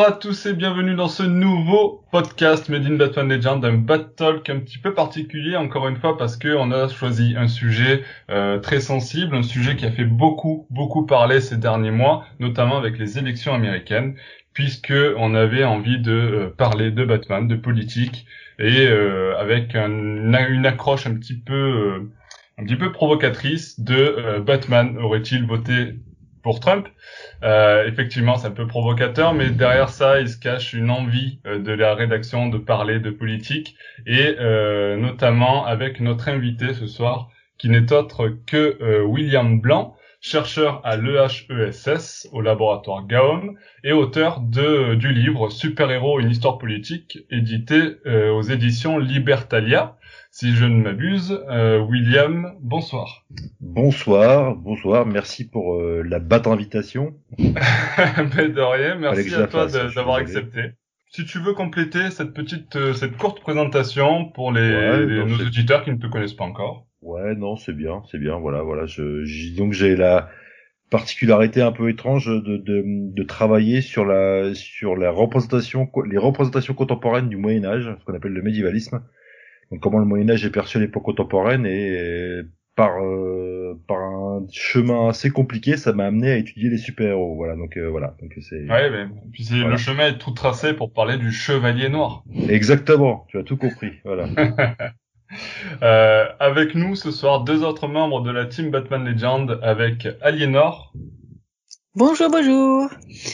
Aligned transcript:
Bonjour 0.00 0.14
à 0.14 0.18
tous 0.18 0.46
et 0.46 0.54
bienvenue 0.54 0.94
dans 0.94 1.08
ce 1.08 1.22
nouveau 1.22 2.06
podcast 2.10 2.70
Made 2.70 2.86
in 2.86 2.94
Batman 2.94 3.28
Legend, 3.28 3.62
un 3.62 3.74
battle 3.74 4.40
un 4.48 4.60
petit 4.60 4.78
peu 4.78 4.94
particulier 4.94 5.56
encore 5.56 5.88
une 5.88 5.96
fois 5.96 6.16
parce 6.16 6.38
que 6.38 6.56
on 6.56 6.72
a 6.72 6.88
choisi 6.88 7.34
un 7.36 7.48
sujet 7.48 8.02
euh, 8.30 8.58
très 8.60 8.80
sensible, 8.80 9.36
un 9.36 9.42
sujet 9.42 9.76
qui 9.76 9.84
a 9.84 9.92
fait 9.92 10.06
beaucoup 10.06 10.66
beaucoup 10.70 11.04
parler 11.04 11.42
ces 11.42 11.58
derniers 11.58 11.90
mois, 11.90 12.24
notamment 12.38 12.78
avec 12.78 12.98
les 12.98 13.18
élections 13.18 13.52
américaines, 13.52 14.14
puisque 14.54 14.94
on 15.18 15.34
avait 15.34 15.64
envie 15.64 15.98
de 15.98 16.12
euh, 16.12 16.48
parler 16.48 16.90
de 16.90 17.04
Batman, 17.04 17.46
de 17.46 17.56
politique 17.56 18.24
et 18.58 18.86
euh, 18.86 19.36
avec 19.38 19.74
une 19.74 20.64
accroche 20.64 21.06
un 21.06 21.14
petit 21.16 21.38
peu 21.38 22.08
un 22.56 22.64
petit 22.64 22.76
peu 22.76 22.90
provocatrice 22.90 23.78
de 23.78 24.40
Batman 24.46 24.96
aurait-il 24.96 25.46
voté 25.46 25.96
pour 26.42 26.60
Trump. 26.60 26.88
Euh, 27.42 27.86
effectivement, 27.86 28.36
c'est 28.36 28.48
un 28.48 28.52
peu 28.52 28.66
provocateur, 28.66 29.34
mais 29.34 29.50
derrière 29.50 29.88
ça, 29.88 30.20
il 30.20 30.28
se 30.28 30.38
cache 30.38 30.72
une 30.72 30.90
envie 30.90 31.40
euh, 31.46 31.58
de 31.58 31.72
la 31.72 31.94
rédaction 31.94 32.48
de 32.48 32.58
parler 32.58 33.00
de 33.00 33.10
politique, 33.10 33.76
et 34.06 34.36
euh, 34.38 34.96
notamment 34.96 35.66
avec 35.66 36.00
notre 36.00 36.28
invité 36.28 36.74
ce 36.74 36.86
soir, 36.86 37.28
qui 37.58 37.68
n'est 37.68 37.92
autre 37.92 38.28
que 38.46 38.78
euh, 38.80 39.02
William 39.02 39.60
Blanc, 39.60 39.96
chercheur 40.22 40.82
à 40.84 40.96
l'EHESS 40.96 42.28
au 42.32 42.42
laboratoire 42.42 43.06
Gaum 43.06 43.56
et 43.84 43.92
auteur 43.92 44.40
de, 44.40 44.94
du 44.94 45.12
livre 45.12 45.48
Super-héros, 45.48 46.20
une 46.20 46.30
histoire 46.30 46.58
politique, 46.58 47.20
édité 47.30 47.94
aux 48.04 48.42
éditions 48.42 48.98
Libertalia 48.98 49.96
si 50.30 50.54
je 50.54 50.64
ne 50.64 50.82
m'abuse. 50.82 51.38
Euh, 51.50 51.80
William, 51.80 52.54
bonsoir. 52.60 53.26
Bonsoir, 53.60 54.54
bonsoir, 54.56 55.06
merci 55.06 55.48
pour 55.48 55.74
euh, 55.74 56.02
la 56.02 56.18
batte 56.18 56.46
invitation. 56.46 57.14
Mais 57.38 58.48
de 58.48 58.60
rien, 58.60 58.96
merci 58.96 59.34
à 59.34 59.46
toi 59.46 59.66
d'avoir 59.66 60.16
accepté. 60.16 60.72
Si 61.12 61.24
tu 61.24 61.40
veux 61.40 61.54
compléter 61.54 62.10
cette 62.10 62.32
petite, 62.32 62.76
euh, 62.76 62.92
cette 62.94 63.16
courte 63.16 63.40
présentation 63.40 64.26
pour 64.26 64.52
les, 64.52 65.06
nos 65.06 65.44
auditeurs 65.44 65.82
qui 65.82 65.90
ne 65.90 65.96
te 65.96 66.06
connaissent 66.06 66.34
pas 66.34 66.44
encore. 66.44 66.86
Ouais, 67.02 67.34
non, 67.34 67.56
c'est 67.56 67.72
bien, 67.72 68.02
c'est 68.10 68.18
bien, 68.18 68.38
voilà, 68.38 68.62
voilà. 68.62 68.86
Je, 68.86 69.56
donc 69.56 69.72
j'ai 69.72 69.96
la 69.96 70.28
particularité 70.90 71.62
un 71.62 71.72
peu 71.72 71.88
étrange 71.88 72.26
de, 72.26 72.56
de, 72.58 72.84
de, 72.86 73.22
travailler 73.22 73.80
sur 73.80 74.04
la 74.04 74.54
sur 74.54 74.96
la 74.96 75.10
représentation 75.10 75.88
les 76.04 76.18
représentations 76.18 76.74
contemporaines 76.74 77.28
du 77.28 77.36
Moyen 77.36 77.64
Âge, 77.64 77.94
ce 77.98 78.04
qu'on 78.04 78.14
appelle 78.14 78.32
le 78.32 78.42
médiévalisme. 78.42 79.00
Donc 79.70 79.80
comment 79.80 79.98
le 79.98 80.04
Moyen 80.04 80.28
Âge 80.30 80.44
est 80.44 80.50
perçu 80.50 80.78
à 80.78 80.80
l'époque 80.80 81.04
contemporaine 81.04 81.66
et 81.66 82.42
par 82.80 83.02
euh, 83.02 83.78
par 83.86 83.98
un 83.98 84.46
chemin 84.50 85.08
assez 85.08 85.30
compliqué, 85.30 85.76
ça 85.76 85.92
m'a 85.92 86.06
amené 86.06 86.30
à 86.30 86.36
étudier 86.36 86.70
les 86.70 86.78
super-héros. 86.78 87.36
Voilà, 87.36 87.54
donc 87.56 87.76
euh, 87.76 87.88
voilà, 87.88 88.14
donc 88.20 88.32
c'est. 88.40 88.68
Ouais, 88.68 88.90
mais 88.90 89.06
puis 89.32 89.46
le 89.50 89.76
chemin 89.76 90.08
est 90.08 90.18
tout 90.18 90.30
tracé 90.30 90.72
pour 90.72 90.92
parler 90.92 91.18
du 91.18 91.30
Chevalier 91.30 91.88
Noir. 91.88 92.24
Exactement, 92.48 93.26
tu 93.28 93.38
as 93.38 93.42
tout 93.42 93.56
compris. 93.56 93.92
Voilà. 94.04 94.28
euh, 95.82 96.26
avec 96.38 96.74
nous 96.74 96.96
ce 96.96 97.10
soir 97.10 97.44
deux 97.44 97.62
autres 97.64 97.86
membres 97.86 98.22
de 98.22 98.30
la 98.30 98.46
team 98.46 98.70
Batman 98.70 99.04
Legend 99.04 99.58
avec 99.62 100.08
Aliénor. 100.22 100.92
Bonjour, 101.94 102.30
bonjour. 102.30 102.88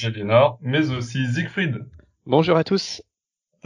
Aliénor, 0.04 0.58
mais 0.60 0.90
aussi 0.90 1.26
Siegfried. 1.32 1.84
Bonjour 2.26 2.56
à 2.56 2.64
tous. 2.64 3.02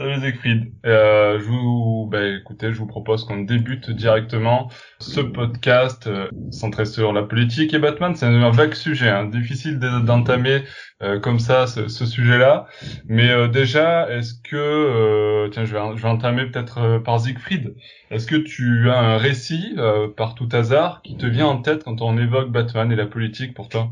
Salut 0.01 0.19
Siegfried. 0.19 0.71
Euh, 0.83 1.39
je 1.39 1.45
vous, 1.45 2.09
bah, 2.11 2.27
écoutez, 2.27 2.73
je 2.73 2.79
vous 2.79 2.87
propose 2.87 3.23
qu'on 3.23 3.43
débute 3.43 3.91
directement 3.91 4.71
ce 4.97 5.19
podcast 5.19 6.07
euh, 6.07 6.27
centré 6.49 6.85
sur 6.85 7.13
la 7.13 7.21
politique 7.21 7.71
et 7.75 7.77
Batman. 7.77 8.15
C'est 8.15 8.25
un 8.25 8.49
vague 8.49 8.73
sujet, 8.73 9.09
hein, 9.09 9.25
difficile 9.25 9.77
d'entamer 9.77 10.63
euh, 11.03 11.19
comme 11.19 11.37
ça 11.37 11.67
ce, 11.67 11.87
ce 11.87 12.07
sujet-là. 12.07 12.65
Mais 13.05 13.29
euh, 13.29 13.47
déjà, 13.47 14.09
est-ce 14.09 14.33
que, 14.33 14.55
euh, 14.55 15.49
tiens, 15.49 15.65
je 15.65 15.73
vais, 15.75 15.81
je 15.95 16.01
vais 16.01 16.09
entamer 16.09 16.47
peut-être 16.47 16.97
par 17.05 17.19
Siegfried. 17.19 17.75
Est-ce 18.09 18.25
que 18.25 18.37
tu 18.37 18.89
as 18.89 18.97
un 18.97 19.17
récit 19.17 19.75
par 20.17 20.33
tout 20.33 20.49
hasard 20.51 21.03
qui 21.03 21.15
te 21.15 21.27
vient 21.27 21.45
en 21.45 21.61
tête 21.61 21.83
quand 21.83 22.01
on 22.01 22.17
évoque 22.17 22.49
Batman 22.49 22.91
et 22.91 22.95
la 22.95 23.05
politique 23.05 23.53
pour 23.53 23.69
toi? 23.69 23.91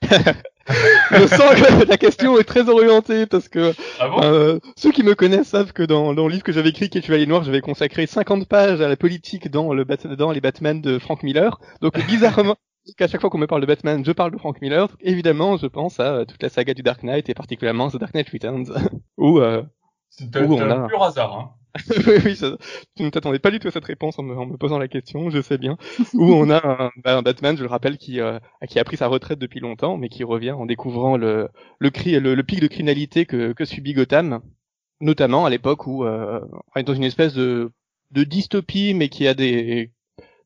je 0.68 1.26
sens 1.26 1.54
que 1.54 1.88
la 1.88 1.96
question 1.96 2.38
est 2.38 2.44
très 2.44 2.68
orientée 2.68 3.26
parce 3.26 3.48
que 3.48 3.74
ah 4.00 4.08
euh, 4.22 4.58
ceux 4.76 4.92
qui 4.92 5.02
me 5.02 5.14
connaissent 5.14 5.48
savent 5.48 5.72
que 5.72 5.82
dans, 5.82 6.14
dans 6.14 6.26
le 6.26 6.32
livre 6.32 6.44
que 6.44 6.52
j'avais 6.52 6.70
écrit, 6.70 6.88
qui 6.88 6.98
est 6.98 7.02
Chevalier 7.02 7.26
Noir, 7.26 7.44
j'avais 7.44 7.60
consacré 7.60 8.06
50 8.06 8.46
pages 8.48 8.80
à 8.80 8.88
la 8.88 8.96
politique 8.96 9.50
dans, 9.50 9.74
le, 9.74 9.84
dans 10.16 10.32
les 10.32 10.40
Batman 10.40 10.80
de 10.80 10.98
Frank 10.98 11.22
Miller. 11.22 11.58
Donc 11.82 11.98
bizarrement, 12.06 12.56
qu'à 12.96 13.08
chaque 13.08 13.20
fois 13.20 13.30
qu'on 13.30 13.38
me 13.38 13.46
parle 13.46 13.62
de 13.62 13.66
Batman, 13.66 14.04
je 14.04 14.12
parle 14.12 14.30
de 14.32 14.38
Frank 14.38 14.60
Miller. 14.60 14.88
Donc, 14.88 14.98
évidemment, 15.00 15.56
je 15.56 15.66
pense 15.66 16.00
à 16.00 16.24
toute 16.26 16.42
la 16.42 16.48
saga 16.48 16.74
du 16.74 16.82
Dark 16.82 17.02
Knight 17.02 17.28
et 17.28 17.34
particulièrement 17.34 17.90
The 17.90 17.96
Dark 17.96 18.14
Knight 18.14 18.28
Returns, 18.30 18.66
où, 19.16 19.40
euh, 19.40 19.62
où 20.20 20.54
on 20.54 20.70
a... 20.70 20.88
pur 20.88 21.02
hasard. 21.02 21.38
Hein. 21.38 21.50
oui, 22.06 22.14
oui, 22.24 22.36
ça, 22.36 22.56
tu 22.96 23.02
ne 23.02 23.10
t'attendais 23.10 23.40
pas 23.40 23.50
du 23.50 23.58
tout 23.58 23.66
à 23.68 23.70
cette 23.72 23.84
réponse 23.84 24.18
en 24.18 24.22
me, 24.22 24.36
en 24.36 24.46
me 24.46 24.56
posant 24.56 24.78
la 24.78 24.86
question, 24.86 25.30
je 25.30 25.42
sais 25.42 25.58
bien. 25.58 25.76
Où 26.14 26.32
on 26.32 26.48
a 26.48 26.64
un, 26.64 26.90
bah, 27.02 27.16
un, 27.16 27.22
Batman, 27.22 27.56
je 27.56 27.62
le 27.62 27.68
rappelle, 27.68 27.98
qui, 27.98 28.20
euh, 28.20 28.38
qui 28.68 28.78
a 28.78 28.84
pris 28.84 28.96
sa 28.96 29.08
retraite 29.08 29.40
depuis 29.40 29.60
longtemps, 29.60 29.96
mais 29.96 30.08
qui 30.08 30.22
revient 30.22 30.52
en 30.52 30.66
découvrant 30.66 31.16
le, 31.16 31.48
le, 31.78 31.90
cri, 31.90 32.18
le, 32.20 32.34
le 32.34 32.42
pic 32.44 32.60
de 32.60 32.68
criminalité 32.68 33.26
que, 33.26 33.52
que 33.52 33.64
subit 33.64 33.92
Gotham, 33.92 34.40
notamment 35.00 35.46
à 35.46 35.50
l'époque 35.50 35.86
où 35.86 36.04
euh, 36.04 36.40
on 36.74 36.80
est 36.80 36.84
dans 36.84 36.94
une 36.94 37.04
espèce 37.04 37.34
de, 37.34 37.72
de 38.12 38.24
dystopie, 38.24 38.94
mais 38.94 39.08
qui 39.08 39.26
a 39.26 39.34
des 39.34 39.90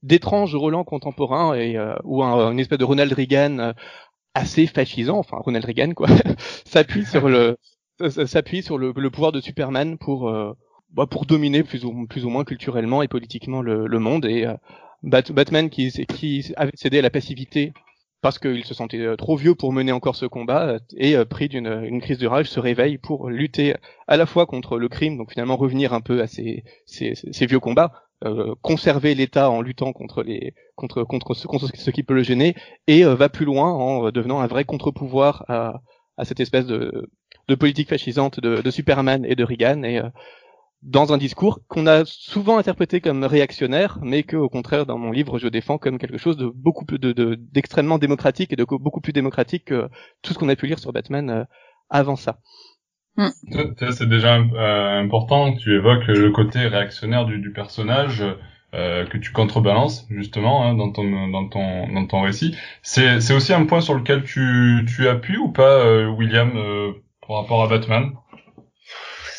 d'étranges 0.05 0.55
relents 0.55 0.85
contemporains 0.85 1.55
et 1.55 1.77
euh, 1.77 1.97
où 2.05 2.23
un, 2.23 2.53
une 2.53 2.61
espèce 2.61 2.79
de 2.79 2.85
Ronald 2.85 3.13
Reagan 3.13 3.73
assez 4.33 4.69
fascisant, 4.69 5.19
enfin 5.19 5.39
Ronald 5.41 5.65
Reagan 5.65 5.93
quoi, 5.93 6.07
s'appuie 6.65 7.05
sur 7.05 7.29
le 7.29 7.57
s'appuie 8.09 8.63
sur 8.63 8.79
le, 8.79 8.93
le, 8.97 9.11
pouvoir 9.11 9.33
de 9.33 9.41
Superman 9.41 9.99
pour 9.99 10.33
bah, 10.91 11.07
pour 11.07 11.27
dominer 11.27 11.63
plus 11.63 11.85
ou, 11.85 12.07
plus 12.07 12.25
ou 12.25 12.31
moins 12.31 12.45
culturellement 12.45 13.03
et 13.03 13.09
politiquement 13.09 13.63
le, 13.63 13.87
le 13.87 13.99
monde. 13.99 14.25
Et 14.25 14.47
euh, 14.47 14.55
Batman 15.03 15.71
qui, 15.71 15.91
qui 16.07 16.53
avait 16.57 16.73
cédé 16.75 16.99
à 16.99 17.03
la 17.03 17.11
passivité 17.11 17.73
parce 18.21 18.39
qu'il 18.39 18.65
se 18.65 18.75
sentait 18.75 18.99
euh, 18.99 19.17
trop 19.17 19.37
vieux 19.37 19.55
pour 19.55 19.73
mener 19.73 19.93
encore 19.93 20.17
ce 20.17 20.27
combat 20.27 20.79
et 20.97 21.17
euh, 21.17 21.25
pris 21.25 21.49
d'une 21.49 21.85
une 21.85 22.01
crise 22.01 22.19
de 22.19 22.27
rage 22.27 22.51
se 22.51 22.61
réveille 22.61 22.99
pour 22.99 23.31
lutter 23.31 23.75
à 24.09 24.17
la 24.17 24.27
fois 24.27 24.47
contre 24.47 24.79
le 24.79 24.89
crime, 24.89 25.17
donc 25.17 25.31
finalement 25.31 25.57
revenir 25.57 25.93
un 25.93 26.01
peu 26.01 26.21
à 26.21 26.27
ces, 26.27 26.65
ces, 26.85 27.15
ces 27.15 27.47
vieux 27.47 27.61
combats, 27.61 27.93
euh, 28.25 28.55
conserver 28.63 29.15
l'État 29.15 29.51
en 29.51 29.61
luttant 29.61 29.93
contre 29.93 30.23
les 30.23 30.55
contre 30.75 31.05
contre 31.05 31.35
ce, 31.35 31.91
qui 31.91 32.03
peut 32.03 32.15
le 32.15 32.23
gêner 32.25 32.57
et 32.89 33.05
va 33.05 33.29
plus 33.29 33.45
loin 33.45 33.73
en 33.73 34.11
devenant 34.11 34.41
un 34.41 34.47
vrai 34.49 34.65
contre-pouvoir 34.65 35.45
à, 35.49 35.81
à 36.17 36.25
cette 36.25 36.41
espèce 36.41 36.67
de, 36.67 37.09
de 37.49 37.55
politique 37.55 37.89
fascisante 37.89 38.41
de, 38.41 38.63
de 38.63 38.71
Superman 38.71 39.25
et 39.25 39.37
de 39.37 39.45
Reagan 39.45 39.85
et 39.85 40.01
dans 40.83 41.13
un 41.13 41.19
discours 41.19 41.61
qu'on 41.69 41.87
a 41.87 42.05
souvent 42.05 42.59
interprété 42.59 43.01
comme 43.01 43.25
réactionnaire, 43.25 43.99
mais 44.03 44.23
que 44.23 44.37
au 44.37 44.49
contraire 44.49 44.87
dans 44.87 44.99
mon 44.99 45.11
livre 45.11 45.39
je 45.39 45.49
défends 45.49 45.79
comme 45.79 45.99
quelque 45.99 46.19
chose 46.19 46.37
de 46.37 46.47
beaucoup 46.47 46.85
plus 46.85 46.99
de, 46.99 47.35
d'extrêmement 47.53 47.99
démocratique 47.99 48.53
et 48.53 48.57
de 48.57 48.65
beaucoup 48.65 49.01
plus 49.01 49.13
démocratique 49.13 49.67
que 49.67 49.89
tout 50.23 50.33
ce 50.33 50.39
qu'on 50.39 50.49
a 50.49 50.57
pu 50.57 50.67
lire 50.67 50.79
sur 50.79 50.93
Batman 50.93 51.31
euh, 51.31 51.45
avant 51.91 52.17
ça. 52.17 52.39
Hmm. 53.17 53.31
C'est 53.91 54.09
déjà 54.09 54.39
euh, 54.39 55.01
important 55.01 55.53
que 55.53 55.59
tu 55.59 55.75
évoques 55.75 56.07
le 56.07 56.31
côté 56.31 56.61
réactionnaire 56.61 57.27
du, 57.27 57.39
du 57.39 57.53
personnage. 57.53 58.23
Euh, 58.75 59.07
que 59.07 59.17
tu 59.17 59.33
contrebalances 59.33 60.07
justement 60.11 60.63
hein, 60.63 60.75
dans 60.75 60.93
ton 60.93 61.29
dans 61.29 61.49
ton 61.49 61.91
dans 61.91 62.07
ton 62.07 62.21
récit. 62.21 62.55
C'est 62.83 63.19
c'est 63.23 63.33
aussi 63.33 63.55
un 63.55 63.65
point 63.65 63.81
sur 63.81 63.95
lequel 63.95 64.25
tu 64.25 64.85
tu 64.87 65.09
appuies 65.09 65.39
ou 65.39 65.51
pas, 65.51 65.87
euh, 65.87 66.07
William, 66.09 66.53
euh, 66.55 66.93
par 67.27 67.41
rapport 67.41 67.63
à 67.63 67.69
Batman? 67.69 68.13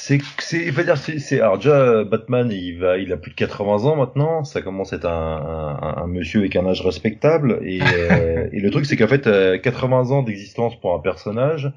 C'est 0.10 0.22
c'est 0.40 0.66
il 0.66 0.72
va 0.72 0.84
dire 0.84 0.98
c'est 0.98 1.20
c'est 1.20 1.40
alors 1.40 1.58
déjà 1.58 2.04
Batman 2.04 2.50
il 2.52 2.80
va 2.80 2.98
il 2.98 3.14
a 3.14 3.18
plus 3.18 3.30
de 3.30 3.36
80 3.36 3.86
ans 3.86 3.96
maintenant. 3.96 4.44
Ça 4.44 4.62
commence 4.62 4.92
à 4.92 4.96
être 4.96 5.06
un, 5.06 5.78
un, 5.82 6.04
un 6.04 6.08
monsieur 6.08 6.40
avec 6.40 6.56
un 6.56 6.66
âge 6.66 6.82
respectable. 6.82 7.60
Et 7.64 7.80
euh, 8.12 8.50
et 8.52 8.60
le 8.60 8.72
truc 8.72 8.88
c'est 8.88 8.98
qu'en 8.98 9.08
fait 9.08 9.30
80 9.62 10.10
euh, 10.12 10.14
ans 10.14 10.24
d'existence 10.24 10.80
pour 10.80 10.96
un 10.96 11.00
personnage 11.00 11.72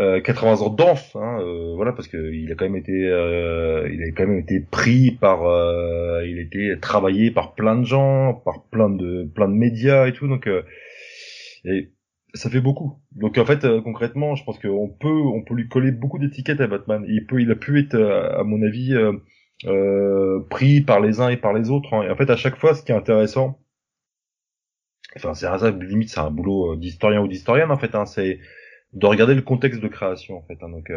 euh, 0.00 0.20
80 0.20 0.62
ans 0.62 0.70
d'enf 0.70 1.14
hein, 1.14 1.38
euh, 1.40 1.74
voilà 1.76 1.92
parce 1.92 2.08
que 2.08 2.32
il 2.32 2.50
a 2.50 2.56
quand 2.56 2.64
même 2.64 2.74
été 2.74 3.06
euh, 3.06 3.88
il 3.92 4.02
a 4.02 4.10
quand 4.10 4.26
même 4.26 4.40
été 4.40 4.58
pris 4.58 5.12
par 5.12 5.42
il 6.24 6.38
a 6.38 6.42
été 6.42 6.80
travaillé 6.80 7.30
par 7.30 7.54
plein 7.54 7.76
de 7.76 7.84
gens 7.84 8.34
par 8.44 8.64
plein 8.72 8.90
de 8.90 9.30
plein 9.32 9.48
de 9.48 9.54
médias 9.54 10.08
et 10.08 10.12
tout. 10.12 10.26
Donc 10.26 10.48
et 11.64 11.93
ça 12.34 12.50
fait 12.50 12.60
beaucoup. 12.60 12.98
Donc 13.12 13.38
en 13.38 13.46
fait, 13.46 13.64
euh, 13.64 13.80
concrètement, 13.80 14.34
je 14.34 14.44
pense 14.44 14.58
qu'on 14.58 14.88
peut, 14.88 15.08
on 15.08 15.42
peut 15.42 15.54
lui 15.54 15.68
coller 15.68 15.92
beaucoup 15.92 16.18
d'étiquettes 16.18 16.60
à 16.60 16.66
Batman. 16.66 17.04
Il 17.08 17.26
peut, 17.26 17.40
il 17.40 17.50
a 17.50 17.54
pu 17.54 17.80
être, 17.80 17.94
euh, 17.94 18.40
à 18.40 18.44
mon 18.44 18.62
avis, 18.62 18.92
euh, 18.94 19.12
euh, 19.66 20.40
pris 20.50 20.80
par 20.80 21.00
les 21.00 21.20
uns 21.20 21.28
et 21.28 21.36
par 21.36 21.52
les 21.52 21.70
autres. 21.70 21.94
Hein. 21.94 22.02
Et 22.02 22.10
en 22.10 22.16
fait, 22.16 22.30
à 22.30 22.36
chaque 22.36 22.56
fois, 22.56 22.74
ce 22.74 22.82
qui 22.82 22.92
est 22.92 22.94
intéressant, 22.94 23.60
enfin, 25.16 25.34
c'est 25.34 25.46
un 25.46 25.70
limite, 25.78 26.10
c'est 26.10 26.20
un 26.20 26.30
boulot 26.30 26.76
d'historien 26.76 27.20
ou 27.22 27.28
d'historienne 27.28 27.70
en 27.70 27.78
fait. 27.78 27.94
Hein, 27.94 28.06
c'est 28.06 28.40
de 28.92 29.06
regarder 29.06 29.34
le 29.34 29.42
contexte 29.42 29.80
de 29.80 29.88
création 29.88 30.36
en 30.38 30.42
fait. 30.42 30.58
Hein. 30.62 30.70
Donc 30.70 30.90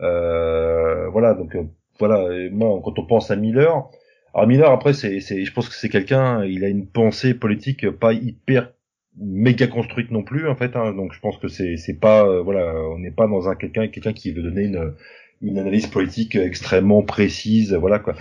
voilà, 0.00 1.34
donc 1.34 1.56
voilà. 1.98 2.48
moi, 2.52 2.80
quand 2.84 2.98
on 2.98 3.06
pense 3.06 3.30
à 3.30 3.36
Miller, 3.36 3.88
alors 4.34 4.46
Miller 4.46 4.70
après, 4.70 4.92
c'est, 4.92 5.20
je 5.20 5.52
pense 5.52 5.68
que 5.68 5.74
c'est 5.74 5.88
quelqu'un, 5.88 6.44
il 6.44 6.64
a 6.64 6.68
une 6.68 6.86
pensée 6.86 7.34
politique 7.34 7.90
pas 7.90 8.12
hyper 8.12 8.72
méga 9.20 9.66
construite 9.66 10.10
non 10.10 10.22
plus 10.22 10.48
en 10.48 10.56
fait. 10.56 10.76
Hein. 10.76 10.92
donc 10.92 11.12
je 11.12 11.20
pense 11.20 11.38
que 11.38 11.48
c'est 11.48 11.76
c'est 11.76 11.98
pas 11.98 12.26
euh, 12.26 12.42
voilà, 12.42 12.74
on 12.90 12.98
n'est 12.98 13.10
pas 13.10 13.26
dans 13.26 13.48
un 13.48 13.54
quelqu'un 13.54 13.88
quelqu'un 13.88 14.12
qui 14.12 14.32
veut 14.32 14.42
donner 14.42 14.64
une 14.64 14.94
une 15.40 15.58
analyse 15.58 15.86
politique 15.86 16.34
extrêmement 16.36 17.02
précise, 17.02 17.74
voilà 17.74 17.98
quoi. 17.98 18.14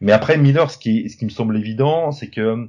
Mais 0.00 0.12
après 0.12 0.38
Miller, 0.38 0.70
ce 0.70 0.78
qui 0.78 1.08
ce 1.10 1.16
qui 1.16 1.24
me 1.24 1.30
semble 1.30 1.56
évident, 1.56 2.12
c'est 2.12 2.28
que 2.28 2.68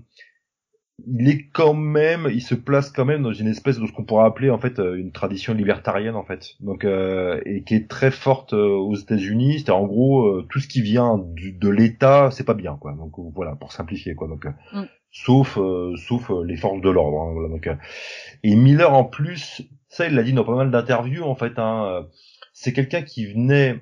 il 1.07 1.27
est 1.27 1.47
quand 1.51 1.73
même, 1.73 2.29
il 2.31 2.41
se 2.41 2.55
place 2.55 2.91
quand 2.91 3.05
même 3.05 3.23
dans 3.23 3.33
une 3.33 3.47
espèce 3.47 3.79
de 3.79 3.87
ce 3.87 3.91
qu'on 3.91 4.03
pourrait 4.03 4.25
appeler 4.25 4.49
en 4.49 4.59
fait 4.59 4.79
euh, 4.79 4.95
une 4.95 5.11
tradition 5.11 5.53
libertarienne 5.53 6.15
en 6.15 6.23
fait, 6.23 6.55
donc 6.59 6.85
euh, 6.85 7.41
et 7.45 7.63
qui 7.63 7.75
est 7.75 7.89
très 7.89 8.11
forte 8.11 8.53
euh, 8.53 8.67
aux 8.67 8.95
États-Unis. 8.95 9.63
C'est 9.65 9.71
en 9.71 9.85
gros 9.85 10.41
tout 10.43 10.59
ce 10.59 10.67
qui 10.67 10.81
vient 10.81 11.17
de 11.17 11.69
l'État, 11.69 12.29
c'est 12.31 12.43
pas 12.43 12.53
bien 12.53 12.77
quoi. 12.79 12.93
Donc 12.93 13.13
voilà 13.33 13.55
pour 13.55 13.71
simplifier 13.71 14.15
quoi. 14.15 14.27
Donc 14.27 14.45
mm. 14.45 14.83
Sauf 15.13 15.57
sauf 15.95 16.31
les 16.45 16.57
forces 16.57 16.81
de 16.81 16.89
l'ordre. 16.89 17.21
Hein, 17.21 17.31
voilà, 17.33 17.47
donc 17.47 17.69
et 18.43 18.55
Miller 18.55 18.93
en 18.93 19.05
plus, 19.05 19.61
ça 19.87 20.07
il 20.07 20.15
l'a 20.15 20.23
dit 20.23 20.33
dans 20.33 20.43
pas 20.43 20.55
mal 20.55 20.71
d'interviews 20.71 21.23
en 21.23 21.35
fait. 21.35 21.57
Hein, 21.57 22.05
c'est 22.51 22.73
quelqu'un 22.73 23.03
qui 23.03 23.25
venait 23.25 23.79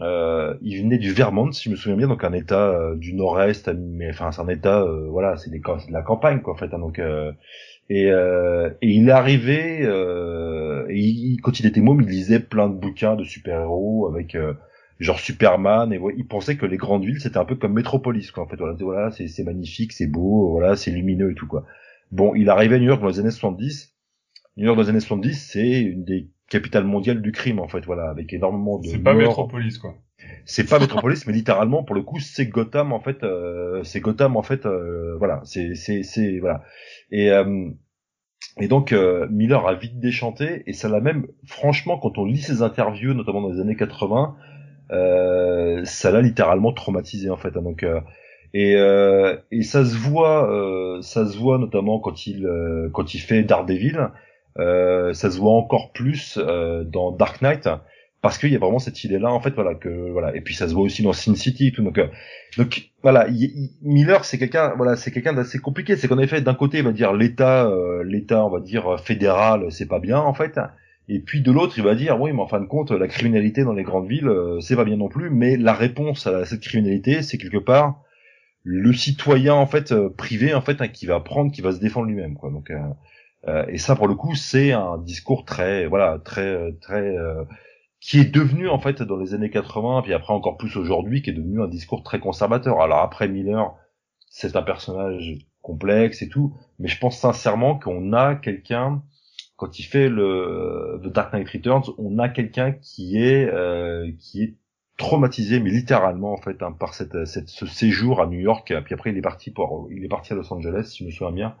euh, 0.00 0.54
il 0.62 0.82
venait 0.82 0.98
du 0.98 1.12
Vermont, 1.12 1.52
si 1.52 1.64
je 1.64 1.70
me 1.70 1.76
souviens 1.76 1.96
bien, 1.96 2.08
donc 2.08 2.24
un 2.24 2.32
État 2.32 2.70
euh, 2.70 2.96
du 2.96 3.14
Nord-Est, 3.14 3.68
mais 3.68 4.08
enfin 4.08 4.32
c'est 4.32 4.40
un 4.40 4.48
État, 4.48 4.80
euh, 4.80 5.06
voilà, 5.10 5.36
c'est 5.36 5.50
de 5.50 5.60
la 5.92 6.02
campagne 6.02 6.40
quoi 6.40 6.54
en 6.54 6.56
fait. 6.56 6.72
Hein, 6.72 6.78
donc 6.78 6.98
euh, 6.98 7.32
et, 7.90 8.04
et, 8.06 8.88
il 8.88 9.08
est 9.08 9.12
arrivé, 9.12 9.82
et 10.88 10.98
il, 10.98 11.40
quand 11.42 11.60
il 11.60 11.66
était 11.66 11.80
môme, 11.82 12.00
il 12.00 12.08
lisait 12.08 12.40
plein 12.40 12.68
de 12.68 12.74
bouquins 12.74 13.16
de 13.16 13.24
super-héros 13.24 14.08
avec 14.08 14.36
genre 15.02 15.20
Superman 15.20 15.92
et 15.92 16.00
il 16.16 16.26
pensait 16.26 16.56
que 16.56 16.66
les 16.66 16.76
grandes 16.76 17.04
villes 17.04 17.20
c'était 17.20 17.38
un 17.38 17.44
peu 17.44 17.56
comme 17.56 17.74
Metropolis 17.74 18.30
quoi 18.30 18.44
en 18.44 18.46
fait 18.46 18.56
voilà, 18.56 18.74
voilà 18.80 19.10
c'est 19.10 19.44
magnifique, 19.44 19.92
c'est 19.92 20.06
beau, 20.06 20.50
voilà 20.50 20.76
c'est 20.76 20.90
lumineux 20.90 21.32
et 21.32 21.34
tout 21.34 21.46
quoi. 21.46 21.64
Bon, 22.10 22.34
il 22.34 22.50
arrivait 22.50 22.76
à 22.76 22.78
New 22.78 22.88
York 22.88 23.00
dans 23.00 23.08
les 23.08 23.20
années 23.20 23.30
70. 23.30 23.94
New 24.58 24.66
York 24.66 24.76
dans 24.76 24.82
les 24.82 24.90
années 24.90 25.00
70, 25.00 25.34
c'est 25.34 25.80
une 25.80 26.04
des 26.04 26.28
capitale 26.52 26.84
mondiale 26.84 27.22
du 27.22 27.32
crime 27.32 27.58
en 27.60 27.66
fait 27.66 27.84
voilà 27.86 28.10
avec 28.10 28.30
énormément 28.34 28.78
de 28.78 28.86
c'est 28.86 28.98
pas 28.98 29.14
Métropolis 29.14 29.78
quoi 29.78 29.94
c'est 30.44 30.68
pas 30.68 30.78
Métropolis 30.78 31.26
mais 31.26 31.32
littéralement 31.32 31.82
pour 31.82 31.94
le 31.94 32.02
coup 32.02 32.20
c'est 32.20 32.46
Gotham 32.46 32.92
en 32.92 33.00
fait 33.00 33.22
euh, 33.22 33.82
c'est 33.84 34.00
Gotham 34.00 34.36
en 34.36 34.42
fait 34.42 34.66
euh, 34.66 35.16
voilà 35.18 35.40
c'est 35.44 35.74
c'est 35.74 36.02
c'est 36.02 36.40
voilà 36.40 36.62
et 37.10 37.30
euh, 37.30 37.70
et 38.60 38.68
donc 38.68 38.94
Miller 39.30 39.66
a 39.66 39.74
vite 39.74 39.98
déchanté 39.98 40.62
et 40.66 40.74
ça 40.74 40.90
l'a 40.90 41.00
même 41.00 41.26
franchement 41.46 41.98
quand 41.98 42.18
on 42.18 42.26
lit 42.26 42.42
ses 42.42 42.60
interviews 42.60 43.14
notamment 43.14 43.40
dans 43.40 43.52
les 43.52 43.60
années 43.60 43.76
80 43.76 44.36
ça 44.90 46.10
l'a 46.10 46.20
littéralement 46.20 46.72
traumatisé 46.72 47.30
en 47.30 47.36
fait 47.36 47.56
hein, 47.56 47.62
donc 47.62 47.86
et, 48.54 48.72
et 48.72 49.62
ça 49.62 49.84
se 49.84 49.96
voit 49.96 51.00
ça 51.02 51.26
se 51.26 51.36
voit 51.38 51.58
notamment 51.58 51.98
quand 52.00 52.26
il 52.26 52.48
quand 52.92 53.14
il 53.14 53.18
fait 53.18 53.42
Daredevil 53.42 54.10
euh, 54.58 55.14
ça 55.14 55.30
se 55.30 55.38
voit 55.38 55.52
encore 55.52 55.92
plus 55.92 56.38
euh, 56.38 56.84
dans 56.84 57.10
Dark 57.10 57.40
Knight 57.40 57.68
parce 58.20 58.36
qu'il 58.36 58.52
y 58.52 58.56
a 58.56 58.58
vraiment 58.58 58.78
cette 58.78 59.02
idée 59.02 59.18
là 59.18 59.32
en 59.32 59.40
fait 59.40 59.54
voilà 59.54 59.74
que 59.74 60.10
voilà 60.10 60.36
et 60.36 60.42
puis 60.42 60.54
ça 60.54 60.68
se 60.68 60.74
voit 60.74 60.82
aussi 60.82 61.02
dans 61.02 61.14
Sin 61.14 61.34
City 61.34 61.72
tout 61.72 61.82
donc 61.82 61.96
euh, 61.96 62.06
donc 62.58 62.90
voilà 63.02 63.26
Miller 63.80 64.26
c'est 64.26 64.38
quelqu'un 64.38 64.74
voilà 64.76 64.96
c'est 64.96 65.10
quelqu'un 65.10 65.32
d'assez 65.32 65.58
compliqué 65.58 65.96
c'est 65.96 66.06
qu'en 66.06 66.18
effet 66.18 66.42
d'un 66.42 66.54
côté 66.54 66.78
il 66.78 66.84
va 66.84 66.92
dire 66.92 67.14
l'État 67.14 67.70
l'État 68.04 68.44
on 68.44 68.50
va 68.50 68.60
dire 68.60 69.00
fédéral 69.00 69.66
c'est 69.70 69.88
pas 69.88 70.00
bien 70.00 70.18
en 70.18 70.34
fait 70.34 70.60
et 71.14 71.20
puis 71.20 71.42
de 71.42 71.50
l'autre 71.50 71.74
il 71.76 71.84
va 71.84 71.94
dire 71.94 72.20
oui 72.20 72.32
mais 72.32 72.40
en 72.40 72.46
fin 72.46 72.60
de 72.60 72.66
compte 72.66 72.90
la 72.90 73.08
criminalité 73.08 73.64
dans 73.64 73.72
les 73.72 73.82
grandes 73.82 74.08
villes 74.08 74.30
c'est 74.60 74.76
pas 74.76 74.84
bien 74.84 74.96
non 74.96 75.08
plus 75.08 75.30
mais 75.30 75.56
la 75.56 75.74
réponse 75.74 76.26
à 76.26 76.44
cette 76.44 76.60
criminalité 76.60 77.22
c'est 77.22 77.38
quelque 77.38 77.58
part 77.58 78.00
le 78.64 78.92
citoyen 78.92 79.54
en 79.54 79.66
fait 79.66 79.94
privé 80.16 80.54
en 80.54 80.60
fait 80.60 80.80
hein, 80.80 80.88
qui 80.88 81.06
va 81.06 81.20
prendre 81.20 81.50
qui 81.52 81.60
va 81.60 81.72
se 81.72 81.80
défendre 81.80 82.06
lui-même 82.06 82.34
quoi 82.34 82.50
donc 82.50 82.70
euh, 83.48 83.64
et 83.68 83.78
ça, 83.78 83.96
pour 83.96 84.08
le 84.08 84.14
coup, 84.14 84.34
c'est 84.34 84.72
un 84.72 84.98
discours 84.98 85.44
très, 85.44 85.86
voilà, 85.86 86.18
très, 86.18 86.72
très, 86.80 87.16
euh, 87.16 87.44
qui 88.00 88.20
est 88.20 88.32
devenu 88.32 88.68
en 88.68 88.78
fait 88.78 89.02
dans 89.02 89.16
les 89.16 89.34
années 89.34 89.50
80, 89.50 90.02
puis 90.02 90.12
après 90.12 90.32
encore 90.32 90.56
plus 90.56 90.76
aujourd'hui, 90.76 91.22
qui 91.22 91.30
est 91.30 91.34
devenu 91.34 91.62
un 91.62 91.68
discours 91.68 92.02
très 92.02 92.20
conservateur. 92.20 92.80
Alors 92.80 93.00
après 93.00 93.28
Miller, 93.28 93.74
c'est 94.30 94.56
un 94.56 94.62
personnage 94.62 95.38
complexe 95.60 96.22
et 96.22 96.28
tout, 96.28 96.54
mais 96.78 96.88
je 96.88 96.98
pense 96.98 97.18
sincèrement 97.18 97.78
qu'on 97.78 98.12
a 98.12 98.34
quelqu'un 98.34 99.02
quand 99.62 99.78
il 99.78 99.84
fait 99.84 100.08
le 100.08 101.00
The 101.04 101.12
Dark 101.12 101.32
Knight 101.32 101.48
Returns, 101.48 101.84
on 101.96 102.18
a 102.18 102.28
quelqu'un 102.28 102.72
qui 102.72 103.16
est 103.16 103.48
euh, 103.48 104.10
qui 104.18 104.42
est 104.42 104.54
traumatisé, 104.96 105.60
mais 105.60 105.70
littéralement 105.70 106.32
en 106.32 106.36
fait 106.36 106.60
hein, 106.64 106.72
par 106.72 106.94
cette, 106.94 107.26
cette, 107.26 107.48
ce 107.48 107.66
séjour 107.66 108.20
à 108.20 108.26
New 108.26 108.40
York. 108.40 108.74
Puis 108.84 108.92
après 108.92 109.10
il 109.10 109.16
est 109.16 109.22
parti 109.22 109.52
pour 109.52 109.88
il 109.92 110.04
est 110.04 110.08
parti 110.08 110.32
à 110.32 110.36
Los 110.36 110.52
Angeles, 110.52 110.86
si 110.86 110.98
je 110.98 111.04
me 111.04 111.10
souviens 111.12 111.30
bien 111.30 111.56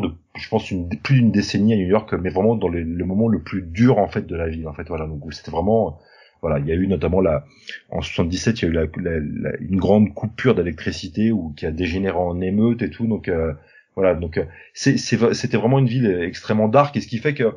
de, 0.00 0.10
je 0.36 0.48
pense, 0.48 0.70
une, 0.70 0.88
plus 0.88 1.16
d'une 1.16 1.30
décennie 1.30 1.72
à 1.72 1.76
New 1.76 1.86
York, 1.86 2.12
mais 2.14 2.28
vraiment 2.28 2.56
dans 2.56 2.68
le 2.68 2.84
moment 3.04 3.28
le 3.28 3.40
plus 3.40 3.62
dur 3.62 3.98
en 3.98 4.08
fait 4.08 4.26
de 4.26 4.36
la 4.36 4.48
vie. 4.48 4.66
En 4.66 4.74
fait, 4.74 4.86
voilà. 4.88 5.06
Donc 5.06 5.22
c'était 5.32 5.50
vraiment, 5.50 6.00
voilà, 6.42 6.58
il 6.58 6.66
y 6.66 6.72
a 6.72 6.74
eu 6.74 6.86
notamment 6.86 7.20
la, 7.20 7.44
en 7.90 8.02
77, 8.02 8.60
il 8.60 8.64
y 8.64 8.68
a 8.76 8.84
eu 8.84 8.90
la, 8.96 9.56
une 9.60 9.76
grande 9.76 10.12
coupure 10.12 10.54
d'électricité 10.54 11.32
ou 11.32 11.54
qui 11.56 11.64
a 11.64 11.70
dégénéré 11.70 12.16
en 12.16 12.40
émeute 12.40 12.82
et 12.82 12.90
tout. 12.90 13.06
Donc 13.06 13.28
euh, 13.28 13.54
voilà, 13.96 14.14
donc 14.14 14.38
euh, 14.38 14.44
c'est, 14.72 14.96
c'était 14.96 15.56
vraiment 15.56 15.78
une 15.78 15.86
ville 15.86 16.06
extrêmement 16.22 16.68
dark, 16.68 16.96
et 16.96 17.00
ce 17.00 17.06
qui 17.06 17.18
fait 17.18 17.34
que 17.34 17.52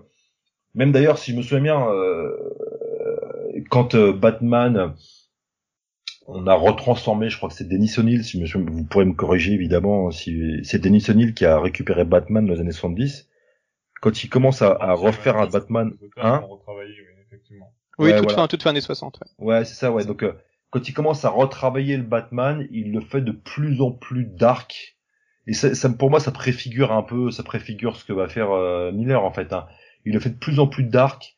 même 0.75 0.91
d'ailleurs, 0.91 1.17
si 1.17 1.31
je 1.31 1.37
me 1.37 1.41
souviens 1.41 1.61
bien, 1.61 1.89
euh, 1.89 2.31
quand 3.69 3.95
Batman 3.95 4.93
on 6.27 6.45
a 6.45 6.53
retransformé, 6.53 7.29
je 7.29 7.37
crois 7.37 7.49
que 7.49 7.55
c'est 7.55 7.67
Denis 7.67 7.93
O'Neill, 7.97 8.23
si 8.23 8.39
monsieur, 8.39 8.59
vous 8.59 8.83
pourrez 8.83 9.05
me 9.05 9.13
corriger 9.13 9.53
évidemment, 9.53 10.11
si 10.11 10.59
c'est 10.63 10.79
Denis 10.79 11.03
O'Neill 11.09 11.33
qui 11.33 11.45
a 11.45 11.57
récupéré 11.59 12.03
Batman 12.03 12.45
dans 12.45 12.53
les 12.53 12.59
années 12.59 12.71
70. 12.71 13.29
Quand 14.01 14.23
il 14.23 14.29
commence 14.29 14.61
à, 14.61 14.77
à 14.79 14.93
refaire 14.93 15.37
un 15.37 15.47
Batman, 15.47 15.93
hein 16.17 16.43
Oui, 17.97 18.15
toute, 18.15 18.31
fin, 18.31 18.47
toute 18.47 18.61
fin 18.61 18.69
années 18.71 18.81
60. 18.81 19.19
Ouais, 19.39 19.47
ouais 19.47 19.65
c'est 19.65 19.73
ça, 19.73 19.91
ouais. 19.91 20.05
Donc, 20.05 20.23
euh, 20.23 20.33
quand 20.69 20.87
il 20.87 20.93
commence 20.93 21.25
à 21.25 21.29
retravailler 21.29 21.97
le 21.97 22.03
Batman, 22.03 22.67
il 22.71 22.91
le 22.91 23.01
fait 23.01 23.21
de 23.21 23.31
plus 23.31 23.81
en 23.81 23.91
plus 23.91 24.25
dark. 24.25 24.96
Et 25.47 25.53
ça, 25.53 25.73
ça 25.73 25.89
pour 25.89 26.09
moi, 26.09 26.19
ça 26.19 26.31
préfigure 26.31 26.91
un 26.91 27.03
peu, 27.03 27.31
ça 27.31 27.43
préfigure 27.43 27.95
ce 27.95 28.05
que 28.05 28.13
va 28.13 28.27
faire 28.27 28.51
euh, 28.51 28.91
Miller 28.91 29.23
en 29.23 29.31
fait. 29.31 29.53
Hein. 29.53 29.65
Il 30.05 30.13
le 30.13 30.19
fait 30.19 30.29
de 30.29 30.37
plus 30.37 30.59
en 30.59 30.67
plus 30.67 30.83
dark 30.83 31.35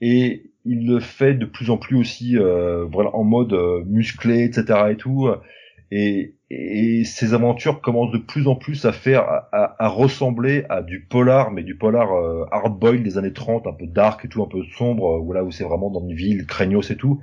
et 0.00 0.50
il 0.64 0.86
le 0.86 1.00
fait 1.00 1.34
de 1.34 1.46
plus 1.46 1.70
en 1.70 1.78
plus 1.78 1.96
aussi 1.96 2.36
euh, 2.36 2.84
voilà 2.90 3.14
en 3.14 3.24
mode 3.24 3.52
euh, 3.52 3.82
musclé 3.86 4.44
etc 4.44 4.90
et 4.90 4.96
tout 4.96 5.28
et, 5.90 6.34
et 6.50 7.04
ses 7.04 7.34
aventures 7.34 7.80
commencent 7.80 8.12
de 8.12 8.18
plus 8.18 8.48
en 8.48 8.56
plus 8.56 8.84
à 8.84 8.92
faire 8.92 9.22
à, 9.52 9.76
à, 9.78 9.88
ressembler 9.88 10.64
à 10.68 10.82
du 10.82 11.00
polar 11.00 11.50
mais 11.50 11.62
du 11.62 11.76
polar 11.76 12.12
euh, 12.12 12.44
hard 12.50 12.78
boil 12.78 13.02
des 13.02 13.18
années 13.18 13.32
30 13.32 13.66
un 13.66 13.72
peu 13.72 13.86
dark 13.86 14.24
et 14.24 14.28
tout 14.28 14.42
un 14.42 14.48
peu 14.48 14.62
sombre 14.76 15.18
voilà 15.20 15.44
où 15.44 15.50
c'est 15.50 15.64
vraiment 15.64 15.90
dans 15.90 16.00
une 16.00 16.14
ville 16.14 16.46
craignos 16.46 16.90
et 16.90 16.96
tout 16.96 17.20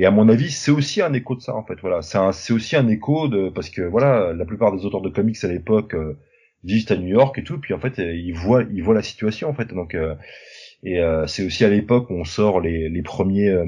et 0.00 0.06
à 0.06 0.10
mon 0.10 0.28
avis 0.28 0.50
c'est 0.50 0.70
aussi 0.70 1.02
un 1.02 1.12
écho 1.12 1.34
de 1.34 1.40
ça 1.40 1.54
en 1.54 1.64
fait. 1.64 1.78
Voilà. 1.80 2.02
C'est 2.02 2.52
aussi 2.52 2.76
un 2.76 2.88
écho 2.88 3.28
de 3.28 3.48
parce 3.48 3.70
que 3.70 3.82
voilà 3.82 4.32
la 4.32 4.44
plupart 4.44 4.74
des 4.74 4.84
auteurs 4.84 5.00
de 5.00 5.08
comics 5.08 5.42
à 5.42 5.48
l'époque 5.48 5.96
vivent 6.64 6.90
à 6.90 6.96
New 6.96 7.08
York 7.08 7.38
et 7.38 7.44
tout 7.44 7.58
puis 7.58 7.74
en 7.74 7.80
fait 7.80 7.98
ils 7.98 8.32
voient 8.32 8.64
ils 8.72 8.82
voient 8.82 8.94
la 8.94 9.02
situation 9.02 9.48
en 9.48 9.54
fait. 9.54 9.74
Donc 9.74 9.96
et 10.84 11.00
euh, 11.00 11.26
c'est 11.26 11.44
aussi 11.44 11.64
à 11.64 11.68
l'époque 11.68 12.10
où 12.10 12.14
on 12.14 12.24
sort 12.24 12.60
les, 12.60 12.88
les 12.88 13.02
premiers 13.02 13.48
euh, 13.48 13.66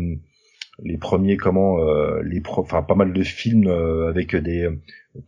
les 0.82 0.96
premiers 0.96 1.37
comment 1.37 1.80
euh, 1.80 2.22
les 2.22 2.40
enfin 2.56 2.82
pas 2.82 2.94
mal 2.94 3.12
de 3.12 3.22
films 3.22 3.68
avec 4.08 4.37
des 4.37 4.68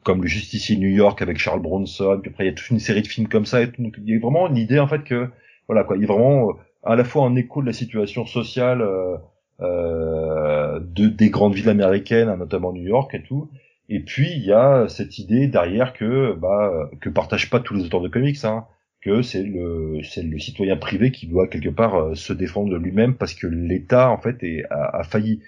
comme 0.04 0.22
le 0.22 0.28
justicier 0.28 0.76
New 0.76 0.88
York 0.88 1.20
avec 1.22 1.38
Charles 1.38 1.60
Bronson 1.60 2.20
puis 2.22 2.30
après 2.30 2.44
il 2.44 2.48
y 2.48 2.50
a 2.50 2.54
toute 2.54 2.70
une 2.70 2.78
série 2.78 3.02
de 3.02 3.08
films 3.08 3.28
comme 3.28 3.46
ça 3.46 3.62
et 3.62 3.70
tout. 3.70 3.82
Donc, 3.82 3.96
il 3.98 4.08
y 4.08 4.16
a 4.16 4.20
vraiment 4.20 4.46
l'idée 4.46 4.78
en 4.78 4.86
fait 4.86 5.02
que 5.02 5.28
voilà 5.68 5.84
quoi. 5.84 5.96
Il 5.96 6.02
y 6.02 6.04
a 6.04 6.08
vraiment 6.08 6.52
à 6.84 6.96
la 6.96 7.04
fois 7.04 7.26
un 7.26 7.36
écho 7.36 7.60
de 7.60 7.66
la 7.66 7.72
situation 7.72 8.26
sociale 8.26 8.80
euh, 8.80 9.16
de 9.62 11.06
des 11.06 11.30
grandes 11.30 11.54
villes 11.54 11.68
américaines 11.68 12.28
hein, 12.28 12.36
notamment 12.36 12.72
New 12.72 12.86
York 12.86 13.14
et 13.14 13.22
tout. 13.22 13.50
Et 13.88 14.00
puis 14.00 14.30
il 14.32 14.44
y 14.44 14.52
a 14.52 14.88
cette 14.88 15.18
idée 15.18 15.46
derrière 15.46 15.92
que 15.92 16.34
bah 16.34 16.90
que 17.00 17.08
partagent 17.08 17.50
pas 17.50 17.60
tous 17.60 17.74
les 17.74 17.84
auteurs 17.84 18.00
de 18.00 18.08
comics 18.08 18.44
hein 18.44 18.66
que 19.02 19.22
c'est 19.22 19.42
le 19.42 19.98
c'est 20.04 20.22
le 20.22 20.38
citoyen 20.38 20.76
privé 20.76 21.10
qui 21.10 21.26
doit 21.26 21.48
quelque 21.48 21.68
part 21.68 21.96
euh, 21.96 22.14
se 22.14 22.32
défendre 22.32 22.76
lui-même 22.76 23.14
parce 23.14 23.34
que 23.34 23.46
l'État 23.46 24.10
en 24.10 24.18
fait 24.18 24.42
est, 24.42 24.64
a, 24.70 25.02
failli 25.02 25.42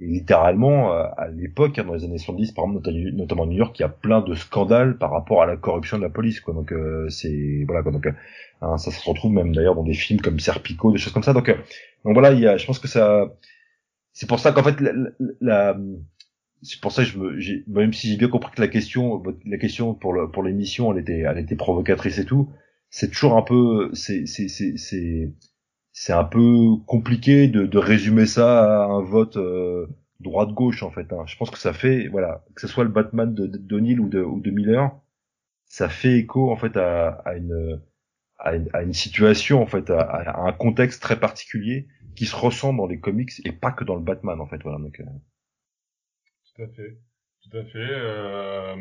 et 0.00 0.06
littéralement 0.06 0.92
euh, 0.92 1.04
à 1.16 1.28
l'époque 1.28 1.78
hein, 1.78 1.84
dans 1.84 1.94
les 1.94 2.04
années 2.04 2.18
70 2.18 2.52
par 2.52 2.66
exemple 2.66 2.90
notamment 3.14 3.46
New 3.46 3.56
York 3.56 3.78
il 3.78 3.82
y 3.82 3.84
a 3.84 3.88
plein 3.88 4.20
de 4.20 4.34
scandales 4.34 4.98
par 4.98 5.10
rapport 5.10 5.42
à 5.42 5.46
la 5.46 5.56
corruption 5.56 5.96
de 5.98 6.02
la 6.02 6.10
police 6.10 6.40
quoi. 6.40 6.54
Donc 6.54 6.72
euh, 6.72 7.08
c'est 7.08 7.64
voilà 7.66 7.82
quoi. 7.82 7.92
Donc 7.92 8.06
hein, 8.62 8.78
ça 8.78 8.90
se 8.90 9.08
retrouve 9.08 9.32
même 9.32 9.54
d'ailleurs 9.54 9.74
dans 9.74 9.84
des 9.84 9.94
films 9.94 10.20
comme 10.20 10.38
Serpico 10.40 10.92
des 10.92 10.98
choses 10.98 11.12
comme 11.12 11.22
ça. 11.22 11.32
Donc 11.32 11.48
donc 11.48 12.12
voilà 12.12 12.32
il 12.32 12.40
y 12.40 12.46
a 12.46 12.56
je 12.56 12.66
pense 12.66 12.78
que 12.78 12.88
ça 12.88 13.32
c'est 14.12 14.28
pour 14.28 14.40
ça 14.40 14.52
qu'en 14.52 14.62
fait 14.62 14.80
la, 14.80 14.92
la 15.40 15.78
c'est 16.62 16.80
pour 16.80 16.92
ça 16.92 17.04
que 17.04 17.08
je 17.10 17.18
me, 17.18 17.38
même 17.68 17.92
si 17.92 18.10
j'ai 18.10 18.16
bien 18.16 18.28
compris 18.28 18.50
que 18.54 18.60
la 18.60 18.68
question, 18.68 19.22
la 19.44 19.58
question 19.58 19.94
pour 19.94 20.12
le, 20.12 20.30
pour 20.30 20.42
l'émission, 20.42 20.90
elle 20.92 21.00
était, 21.00 21.20
elle 21.20 21.38
était 21.38 21.54
provocatrice 21.54 22.18
et 22.18 22.24
tout 22.24 22.50
c'est 22.90 23.10
toujours 23.10 23.36
un 23.36 23.42
peu, 23.42 23.90
c'est, 23.92 24.26
c'est, 24.26 24.48
c'est, 24.48 25.32
c'est, 25.96 26.12
un 26.12 26.24
peu 26.24 26.76
compliqué 26.86 27.48
de, 27.48 27.64
de 27.64 27.78
résumer 27.78 28.26
ça 28.26 28.82
à 28.82 28.86
un 28.86 29.00
vote 29.00 29.36
euh, 29.38 29.86
droite-gauche 30.20 30.82
en 30.82 30.90
fait. 30.90 31.12
Hein. 31.12 31.24
Je 31.26 31.36
pense 31.36 31.50
que 31.50 31.58
ça 31.58 31.72
fait, 31.72 32.08
voilà, 32.08 32.44
que 32.54 32.60
ce 32.60 32.68
soit 32.68 32.84
le 32.84 32.90
Batman 32.90 33.34
de, 33.34 33.46
de 33.46 34.00
ou 34.00 34.08
de, 34.08 34.20
ou 34.20 34.40
de 34.40 34.50
Miller, 34.50 34.90
ça 35.64 35.88
fait 35.88 36.18
écho 36.18 36.50
en 36.50 36.56
fait 36.56 36.76
à, 36.76 37.08
à, 37.24 37.36
une, 37.36 37.80
à 38.38 38.82
une 38.82 38.92
situation 38.92 39.62
en 39.62 39.66
fait, 39.66 39.90
à, 39.90 40.00
à, 40.00 40.46
un 40.46 40.52
contexte 40.52 41.02
très 41.02 41.18
particulier 41.18 41.88
qui 42.14 42.26
se 42.26 42.36
ressent 42.36 42.72
dans 42.72 42.86
les 42.86 43.00
comics 43.00 43.32
et 43.44 43.52
pas 43.52 43.72
que 43.72 43.84
dans 43.84 43.94
le 43.96 44.02
Batman 44.02 44.40
en 44.40 44.46
fait. 44.46 44.62
Voilà. 44.62 44.78
Donc, 44.78 45.00
euh... 45.00 45.04
Tout 46.54 46.62
à 46.62 46.68
fait, 46.68 46.98
tout 47.42 47.56
à 47.56 47.64
fait. 47.64 47.78
Euh, 47.78 48.76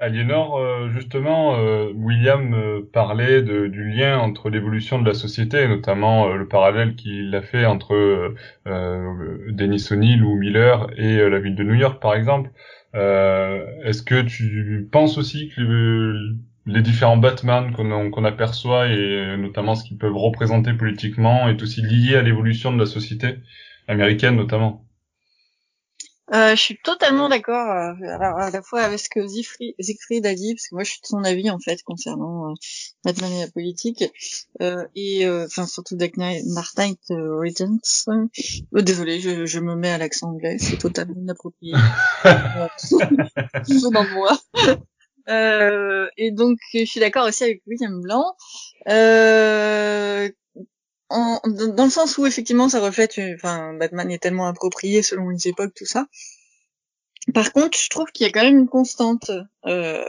Aliénor, 0.00 0.56
euh, 0.58 0.90
justement, 0.90 1.56
euh, 1.58 1.90
William 1.92 2.54
euh, 2.54 2.88
parlait 2.92 3.42
de, 3.42 3.66
du 3.66 3.90
lien 3.90 4.16
entre 4.18 4.48
l'évolution 4.48 5.00
de 5.00 5.06
la 5.08 5.14
société, 5.14 5.66
notamment 5.66 6.28
le 6.34 6.46
parallèle 6.46 6.94
qu'il 6.94 7.34
a 7.34 7.42
fait 7.42 7.66
entre 7.66 8.34
Dennis 8.66 9.88
O'Neill 9.90 10.22
ou 10.22 10.36
Miller 10.36 10.86
et 10.96 11.28
la 11.28 11.38
ville 11.40 11.56
de 11.56 11.64
New 11.64 11.74
York, 11.74 12.00
par 12.00 12.14
exemple. 12.14 12.50
Est-ce 12.94 14.02
que 14.02 14.22
tu 14.22 14.88
penses 14.90 15.18
aussi 15.18 15.50
que 15.50 16.14
les 16.66 16.82
différents 16.82 17.16
Batman 17.16 17.72
qu'on 17.72 18.24
aperçoit 18.24 18.88
et 18.88 19.36
notamment 19.36 19.74
ce 19.74 19.84
qu'ils 19.84 19.98
peuvent 19.98 20.16
représenter 20.16 20.72
politiquement 20.74 21.48
est 21.48 21.62
aussi 21.62 21.82
lié 21.82 22.16
à 22.16 22.22
l'évolution 22.22 22.72
de 22.72 22.78
la 22.78 22.86
société 22.86 23.38
américaine, 23.88 24.36
notamment? 24.36 24.87
Euh, 26.34 26.50
je 26.50 26.60
suis 26.60 26.78
totalement 26.78 27.28
d'accord 27.28 27.70
euh, 27.70 27.94
à 28.18 28.50
la 28.50 28.62
fois 28.62 28.82
avec 28.82 28.98
ce 28.98 29.08
que 29.08 29.26
Siegfried 29.26 30.26
a 30.26 30.34
dit, 30.34 30.54
parce 30.54 30.68
que 30.68 30.74
moi 30.74 30.84
je 30.84 30.90
suis 30.90 31.00
de 31.00 31.06
son 31.06 31.24
avis 31.24 31.50
en 31.50 31.58
fait 31.58 31.82
concernant 31.82 32.50
euh, 32.50 32.54
Batman 33.04 33.32
et 33.32 33.40
la 33.40 33.50
politique, 33.50 34.04
euh, 34.60 34.84
et 34.94 35.26
euh, 35.26 35.46
enfin 35.46 35.66
surtout 35.66 35.96
Dark 35.96 36.16
Knight, 36.18 36.44
Returns. 37.08 37.80
désolé, 38.72 39.20
je, 39.20 39.46
je, 39.46 39.60
me 39.60 39.74
mets 39.74 39.90
à 39.90 39.98
l'accent 39.98 40.30
anglais, 40.30 40.58
c'est 40.58 40.78
totalement 40.78 41.16
inapproprié. 41.16 41.72
dans 42.24 44.04
moi. 44.12 44.38
et 46.16 46.30
donc 46.30 46.58
je 46.74 46.84
suis 46.84 47.00
d'accord 47.00 47.26
aussi 47.26 47.44
avec 47.44 47.62
William 47.66 48.00
Blanc. 48.02 48.36
Euh, 48.88 50.28
en, 51.10 51.40
dans 51.46 51.84
le 51.84 51.90
sens 51.90 52.18
où 52.18 52.26
effectivement 52.26 52.68
ça 52.68 52.80
reflète, 52.80 53.18
enfin 53.34 53.74
Batman 53.74 54.10
est 54.10 54.22
tellement 54.22 54.46
approprié 54.46 55.02
selon 55.02 55.28
les 55.30 55.48
époques, 55.48 55.74
tout 55.74 55.86
ça. 55.86 56.06
Par 57.34 57.52
contre, 57.52 57.78
je 57.78 57.90
trouve 57.90 58.06
qu'il 58.12 58.26
y 58.26 58.28
a 58.28 58.32
quand 58.32 58.42
même 58.42 58.58
une 58.58 58.68
constante, 58.68 59.30
euh, 59.66 60.04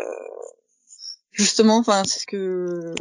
justement, 1.32 1.78
enfin 1.78 2.04
c'est 2.06 2.20
ce 2.20 2.26
que 2.26 2.94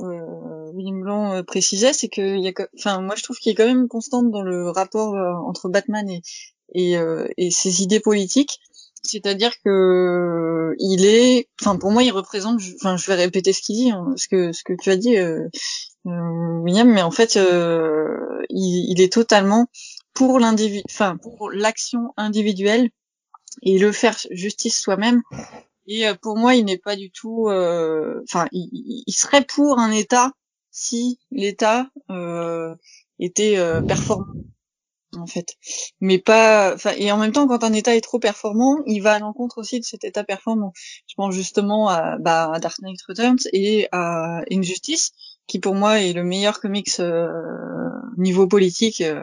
euh, 0.00 0.70
William 0.74 1.00
Blanc 1.00 1.32
euh, 1.34 1.42
précisait, 1.42 1.92
c'est 1.92 2.08
que 2.08 2.36
il 2.36 2.44
y 2.44 2.48
a, 2.48 2.52
enfin 2.78 3.00
moi 3.00 3.14
je 3.16 3.22
trouve 3.22 3.38
qu'il 3.38 3.52
y 3.52 3.54
a 3.54 3.56
quand 3.56 3.66
même 3.66 3.82
une 3.82 3.88
constante 3.88 4.30
dans 4.30 4.42
le 4.42 4.70
rapport 4.70 5.14
euh, 5.14 5.32
entre 5.46 5.68
Batman 5.68 6.08
et 6.08 6.22
et, 6.74 6.96
euh, 6.96 7.28
et 7.36 7.50
ses 7.50 7.82
idées 7.82 8.00
politiques. 8.00 8.60
C'est-à-dire 9.04 9.52
que 9.64 10.74
il 10.78 11.04
est, 11.04 11.48
enfin 11.60 11.76
pour 11.76 11.90
moi 11.90 12.02
il 12.04 12.12
représente, 12.12 12.60
enfin 12.76 12.96
je 12.96 13.06
vais 13.08 13.16
répéter 13.16 13.52
ce 13.52 13.60
qu'il 13.60 13.76
dit, 13.76 13.90
hein, 13.90 14.14
ce 14.16 14.28
que 14.28 14.52
ce 14.52 14.62
que 14.62 14.74
tu 14.80 14.90
as 14.90 14.96
dit, 14.96 15.16
euh, 15.16 15.48
euh, 15.48 15.48
William, 16.04 16.88
mais 16.88 17.02
en 17.02 17.10
fait, 17.10 17.36
euh, 17.36 18.42
il, 18.48 19.00
est 19.00 19.12
totalement 19.12 19.68
pour 20.14 20.40
l'individu, 20.40 20.82
enfin 20.90 21.16
pour 21.16 21.50
l'action 21.50 22.12
individuelle 22.16 22.90
et 23.62 23.78
le 23.78 23.92
faire 23.92 24.18
justice 24.30 24.80
soi-même. 24.80 25.22
Et 25.86 26.06
euh, 26.06 26.14
pour 26.20 26.36
moi, 26.36 26.54
il 26.54 26.64
n'est 26.64 26.78
pas 26.78 26.96
du 26.96 27.10
tout, 27.10 27.48
enfin, 27.48 28.46
il, 28.52 29.04
serait 29.08 29.44
pour 29.44 29.78
un 29.78 29.90
État 29.90 30.32
si 30.70 31.20
l'État 31.30 31.88
était 33.18 33.56
performant 33.86 34.34
en 35.18 35.26
fait. 35.26 35.56
Mais 36.00 36.18
pas, 36.18 36.76
et 36.96 37.12
en 37.12 37.18
même 37.18 37.32
temps, 37.32 37.46
quand 37.46 37.64
un 37.64 37.72
État 37.72 37.94
est 37.94 38.00
trop 38.00 38.18
performant, 38.18 38.78
il 38.86 39.00
va 39.00 39.14
à 39.14 39.18
l'encontre 39.18 39.58
aussi 39.58 39.80
de 39.80 39.84
cet 39.84 40.04
État 40.04 40.24
performant. 40.24 40.72
Je 41.06 41.14
pense 41.16 41.34
justement 41.34 41.88
à, 41.88 42.18
bah, 42.18 42.50
à 42.52 42.58
Dark 42.60 42.78
Knight 42.80 43.00
Returns 43.06 43.38
et 43.52 43.88
à 43.92 44.42
Injustice, 44.50 45.12
qui 45.46 45.58
pour 45.58 45.74
moi 45.74 46.00
est 46.00 46.12
le 46.12 46.24
meilleur 46.24 46.60
comics 46.60 47.00
euh, 47.00 47.28
niveau 48.16 48.46
politique, 48.46 49.00
euh, 49.00 49.22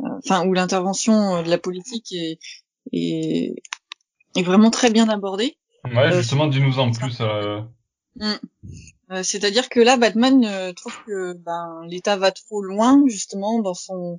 euh, 0.00 0.08
enfin 0.24 0.46
où 0.46 0.52
l'intervention 0.52 1.42
de 1.42 1.48
la 1.48 1.58
politique 1.58 2.12
est, 2.12 2.38
est, 2.92 3.54
est, 4.36 4.42
vraiment 4.42 4.70
très 4.70 4.90
bien 4.90 5.08
abordée. 5.08 5.56
Ouais, 5.84 6.12
justement, 6.12 6.46
dis-nous 6.46 6.78
en 6.78 6.90
plus. 6.90 7.20
Mm. 8.16 9.22
C'est-à-dire 9.22 9.68
que 9.68 9.80
là, 9.80 9.96
Batman 9.96 10.74
trouve 10.74 10.94
que 11.06 11.32
ben, 11.32 11.80
l'État 11.86 12.16
va 12.16 12.30
trop 12.30 12.60
loin, 12.60 13.02
justement, 13.06 13.60
dans 13.60 13.74
son 13.74 14.18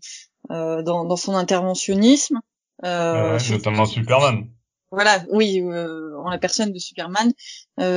dans, 0.49 1.05
dans, 1.05 1.15
son 1.15 1.35
interventionnisme. 1.35 2.39
Euh, 2.85 3.37
ouais, 3.37 3.49
notamment 3.51 3.85
Superman. 3.85 4.47
Voilà, 4.91 5.23
oui, 5.29 5.61
en 5.61 6.29
la 6.29 6.39
personne 6.39 6.71
de 6.71 6.79
Superman, 6.79 7.31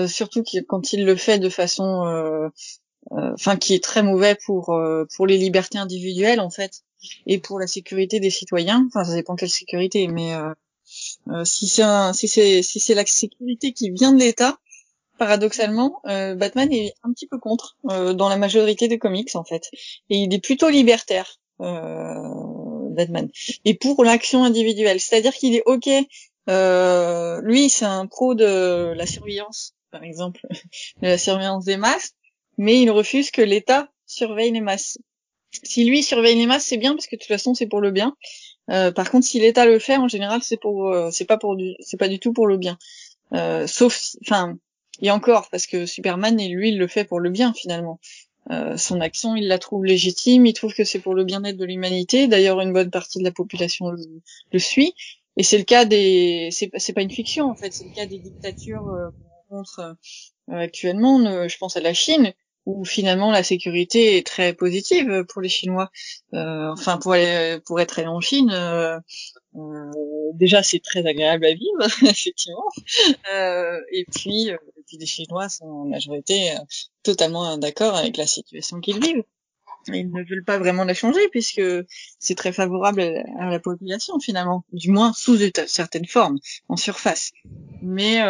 surtout 0.07 0.45
quand 0.69 0.93
il 0.93 1.07
le 1.07 1.17
fait 1.17 1.39
de 1.39 1.49
façon 1.49 2.05
euh, 2.07 2.51
enfin 3.11 3.57
qui 3.57 3.75
est 3.75 3.83
très 3.83 4.03
mauvais 4.03 4.37
pour 4.47 4.71
euh, 4.71 5.05
pour 5.17 5.27
les 5.27 5.37
libertés 5.37 5.79
individuelles 5.79 6.41
en 6.41 6.51
fait 6.51 6.83
et 7.27 7.39
pour 7.39 7.59
la 7.59 7.67
sécurité 7.67 8.21
des 8.21 8.31
citoyens. 8.31 8.87
Enfin, 8.89 9.05
ça 9.05 9.15
dépend 9.15 9.35
quelle 9.35 9.51
sécurité, 9.51 10.07
mais 10.07 10.35
euh, 10.35 11.45
si 11.45 11.67
c'est 11.67 11.83
si 12.13 12.29
c'est 12.29 12.63
si 12.63 12.81
c'est 12.81 12.95
la 12.95 13.05
sécurité 13.05 13.73
qui 13.73 13.91
vient 13.91 14.13
de 14.13 14.21
l'État, 14.21 14.59
paradoxalement, 15.19 16.01
Batman 16.05 16.73
est 16.73 16.95
un 17.03 17.13
petit 17.13 17.27
peu 17.27 17.39
contre 17.39 17.77
dans 17.85 18.29
la 18.29 18.37
majorité 18.37 18.87
des 18.87 18.99
comics 18.99 19.35
en 19.35 19.45
fait, 19.45 19.69
et 20.11 20.19
il 20.19 20.33
est 20.33 20.41
plutôt 20.41 20.69
libertaire. 20.69 21.39
Batman 21.59 23.29
et 23.65 23.75
pour 23.75 24.05
l'action 24.05 24.45
individuelle, 24.45 25.01
c'est-à-dire 25.01 25.33
qu'il 25.33 25.55
est 25.57 25.63
ok. 25.67 25.89
lui, 27.43 27.69
c'est 27.69 27.85
un 27.85 28.07
pro 28.07 28.35
de 28.35 28.93
la 28.95 29.07
surveillance, 29.07 29.75
par 29.91 30.05
exemple, 30.05 30.47
de 31.03 31.09
la 31.09 31.19
surveillance 31.19 31.65
des 31.65 31.77
masses, 31.77 32.15
mais 32.63 32.81
il 32.81 32.91
refuse 32.93 33.33
que 33.33 33.43
l'État 33.43 33.89
surveille 34.07 34.53
les 34.53 34.61
masses. 34.61 34.97
Si 35.65 35.85
lui 35.85 36.03
surveille 36.05 36.37
les 36.37 36.47
masses, 36.47 36.65
c'est 36.67 36.77
bien 36.77 36.95
parce 36.95 37.09
que 37.09 37.17
de 37.17 37.21
toute 37.21 37.29
façon 37.29 37.55
c'est 37.55 37.67
pour 37.67 37.81
le 37.81 37.91
bien. 37.91 38.17
Euh, 38.71 38.93
par 38.93 39.11
contre, 39.11 39.27
si 39.27 39.41
l'État 39.41 39.67
le 39.67 39.81
fait, 39.81 39.97
en 39.97 40.07
général, 40.07 40.41
c'est 40.45 40.61
pour, 40.61 40.89
euh, 40.89 41.11
c'est 41.11 41.25
pas 41.25 41.39
pour 41.39 41.57
du, 41.57 41.75
c'est 41.81 41.97
pas 41.97 42.07
du 42.07 42.21
tout 42.21 42.33
pour 42.33 42.47
le 42.47 42.59
bien. 42.59 42.79
Euh, 43.33 43.67
sauf, 43.67 44.01
enfin, 44.25 44.57
et 45.01 45.11
encore 45.11 45.49
parce 45.51 45.67
que 45.67 45.87
Superman 45.87 46.39
et 46.39 46.49
lui, 46.49 46.69
il 46.69 46.79
le 46.79 46.87
fait 46.87 47.05
pour 47.05 47.19
le 47.19 47.31
bien 47.31 47.53
finalement. 47.53 47.99
Euh, 48.53 48.77
son 48.77 49.01
action, 49.01 49.35
il 49.35 49.49
la 49.49 49.59
trouve 49.59 49.85
légitime, 49.85 50.47
il 50.47 50.53
trouve 50.53 50.73
que 50.73 50.85
c'est 50.85 51.01
pour 51.01 51.15
le 51.15 51.25
bien-être 51.25 51.57
de 51.57 51.65
l'humanité. 51.65 52.29
D'ailleurs, 52.29 52.61
une 52.61 52.73
bonne 52.73 52.91
partie 52.91 53.19
de 53.19 53.25
la 53.25 53.33
population 53.33 53.91
le, 53.91 54.59
suit. 54.61 54.95
Et 55.37 55.43
c'est 55.43 55.59
le 55.59 55.65
cas 55.65 55.85
des, 55.85 56.51
c'est, 56.53 56.71
c'est 56.77 56.93
pas 56.93 57.03
une 57.03 57.11
fiction 57.11 57.47
en 57.47 57.57
fait, 57.57 57.73
c'est 57.73 57.87
le 57.87 57.95
cas 57.95 58.07
des 58.07 58.19
dictatures 58.19 58.85
qu'on 59.51 59.57
rencontre 59.57 59.97
actuellement. 60.49 61.49
je 61.49 61.59
pense 61.59 61.77
à 61.77 61.81
la 61.81 61.95
Chine 61.95 62.33
où 62.67 62.85
finalement 62.85 63.31
la 63.31 63.43
sécurité 63.43 64.17
est 64.17 64.27
très 64.27 64.53
positive 64.53 65.25
pour 65.29 65.43
les 65.43 65.49
Chinois. 65.49 65.91
Euh, 66.35 66.71
enfin, 66.73 66.99
pour 66.99 67.13
aller, 67.13 67.59
pour 67.67 67.81
être 67.81 67.99
allé 67.99 68.09
en 68.09 68.21
Chine, 68.21 68.51
euh, 68.53 68.99
euh, 69.55 69.91
déjà 70.35 70.63
c'est 70.63 70.81
très 70.81 71.07
agréable 71.07 71.45
à 71.45 71.53
vivre, 71.53 71.83
effectivement. 72.03 72.69
Euh, 73.35 73.81
et 73.91 74.05
puis, 74.05 74.51
euh, 74.51 74.57
et 74.79 74.83
puis 74.87 74.97
les 74.97 75.07
Chinois 75.07 75.49
sont 75.49 75.67
en 75.67 75.85
majorité 75.85 76.55
totalement 77.03 77.57
d'accord 77.59 77.97
avec 77.97 78.17
la 78.17 78.27
situation 78.27 78.81
qu'ils 78.81 79.01
vivent 79.01 79.25
ils 79.89 80.13
ne 80.13 80.23
veulent 80.23 80.45
pas 80.45 80.59
vraiment 80.59 80.85
la 80.85 80.95
changer 80.95 81.29
puisque 81.33 81.61
c'est 82.21 82.37
très 82.37 82.53
favorable 82.53 83.01
à 83.41 83.51
la 83.51 83.59
population 83.59 84.21
finalement, 84.21 84.65
du 84.73 84.93
moins 84.93 85.13
sous 85.13 85.37
certaines 85.67 86.07
formes, 86.07 86.39
en 86.69 86.77
surface. 86.77 87.33
Mais 87.83 88.21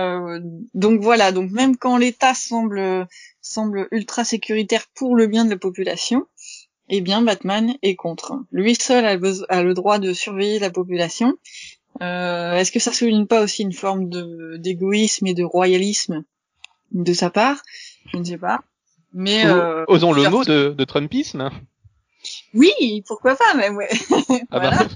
donc 0.72 1.02
voilà, 1.02 1.30
donc 1.30 1.50
même 1.50 1.76
quand 1.76 1.98
l'État 1.98 2.32
semble 2.32 3.06
semble 3.42 3.88
ultra 3.90 4.24
sécuritaire 4.24 4.86
pour 4.94 5.16
le 5.16 5.26
bien 5.26 5.44
de 5.44 5.50
la 5.50 5.58
population, 5.58 6.26
eh 6.88 7.00
bien 7.00 7.22
Batman 7.22 7.74
est 7.82 7.96
contre. 7.96 8.34
Lui 8.52 8.74
seul 8.74 9.04
a, 9.04 9.62
le 9.62 9.74
droit 9.74 9.98
de 9.98 10.12
surveiller 10.12 10.58
la 10.58 10.70
population. 10.70 11.34
Euh, 12.00 12.54
Est-ce 12.54 12.72
que 12.72 12.80
ça 12.80 12.92
souligne 12.92 13.26
pas 13.26 13.42
aussi 13.42 13.62
une 13.62 13.72
forme 13.72 14.08
d'égoïsme 14.58 15.26
et 15.26 15.34
de 15.34 15.44
royalisme 15.44 16.24
de 16.92 17.12
sa 17.12 17.30
part? 17.30 17.62
Je 18.12 18.18
ne 18.18 18.24
sais 18.24 18.38
pas. 18.38 18.60
Mais 19.12 19.44
euh, 19.44 19.84
osons 19.88 20.12
le 20.12 20.28
mot 20.30 20.44
de, 20.44 20.70
de 20.70 20.84
Trumpisme. 20.84 21.50
Oui, 22.54 23.02
pourquoi 23.06 23.36
pas, 23.36 23.54
mais 23.56 23.68
ouais. 23.70 23.90
Ah 24.50 24.60
bah. 24.60 24.88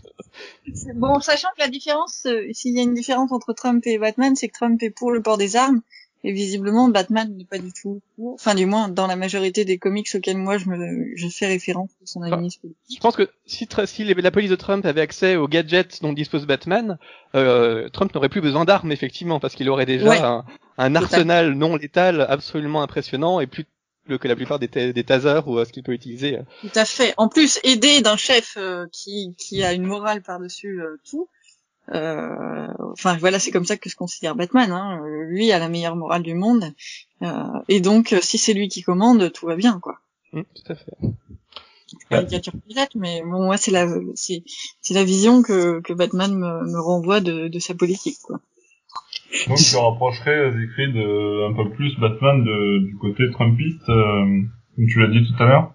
Bon, 0.95 1.21
sachant 1.21 1.49
que 1.57 1.61
la 1.61 1.69
différence, 1.69 2.27
euh, 2.27 2.47
s'il 2.53 2.77
y 2.77 2.81
a 2.81 2.83
une 2.83 2.95
différence 2.95 3.33
entre 3.33 3.53
Trump 3.53 3.87
et 3.87 3.99
Batman, 3.99 4.37
c'est 4.37 4.49
que 4.49 4.55
Trump 4.55 4.83
est 4.83 4.91
pour 4.91 5.11
le 5.11 5.23
port 5.23 5.39
des 5.39 5.57
armes, 5.57 5.81
et 6.27 6.33
visiblement 6.33 6.89
Batman 6.89 7.33
n'est 7.37 7.45
pas 7.45 7.59
du 7.59 7.73
tout 7.73 8.03
pour. 8.17 8.35
Enfin, 8.35 8.57
du 8.57 8.67
moins, 8.67 8.89
dans 8.89 9.07
la 9.07 9.15
majorité 9.15 9.65
des 9.65 9.79
comics 9.79 10.09
auxquels 10.13 10.37
moi 10.37 10.59
je 10.59 10.69
me, 10.69 11.13
je 11.15 11.29
fais 11.29 11.47
référence 11.47 11.91
de 12.01 12.07
son 12.07 12.21
analyse 12.23 12.59
Je 12.93 12.99
pense 12.99 13.15
que 13.15 13.31
si, 13.47 13.69
si 13.85 14.05
la 14.05 14.31
police 14.33 14.51
de 14.51 14.57
Trump 14.57 14.85
avait 14.85 15.01
accès 15.01 15.37
aux 15.37 15.47
gadgets 15.47 16.03
dont 16.03 16.13
dispose 16.13 16.45
Batman, 16.45 16.99
euh, 17.37 17.89
Trump 17.91 18.13
n'aurait 18.13 18.29
plus 18.29 18.41
besoin 18.41 18.65
d'armes 18.65 18.91
effectivement, 18.91 19.39
parce 19.39 19.55
qu'il 19.55 19.71
aurait 19.71 19.87
déjà 19.87 20.27
un, 20.27 20.45
un 20.79 20.97
arsenal 20.97 21.53
non 21.53 21.77
létal 21.77 22.27
absolument 22.29 22.83
impressionnant 22.83 23.39
et 23.39 23.47
plus 23.47 23.65
que 24.09 24.29
la 24.29 24.37
plupart 24.37 24.59
des, 24.59 24.69
des 24.69 25.05
tasers 25.05 25.47
ou 25.49 25.59
euh, 25.59 25.65
ce 25.65 25.73
qu'il 25.73 25.83
peut 25.83 25.93
utiliser. 25.93 26.39
Euh. 26.39 26.43
Tout 26.61 26.79
à 26.79 26.85
fait. 26.85 27.15
En 27.17 27.29
plus, 27.29 27.59
aidé 27.65 28.01
d'un 28.03 28.17
chef 28.17 28.57
euh, 28.57 28.87
qui, 28.93 29.35
qui 29.37 29.63
a 29.65 29.73
une 29.73 29.85
morale 29.85 30.23
par-dessus 30.23 30.81
tout. 31.09 31.29
Enfin 31.89 33.17
voilà, 33.19 33.39
c'est 33.39 33.51
comme 33.51 33.65
ça 33.65 33.77
que 33.77 33.89
je 33.89 33.97
considère 33.97 34.35
Batman. 34.35 34.71
Hein. 34.71 35.01
Lui 35.29 35.53
a 35.53 35.59
la 35.59 35.69
meilleure 35.69 35.97
morale 35.97 36.23
du 36.23 36.35
monde. 36.35 36.73
et 37.69 37.81
donc, 37.81 38.15
si 38.21 38.39
c'est 38.39 38.55
lui 38.55 38.69
qui 38.69 38.83
commande, 38.83 39.33
tout 39.33 39.47
va 39.47 39.57
bien, 39.57 39.79
quoi. 39.81 39.99
Mmh, 40.33 40.43
tout 40.55 40.73
à 40.73 40.75
fait. 40.75 40.97
Caricature 42.11 42.53
peut-être, 42.53 42.97
mais 42.97 43.23
bon, 43.23 43.45
moi 43.45 43.57
c'est 43.57 43.71
la 43.71 43.87
c'est 44.15 44.43
c'est 44.81 44.95
la 44.95 45.05
vision 45.05 45.43
que 45.43 45.81
que 45.81 45.93
Batman 45.93 46.35
me, 46.35 46.73
me 46.73 46.81
renvoie 46.81 47.21
de 47.21 47.49
de 47.49 47.59
sa 47.59 47.75
politique 47.75 48.19
quoi. 48.23 48.41
Donc 49.49 49.59
tu 49.59 49.77
rapprocherais 49.77 50.49
écrit 50.49 50.93
de 50.93 51.51
un 51.51 51.55
peu 51.55 51.71
plus 51.71 51.97
Batman 51.99 52.45
de, 52.45 52.87
du 52.87 52.97
côté 52.97 53.31
Trumpiste, 53.31 53.89
euh, 53.89 54.43
comme 54.75 54.87
tu 54.89 55.01
l'as 55.01 55.09
dit 55.09 55.27
tout 55.27 55.43
à 55.43 55.47
l'heure. 55.47 55.73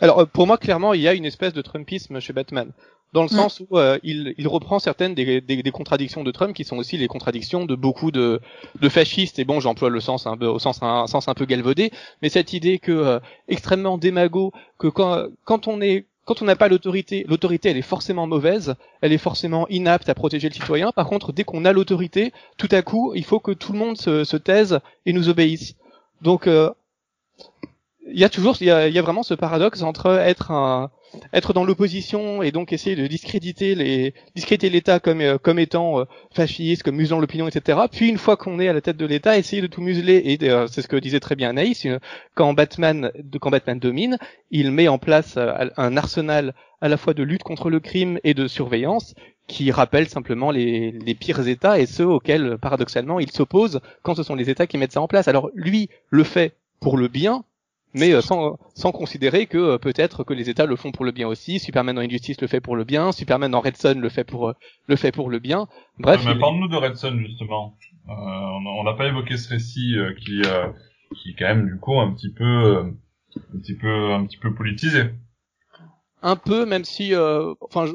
Alors 0.00 0.20
euh, 0.20 0.26
pour 0.26 0.46
moi 0.46 0.58
clairement 0.58 0.92
il 0.92 1.00
y 1.00 1.08
a 1.08 1.14
une 1.14 1.24
espèce 1.24 1.54
de 1.54 1.62
Trumpisme 1.62 2.20
chez 2.20 2.32
Batman 2.32 2.72
dans 3.14 3.22
le 3.22 3.28
sens 3.28 3.60
où 3.60 3.78
euh, 3.78 3.96
il, 4.02 4.34
il, 4.38 4.48
reprend 4.48 4.80
certaines 4.80 5.14
des, 5.14 5.40
des, 5.40 5.62
des, 5.62 5.70
contradictions 5.70 6.24
de 6.24 6.32
Trump 6.32 6.52
qui 6.52 6.64
sont 6.64 6.76
aussi 6.76 6.98
les 6.98 7.06
contradictions 7.06 7.64
de 7.64 7.76
beaucoup 7.76 8.10
de, 8.10 8.40
de 8.80 8.88
fascistes 8.88 9.38
et 9.38 9.44
bon 9.44 9.60
j'emploie 9.60 9.88
le 9.88 10.00
sens 10.00 10.26
un 10.26 10.36
peu 10.36 10.46
au 10.46 10.58
sens 10.58 10.82
un, 10.82 11.06
sens 11.06 11.28
un 11.28 11.34
peu 11.34 11.44
galvaudé 11.44 11.92
mais 12.22 12.28
cette 12.28 12.52
idée 12.52 12.80
que 12.80 12.90
euh, 12.90 13.20
extrêmement 13.46 13.98
démago 13.98 14.52
que 14.78 14.88
quand 14.88 15.28
quand 15.44 15.68
on 15.68 15.80
est 15.80 16.06
quand 16.24 16.42
on 16.42 16.46
n'a 16.46 16.56
pas 16.56 16.68
l'autorité, 16.68 17.24
l'autorité 17.28 17.68
elle 17.68 17.76
est 17.76 17.82
forcément 17.82 18.26
mauvaise, 18.26 18.74
elle 19.00 19.12
est 19.12 19.18
forcément 19.18 19.68
inapte 19.68 20.08
à 20.08 20.14
protéger 20.14 20.48
le 20.48 20.54
citoyen. 20.54 20.90
Par 20.90 21.06
contre, 21.06 21.32
dès 21.32 21.44
qu'on 21.44 21.66
a 21.66 21.72
l'autorité, 21.72 22.32
tout 22.56 22.68
à 22.70 22.80
coup, 22.80 23.12
il 23.14 23.24
faut 23.24 23.40
que 23.40 23.52
tout 23.52 23.74
le 23.74 23.78
monde 23.78 23.98
se, 23.98 24.24
se 24.24 24.38
taise 24.38 24.80
et 25.04 25.12
nous 25.12 25.28
obéisse. 25.28 25.74
Donc, 26.22 26.46
euh, 26.46 26.70
il 28.10 28.18
y 28.18 28.24
a 28.24 28.30
toujours, 28.30 28.56
il 28.60 28.68
y 28.68 28.70
a, 28.70 28.88
y 28.88 28.98
a, 28.98 29.02
vraiment 29.02 29.22
ce 29.22 29.34
paradoxe 29.34 29.82
entre 29.82 30.06
être 30.18 30.50
un, 30.50 30.90
être 31.32 31.52
dans 31.52 31.64
l'opposition 31.64 32.42
et 32.42 32.52
donc 32.52 32.72
essayer 32.72 32.96
de 32.96 33.06
discréditer 33.06 33.74
les 33.74 34.14
discréditer 34.34 34.70
l'État 34.70 35.00
comme 35.00 35.20
euh, 35.20 35.38
comme 35.38 35.58
étant 35.58 36.00
euh, 36.00 36.04
fasciste, 36.32 36.82
comme 36.82 36.96
muselant 36.96 37.20
l'opinion, 37.20 37.48
etc. 37.48 37.78
Puis 37.90 38.08
une 38.08 38.18
fois 38.18 38.36
qu'on 38.36 38.60
est 38.60 38.68
à 38.68 38.72
la 38.72 38.80
tête 38.80 38.96
de 38.96 39.06
l'État, 39.06 39.36
essayer 39.36 39.62
de 39.62 39.66
tout 39.66 39.80
museler 39.80 40.22
et 40.24 40.50
euh, 40.50 40.66
c'est 40.66 40.82
ce 40.82 40.88
que 40.88 40.96
disait 40.96 41.20
très 41.20 41.36
bien 41.36 41.50
Anaïs. 41.50 41.86
Quand 42.34 42.54
Batman 42.54 43.10
quand 43.40 43.50
Batman 43.50 43.78
domine, 43.78 44.18
il 44.50 44.70
met 44.70 44.88
en 44.88 44.98
place 44.98 45.36
un 45.36 45.96
arsenal 45.96 46.54
à 46.80 46.88
la 46.88 46.96
fois 46.96 47.14
de 47.14 47.22
lutte 47.22 47.42
contre 47.42 47.70
le 47.70 47.80
crime 47.80 48.18
et 48.24 48.34
de 48.34 48.46
surveillance 48.46 49.14
qui 49.46 49.70
rappelle 49.70 50.08
simplement 50.08 50.50
les, 50.50 50.90
les 50.92 51.14
pires 51.14 51.46
États 51.46 51.78
et 51.78 51.86
ceux 51.86 52.06
auxquels 52.06 52.56
paradoxalement 52.58 53.20
il 53.20 53.30
s'oppose 53.30 53.80
quand 54.02 54.14
ce 54.14 54.22
sont 54.22 54.34
les 54.34 54.48
États 54.48 54.66
qui 54.66 54.78
mettent 54.78 54.92
ça 54.92 55.02
en 55.02 55.08
place. 55.08 55.28
Alors 55.28 55.50
lui 55.54 55.90
le 56.08 56.24
fait 56.24 56.54
pour 56.80 56.96
le 56.96 57.08
bien, 57.08 57.44
mais 57.94 58.12
euh, 58.12 58.20
sans, 58.20 58.58
sans 58.74 58.92
considérer 58.92 59.46
que 59.46 59.56
euh, 59.56 59.78
peut-être 59.78 60.24
que 60.24 60.34
les 60.34 60.50
États 60.50 60.66
le 60.66 60.76
font 60.76 60.92
pour 60.92 61.04
le 61.04 61.12
bien 61.12 61.28
aussi. 61.28 61.58
Superman 61.58 61.94
dans 61.96 62.02
Injustice 62.02 62.40
le 62.40 62.48
fait 62.48 62.60
pour 62.60 62.76
le 62.76 62.84
bien, 62.84 63.12
Superman 63.12 63.50
dans 63.50 63.60
Red 63.60 63.76
Son 63.76 63.94
le 63.94 64.08
fait 64.08 64.24
pour 64.24 64.48
euh, 64.48 64.52
le 64.88 64.96
fait 64.96 65.12
pour 65.12 65.30
le 65.30 65.38
bien. 65.38 65.68
Bref. 65.98 66.22
mais 66.26 66.38
parle-nous 66.38 66.68
de 66.68 66.76
Red 66.76 66.96
Son 66.96 67.16
justement. 67.18 67.76
on 68.08 68.84
n'a 68.84 68.94
pas 68.94 69.06
évoqué 69.06 69.36
ce 69.36 69.48
récit 69.48 69.94
qui 70.18 70.42
qui 71.16 71.30
est 71.30 71.34
quand 71.38 71.46
même 71.46 71.66
du 71.66 71.78
coup 71.78 71.98
un 71.98 72.12
petit 72.12 72.32
peu 72.32 72.84
un 73.36 73.58
petit 73.60 73.76
peu 73.76 74.12
un 74.12 74.26
petit 74.26 74.38
peu 74.38 74.52
politisé 74.52 75.04
un 76.24 76.36
peu, 76.36 76.64
même 76.64 76.84
si, 76.84 77.14
euh, 77.14 77.52
enfin, 77.60 77.84
je, 77.86 77.92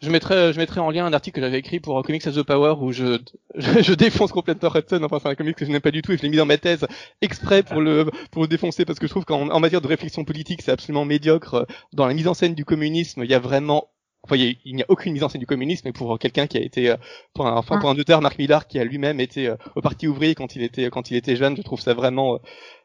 je, 0.00 0.08
mettrai, 0.08 0.52
je 0.52 0.58
mettrai 0.58 0.80
en 0.80 0.90
lien 0.90 1.04
un 1.04 1.12
article 1.12 1.34
que 1.34 1.40
j'avais 1.40 1.58
écrit 1.58 1.80
pour 1.80 2.00
Comics 2.04 2.24
of 2.28 2.36
the 2.36 2.42
Power 2.44 2.76
où 2.80 2.92
je, 2.92 3.18
je, 3.56 3.92
défonce 3.92 4.30
complètement 4.30 4.68
Redson. 4.68 5.02
Enfin, 5.02 5.18
c'est 5.20 5.28
un 5.28 5.34
comic 5.34 5.56
que 5.56 5.66
je 5.66 5.72
n'aime 5.72 5.80
pas 5.80 5.90
du 5.90 6.00
tout 6.00 6.12
et 6.12 6.16
je 6.16 6.22
l'ai 6.22 6.28
mis 6.28 6.36
dans 6.36 6.46
ma 6.46 6.58
thèse 6.58 6.86
exprès 7.20 7.64
pour 7.64 7.80
le, 7.80 8.08
pour 8.30 8.42
le 8.42 8.48
défoncer 8.48 8.84
parce 8.84 9.00
que 9.00 9.08
je 9.08 9.10
trouve 9.10 9.24
qu'en 9.24 9.50
en 9.50 9.60
matière 9.60 9.80
de 9.80 9.88
réflexion 9.88 10.24
politique, 10.24 10.62
c'est 10.62 10.70
absolument 10.70 11.04
médiocre. 11.04 11.66
Dans 11.92 12.06
la 12.06 12.14
mise 12.14 12.28
en 12.28 12.34
scène 12.34 12.54
du 12.54 12.64
communisme, 12.64 13.24
il 13.24 13.30
y 13.30 13.34
a 13.34 13.40
vraiment 13.40 13.88
Enfin, 14.24 14.36
il 14.36 14.76
n'y 14.76 14.82
a 14.82 14.86
aucune 14.88 15.12
mise 15.12 15.24
en 15.24 15.28
scène 15.28 15.40
du 15.40 15.48
communisme, 15.48 15.88
et 15.88 15.92
pour 15.92 16.16
quelqu'un 16.16 16.46
qui 16.46 16.56
a 16.56 16.60
été, 16.60 16.90
euh, 16.90 16.96
pour 17.34 17.44
un, 17.48 17.56
enfin 17.56 17.80
pour 17.80 17.90
un 17.90 17.98
auteur, 17.98 18.20
Marc 18.20 18.38
Millard, 18.38 18.68
qui 18.68 18.78
a 18.78 18.84
lui-même 18.84 19.18
été 19.18 19.48
euh, 19.48 19.56
au 19.74 19.80
Parti 19.80 20.06
ouvrier 20.06 20.36
quand 20.36 20.54
il 20.54 20.62
était 20.62 20.90
quand 20.90 21.10
il 21.10 21.16
était 21.16 21.34
jeune, 21.34 21.56
je 21.56 21.62
trouve 21.62 21.80
ça 21.80 21.92
vraiment 21.92 22.38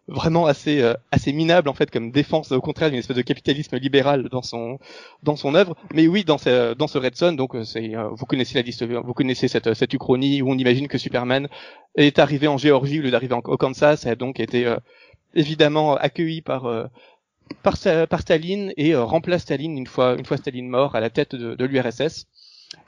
vraiment 0.08 0.46
assez 0.46 0.82
euh, 0.82 0.94
assez 1.12 1.34
minable 1.34 1.68
en 1.70 1.74
fait 1.74 1.92
comme 1.92 2.12
défense 2.12 2.52
au 2.52 2.62
contraire 2.62 2.90
d'une 2.90 3.00
espèce 3.00 3.18
de 3.18 3.22
capitalisme 3.22 3.78
libéral 3.78 4.30
dans 4.30 4.42
son 4.42 4.80
dans 5.24 5.36
son 5.36 5.54
œuvre. 5.56 5.76
Mais 5.94 6.08
oui 6.08 6.24
dans 6.24 6.38
ce 6.38 6.74
dans 6.74 6.88
ce 6.88 6.98
Red 6.98 7.16
Son 7.16 7.34
donc 7.34 7.56
euh, 7.56 7.64
c'est 7.64 7.96
euh, 7.96 8.10
vous 8.10 8.26
connaissez 8.26 8.56
la 8.56 8.62
liste 8.62 8.84
vous 8.84 9.14
connaissez 9.14 9.48
cette 9.48 9.74
cette 9.74 9.94
uchronie 9.94 10.42
où 10.42 10.50
on 10.50 10.58
imagine 10.58 10.88
que 10.88 10.98
Superman 10.98 11.48
est 11.96 12.20
arrivé 12.20 12.48
en 12.48 12.58
Géorgie 12.58 13.00
au 13.00 13.04
lieu 13.04 13.12
d'arriver 13.12 13.36
au 13.44 13.58
Kansas 13.58 14.06
a 14.06 14.16
donc 14.16 14.40
été 14.40 14.74
évidemment 15.36 15.96
accueilli 15.96 16.42
par 16.42 16.90
par, 17.64 17.78
par 18.10 18.22
Staline 18.22 18.74
et 18.78 18.96
remplace 18.96 19.42
Staline 19.42 19.78
une 19.78 19.88
fois 19.88 20.16
une 20.18 20.26
fois 20.26 20.38
Staline 20.38 20.70
mort 20.70 20.96
à 20.96 21.00
la 21.02 21.10
tête 21.10 21.36
de, 21.36 21.56
de 21.56 21.66
l'URSS 21.66 22.28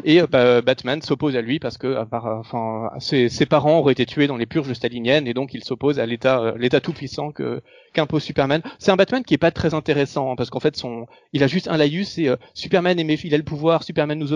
et 0.06 0.22
euh, 0.22 0.28
bah, 0.28 0.62
Batman 0.62 1.02
s'oppose 1.02 1.36
à 1.36 1.42
lui 1.42 1.60
parce 1.60 1.78
que 1.78 1.88
euh, 1.88 2.06
enfin, 2.12 2.90
ses, 3.00 3.28
ses, 3.30 3.46
parents 3.46 3.80
auraient 3.80 3.94
été 3.94 4.06
tués 4.06 4.28
dans 4.28 4.38
les 4.38 4.46
purges 4.46 4.72
staliniennes 4.74 5.28
et 5.28 5.34
donc 5.34 5.54
il 5.54 5.64
s'oppose 5.64 6.00
à 6.00 6.06
l'état 6.06 6.40
euh, 6.40 6.58
l'état 6.58 6.80
tout 6.80 6.94
puissant 6.94 7.32
que 7.32 7.62
qu'impose 7.94 8.24
Superman. 8.24 8.62
C'est 8.78 8.92
un 8.92 8.96
Batman 8.96 9.24
qui 9.24 9.34
est 9.34 9.40
pas 9.40 9.52
très 9.52 9.74
intéressant 9.74 10.32
hein, 10.32 10.36
parce 10.38 10.50
qu'en 10.50 10.60
fait 10.60 10.78
son 10.78 11.06
il 11.34 11.44
a 11.44 11.48
juste 11.48 11.68
un 11.68 11.76
laïus 11.76 12.10
c'est 12.10 12.30
Superman 12.54 12.98
est 13.00 13.04
méchant, 13.04 13.24
il 13.26 13.34
a 13.34 13.38
le 13.38 13.44
pouvoir, 13.44 13.84
Superman 13.84 14.18
nous 14.18 14.30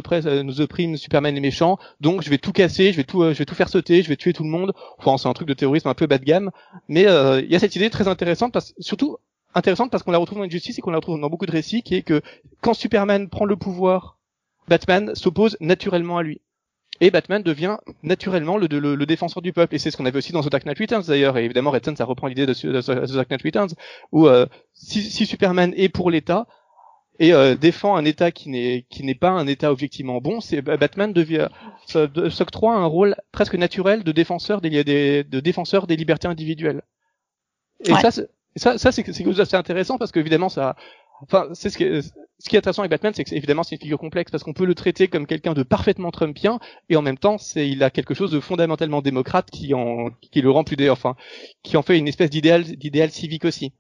nous 0.44 0.62
opprime, 0.62 0.98
Superman 0.98 1.38
est 1.38 1.42
méchant, 1.42 1.78
donc 2.02 2.24
je 2.24 2.30
vais 2.30 2.38
tout 2.38 2.52
casser, 2.52 2.92
je 2.92 2.98
vais 2.98 3.04
tout 3.04 3.24
je 3.24 3.38
vais 3.38 3.46
tout 3.46 3.56
faire 3.56 3.70
sauter, 3.70 4.04
je 4.04 4.10
vais 4.10 4.18
tuer 4.18 4.34
tout 4.34 4.44
le 4.44 4.50
monde. 4.50 4.74
Enfin 4.98 5.18
c'est 5.18 5.30
un 5.30 5.34
truc 5.34 5.48
de 5.48 5.54
terrorisme 5.54 5.88
un 5.88 5.94
peu 5.94 6.08
bas 6.08 6.18
de 6.18 6.26
gamme, 6.26 6.52
mais 6.90 7.04
il 7.04 7.52
y 7.52 7.56
a 7.56 7.60
cette 7.60 7.76
idée 7.76 7.90
très 7.90 8.08
intéressante 8.08 8.52
parce 8.52 8.74
surtout 8.80 9.18
intéressante 9.56 9.92
parce 9.92 10.04
qu'on 10.04 10.12
la 10.12 10.18
retrouve 10.18 10.40
dans 10.40 10.46
Injustice 10.46 10.78
et 10.78 10.82
qu'on 10.82 10.92
la 10.92 10.98
retrouve 10.98 11.20
dans 11.22 11.30
beaucoup 11.30 11.46
de 11.46 11.52
récits 11.52 11.84
qui 11.84 11.96
est 11.96 12.02
que 12.02 12.22
quand 12.62 12.74
Superman 12.74 13.30
prend 13.30 13.46
le 13.46 13.56
pouvoir 13.56 14.18
Batman 14.68 15.14
s'oppose 15.16 15.58
naturellement 15.60 16.18
à 16.18 16.24
lui. 16.24 16.42
Et 17.02 17.12
Batman 17.12 17.42
devient 17.42 17.78
naturellement 18.04 18.58
le, 18.58 18.68
le, 18.68 18.96
le 18.96 19.06
défenseur 19.06 19.42
du 19.42 19.52
peuple. 19.52 19.76
Et 19.76 19.80
c'est 19.80 19.92
ce 19.92 19.98
qu'on 19.98 20.06
avait 20.06 20.18
aussi 20.18 20.32
dans 20.32 20.42
The 20.42 20.50
Dark 20.50 20.66
Knight 20.66 20.80
Returns 20.80 21.04
d'ailleurs. 21.08 21.38
Et 21.38 21.46
évidemment, 21.46 21.72
Red 21.72 21.86
Son, 21.86 21.96
ça 21.96 22.06
reprend 22.06 22.28
l'idée 22.28 22.46
de, 22.46 22.54
de, 22.54 22.82
The 22.82 23.14
Dark 23.14 23.30
Knight 23.30 23.42
Returns, 23.42 23.74
où 24.12 24.28
euh, 24.28 24.46
si, 24.74 25.02
si, 25.02 25.26
Superman 25.26 25.74
est 25.76 25.90
pour 25.90 26.12
l'État 26.12 26.48
et 27.20 27.34
euh, 27.34 27.56
défend 27.56 27.96
un 27.96 28.06
État 28.06 28.32
qui 28.32 28.50
n'est 28.50 28.86
qui 28.90 29.04
n'est 29.04 29.16
pas 29.16 29.30
un 29.30 29.46
État 29.48 29.72
objectivement 29.72 30.20
bon, 30.20 30.42
c'est 30.42 30.62
Batman 30.62 31.14
devient 31.14 31.50
s'octroie 31.86 32.76
un 32.76 32.86
rôle 32.86 33.16
presque 33.32 33.56
naturel 33.56 34.04
de 34.04 34.12
défenseur 34.12 34.62
des, 34.62 34.84
des 34.84 35.24
de 35.24 35.40
défenseur 35.40 35.86
des 35.86 35.96
libertés 35.96 36.28
individuelles. 36.28 36.82
Et 37.86 37.94
ouais. 37.94 38.02
ça, 38.02 38.10
ça, 38.56 38.78
ça 38.78 38.92
c'est 38.92 39.12
c'est 39.12 39.54
intéressant 39.56 40.00
parce 40.00 40.12
qu'évidemment 40.12 40.50
ça 40.50 40.76
enfin 41.22 41.48
c'est 41.54 41.70
ce 41.70 41.78
que 41.78 42.02
ce 42.02 42.50
qui 42.50 42.56
est 42.56 42.60
intéressant 42.60 42.82
avec 42.82 42.92
Batman, 42.92 43.14
c'est 43.16 43.24
que 43.24 43.34
évidemment 43.34 43.64
c'est 43.64 43.76
une 43.76 43.82
figure 43.82 43.98
complexe 43.98 44.32
parce 44.32 44.44
qu'on 44.44 44.54
peut 44.54 44.66
le 44.66 44.76
traiter 44.76 45.08
comme 45.08 45.26
quelqu'un 45.26 45.54
de 45.54 45.64
parfaitement 45.64 46.12
trumpien 46.12 46.60
et 46.90 46.96
en 46.98 47.02
même 47.02 47.18
temps 47.18 47.38
c'est 47.38 47.70
il 47.70 47.84
a 47.84 47.90
quelque 47.90 48.14
chose 48.14 48.32
de 48.32 48.40
fondamentalement 48.40 49.02
démocrate 49.02 49.50
qui 49.50 49.74
en 49.74 50.10
qui 50.22 50.42
le 50.42 50.52
rend 50.52 50.64
plus 50.64 50.90
enfin 50.90 51.16
qui 51.64 51.78
en 51.78 51.82
fait 51.82 51.98
une 51.98 52.08
espèce 52.08 52.30
d'idéal 52.30 52.64
d'idéal 52.64 53.12
civique 53.12 53.46
aussi. 53.46 53.74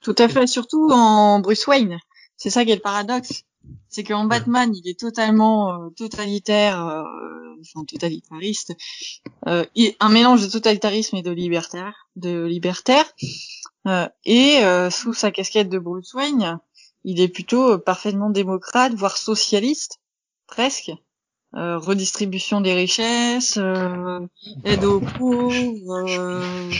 Tout 0.00 0.14
à 0.18 0.28
fait, 0.28 0.46
surtout 0.46 0.88
en 0.90 1.40
Bruce 1.40 1.66
Wayne. 1.66 1.98
C'est 2.36 2.50
ça 2.50 2.64
qui 2.64 2.70
est 2.70 2.76
le 2.76 2.80
paradoxe, 2.80 3.42
c'est 3.88 4.04
qu'en 4.04 4.24
Batman 4.24 4.72
il 4.74 4.88
est 4.88 4.98
totalement 4.98 5.72
euh, 5.72 5.88
totalitaire, 5.90 6.86
euh, 6.86 7.02
enfin 7.60 7.84
totalitariste, 7.84 8.74
euh, 9.48 9.64
un 10.00 10.08
mélange 10.08 10.42
de 10.42 10.50
totalitarisme 10.50 11.16
et 11.16 11.22
de 11.22 11.30
libertaire, 11.30 12.08
de 12.16 12.44
libertaire, 12.44 13.04
euh, 13.86 14.08
et 14.24 14.58
euh, 14.62 14.90
sous 14.90 15.14
sa 15.14 15.30
casquette 15.30 15.68
de 15.68 15.78
Bruce 15.78 16.14
Wayne 16.14 16.58
il 17.04 17.20
est 17.20 17.28
plutôt 17.28 17.72
euh, 17.72 17.78
parfaitement 17.78 18.30
démocrate, 18.30 18.94
voire 18.94 19.16
socialiste, 19.16 20.00
presque. 20.46 20.92
Euh, 21.56 21.78
redistribution 21.78 22.60
des 22.60 22.74
richesses, 22.74 23.56
euh, 23.56 24.20
aide 24.66 24.84
aux 24.84 25.00
pauvres. 25.00 25.54
Euh, 26.06 26.70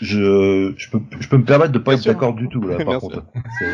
je, 0.00 0.72
je, 0.78 0.90
peux, 0.90 0.98
je 1.20 1.28
peux 1.28 1.36
me 1.36 1.44
permettre 1.44 1.72
de 1.72 1.78
pas 1.78 1.92
être 1.92 2.06
d'accord 2.06 2.32
du 2.32 2.48
tout 2.48 2.62
là. 2.62 2.82
Par 2.82 3.00
contre, 3.00 3.22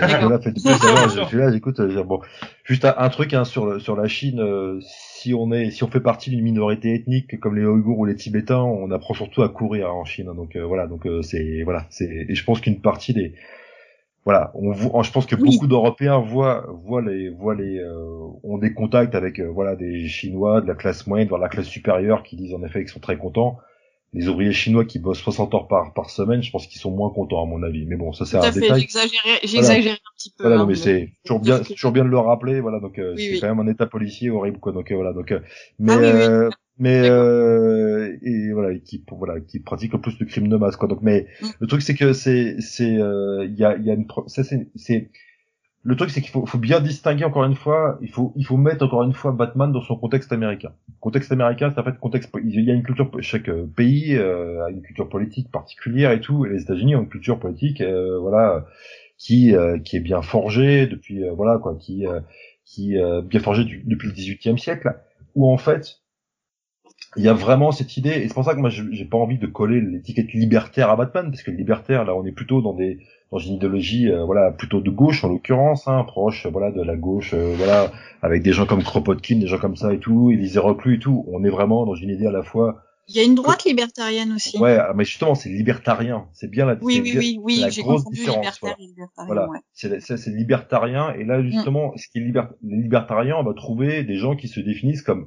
là, 0.01 0.41
fait, 0.41 0.53
je 0.57 1.25
suis 1.29 1.37
là, 1.37 1.53
j'écoute. 1.53 1.81
Bon, 2.05 2.19
juste 2.65 2.85
un, 2.85 2.97
un 2.99 3.09
truc 3.11 3.33
hein, 3.33 3.45
sur 3.45 3.81
sur 3.81 3.95
la 3.95 4.09
Chine. 4.09 4.41
Euh, 4.41 4.81
si 4.83 5.35
on 5.35 5.53
est, 5.53 5.71
si 5.71 5.85
on 5.85 5.89
fait 5.89 6.01
partie 6.01 6.31
d'une 6.31 6.43
minorité 6.43 6.97
ethnique 6.97 7.39
comme 7.39 7.55
les 7.55 7.65
Ouïghours 7.65 8.01
ou 8.01 8.05
les 8.05 8.17
Tibétains, 8.17 8.59
on 8.59 8.91
apprend 8.91 9.15
surtout 9.15 9.43
à 9.43 9.51
courir 9.51 9.95
en 9.95 10.05
Chine. 10.05 10.33
Donc 10.35 10.57
euh, 10.57 10.65
voilà, 10.67 10.89
donc 10.89 11.07
c'est 11.23 11.63
voilà, 11.63 11.87
c'est. 11.91 12.27
Et 12.29 12.35
je 12.35 12.45
pense 12.45 12.61
qu'une 12.61 12.81
partie 12.81 13.15
des 13.15 13.35
voilà, 14.25 14.53
on, 14.55 15.03
je 15.03 15.13
pense 15.13 15.25
que 15.25 15.35
beaucoup 15.35 15.67
d'Européens 15.67 16.19
voient, 16.19 16.67
voient 16.85 17.01
les, 17.01 17.31
voient 17.31 17.55
les, 17.55 17.79
euh, 17.79 18.29
ont 18.43 18.59
des 18.59 18.75
contacts 18.75 19.15
avec, 19.15 19.39
euh, 19.39 19.49
voilà, 19.49 19.77
des 19.77 20.09
Chinois 20.09 20.61
de 20.61 20.67
la 20.67 20.75
classe 20.75 21.07
moyenne, 21.07 21.29
voire 21.29 21.41
la 21.41 21.49
classe 21.49 21.67
supérieure, 21.67 22.23
qui 22.23 22.37
disent 22.37 22.55
en 22.55 22.63
effet 22.63 22.81
qu'ils 22.81 22.93
sont 22.93 23.01
très 23.01 23.17
contents. 23.17 23.59
Les 24.13 24.27
ouvriers 24.27 24.53
chinois 24.53 24.85
qui 24.85 24.99
bossent 24.99 25.21
60 25.21 25.55
heures 25.55 25.69
par, 25.69 25.95
par 25.95 26.11
semaine, 26.11 26.43
je 26.43 26.51
pense 26.51 26.67
qu'ils 26.67 26.81
sont 26.81 26.91
moins 26.91 27.11
contents 27.11 27.45
à 27.45 27.47
mon 27.47 27.63
avis. 27.63 27.87
Mais 27.87 27.95
bon, 27.95 28.13
ça 28.13 28.27
c'est 28.27 28.37
un 28.37 28.51
détail. 28.51 28.81
J'exagère 28.81 29.23
voilà. 29.23 29.93
un 29.93 30.17
petit 30.17 30.35
peu. 30.37 30.45
Voilà, 30.45 30.61
hein, 30.63 30.67
mais, 30.67 30.75
c'est 30.75 31.13
toujours 31.25 31.41
bien, 31.41 31.61
toujours 31.61 31.93
bien 31.93 32.05
de 32.05 32.09
le 32.09 32.19
rappeler. 32.19 32.61
Voilà, 32.61 32.81
donc 32.81 32.99
euh, 32.99 33.15
c'est 33.17 33.39
quand 33.39 33.55
même 33.55 33.61
un 33.61 33.71
état 33.71 33.87
policier 33.87 34.29
horrible, 34.29 34.59
quoi. 34.59 34.73
Donc 34.73 34.93
voilà, 34.93 35.13
donc 35.13 35.33
mais 35.79 35.93
ah, 35.93 36.49
mais 36.81 37.09
euh, 37.11 38.17
et 38.23 38.53
voilà 38.53 38.77
qui 38.79 39.05
voilà 39.13 39.39
qui 39.41 39.61
pratique 39.61 39.93
le 39.93 40.01
plus 40.01 40.19
de 40.19 40.25
crime 40.25 40.49
de 40.49 40.57
masse 40.57 40.77
quoi. 40.77 40.89
Donc 40.89 41.01
mais 41.03 41.27
mm. 41.43 41.47
le 41.61 41.67
truc 41.67 41.83
c'est 41.83 41.95
que 41.95 42.15
c'est 42.15 42.57
c'est 42.61 42.99
euh, 42.99 43.45
il 43.45 43.55
y 43.55 43.65
a 43.65 43.77
il 43.77 43.85
y 43.85 43.91
a 43.91 43.95
une 43.95 44.07
c'est 44.27 44.67
c'est 44.75 45.11
le 45.83 45.97
truc 45.97 46.11
c'est 46.11 46.23
qu'il 46.23 46.31
faut, 46.31 46.45
faut 46.47 46.59
bien 46.59 46.81
distinguer 46.81 47.25
encore 47.25 47.45
une 47.45 47.55
fois 47.55 47.99
il 48.01 48.11
faut 48.11 48.33
il 48.35 48.47
faut 48.47 48.57
mettre 48.57 48.83
encore 48.85 49.03
une 49.03 49.13
fois 49.13 49.33
Batman 49.33 49.71
dans 49.71 49.83
son 49.83 49.97
contexte 49.97 50.33
américain. 50.33 50.73
Contexte 51.01 51.31
américain 51.33 51.71
c'est 51.71 51.81
en 51.81 51.85
fait 51.85 51.99
contexte 51.99 52.31
il 52.43 52.65
y 52.65 52.71
a 52.71 52.75
une 52.75 52.83
culture 52.83 53.11
chaque 53.21 53.51
pays 53.77 54.17
euh, 54.17 54.65
a 54.65 54.71
une 54.71 54.81
culture 54.81 55.09
politique 55.11 55.51
particulière 55.51 56.13
et 56.13 56.21
tout 56.21 56.47
et 56.47 56.49
les 56.49 56.63
États-Unis 56.63 56.97
ont 56.97 57.03
une 57.03 57.11
culture 57.11 57.39
politique 57.39 57.83
euh, 57.83 58.19
voilà 58.19 58.65
qui 59.19 59.55
qui 59.85 59.97
est 59.97 60.01
bien 60.01 60.23
forgé 60.23 60.87
depuis 60.87 61.29
voilà 61.37 61.59
quoi, 61.59 61.77
qui 61.79 62.07
qui 62.65 62.97
bien 63.25 63.41
forgé 63.41 63.65
depuis 63.85 64.09
le 64.09 64.15
XVIIIe 64.15 64.59
siècle, 64.59 64.95
où 65.35 65.53
en 65.53 65.59
fait 65.59 66.00
il 67.17 67.25
y 67.25 67.29
a 67.29 67.33
vraiment 67.33 67.73
cette 67.73 67.97
idée, 67.97 68.11
et 68.11 68.29
c'est 68.29 68.35
pour 68.35 68.45
ça 68.45 68.55
que 68.55 68.61
moi 68.61 68.71
j'ai 68.71 69.05
pas 69.05 69.19
envie 69.19 69.39
de 69.39 69.47
coller 69.47 69.81
l'étiquette 69.81 70.33
libertaire 70.33 70.91
à 70.91 70.97
Batman, 70.97 71.31
parce 71.31 71.43
que 71.43 71.51
libertaire 71.51 72.05
là 72.05 72.15
on 72.15 72.25
est 72.25 72.33
plutôt 72.33 72.61
dans 72.61 72.73
des 72.73 72.99
dans 73.33 73.39
une 73.39 73.55
idéologie 73.55 74.11
euh, 74.11 74.25
voilà 74.25 74.53
plutôt 74.53 74.81
de 74.81 74.91
gauche 74.91 75.25
en 75.25 75.29
l'occurrence, 75.29 75.89
hein, 75.89 76.05
proche 76.05 76.47
voilà 76.47 76.71
de 76.71 76.83
la 76.83 76.97
gauche, 76.97 77.35
euh, 77.35 77.55
voilà 77.57 77.91
avec 78.23 78.43
des 78.43 78.53
gens 78.53 78.67
comme 78.67 78.83
Kropotkin, 78.83 79.39
des 79.39 79.49
gens 79.49 79.59
comme 79.59 79.77
ça 79.77 79.93
et 79.93 79.99
tout, 79.99 80.31
Élisée 80.31 80.61
Reclus 80.61 80.97
et 80.97 80.99
tout. 81.01 81.25
On 81.29 81.43
est 81.45 81.51
vraiment 81.51 81.85
dans 81.85 81.95
une 81.95 82.11
idée 82.11 82.27
à 82.27 82.33
la 82.33 82.43
fois. 82.43 82.83
Il 83.09 83.17
y 83.17 83.19
a 83.19 83.25
une 83.25 83.35
droite 83.35 83.65
libertarienne 83.65 84.33
aussi. 84.33 84.57
Ouais, 84.59 84.77
ah, 84.79 84.93
mais 84.95 85.05
justement 85.05 85.35
c'est 85.35 85.49
libertarien, 85.49 86.29
c'est 86.33 86.49
bien 86.49 86.65
la. 86.65 86.77
Oui 86.81 87.01
oui 87.03 87.15
oui 87.19 87.39
oui, 87.43 87.65
j'ai 87.71 87.83
confondu 87.83 88.19
différence. 88.19 88.61
Voilà. 88.61 89.47
voilà. 89.47 89.61
c'est 89.73 90.01
c'est 90.01 90.31
libertarien 90.31 91.13
et 91.15 91.25
là 91.25 91.43
justement 91.43 91.93
ce 91.97 92.07
qui 92.09 92.19
est 92.19 92.33
libertarien, 92.63 93.35
on 93.37 93.43
va 93.43 93.55
trouver 93.55 94.05
des 94.05 94.15
gens 94.15 94.37
qui 94.37 94.47
se 94.47 94.61
définissent 94.61 95.03
comme 95.03 95.27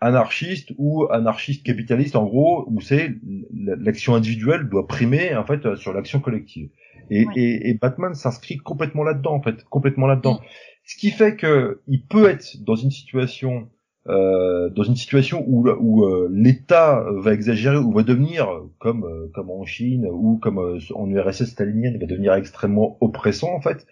anarchiste 0.00 0.72
ou 0.76 1.06
anarchiste 1.10 1.64
capitaliste 1.64 2.16
en 2.16 2.24
gros 2.26 2.64
où 2.68 2.80
c'est 2.80 3.14
l'action 3.62 4.14
individuelle 4.14 4.68
doit 4.68 4.86
primer 4.86 5.34
en 5.34 5.44
fait 5.44 5.76
sur 5.76 5.92
l'action 5.92 6.20
collective. 6.20 6.68
Et, 7.10 7.26
et, 7.36 7.68
et 7.68 7.74
Batman 7.74 8.14
s'inscrit 8.14 8.56
complètement 8.58 9.02
là-dedans 9.02 9.34
en 9.34 9.42
fait 9.42 9.64
complètement 9.64 10.06
là-dedans. 10.06 10.40
Ce 10.84 10.96
qui 10.96 11.10
fait 11.10 11.36
que 11.36 11.80
il 11.86 12.04
peut 12.04 12.28
être 12.28 12.62
dans 12.62 12.76
une 12.76 12.90
situation 12.90 13.68
euh, 14.06 14.68
dans 14.68 14.82
une 14.82 14.96
situation 14.96 15.44
où, 15.46 15.66
où 15.66 16.04
euh, 16.04 16.28
l'État 16.30 17.06
va 17.10 17.32
exagérer 17.32 17.78
ou 17.78 17.90
va 17.90 18.02
devenir 18.02 18.48
comme 18.78 19.04
euh, 19.04 19.30
comme 19.32 19.50
en 19.50 19.64
Chine 19.64 20.06
ou 20.06 20.36
comme 20.36 20.58
euh, 20.58 20.78
en 20.94 21.08
URSS 21.08 21.46
stalinienne 21.46 21.98
va 21.98 22.04
devenir 22.04 22.34
extrêmement 22.34 22.98
oppressant 23.00 23.54
en 23.54 23.62
fait 23.62 23.86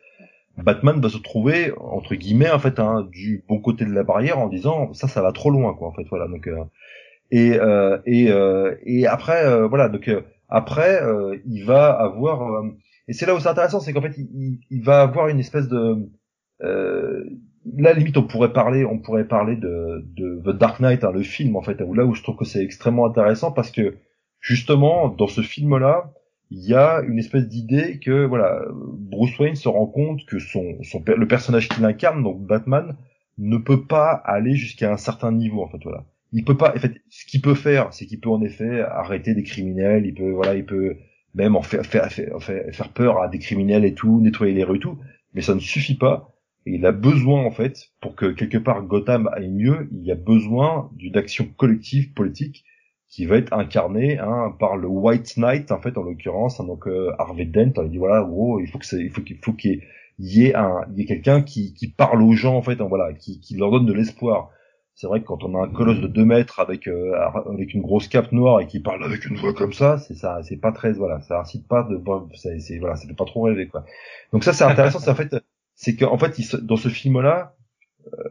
Batman 0.58 1.00
va 1.00 1.08
se 1.08 1.18
trouver 1.18 1.72
entre 1.78 2.14
guillemets 2.14 2.50
en 2.50 2.58
fait 2.58 2.78
hein, 2.78 3.08
du 3.10 3.42
bon 3.48 3.58
côté 3.58 3.84
de 3.84 3.92
la 3.92 4.02
barrière 4.02 4.38
en 4.38 4.48
disant 4.48 4.92
ça 4.92 5.08
ça 5.08 5.22
va 5.22 5.32
trop 5.32 5.50
loin 5.50 5.74
quoi 5.74 5.88
en 5.88 5.92
fait 5.92 6.04
voilà 6.10 6.28
donc 6.28 6.46
euh, 6.46 6.64
et 7.30 7.58
euh, 7.58 7.98
et 8.04 8.30
euh, 8.30 8.74
et 8.84 9.06
après 9.06 9.66
voilà 9.68 9.88
donc 9.88 10.10
après 10.48 11.00
il 11.46 11.64
va 11.64 11.90
avoir 11.90 12.64
et 13.08 13.14
c'est 13.14 13.26
là 13.26 13.34
où 13.34 13.40
c'est 13.40 13.48
intéressant 13.48 13.80
c'est 13.80 13.92
qu'en 13.92 14.02
fait 14.02 14.16
il, 14.18 14.60
il, 14.70 14.82
va 14.82 15.00
avoir 15.00 15.28
une 15.28 15.40
espèce 15.40 15.68
de 15.68 16.10
là 16.60 17.92
limite 17.94 18.18
on 18.18 18.26
pourrait 18.26 18.52
parler 18.52 18.84
on 18.84 18.98
pourrait 18.98 19.26
parler 19.26 19.56
de, 19.56 20.04
de 20.16 20.42
The 20.44 20.56
Dark 20.56 20.80
Knight 20.80 21.02
hein, 21.02 21.12
le 21.12 21.22
film 21.22 21.56
en 21.56 21.62
fait 21.62 21.80
où 21.80 21.94
là 21.94 22.04
où 22.04 22.14
je 22.14 22.22
trouve 22.22 22.36
que 22.36 22.44
c'est 22.44 22.62
extrêmement 22.62 23.06
intéressant 23.06 23.52
parce 23.52 23.70
que 23.70 23.96
justement 24.40 25.08
dans 25.08 25.28
ce 25.28 25.40
film 25.40 25.78
là 25.78 26.12
il 26.54 26.68
y 26.68 26.74
a 26.74 27.00
une 27.08 27.18
espèce 27.18 27.48
d'idée 27.48 27.98
que 27.98 28.26
voilà 28.26 28.60
Bruce 28.70 29.38
Wayne 29.38 29.56
se 29.56 29.68
rend 29.68 29.86
compte 29.86 30.24
que 30.26 30.38
son, 30.38 30.76
son 30.82 31.02
le 31.06 31.26
personnage 31.26 31.68
qu'il 31.68 31.84
incarne 31.84 32.22
donc 32.22 32.42
Batman 32.46 32.96
ne 33.38 33.56
peut 33.56 33.86
pas 33.86 34.12
aller 34.12 34.54
jusqu'à 34.54 34.92
un 34.92 34.98
certain 34.98 35.32
niveau 35.32 35.62
en 35.62 35.68
fait 35.68 35.82
voilà. 35.82 36.04
Il 36.32 36.44
peut 36.44 36.56
pas 36.56 36.74
en 36.76 36.78
fait 36.78 37.00
ce 37.08 37.24
qu'il 37.24 37.40
peut 37.40 37.54
faire 37.54 37.92
c'est 37.94 38.04
qu'il 38.04 38.20
peut 38.20 38.28
en 38.28 38.42
effet 38.42 38.82
arrêter 38.82 39.34
des 39.34 39.44
criminels 39.44 40.04
il 40.04 40.14
peut 40.14 40.30
voilà 40.30 40.54
il 40.54 40.66
peut 40.66 40.96
même 41.34 41.56
en 41.56 41.62
faire 41.62 41.86
faire, 41.86 42.10
faire, 42.10 42.40
faire 42.42 42.88
peur 42.90 43.22
à 43.22 43.28
des 43.28 43.38
criminels 43.38 43.86
et 43.86 43.94
tout 43.94 44.20
nettoyer 44.20 44.52
les 44.52 44.64
rues 44.64 44.76
et 44.76 44.80
tout 44.80 44.98
mais 45.32 45.40
ça 45.40 45.54
ne 45.54 45.60
suffit 45.60 45.96
pas. 45.96 46.28
Et 46.66 46.74
il 46.74 46.84
a 46.84 46.92
besoin 46.92 47.44
en 47.46 47.50
fait 47.50 47.92
pour 48.02 48.14
que 48.14 48.26
quelque 48.26 48.58
part 48.58 48.82
Gotham 48.82 49.30
aille 49.32 49.48
mieux 49.48 49.88
il 49.90 50.04
y 50.04 50.12
a 50.12 50.16
besoin 50.16 50.90
d'une 50.96 51.16
action 51.16 51.48
collective 51.56 52.12
politique 52.12 52.64
qui 53.12 53.26
va 53.26 53.36
être 53.36 53.52
incarné 53.52 54.18
hein, 54.18 54.56
par 54.58 54.76
le 54.76 54.88
White 54.88 55.36
Knight 55.36 55.70
en 55.70 55.80
fait 55.80 55.98
en 55.98 56.02
l'occurrence 56.02 56.58
hein, 56.58 56.64
donc 56.64 56.88
euh, 56.88 57.12
Harvey 57.18 57.44
Dent 57.44 57.72
il 57.82 57.90
dit 57.90 57.98
voilà 57.98 58.22
gros 58.22 58.58
il 58.58 58.66
faut 58.66 58.78
que 58.78 58.96
il 58.96 59.10
faut 59.10 59.20
qu'il 59.20 59.36
faut 59.36 59.52
qu'il 59.52 59.82
y 60.18 60.46
ait 60.46 60.54
un 60.54 60.80
il 60.90 60.98
y 60.98 61.02
ait 61.02 61.06
quelqu'un 61.06 61.42
qui, 61.42 61.74
qui 61.74 61.88
parle 61.88 62.22
aux 62.22 62.32
gens 62.32 62.56
en 62.56 62.62
fait 62.62 62.80
hein, 62.80 62.86
voilà 62.88 63.12
qui, 63.12 63.38
qui 63.38 63.54
leur 63.56 63.70
donne 63.70 63.86
de 63.86 63.92
l'espoir. 63.92 64.50
C'est 64.94 65.06
vrai 65.06 65.20
que 65.20 65.26
quand 65.26 65.42
on 65.42 65.54
a 65.58 65.64
un 65.64 65.68
colosse 65.70 66.00
de 66.00 66.06
2 66.06 66.24
mètres 66.24 66.60
avec 66.60 66.86
euh, 66.86 67.14
avec 67.50 67.72
une 67.74 67.80
grosse 67.80 68.08
cape 68.08 68.30
noire 68.32 68.60
et 68.60 68.66
qui 68.66 68.80
parle 68.80 69.02
avec 69.04 69.24
une 69.26 69.36
voix 69.36 69.54
comme 69.54 69.72
ça 69.72 69.98
c'est 69.98 70.14
ça 70.14 70.40
c'est 70.42 70.58
pas 70.58 70.72
très 70.72 70.92
voilà 70.92 71.20
ça 71.20 71.40
incite 71.40 71.66
pas 71.68 71.82
de 71.82 72.00
c'est 72.34 72.78
voilà 72.78 72.96
ça 72.96 73.06
fait 73.06 73.14
pas 73.14 73.24
trop 73.24 73.42
rêver 73.42 73.68
quoi. 73.68 73.84
Donc 74.32 74.42
ça 74.44 74.54
c'est 74.54 74.64
intéressant 74.64 75.00
c'est 75.00 75.10
en 75.10 75.14
fait 75.14 75.34
c'est 75.74 75.96
qu'en 75.96 76.16
fait 76.16 76.38
il, 76.38 76.66
dans 76.66 76.76
ce 76.76 76.88
film 76.88 77.20
là 77.20 77.56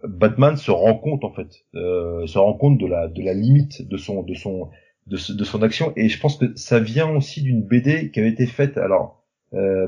Batman 0.04 0.58
se 0.58 0.72
rend 0.72 0.96
compte 0.96 1.24
en 1.24 1.32
fait, 1.32 1.66
euh, 1.76 2.26
se 2.28 2.38
rend 2.38 2.54
compte 2.54 2.78
de 2.78 2.88
la 2.88 3.08
de 3.08 3.22
la 3.22 3.34
limite 3.34 3.88
de 3.88 3.98
son 3.98 4.24
de 4.24 4.34
son 4.34 4.70
de, 5.08 5.18
son 5.18 5.62
action 5.62 5.94
et 5.96 6.10
je 6.10 6.20
pense 6.20 6.38
que 6.38 6.56
ça 6.56 6.80
vient 6.80 7.10
aussi 7.10 7.42
d'une 7.42 7.64
BD 7.64 8.12
qui 8.12 8.20
avait 8.20 8.30
été 8.30 8.46
faite 8.46 8.78
alors 8.78 9.26
euh, 9.54 9.88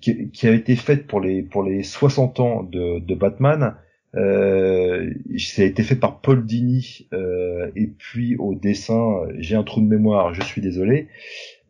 qui, 0.00 0.30
qui 0.30 0.48
avait 0.48 0.56
été 0.56 0.76
faite 0.76 1.06
pour 1.06 1.20
les 1.20 1.42
pour 1.42 1.62
les 1.62 1.82
60 1.82 2.40
ans 2.40 2.62
de, 2.62 3.00
de 3.00 3.14
Batman. 3.14 3.76
Euh, 4.14 5.10
ça 5.38 5.62
a 5.62 5.64
été 5.64 5.82
fait 5.82 5.96
par 5.96 6.20
Paul 6.20 6.44
Dini 6.44 7.08
euh, 7.14 7.70
et 7.76 7.86
puis 7.86 8.36
au 8.36 8.54
dessin 8.54 9.22
j'ai 9.38 9.56
un 9.56 9.62
trou 9.62 9.80
de 9.80 9.86
mémoire, 9.86 10.34
je 10.34 10.42
suis 10.42 10.60
désolé, 10.60 11.08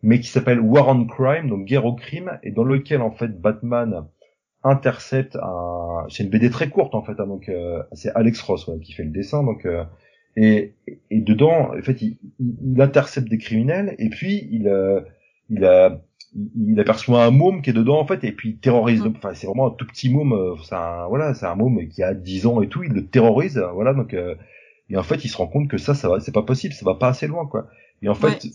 mais 0.03 0.19
qui 0.19 0.29
s'appelle 0.29 0.61
War 0.61 0.89
on 0.89 1.07
Crime, 1.07 1.49
donc 1.49 1.67
guerre 1.67 1.87
au 1.87 1.95
crime, 1.95 2.39
et 2.43 2.51
dans 2.51 2.65
lequel 2.65 3.01
en 3.01 3.13
fait 3.13 3.41
Batman 3.41 4.07
intercepte 4.65 5.37
un 5.37 6.07
c'est 6.09 6.25
une 6.25 6.31
BD 6.31 6.51
très 6.51 6.69
courte 6.69 6.95
en 6.95 7.03
fait 7.03 7.19
hein, 7.19 7.27
donc 7.27 7.49
euh, 7.49 7.83
c'est 7.93 8.11
Alex 8.15 8.41
Ross 8.43 8.71
qui 8.83 8.93
fait 8.93 9.05
le 9.05 9.11
dessin 9.11 9.43
donc 9.43 9.67
euh, 9.67 9.85
et, 10.37 10.75
et 11.11 11.21
dedans 11.21 11.73
en 11.77 11.83
fait 11.83 12.01
il, 12.03 12.19
il, 12.39 12.81
intercepte 12.81 13.29
des 13.29 13.39
criminels 13.39 13.95
et 13.99 14.09
puis 14.09 14.49
il 14.51 14.69
euh, 14.69 15.01
il 15.51 15.65
a 15.65 16.01
il 16.35 16.81
aperçoit 16.81 17.25
un 17.25 17.31
môme 17.31 17.61
qui 17.61 17.71
est 17.71 17.75
dedans 17.75 18.01
en 18.01 18.07
fait 18.07 18.25
et 18.25 18.33
puis 18.33 18.51
il 18.51 18.59
terrorise. 18.59 19.03
Mm. 19.03 19.15
enfin 19.17 19.35
c'est 19.35 19.47
vraiment 19.47 19.67
un 19.67 19.71
tout 19.77 19.87
petit 19.87 20.09
môme 20.09 20.57
c'est 20.65 20.75
un 20.75 21.07
voilà 21.09 21.35
c'est 21.35 21.47
un 21.47 21.55
môme 21.55 21.89
qui 21.89 22.03
a 22.03 22.15
10 22.15 22.47
ans 22.47 22.63
et 22.63 22.69
tout 22.69 22.83
il 22.83 22.93
le 22.93 23.07
terrorise 23.07 23.63
voilà 23.75 23.93
donc 23.93 24.15
et 24.15 24.97
en 24.97 25.03
fait 25.03 25.25
il 25.25 25.29
se 25.29 25.37
rend 25.37 25.47
compte 25.49 25.69
que 25.69 25.77
ça 25.77 25.95
ça 25.95 26.09
va 26.09 26.21
c'est 26.21 26.33
pas 26.33 26.43
possible 26.43 26.73
ça 26.73 26.85
va 26.85 26.95
pas 26.95 27.09
assez 27.09 27.27
loin 27.27 27.47
quoi. 27.47 27.69
Et 28.01 28.09
en 28.09 28.15
fait 28.15 28.47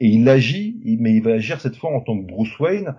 et 0.00 0.06
il 0.06 0.28
agit 0.28 0.80
mais 1.00 1.14
il 1.14 1.22
va 1.22 1.32
agir 1.32 1.60
cette 1.60 1.76
fois 1.76 1.90
en 1.90 2.00
tant 2.00 2.16
que 2.16 2.26
Bruce 2.26 2.58
Wayne 2.60 2.94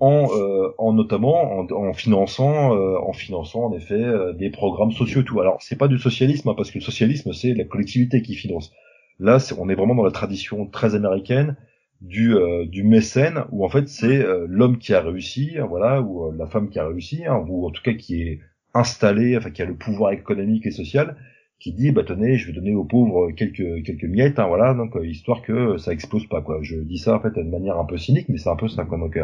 en, 0.00 0.28
euh, 0.32 0.74
en 0.78 0.92
notamment 0.92 1.58
en, 1.58 1.70
en 1.70 1.92
finançant 1.92 2.74
euh, 2.74 2.98
en 2.98 3.12
finançant 3.12 3.64
en 3.64 3.72
effet 3.72 3.94
euh, 3.94 4.32
des 4.32 4.50
programmes 4.50 4.92
sociaux 4.92 5.22
et 5.22 5.24
tout. 5.24 5.40
Alors 5.40 5.58
c'est 5.60 5.76
pas 5.76 5.88
du 5.88 5.98
socialisme 5.98 6.48
hein, 6.48 6.54
parce 6.56 6.70
que 6.70 6.78
le 6.78 6.84
socialisme 6.84 7.32
c'est 7.32 7.54
la 7.54 7.64
collectivité 7.64 8.22
qui 8.22 8.34
finance. 8.34 8.72
Là 9.18 9.38
on 9.58 9.68
est 9.68 9.74
vraiment 9.74 9.94
dans 9.94 10.04
la 10.04 10.10
tradition 10.10 10.66
très 10.66 10.94
américaine 10.94 11.56
du 12.00 12.36
du 12.68 12.84
mécène 12.84 13.44
où 13.50 13.64
en 13.64 13.68
fait 13.68 13.88
c'est 13.88 14.24
l'homme 14.46 14.78
qui 14.78 14.94
a 14.94 15.00
réussi 15.00 15.56
voilà 15.68 16.00
ou 16.00 16.30
la 16.30 16.46
femme 16.46 16.68
qui 16.70 16.78
a 16.78 16.86
réussi 16.86 17.24
hein, 17.26 17.44
ou 17.48 17.66
en 17.66 17.70
tout 17.70 17.82
cas 17.82 17.94
qui 17.94 18.22
est 18.22 18.38
installé 18.72 19.36
enfin 19.36 19.50
qui 19.50 19.62
a 19.62 19.64
le 19.64 19.74
pouvoir 19.74 20.12
économique 20.12 20.64
et 20.66 20.70
social 20.70 21.16
qui 21.58 21.72
dit 21.72 21.90
bah 21.90 22.04
tenez 22.06 22.36
je 22.36 22.46
vais 22.46 22.52
donner 22.52 22.72
aux 22.72 22.84
pauvres 22.84 23.32
quelques 23.32 23.84
quelques 23.84 24.04
miettes 24.04 24.38
hein, 24.38 24.46
voilà 24.46 24.74
donc 24.74 24.96
histoire 25.02 25.42
que 25.42 25.76
ça 25.78 25.92
explose 25.92 26.28
pas 26.28 26.40
quoi 26.40 26.60
je 26.62 26.76
dis 26.76 26.98
ça 26.98 27.16
en 27.16 27.20
fait 27.20 27.34
de 27.34 27.42
manière 27.42 27.80
un 27.80 27.84
peu 27.84 27.98
cynique 27.98 28.28
mais 28.28 28.38
c'est 28.38 28.50
un 28.50 28.54
peu 28.54 28.68
ça 28.68 28.84
quoi 28.84 28.96
donc 28.96 29.18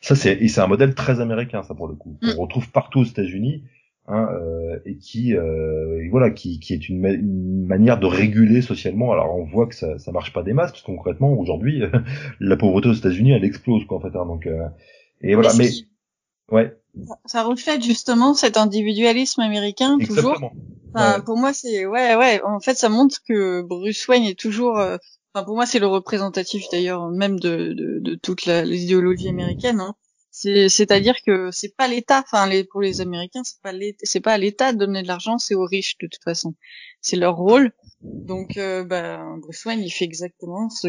ça, 0.00 0.14
c'est 0.14 0.32
et 0.40 0.48
c'est 0.48 0.60
un 0.60 0.66
modèle 0.66 0.94
très 0.94 1.20
américain, 1.20 1.62
ça 1.62 1.74
pour 1.74 1.86
le 1.86 1.94
coup. 1.94 2.18
On 2.22 2.34
mm. 2.34 2.38
retrouve 2.38 2.70
partout 2.70 3.00
aux 3.00 3.04
États-Unis, 3.04 3.64
hein, 4.08 4.28
euh, 4.32 4.78
et 4.86 4.96
qui, 4.96 5.34
euh, 5.34 6.08
voilà, 6.10 6.30
qui, 6.30 6.58
qui 6.58 6.72
est 6.72 6.88
une, 6.88 7.04
une, 7.04 7.66
manière 7.66 7.98
de 7.98 8.06
réguler 8.06 8.62
socialement. 8.62 9.12
Alors 9.12 9.36
on 9.36 9.44
voit 9.44 9.66
que 9.66 9.74
ça, 9.74 9.98
ça 9.98 10.10
marche 10.12 10.32
pas 10.32 10.42
des 10.42 10.52
masses, 10.52 10.70
parce 10.70 10.82
que 10.82 10.86
concrètement 10.86 11.32
aujourd'hui, 11.32 11.82
la 12.40 12.56
pauvreté 12.56 12.88
aux 12.88 12.94
États-Unis, 12.94 13.32
elle 13.32 13.44
explose 13.44 13.84
quoi 13.84 13.98
en 13.98 14.00
fait. 14.00 14.16
Hein, 14.16 14.26
donc 14.26 14.46
euh, 14.46 14.66
et 15.20 15.34
voilà, 15.34 15.52
mais, 15.54 15.68
ouais. 16.50 16.76
Ça 17.26 17.44
reflète 17.44 17.84
justement 17.84 18.34
cet 18.34 18.56
individualisme 18.56 19.40
américain 19.42 19.98
toujours. 19.98 20.50
Enfin, 20.92 21.20
Pour 21.20 21.36
moi, 21.36 21.52
c'est 21.52 21.86
ouais, 21.86 22.16
ouais. 22.16 22.40
En 22.42 22.58
fait, 22.58 22.74
ça 22.74 22.88
montre 22.88 23.18
que 23.28 23.62
Bruce 23.62 24.08
Wayne 24.08 24.24
est 24.24 24.38
toujours 24.38 24.78
euh, 24.78 24.96
Enfin, 25.32 25.44
pour 25.44 25.54
moi, 25.54 25.66
c'est 25.66 25.78
le 25.78 25.86
représentatif 25.86 26.64
d'ailleurs 26.72 27.08
même 27.08 27.38
de, 27.38 27.72
de, 27.72 27.98
de 28.00 28.14
toute 28.16 28.46
l'idéologie 28.46 29.28
américaine. 29.28 29.80
Hein. 29.80 29.94
C'est-à-dire 30.32 31.16
que 31.26 31.50
c'est 31.50 31.74
pas 31.76 31.88
l'État. 31.88 32.22
Enfin, 32.24 32.46
les, 32.48 32.64
pour 32.64 32.80
les 32.80 33.00
Américains, 33.00 33.42
c'est 33.44 33.60
pas 33.62 33.72
c'est 34.02 34.20
pas 34.20 34.34
à 34.34 34.38
l'État 34.38 34.72
de 34.72 34.78
donner 34.78 35.02
de 35.02 35.08
l'argent, 35.08 35.38
c'est 35.38 35.54
aux 35.54 35.66
riches 35.66 35.98
de 35.98 36.06
toute 36.06 36.22
façon. 36.22 36.54
C'est 37.00 37.16
leur 37.16 37.36
rôle. 37.36 37.72
Donc, 38.02 38.56
euh, 38.56 38.84
bah, 38.84 39.24
Bruce 39.40 39.64
Wayne, 39.64 39.80
il 39.80 39.90
fait 39.90 40.04
exactement 40.04 40.70
ce 40.70 40.88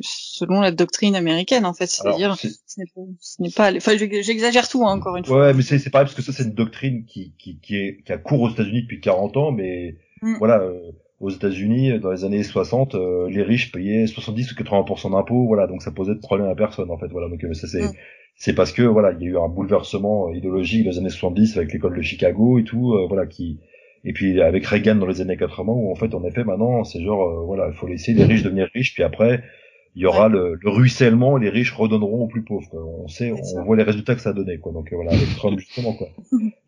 selon 0.00 0.60
la 0.60 0.70
doctrine 0.70 1.16
américaine 1.16 1.66
en 1.66 1.74
fait 1.74 1.86
c'est-à-dire 1.86 2.36
ce 2.36 3.42
n'est 3.42 3.50
pas 3.50 3.74
enfin 3.74 3.96
j'exagère 3.96 4.68
tout 4.68 4.86
hein, 4.86 4.92
encore 4.92 5.16
une 5.16 5.24
fois 5.24 5.46
ouais 5.46 5.52
mais 5.52 5.62
c'est 5.62 5.90
pareil 5.90 6.06
parce 6.06 6.14
que 6.14 6.22
ça 6.22 6.32
c'est 6.32 6.44
une 6.44 6.54
doctrine 6.54 7.04
qui 7.06 7.34
qui 7.38 7.58
qui 7.58 7.76
est 7.76 8.02
qui 8.04 8.12
a 8.12 8.18
cours 8.18 8.42
aux 8.42 8.50
États-Unis 8.50 8.82
depuis 8.82 9.00
40 9.00 9.36
ans 9.36 9.50
mais 9.50 9.98
mm. 10.22 10.36
voilà 10.38 10.60
euh, 10.60 10.92
aux 11.24 11.30
États-Unis, 11.30 11.98
dans 12.00 12.10
les 12.10 12.24
années 12.24 12.42
60, 12.42 12.94
euh, 12.94 13.30
les 13.30 13.42
riches 13.42 13.72
payaient 13.72 14.06
70 14.06 14.52
ou 14.52 14.54
80% 14.54 15.12
d'impôts, 15.12 15.46
voilà, 15.46 15.66
donc 15.66 15.82
ça 15.82 15.90
posait 15.90 16.14
de 16.14 16.20
problème 16.20 16.48
à 16.48 16.54
personne 16.54 16.90
en 16.90 16.98
fait, 16.98 17.08
voilà. 17.08 17.28
Donc 17.28 17.42
euh, 17.44 17.54
ça 17.54 17.66
c'est 17.66 17.82
c'est 18.36 18.54
parce 18.54 18.72
que 18.72 18.82
voilà, 18.82 19.12
il 19.12 19.22
y 19.22 19.28
a 19.28 19.30
eu 19.30 19.38
un 19.38 19.48
bouleversement 19.48 20.30
idéologique 20.32 20.84
dans 20.84 20.90
les 20.90 20.98
années 20.98 21.08
70 21.08 21.56
avec 21.56 21.72
l'école 21.72 21.96
de 21.96 22.02
Chicago 22.02 22.58
et 22.58 22.64
tout, 22.64 22.92
euh, 22.92 23.06
voilà, 23.08 23.26
qui 23.26 23.58
et 24.04 24.12
puis 24.12 24.40
avec 24.42 24.66
Reagan 24.66 24.96
dans 24.96 25.06
les 25.06 25.22
années 25.22 25.38
80 25.38 25.72
où 25.72 25.90
en 25.90 25.94
fait 25.94 26.14
en 26.14 26.22
effet 26.24 26.44
maintenant 26.44 26.84
c'est 26.84 27.02
genre 27.02 27.46
voilà, 27.46 27.68
il 27.68 27.74
faut 27.74 27.86
laisser 27.86 28.12
les 28.12 28.24
riches 28.24 28.42
devenir 28.42 28.68
riches, 28.74 28.92
puis 28.92 29.02
après 29.02 29.42
il 29.96 30.02
y 30.02 30.06
aura 30.06 30.28
le, 30.28 30.58
le, 30.60 30.70
ruissellement, 30.70 31.36
les 31.36 31.48
riches 31.48 31.72
redonneront 31.72 32.24
aux 32.24 32.26
plus 32.26 32.42
pauvres. 32.42 32.68
Quoi. 32.68 32.84
On 32.84 33.06
sait, 33.06 33.32
on 33.32 33.62
voit 33.62 33.76
les 33.76 33.84
résultats 33.84 34.16
que 34.16 34.20
ça 34.20 34.30
a 34.30 34.32
donné. 34.32 34.58
Quoi. 34.58 34.72
Donc 34.72 34.92
euh, 34.92 34.96
voilà, 34.96 35.12
avec 35.12 35.28
Trump 35.36 35.58
justement. 35.60 35.94
Quoi. 35.94 36.08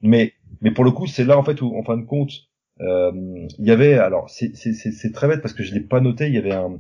mais 0.01 0.33
mais 0.63 0.71
pour 0.71 0.85
le 0.85 0.93
coup, 0.93 1.07
c'est 1.07 1.25
là 1.25 1.37
en 1.37 1.43
fait 1.43 1.61
où, 1.61 1.77
en 1.77 1.83
fin 1.83 1.97
de 1.97 2.05
compte, 2.07 2.31
euh, 2.31 2.56
il 2.81 3.49
y 3.59 3.71
avait, 3.71 3.95
alors 3.95 4.29
c'est 4.31 5.13
très 5.13 5.29
bête 5.29 5.43
parce 5.43 5.55
que 5.55 5.63
je 5.63 5.75
l'ai 5.75 5.81
pas 5.81 6.01
noté. 6.01 6.27
Il 6.27 6.35
y 6.35 6.39
avait 6.39 6.53
un, 6.53 6.79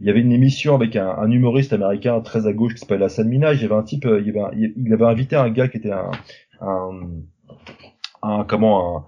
il 0.00 0.06
y 0.06 0.10
avait 0.10 0.20
une 0.20 0.32
émission 0.32 0.74
avec 0.74 0.96
un, 0.96 1.08
un 1.08 1.30
humoriste 1.30 1.72
américain 1.72 2.20
très 2.20 2.46
à 2.46 2.52
gauche 2.52 2.74
qui 2.74 2.80
s'appelle 2.80 3.02
Hassan 3.02 3.28
Minaj. 3.28 3.58
Il 3.58 3.62
y 3.62 3.64
avait 3.66 3.74
un 3.74 3.82
type, 3.82 4.06
euh, 4.06 4.20
il, 4.20 4.26
y 4.26 4.30
avait 4.30 4.72
il 4.76 4.92
avait 4.92 5.04
invité 5.04 5.36
un 5.36 5.50
gars 5.50 5.68
qui 5.68 5.78
était 5.78 5.92
un, 5.92 6.10
un, 6.60 6.90
un 8.22 8.44
comment 8.44 8.98
un 8.98 9.06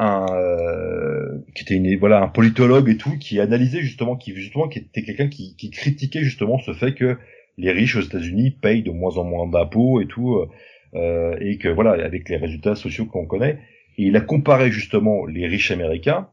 un 0.00 0.24
euh, 0.32 1.38
qui 1.54 1.62
était 1.62 1.74
une, 1.74 1.94
voilà 1.98 2.22
un 2.22 2.28
politologue 2.28 2.88
et 2.88 2.96
tout 2.96 3.18
qui 3.18 3.38
analysait 3.38 3.82
justement 3.82 4.16
qui 4.16 4.34
justement 4.34 4.66
qui 4.66 4.78
était 4.78 5.02
quelqu'un 5.02 5.28
qui, 5.28 5.54
qui 5.56 5.68
critiquait 5.68 6.22
justement 6.22 6.58
ce 6.58 6.72
fait 6.72 6.94
que 6.94 7.18
les 7.58 7.70
riches 7.70 7.96
aux 7.96 8.00
États-Unis 8.00 8.50
payent 8.50 8.82
de 8.82 8.92
moins 8.92 9.18
en 9.18 9.24
moins 9.24 9.46
d'impôts 9.46 10.00
et 10.00 10.06
tout 10.06 10.42
euh, 10.94 11.36
et 11.38 11.58
que 11.58 11.68
voilà 11.68 12.02
avec 12.02 12.30
les 12.30 12.38
résultats 12.38 12.76
sociaux 12.76 13.04
qu'on 13.04 13.26
connaît 13.26 13.58
et 13.98 14.04
il 14.04 14.16
a 14.16 14.20
comparé 14.20 14.70
justement 14.70 15.26
les 15.26 15.46
riches 15.46 15.70
américains 15.70 16.28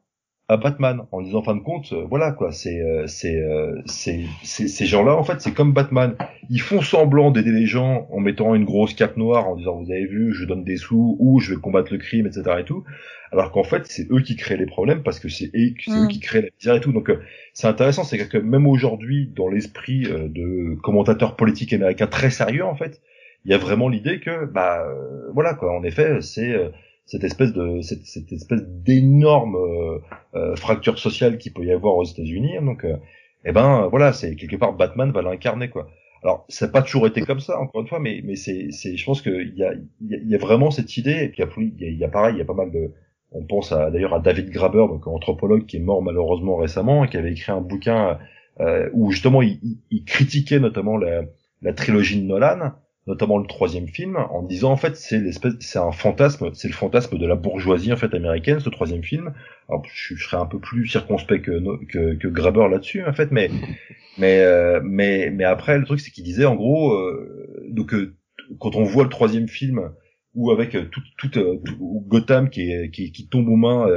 à 0.50 0.56
Batman 0.56 1.02
en 1.12 1.22
disant 1.22 1.40
en 1.40 1.44
fin 1.44 1.56
de 1.56 1.62
compte 1.62 1.92
euh, 1.92 2.06
voilà 2.10 2.32
quoi 2.32 2.54
c'est 2.54 2.80
euh, 2.80 3.06
euh, 3.26 3.82
c'est 3.86 4.24
c'est 4.44 4.68
ces 4.68 4.86
gens-là 4.86 5.14
en 5.16 5.24
fait 5.24 5.42
c'est 5.42 5.54
comme 5.54 5.74
Batman. 5.74 6.16
Ils 6.50 6.62
font 6.62 6.82
semblant 6.82 7.32
d'aider 7.32 7.52
les 7.52 7.66
gens 7.66 8.08
en 8.12 8.20
mettant 8.22 8.56
une 8.56 8.64
grosse 8.64 8.94
cape 8.94 9.18
noire 9.18 9.50
en 9.50 9.58
disant 9.58 9.82
vous 9.82 9.92
avez 9.92 10.06
vu 10.06 10.34
je 10.34 10.46
donne 10.46 10.64
des 10.64 10.78
sous 10.78 11.18
ou 11.20 11.40
je 11.40 11.54
vais 11.54 11.60
combattre 11.60 11.92
le 11.92 12.00
crime 12.00 12.28
etc 12.28 12.44
et 12.60 12.64
tout. 12.64 12.86
Alors 13.34 13.52
qu'en 13.52 13.66
fait 13.66 13.86
c'est 13.88 14.10
eux 14.10 14.22
qui 14.22 14.38
créent 14.38 14.56
les 14.56 14.66
problèmes 14.66 15.04
parce 15.04 15.20
que 15.20 15.28
c'est 15.28 15.52
eux, 15.54 15.74
eux 15.90 16.06
mm. 16.06 16.08
qui 16.08 16.22
créent 16.22 16.44
la 16.44 16.50
misère 16.58 16.76
et 16.76 16.82
tout. 16.82 16.94
Donc 16.94 17.12
c'est 17.54 17.68
intéressant 17.68 18.06
c'est 18.06 18.18
que 18.18 18.38
même 18.38 18.68
aujourd'hui 18.68 19.30
dans 19.36 19.50
l'esprit 19.50 20.04
de 20.04 20.76
commentateurs 20.82 21.36
politiques 21.36 21.74
américains 21.74 22.08
très 22.08 22.30
sérieux 22.30 22.64
en 22.64 22.76
fait 22.76 23.02
il 23.44 23.52
y 23.52 23.54
a 23.54 23.58
vraiment 23.58 23.90
l'idée 23.90 24.22
que 24.22 24.46
bah 24.46 24.86
voilà 25.34 25.56
quoi 25.56 25.78
en 25.78 25.84
effet 25.84 26.22
c'est 26.22 26.56
cette 27.08 27.24
espèce 27.24 27.54
de 27.54 27.82
cette, 27.82 28.06
cette 28.06 28.32
espèce 28.32 28.62
d'énorme 28.68 29.56
euh, 29.56 30.00
euh, 30.36 30.56
fracture 30.56 31.00
sociale 31.00 31.38
qu'il 31.38 31.54
peut 31.54 31.64
y 31.64 31.72
avoir 31.72 31.96
aux 31.96 32.04
États-Unis. 32.04 32.58
Hein, 32.58 32.64
donc, 32.64 32.84
euh, 32.84 32.98
eh 33.46 33.52
ben 33.52 33.88
voilà, 33.88 34.14
c'est 34.14 34.36
quelque 34.36 34.58
part 34.58 34.74
Batman 34.74 35.12
va 35.12 35.22
l'incarner 35.22 35.70
quoi. 35.70 35.88
Alors, 36.24 36.46
ça 36.50 36.66
n'a 36.66 36.72
pas 36.72 36.82
toujours 36.82 37.08
été 37.08 37.22
comme 37.22 37.40
ça, 37.40 37.60
encore 37.60 37.82
une 37.82 37.88
fois, 37.88 38.00
mais 38.00 38.22
mais 38.24 38.36
c'est 38.36 38.68
c'est 38.72 38.98
je 38.98 39.06
pense 39.06 39.22
qu'il 39.22 39.54
y 39.56 39.64
a 39.64 39.74
il 40.02 40.30
y 40.30 40.36
a, 40.36 40.38
vraiment 40.38 40.70
cette 40.70 40.98
idée 40.98 41.24
et 41.24 41.30
puis 41.30 41.74
il 41.80 41.82
y 41.82 41.88
a, 41.88 41.92
y 41.92 42.04
a 42.04 42.10
pareil, 42.10 42.36
il 42.36 42.40
y 42.40 42.42
a 42.42 42.46
pas 42.46 42.54
mal 42.54 42.72
de 42.72 42.92
on 43.32 43.44
pense 43.44 43.72
d'ailleurs 43.72 44.14
à 44.14 44.20
David 44.20 44.50
Graber, 44.50 44.86
donc 44.90 45.06
anthropologue 45.08 45.66
qui 45.66 45.78
est 45.78 45.82
mort 45.82 46.02
malheureusement 46.02 46.56
récemment 46.56 47.06
et 47.06 47.10
qui 47.10 47.18
avait 47.18 47.32
écrit 47.32 47.52
un 47.52 47.62
bouquin 47.62 48.18
euh, 48.60 48.90
où 48.94 49.12
justement 49.12 49.42
il, 49.42 49.60
il, 49.92 50.04
critiquait 50.06 50.60
notamment 50.60 50.98
la, 50.98 51.24
la 51.62 51.74
trilogie 51.74 52.22
de 52.22 52.26
Nolan 52.26 52.72
notamment 53.08 53.38
le 53.38 53.48
troisième 53.48 53.88
film, 53.88 54.18
en 54.18 54.44
disant 54.44 54.72
en 54.72 54.76
fait 54.76 54.96
c'est 54.98 55.20
l'espèce, 55.20 55.54
c'est 55.62 55.80
un 55.80 55.92
fantasme, 55.92 56.52
c'est 56.54 56.68
le 56.68 56.74
fantasme 56.74 57.18
de 57.18 57.26
la 57.26 57.36
bourgeoisie 57.36 57.94
en 57.94 57.96
fait 57.96 58.14
américaine, 58.14 58.60
ce 58.60 58.70
troisième 58.70 59.04
film. 59.04 59.34
Alors 59.70 59.84
je, 59.92 60.16
serais 60.16 60.38
un 60.38 60.46
peu 60.46 60.60
plus 60.60 60.88
circonspect 60.88 61.46
que 61.46 61.86
que, 61.86 62.16
que 62.16 62.28
Graber 62.28 62.68
là-dessus 62.70 63.04
en 63.06 63.14
fait, 63.14 63.32
mais 63.32 63.50
mais 64.18 64.42
euh, 64.42 64.82
mais 64.84 65.32
mais 65.32 65.46
après 65.46 65.80
le 65.80 65.86
truc 65.86 66.02
c'est 66.02 66.12
qu'il 66.12 66.26
disait 66.26 66.46
en 66.46 66.56
gros 66.56 66.94
euh, 66.94 67.66
donc 67.70 67.94
euh, 67.94 68.16
quand 68.60 68.76
on 68.76 68.84
voit 68.84 69.04
le 69.04 69.10
troisième 69.10 69.48
film 69.48 69.92
ou 70.36 70.52
avec 70.52 70.72
tout, 70.92 71.02
tout, 71.18 71.30
tout, 71.30 71.62
Gotham 72.08 72.50
qui, 72.50 72.92
qui, 72.92 73.12
qui 73.12 73.28
tombe 73.28 73.50
aux 73.50 73.56
mains 73.56 73.88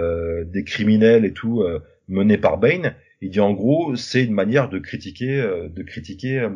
des 0.46 0.64
criminels 0.64 1.26
et 1.26 1.34
tout 1.34 1.62
mené 2.08 2.38
par 2.38 2.56
Bane, 2.56 2.94
il 3.20 3.30
dit 3.30 3.40
en 3.40 3.52
gros, 3.52 3.96
c'est 3.96 4.24
une 4.24 4.32
manière 4.32 4.68
de 4.68 4.78
critiquer, 4.78 5.40
euh, 5.40 5.68
de 5.68 5.82
critiquer 5.82 6.38
euh, 6.40 6.50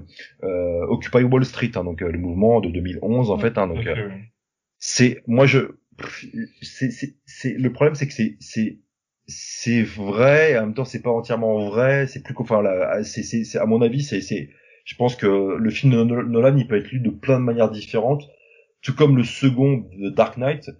euh, 0.44 0.86
Occupy 0.88 1.22
Wall 1.22 1.44
Street, 1.44 1.72
hein, 1.74 1.84
donc 1.84 2.00
le 2.00 2.18
mouvement 2.18 2.60
de 2.60 2.70
2011 2.70 3.30
en 3.30 3.38
fait. 3.38 3.58
Hein, 3.58 3.68
donc 3.68 3.86
c'est, 4.78 5.22
moi 5.26 5.46
je, 5.46 5.58
c'est, 6.62 6.90
c'est, 7.26 7.52
le 7.52 7.72
problème 7.72 7.94
c'est 7.94 8.06
que 8.06 8.14
c'est, 8.14 8.36
c'est, 8.40 8.78
c'est 9.26 9.82
vrai, 9.82 10.58
en 10.58 10.62
même 10.62 10.74
temps 10.74 10.84
c'est 10.84 11.02
pas 11.02 11.10
entièrement 11.10 11.68
vrai, 11.68 12.06
c'est 12.06 12.22
plus, 12.22 12.34
enfin 12.38 12.62
là, 12.62 13.02
c'est, 13.04 13.22
c'est, 13.22 13.58
à 13.58 13.66
mon 13.66 13.82
avis 13.82 14.02
c'est, 14.02 14.22
c'est, 14.22 14.48
je 14.84 14.94
pense 14.96 15.16
que 15.16 15.56
le 15.56 15.70
film 15.70 15.92
de 15.92 16.02
Nolan 16.04 16.56
il 16.56 16.66
peut 16.66 16.76
être 16.76 16.90
lu 16.90 17.00
de 17.00 17.10
plein 17.10 17.38
de 17.38 17.44
manières 17.44 17.70
différentes, 17.70 18.28
tout 18.80 18.94
comme 18.94 19.16
le 19.16 19.24
second 19.24 19.86
de 19.98 20.08
Dark 20.08 20.38
Knight, 20.38 20.70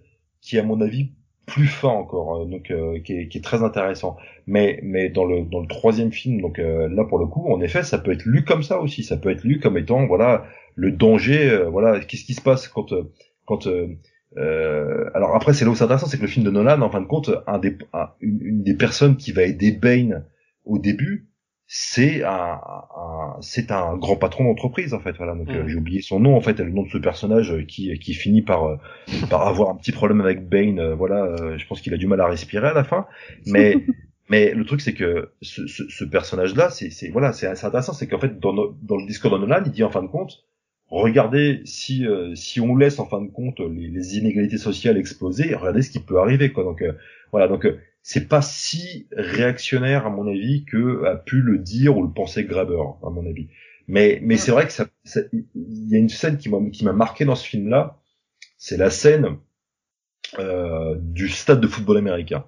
qui 0.40 0.59
à 0.59 0.62
mon 0.62 0.81
avis 0.81 1.12
plus 1.47 1.67
fin 1.67 1.89
encore, 1.89 2.43
euh, 2.43 2.45
donc 2.47 2.71
euh, 2.71 2.99
qui, 3.01 3.13
est, 3.15 3.29
qui, 3.29 3.39
est, 3.39 3.43
très 3.43 3.63
intéressant. 3.63 4.17
Mais 4.47 4.81
mais 4.83 5.09
dans 5.09 5.25
le 5.25 5.43
dans 5.43 5.61
le 5.61 5.67
troisième 5.67 6.13
film, 6.13 6.41
donc 6.41 6.59
euh, 6.59 6.89
là 6.89 7.05
pour 7.05 7.19
le 7.19 7.27
coup, 7.27 7.53
en 7.53 7.61
effet, 7.61 7.83
ça 7.83 7.99
peut 7.99 8.13
être 8.13 8.25
lu 8.25 8.45
comme 8.45 8.63
ça 8.63 8.81
aussi. 8.81 9.03
Ça 9.03 9.17
peut 9.17 9.31
être 9.31 9.45
lu 9.45 9.61
comme 9.61 9.79
étant 9.79 10.07
voilà 10.07 10.45
le 10.75 10.91
danger. 10.91 11.65
voilà, 11.71 12.01
qu'est-ce 12.01 12.25
qui 12.25 12.35
se 12.35 12.43
passe 12.43 12.69
quand 12.69 12.93
quand 13.47 13.69
alors 14.37 15.37
après 15.37 15.53
c'est 15.53 15.65
là 15.65 15.71
où 15.71 15.75
c'est 15.75 15.85
intéressant, 15.85 16.07
c'est 16.07 16.17
que 16.17 16.23
le 16.23 16.29
film 16.29 16.45
de 16.45 16.51
Nolan, 16.51 16.81
en 16.83 16.91
fin 16.91 17.01
de 17.01 17.07
compte, 17.07 17.31
un 17.47 17.59
des 17.59 17.77
une, 18.21 18.63
des 18.63 18.75
personnes 18.75 19.17
qui 19.17 19.33
va 19.33 19.43
aider 19.43 19.73
Bane 19.73 20.27
au 20.65 20.79
début, 20.79 21.29
c'est 21.77 22.23
un, 22.23 22.61
c'est 23.41 23.73
un 23.73 23.97
grand 23.97 24.15
patron 24.15 24.45
d'entreprise 24.45 24.95
en 24.95 25.01
fait 25.01 25.17
voilà. 25.17 25.35
Donc 25.35 25.51
euh, 25.51 25.65
mm. 25.65 25.69
j'ai 25.69 25.75
oublié 25.75 26.03
son 26.03 26.21
nom 26.21 26.37
en 26.37 26.41
fait 26.41 26.61
le 26.61 26.71
nom 26.71 26.85
de 26.85 26.89
ce 26.89 26.99
personnage 26.99 27.51
euh, 27.51 27.65
qui 27.65 27.99
qui 27.99 28.15
finit 28.15 28.43
par 28.43 28.65
euh, 28.65 28.77
par 29.29 29.45
avoir 29.49 29.71
un 29.71 29.75
petit 29.75 29.91
problème 29.91 30.21
avec 30.21 30.49
Bane 30.49 30.93
voilà 30.93 31.35
je 31.57 31.67
pense 31.67 31.81
qu'il 31.81 31.93
a 31.93 31.97
du 31.97 32.07
mal 32.07 32.21
à 32.21 32.29
respirer 32.29 32.69
à 32.69 32.75
la 32.75 32.85
fin. 32.85 33.07
Mais 33.47 33.75
mais 34.31 34.55
le 34.55 34.65
truc 34.65 34.83
c'est 34.83 34.95
que 34.95 35.33
ce, 35.43 35.67
ce, 35.67 35.83
ce 35.89 36.05
personnage 36.05 36.55
là 36.55 36.71
c'est 36.71 36.91
c'est 36.91 37.09
voilà 37.09 37.33
c'est 37.33 37.49
intéressant 37.49 37.93
c'est 37.93 38.07
qu'en 38.07 38.21
fait 38.21 38.39
dans 38.39 38.53
dans 38.55 38.97
le 38.97 39.07
discours 39.09 39.33
de 39.33 39.39
Nolan 39.39 39.65
il 39.67 39.73
dit 39.73 39.83
en 39.83 39.91
fin 39.91 40.03
de 40.03 40.07
compte 40.07 40.45
regardez 40.91 41.61
si 41.65 42.07
si 42.37 42.61
on 42.61 42.77
laisse 42.77 43.01
en 43.01 43.07
fin 43.07 43.21
de 43.21 43.31
compte 43.33 43.59
les, 43.59 43.89
les 43.89 44.17
inégalités 44.17 44.59
sociales 44.59 44.97
exploser 44.97 45.53
regardez 45.57 45.83
ce 45.83 45.91
qui 45.91 45.99
peut 45.99 46.21
arriver 46.21 46.53
quoi 46.53 46.63
donc 46.63 46.85
voilà 47.33 47.49
donc 47.49 47.67
c'est 48.07 48.29
pas 48.29 48.43
si 48.43 49.09
réactionnaire 49.12 50.07
à 50.07 50.11
mon 50.11 50.29
avis 50.29 50.67
que 50.67 51.05
a 51.07 51.17
pu 51.17 51.40
le 51.40 51.59
dire 51.59 51.97
ou 51.97 52.03
le 52.03 52.12
penser 52.12 52.45
Graber 52.45 52.79
à 53.03 53.09
mon 53.09 53.27
avis. 53.27 53.49
Mais 53.88 54.21
mais 54.23 54.37
c'est 54.37 54.53
vrai 54.53 54.67
que 54.67 54.73
ça, 54.75 54.87
il 55.33 55.88
y 55.88 55.97
a 55.97 55.99
une 55.99 56.11
scène 56.11 56.37
qui 56.37 56.51
m'a 56.51 56.59
qui 56.71 56.85
m'a 56.85 56.93
marqué 56.93 57.25
dans 57.25 57.35
ce 57.35 57.47
film 57.47 57.69
là, 57.71 57.99
c'est 58.59 58.77
la 58.77 58.90
scène 58.90 59.38
euh, 60.38 60.97
du 61.01 61.31
stade 61.31 61.62
de 61.62 61.67
football 61.67 61.97
américain. 61.97 62.45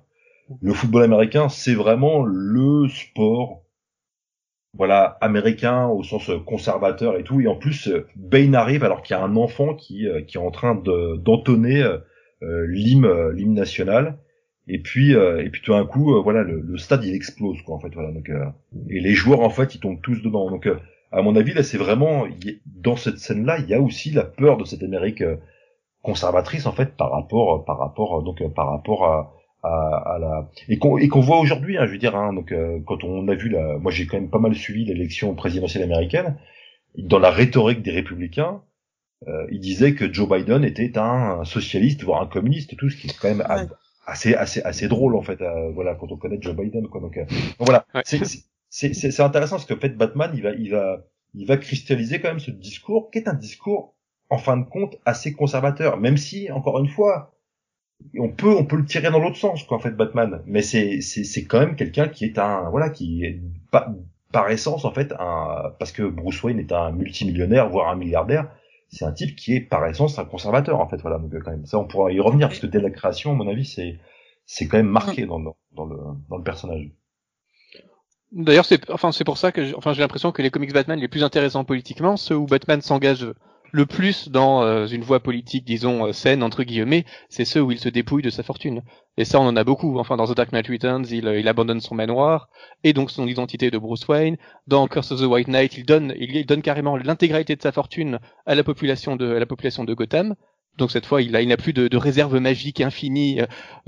Le 0.61 0.75
football 0.75 1.03
américain, 1.05 1.49
c'est 1.49 1.75
vraiment 1.75 2.23
le 2.23 2.89
sport 2.89 3.63
voilà 4.75 5.17
américain 5.23 5.87
au 5.87 6.03
sens 6.03 6.31
conservateur 6.45 7.17
et 7.17 7.25
tout 7.25 7.41
et 7.41 7.47
en 7.47 7.57
plus 7.57 7.89
Bane 8.15 8.55
arrive 8.55 8.85
alors 8.85 9.01
qu'il 9.01 9.17
y 9.17 9.19
a 9.19 9.25
un 9.25 9.37
enfant 9.37 9.75
qui 9.75 10.07
euh, 10.07 10.21
qui 10.21 10.37
est 10.37 10.41
en 10.41 10.51
train 10.51 10.75
de 10.75 11.17
d'entonner 11.17 11.83
euh, 11.83 12.67
l'hymne 12.67 13.31
l'hymne 13.31 13.55
national 13.55 14.19
et 14.69 14.79
puis 14.79 15.15
euh, 15.15 15.45
et 15.45 15.51
puis 15.51 15.63
tout 15.63 15.73
d'un 15.73 15.87
coup 15.87 16.15
euh, 16.15 16.21
voilà 16.21 16.43
le, 16.43 16.61
le, 16.61 16.79
stade 16.79 17.05
il 17.05 17.15
explose 17.15 17.61
quoi 17.63 17.77
en 17.77 17.81
fait 17.81 17.95
voilà 17.95 18.11
donc 18.11 18.29
euh, 18.31 18.47
et 18.91 19.01
les 19.01 19.15
joueurs 19.15 19.41
en 19.41 19.51
fait 19.51 19.75
ils 19.75 19.81
tombent 19.81 20.01
tous 20.03 20.23
dedans. 20.23 20.51
Donc 20.51 20.69
à 21.13 21.23
mon 21.23 21.37
avis 21.37 21.55
là 21.55 21.63
c'est 21.63 21.79
vraiment 21.79 22.27
dans 22.67 22.97
cette 22.97 23.19
scène 23.19 23.45
là 23.47 23.59
il 23.59 23.69
y 23.69 23.75
a 23.75 23.81
aussi 23.81 24.11
la 24.11 24.25
peur 24.25 24.57
de 24.57 24.65
cette 24.65 24.83
Amérique 24.83 25.23
conservatrice 26.03 26.67
en 26.67 26.73
fait 26.73 26.97
par 26.97 27.13
rapport 27.13 27.65
par 27.65 27.79
rapport 27.79 28.23
donc 28.23 28.43
par 28.55 28.71
rapport 28.71 29.05
à 29.05 29.33
à, 29.63 30.15
à 30.15 30.19
la 30.19 30.51
et 30.69 30.79
qu'on 30.79 30.99
et 30.99 31.09
qu'on 31.09 31.21
voit 31.21 31.39
aujourd'hui 31.39 31.79
hein, 31.79 31.87
je 31.87 31.93
veux 31.93 31.99
dire 31.99 32.15
hein, 32.15 32.33
donc 32.33 32.53
quand 32.87 33.05
on 33.05 33.27
a 33.29 33.35
vu 33.35 33.49
la 33.49 33.79
moi 33.79 33.91
j'ai 33.93 34.07
quand 34.07 34.19
même 34.19 34.31
pas 34.31 34.39
mal 34.39 34.55
suivi 34.55 34.85
l'élection 34.85 35.35
présidentielle 35.35 35.85
américaine. 35.85 36.37
Dans 36.97 37.19
la 37.19 37.31
rhétorique 37.31 37.83
des 37.83 37.91
républicains 37.91 38.63
euh, 39.29 39.47
ils 39.51 39.61
disaient 39.61 39.95
que 39.95 40.13
Joe 40.13 40.29
Biden 40.29 40.65
était 40.65 40.99
un 40.99 41.45
socialiste 41.45 42.03
voire 42.03 42.23
un 42.23 42.27
communiste 42.27 42.77
tout 42.77 42.91
ce 42.91 42.97
qui 42.97 43.07
est 43.07 43.19
quand 43.19 43.29
même 43.29 43.45
assez 44.07 44.35
assez 44.35 44.63
assez 44.63 44.89
drôle 44.89 45.17
en 45.17 45.23
fait 45.23 45.41
euh, 45.43 45.71
voilà 45.73 45.95
quand 45.95 46.11
on 46.13 46.17
connaît 46.17 46.39
Joe 46.41 46.55
Biden 46.55 46.89
quoi. 46.89 47.01
Donc, 47.01 47.17
euh, 47.17 47.25
voilà. 47.59 47.85
C'est 48.05 48.95
c'est 48.95 49.21
intéressant 49.21 49.57
parce 49.57 49.67
que 49.67 49.75
en 49.75 49.81
fait 49.81 49.97
Batman 49.97 50.31
il 50.35 50.43
va 50.43 50.53
il 50.53 50.71
va 50.71 51.05
il 51.35 51.47
va 51.47 51.57
cristalliser 51.57 52.21
quand 52.21 52.29
même 52.29 52.41
ce 52.41 52.51
discours 52.51 53.11
qui 53.11 53.19
est 53.19 53.29
un 53.29 53.35
discours 53.35 53.95
en 54.31 54.39
fin 54.39 54.57
de 54.57 54.65
compte 54.65 54.97
assez 55.05 55.33
conservateur. 55.33 55.99
Même 55.99 56.17
si 56.17 56.51
encore 56.51 56.79
une 56.79 56.89
fois 56.89 57.33
on 58.19 58.29
peut 58.29 58.55
on 58.55 58.65
peut 58.65 58.77
le 58.77 58.85
tirer 58.85 59.11
dans 59.11 59.19
l'autre 59.19 59.37
sens 59.37 59.63
quoi 59.65 59.77
en 59.77 59.81
fait 59.81 59.93
Batman. 59.93 60.43
Mais 60.47 60.63
c'est 60.63 61.01
c'est 61.01 61.25
c'est 61.25 61.45
quand 61.45 61.61
même 61.61 61.77
quelqu'un 61.77 62.09
qui 62.09 62.25
est 62.25 62.39
un 62.39 62.71
voilà 62.71 62.91
qui 62.91 63.25
est 63.25 63.41
pas 63.71 63.95
par 64.33 64.51
essence 64.51 64.85
en 64.85 64.93
fait 64.93 65.13
un 65.19 65.73
parce 65.79 65.93
que 65.93 66.03
Bruce 66.03 66.43
Wayne 66.43 66.61
est 66.61 66.73
un 66.73 66.93
multimillionnaire 66.93 67.69
voire 67.71 67.89
un 67.89 67.97
milliardaire 67.97 68.51
c'est 68.89 69.05
un 69.05 69.13
type 69.13 69.37
qui 69.37 69.55
est 69.55 69.61
par 69.61 69.87
essence 69.87 70.19
un 70.19 70.25
conservateur 70.25 70.81
en 70.81 70.89
fait 70.89 71.01
voilà 71.01 71.19
donc 71.19 71.33
quand 71.43 71.51
même. 71.51 71.67
Ça 71.67 71.79
on 71.79 71.87
pourra 71.87 72.13
y 72.13 72.21
revenir 72.21 72.49
parce 72.49 72.61
que 72.61 72.67
dès 72.67 72.81
la 72.81 72.91
création 72.91 73.33
à 73.33 73.35
mon 73.35 73.49
avis 73.49 73.65
c'est 73.65 73.99
c'est 74.45 74.69
quand 74.69 74.77
même 74.77 74.89
marqué 74.89 75.27
dans, 75.27 75.41
dans, 75.41 75.87
le 75.87 75.97
dans 76.29 76.37
le 76.37 76.43
personnage. 76.45 76.91
D'ailleurs 78.33 78.65
c'est 78.65 78.91
enfin 78.91 79.13
c'est 79.13 79.25
pour 79.25 79.39
ça 79.39 79.53
que 79.53 79.75
enfin 79.77 79.93
j'ai 79.93 80.03
l'impression 80.03 80.33
que 80.33 80.43
les 80.43 80.51
comics 80.51 80.73
Batman 80.73 80.99
les 80.99 81.09
plus 81.09 81.25
intéressants 81.25 81.65
politiquement 81.65 82.17
ceux 82.17 82.37
où 82.37 82.47
Batman 82.47 82.81
s'engage 82.81 83.27
le 83.73 83.87
plus 83.87 84.29
dans 84.29 84.63
euh, 84.63 84.87
une 84.87 85.03
voie 85.03 85.21
politique, 85.21 85.65
disons, 85.65 86.13
saine, 86.13 86.43
entre 86.43 86.63
guillemets, 86.63 87.05
c'est 87.29 87.45
ceux 87.45 87.61
où 87.61 87.73
il 87.73 87.79
se 87.79 87.89
dépouille 87.89 88.23
de 88.23 88.31
sa 88.31 88.43
fortune. 88.43 88.83
Et 89.17 89.25
ça, 89.25 89.41
on 89.41 89.47
en 89.47 89.57
a 89.57 89.65
beaucoup. 89.65 89.99
Enfin, 89.99 90.17
dans 90.17 90.27
The 90.27 90.37
Dark 90.37 90.53
Knight 90.53 90.69
Returns, 90.69 91.07
il, 91.11 91.27
il 91.27 91.49
abandonne 91.49 91.81
son 91.81 91.95
manoir 91.95 92.49
et 92.85 92.93
donc 92.93 93.11
son 93.11 93.27
identité 93.27 93.71
de 93.71 93.79
Bruce 93.79 94.07
Wayne. 94.09 94.37
Dans 94.67 94.87
Curse 94.89 95.13
of 95.13 95.21
the 95.21 95.25
White 95.25 95.49
Knight, 95.49 95.77
il 95.77 95.85
donne, 95.85 96.15
il 96.19 96.47
donne 96.47 96.63
carrément 96.63 96.97
l'intégralité 96.97 97.57
de 97.57 97.63
sa 97.63 97.73
fortune 97.73 98.19
à 98.45 98.55
la 98.55 98.65
population 98.65 99.17
de, 99.17 99.35
à 99.35 99.39
la 99.39 99.47
population 99.47 99.85
de 99.85 99.95
Gotham. 99.95 100.35
Donc 100.77 100.91
cette 100.91 101.07
fois, 101.07 101.23
il 101.23 101.35
a, 101.37 101.41
il 101.41 101.49
n'a 101.49 101.57
plus 101.57 101.73
de, 101.73 101.89
de 101.89 101.97
réserve 101.97 102.39
magique 102.39 102.81
infinie 102.81 103.41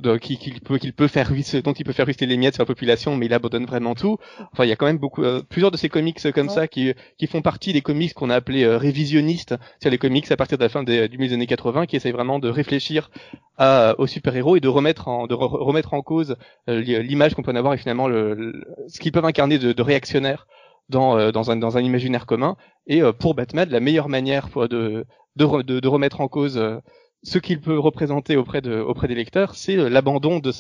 euh, 0.05 0.19
qu'il 0.19 0.61
peut, 0.61 0.79
qu'il 0.79 0.93
peut 0.93 1.09
faire 1.09 1.31
dont 1.65 1.73
il 1.73 1.85
peut 1.85 1.93
faire 1.93 2.07
ruisseler 2.07 2.27
les 2.27 2.37
miettes 2.37 2.55
sur 2.55 2.63
la 2.63 2.67
population, 2.67 3.17
mais 3.17 3.27
il 3.27 3.35
abandonne 3.35 3.67
vraiment 3.67 3.95
tout. 3.95 4.17
Enfin, 4.53 4.65
il 4.65 4.69
y 4.69 4.73
a 4.73 4.77
quand 4.77 4.87
même 4.87 4.99
beaucoup, 4.99 5.23
euh, 5.23 5.43
plusieurs 5.49 5.71
de 5.71 5.77
ces 5.77 5.89
comics 5.89 6.19
comme 6.33 6.49
ça 6.49 6.67
qui, 6.67 6.95
qui 7.19 7.27
font 7.27 7.43
partie 7.43 7.73
des 7.73 7.83
comics 7.83 8.15
qu'on 8.15 8.31
a 8.31 8.37
appelés 8.37 8.65
euh, 8.65 8.79
révisionnistes, 8.79 9.55
c'est-à-dire 9.79 9.91
les 9.93 9.99
comics 9.99 10.31
à 10.31 10.37
partir 10.37 10.57
de 10.57 10.63
la 10.63 10.69
fin 10.69 10.83
des, 10.83 11.09
du 11.09 11.19
milieu 11.19 11.29
des 11.29 11.35
années 11.35 11.47
80 11.47 11.87
qui 11.87 11.97
essayent 11.97 12.13
vraiment 12.13 12.39
de 12.39 12.49
réfléchir 12.49 13.11
à, 13.59 13.95
aux 13.99 14.07
super-héros 14.07 14.57
et 14.57 14.61
de 14.61 14.69
remettre 14.69 15.09
en, 15.09 15.27
de 15.27 15.35
remettre 15.35 15.93
en 15.95 16.03
cause 16.03 16.37
euh, 16.69 16.81
l'image 16.81 17.35
qu'on 17.35 17.43
peut 17.43 17.53
en 17.53 17.57
avoir 17.57 17.75
et 17.75 17.79
finalement 17.79 18.09
le, 18.09 18.65
ce 18.89 18.99
qu'ils 18.99 19.13
peuvent 19.13 19.25
incarner 19.25 19.59
de, 19.59 19.73
de 19.73 19.83
réactionnaire 19.83 20.47
dans, 20.89 21.19
euh, 21.19 21.33
dans, 21.33 21.51
un, 21.51 21.57
dans 21.57 21.77
un 21.77 21.83
imaginaire 21.83 22.27
commun. 22.27 22.57
Et 22.87 23.03
pour 23.19 23.35
Batman, 23.35 23.69
la 23.69 23.81
meilleure 23.81 24.09
manière 24.09 24.49
pour, 24.49 24.69
de, 24.69 25.05
de, 25.39 25.63
de, 25.81 25.89
remettre 25.89 26.21
en 26.21 26.29
cause 26.29 26.59
euh, 26.59 26.79
ce 27.23 27.39
qu'il 27.39 27.61
peut 27.61 27.79
représenter 27.79 28.37
auprès 28.37 28.61
de 28.61 28.81
auprès 28.81 29.09
des 29.09 29.15
lecteurs, 29.15 29.55
c'est 29.55 29.77
euh, 29.77 29.89
l'abandon 29.89 30.39
de 30.39 30.51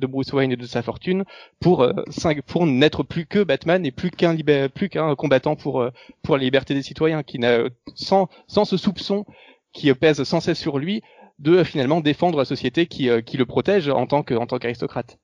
de 0.00 0.06
Bruce 0.06 0.32
Wayne 0.32 0.52
et 0.52 0.56
de 0.56 0.66
sa 0.66 0.82
fortune 0.82 1.24
pour 1.60 1.82
euh, 1.82 1.92
pour 2.46 2.66
n'être 2.66 3.02
plus 3.02 3.26
que 3.26 3.42
Batman 3.42 3.84
et 3.84 3.90
plus 3.90 4.10
qu'un 4.10 4.36
plus 4.68 4.88
qu'un 4.88 5.14
combattant 5.14 5.56
pour 5.56 5.84
pour 6.22 6.36
la 6.36 6.42
liberté 6.42 6.74
des 6.74 6.82
citoyens 6.82 7.22
qui 7.22 7.38
n'a 7.38 7.64
sans 7.94 8.28
sans 8.46 8.64
ce 8.64 8.76
soupçon 8.76 9.24
qui 9.72 9.92
pèse 9.94 10.22
sans 10.24 10.40
cesse 10.40 10.58
sur 10.58 10.78
lui 10.78 11.02
de 11.38 11.62
finalement 11.62 12.00
défendre 12.00 12.38
la 12.38 12.44
société 12.44 12.86
qui 12.86 13.08
qui 13.24 13.36
le 13.36 13.46
protège 13.46 13.88
en 13.88 14.06
tant 14.06 14.22
que 14.22 14.34
en 14.34 14.46
tant 14.46 14.58
qu'aristocrate. 14.58 15.18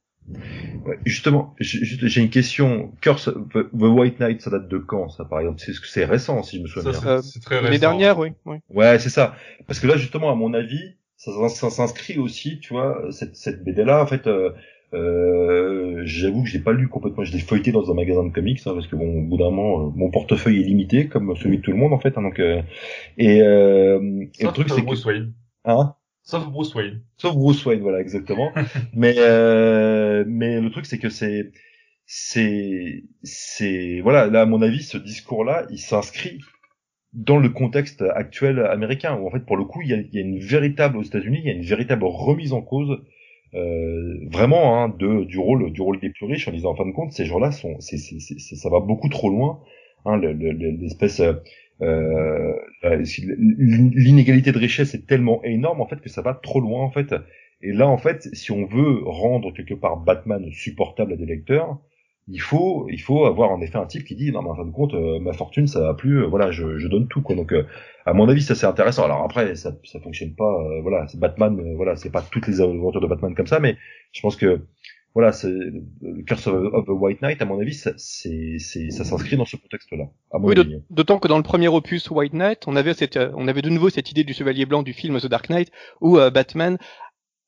Justement, 1.05 1.55
j'ai 1.61 2.21
une 2.21 2.31
question. 2.31 2.93
Curse, 3.01 3.31
The 3.53 3.67
White 3.73 4.21
Knight, 4.21 4.41
ça 4.41 4.51
date 4.51 4.69
de 4.69 4.79
quand, 4.79 5.09
ça, 5.11 5.25
par 5.25 5.41
exemple? 5.41 5.61
C'est 5.61 5.73
c'est 5.85 6.05
récent, 6.05 6.43
si 6.43 6.59
je 6.59 6.63
me 6.63 6.67
souviens 6.67 6.91
bien. 6.91 7.23
C'est 7.23 7.41
très 7.41 7.59
récent. 7.59 7.71
Les 7.71 7.79
dernières, 7.79 8.19
oui. 8.19 8.31
oui. 8.47 8.57
Ouais, 8.71 8.99
c'est 8.99 9.11
ça. 9.11 9.37
Parce 9.67 9.81
que 9.81 9.87
là, 9.87 9.97
justement, 9.97 10.31
à 10.31 10.35
mon 10.35 10.55
avis, 10.55 10.95
ça, 11.17 11.31
ça, 11.49 11.71
s'inscrit 11.71 12.19
aussi, 12.19 12.59
tu 12.61 12.73
vois, 12.73 13.07
cette, 13.11 13.37
cette 13.37 13.65
BD-là, 13.65 14.03
en 14.03 14.07
fait. 14.07 14.27
Euh, 14.27 14.51
euh, 14.95 16.03
j'avoue 16.05 16.45
que 16.45 16.49
j'ai 16.49 16.61
pas 16.61 16.73
lu 16.73 16.89
complètement, 16.89 17.25
je 17.25 17.33
l'ai 17.33 17.41
feuilleté 17.41 17.73
dans 17.73 17.91
un 17.91 17.95
magasin 17.95 18.25
de 18.25 18.33
comics 18.33 18.61
hein, 18.65 18.73
parce 18.75 18.87
que 18.87 18.95
bon, 18.95 19.19
au 19.19 19.23
bout 19.23 19.37
d'un 19.37 19.51
moment, 19.51 19.89
euh, 19.89 19.91
mon 19.97 20.11
portefeuille 20.11 20.61
est 20.61 20.65
limité 20.65 21.09
comme 21.09 21.35
celui 21.35 21.59
de 21.59 21.63
tout 21.63 21.73
le 21.73 21.79
monde 21.79 21.93
en 21.93 21.99
fait. 21.99 22.17
Hein, 22.17 22.23
donc 22.23 22.39
euh, 22.39 22.63
et, 23.19 23.43
euh, 23.43 24.25
et 24.39 24.45
le 24.45 24.53
truc 24.53 24.69
c'est 24.71 24.85
que 24.85 25.27
hein? 25.65 25.95
Sauf 26.25 26.49
Bruce 26.49 26.75
Wayne. 26.75 27.03
Sauf 27.19 27.37
Bruce 27.37 27.65
Wayne, 27.67 27.81
voilà, 27.81 28.01
exactement. 28.01 28.51
mais 28.95 29.15
euh, 29.19 30.25
mais 30.27 30.59
le 30.61 30.71
truc 30.71 30.87
c'est 30.87 30.99
que 30.99 31.11
c'est 31.11 31.53
c'est 32.07 33.05
c'est 33.23 34.01
voilà 34.01 34.27
là 34.27 34.43
à 34.43 34.47
mon 34.47 34.63
avis 34.63 34.83
ce 34.83 34.99
discours 34.99 35.45
là 35.45 35.67
il 35.71 35.79
s'inscrit 35.79 36.41
dans 37.13 37.39
le 37.39 37.49
contexte 37.49 38.03
actuel 38.03 38.59
américain 38.59 39.17
où 39.17 39.27
en 39.27 39.31
fait 39.31 39.45
pour 39.47 39.57
le 39.57 39.65
coup 39.65 39.81
il 39.83 39.89
y 39.89 39.95
a, 39.95 39.97
il 39.99 40.15
y 40.15 40.19
a 40.19 40.21
une 40.21 40.39
véritable 40.39 40.99
aux 40.99 41.03
États-Unis 41.03 41.41
il 41.43 41.47
y 41.47 41.51
a 41.51 41.55
une 41.55 41.63
véritable 41.63 42.05
remise 42.05 42.53
en 42.53 42.61
cause 42.61 42.99
euh, 43.55 44.19
vraiment 44.31 44.83
hein, 44.83 44.89
de 44.89 45.25
du 45.25 45.39
rôle 45.39 45.73
du 45.73 45.81
rôle 45.81 46.01
des 46.01 46.11
plus 46.11 46.27
riches 46.27 46.49
en 46.49 46.53
disant 46.53 46.73
en 46.73 46.77
fin 46.77 46.87
de 46.87 46.93
compte 46.93 47.13
ces 47.13 47.25
gens-là 47.25 47.53
sont 47.53 47.77
c'est 47.81 47.97
ça 47.97 48.69
va 48.69 48.81
beaucoup 48.81 49.09
trop 49.09 49.31
loin 49.31 49.61
hein, 50.05 50.19
l'espèce 50.19 51.23
euh, 51.83 52.53
l'inégalité 52.83 54.53
de 54.53 54.59
richesse 54.59 54.95
est 54.95 55.07
tellement 55.07 55.43
énorme 55.45 55.81
en 55.81 55.87
fait 55.87 56.01
que 56.01 56.09
ça 56.09 56.23
va 56.23 56.35
trop 56.35 56.61
loin 56.61 56.83
en 56.83 56.91
fait. 56.91 57.15
Et 57.63 57.73
là 57.73 57.89
en 57.89 57.99
fait, 57.99 58.29
si 58.33 58.53
on 58.53 58.67
veut 58.67 59.01
rendre 59.05 59.53
quelque 59.53 59.75
part 59.75 59.97
Batman 59.97 60.51
supportable 60.53 61.15
à 61.15 61.17
des 61.17 61.27
lecteurs, 61.27 61.79
il 62.29 62.41
faut 62.41 62.89
il 62.91 63.01
faut 63.01 63.27
avoir 63.27 63.51
en 63.51 63.61
effet 63.61 63.77
un 63.77 63.87
type 63.87 64.05
qui 64.05 64.15
dit 64.15 64.33
non 64.33 64.43
mais 64.43 64.51
en 64.51 64.57
fin 64.57 64.65
de 64.65 64.71
compte 64.71 64.95
euh, 64.95 65.19
ma 65.21 65.35
fortune 65.35 65.67
ça 65.67 65.81
va 65.81 65.95
plus 65.95 66.23
euh, 66.23 66.27
voilà 66.27 66.51
je, 66.51 66.79
je 66.79 66.89
donne 66.89 67.07
tout 67.07 67.21
quoi 67.21 67.37
donc 67.37 67.53
à 68.07 68.15
mon 68.15 68.29
avis 68.31 68.41
ça 68.41 68.55
c'est 68.55 68.65
intéressant 68.65 69.05
alors 69.05 69.23
après 69.23 69.55
ça 69.57 69.77
ça 69.85 70.01
fonctionne 70.01 70.35
pas 70.35 70.81
voilà 70.83 71.07
c'est 71.07 71.21
Batman 71.21 71.75
voilà 71.77 71.97
c'est 71.97 72.09
pas 72.09 72.23
toutes 72.23 72.47
les 72.47 72.63
aventures 72.63 73.03
de 73.03 73.07
Batman 73.07 73.35
comme 73.35 73.47
ça 73.47 73.61
mais 73.61 73.77
je 74.13 74.23
pense 74.23 74.37
que 74.37 74.63
voilà, 75.15 75.31
c'est 75.31 75.49
le 75.49 76.23
Curse 76.27 76.49
of, 76.49 76.87
the 76.87 76.91
White 76.91 77.23
Knight, 77.23 77.41
à 77.41 77.45
mon 77.45 77.61
avis, 77.61 77.75
ça, 77.75 77.93
c'est, 77.97 78.57
c'est, 78.59 78.91
ça 78.91 79.05
s'inscrit 79.05 79.37
dans 79.37 79.45
ce 79.45 79.57
contexte-là. 79.57 80.07
Oui, 80.33 80.57
d'autant 80.91 81.21
que 81.21 81.29
dans 81.29 81.37
le 81.37 81.45
premier 81.45 81.69
opus 81.69 82.11
White 82.11 82.33
Knight, 82.33 82.65
on 82.67 82.75
avait 82.75 82.95
cette, 82.95 83.17
on 83.37 83.47
avait 83.47 83.63
de 83.63 83.71
nouveau 83.71 83.91
cette 83.91 84.11
idée 84.11 84.25
du 84.25 84.35
chevalier 84.35 84.67
blanc 84.67 84.83
du 84.83 84.93
film 84.93 85.21
The 85.21 85.27
Dark 85.27 85.51
Knight, 85.51 85.71
où 86.01 86.19
euh, 86.19 86.31
Batman 86.31 86.79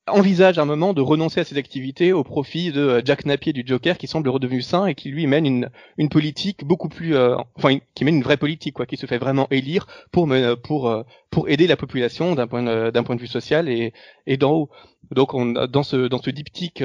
envisage 0.07 0.61
un 0.61 0.65
moment 0.65 0.93
de 0.93 1.01
renoncer 1.01 1.41
à 1.41 1.45
ses 1.45 1.59
activités 1.59 2.13
au 2.13 2.23
profit 2.23 2.71
de 2.71 2.81
euh, 2.81 3.03
Jack 3.05 3.27
Napier 3.27 3.53
du 3.53 3.65
Joker, 3.67 3.99
qui 3.99 4.07
semble 4.07 4.29
redevenu 4.29 4.63
sain 4.63 4.87
et 4.87 4.95
qui 4.95 5.09
lui 5.11 5.27
mène 5.27 5.45
une, 5.45 5.71
une 5.99 6.09
politique 6.09 6.65
beaucoup 6.65 6.89
plus, 6.89 7.17
euh, 7.17 7.35
enfin, 7.57 7.79
qui 7.97 8.05
mène 8.05 8.15
une 8.15 8.23
vraie 8.23 8.37
politique, 8.37 8.75
quoi, 8.75 8.87
qui 8.87 8.97
se 8.97 9.07
fait 9.07 9.19
vraiment 9.19 9.49
élire 9.51 9.89
pour 10.13 10.33
pour 10.63 11.05
pour 11.31 11.49
aider 11.49 11.67
la 11.67 11.77
population 11.77 12.37
d'un 12.37 12.47
point 12.47 12.93
d'un 12.93 13.03
point 13.03 13.17
de 13.17 13.21
vue 13.21 13.27
social 13.27 13.69
et 13.69 13.93
et 14.29 14.37
d'en 14.37 14.53
haut. 14.53 14.71
Donc 15.11 15.35
on 15.35 15.47
dans 15.67 15.83
ce 15.83 16.07
dans 16.07 16.23
ce 16.23 16.31
diptyque 16.31 16.85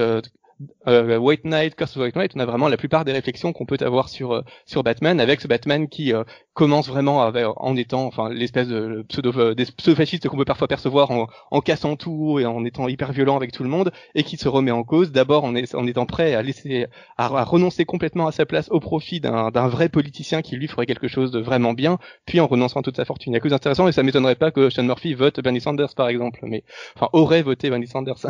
euh, 0.87 1.17
White 1.17 1.45
Knight, 1.45 1.75
Curse 1.75 1.97
of 1.97 2.03
White 2.03 2.15
Knight, 2.15 2.31
on 2.35 2.39
a 2.39 2.45
vraiment 2.45 2.67
la 2.67 2.77
plupart 2.77 3.05
des 3.05 3.11
réflexions 3.11 3.53
qu'on 3.53 3.65
peut 3.65 3.77
avoir 3.81 4.09
sur 4.09 4.33
euh, 4.33 4.41
sur 4.65 4.83
Batman, 4.83 5.19
avec 5.19 5.41
ce 5.41 5.47
Batman 5.47 5.87
qui 5.87 6.13
euh, 6.13 6.23
commence 6.53 6.87
vraiment 6.87 7.19
en 7.57 7.75
étant, 7.77 8.05
enfin, 8.05 8.29
l'espèce 8.29 8.67
de 8.67 9.05
pseudo 9.07 9.31
euh, 9.37 9.55
des 9.55 9.65
pseudo-fascistes 9.65 10.27
qu'on 10.27 10.37
peut 10.37 10.45
parfois 10.45 10.67
percevoir 10.67 11.11
en, 11.11 11.27
en 11.51 11.61
cassant 11.61 11.95
tout 11.95 12.39
et 12.39 12.45
en 12.45 12.65
étant 12.65 12.87
hyper 12.87 13.11
violent 13.11 13.37
avec 13.37 13.51
tout 13.51 13.63
le 13.63 13.69
monde, 13.69 13.91
et 14.15 14.23
qui 14.23 14.37
se 14.37 14.47
remet 14.47 14.71
en 14.71 14.83
cause. 14.83 15.11
D'abord 15.11 15.43
en, 15.45 15.55
étant 15.55 16.05
prêt 16.05 16.33
à 16.33 16.41
laisser, 16.41 16.87
à, 17.17 17.43
renoncer 17.43 17.85
complètement 17.85 18.27
à 18.27 18.31
sa 18.31 18.45
place 18.45 18.69
au 18.71 18.79
profit 18.79 19.19
d'un 19.21 19.67
vrai 19.67 19.89
politicien 19.89 20.41
qui 20.41 20.55
lui 20.55 20.67
ferait 20.67 20.85
quelque 20.85 21.07
chose 21.07 21.31
de 21.31 21.39
vraiment 21.39 21.73
bien, 21.73 21.99
puis 22.25 22.39
en 22.39 22.47
renonçant 22.47 22.79
à 22.79 22.83
toute 22.83 22.97
sa 22.97 23.05
fortune. 23.05 23.33
Il 23.33 23.35
y 23.35 23.37
a 23.37 23.39
que 23.39 23.51
intéressant 23.53 23.87
et 23.87 23.91
ça 23.91 24.03
m'étonnerait 24.03 24.35
pas 24.35 24.51
que 24.51 24.69
Sean 24.69 24.83
Murphy 24.83 25.13
vote 25.13 25.39
Bernie 25.41 25.61
Sanders 25.61 25.93
par 25.95 26.07
exemple, 26.09 26.39
mais 26.43 26.63
enfin 26.95 27.09
aurait 27.13 27.41
voté 27.41 27.69
Bernie 27.69 27.87
Sanders. 27.87 28.25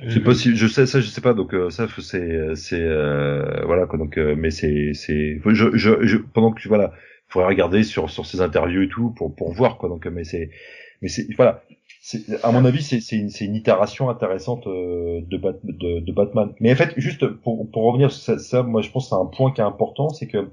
C'est 0.00 0.22
possible, 0.24 0.56
je 0.56 0.66
sais 0.66 0.86
ça, 0.86 1.00
je 1.00 1.06
sais 1.06 1.20
pas. 1.20 1.34
Donc 1.34 1.54
euh, 1.54 1.70
ça, 1.70 1.86
c'est, 2.00 2.56
c'est, 2.56 2.80
euh, 2.80 3.64
voilà 3.64 3.86
quoi. 3.86 3.98
Donc, 3.98 4.18
euh, 4.18 4.34
mais 4.36 4.50
c'est, 4.50 4.92
c'est, 4.92 5.40
je, 5.46 5.76
je, 5.76 6.04
je, 6.04 6.16
pendant 6.16 6.50
que 6.52 6.60
tu 6.60 6.68
voilà, 6.68 6.92
faudrait 7.28 7.48
regarder 7.48 7.84
sur 7.84 8.10
sur 8.10 8.26
ces 8.26 8.40
interviews 8.40 8.82
et 8.82 8.88
tout 8.88 9.10
pour 9.10 9.34
pour 9.34 9.52
voir 9.52 9.78
quoi. 9.78 9.88
Donc, 9.88 10.06
mais 10.06 10.24
c'est, 10.24 10.50
mais 11.00 11.08
c'est, 11.08 11.26
voilà. 11.36 11.62
À 12.42 12.50
mon 12.50 12.64
avis, 12.64 12.82
c'est 12.82 13.00
c'est 13.00 13.16
une, 13.16 13.30
c'est 13.30 13.44
une 13.44 13.54
itération 13.54 14.10
intéressante 14.10 14.66
de, 14.66 15.20
de, 15.22 16.00
de 16.00 16.12
Batman. 16.12 16.52
Mais 16.60 16.72
en 16.72 16.76
fait, 16.76 16.92
juste 16.96 17.26
pour 17.26 17.70
pour 17.70 17.84
revenir 17.84 18.10
ça, 18.10 18.38
ça 18.38 18.62
moi 18.64 18.82
je 18.82 18.90
pense 18.90 19.08
c'est 19.08 19.14
un 19.14 19.26
point 19.26 19.52
qui 19.52 19.60
est 19.60 19.64
important, 19.64 20.08
c'est 20.08 20.26
que 20.26 20.50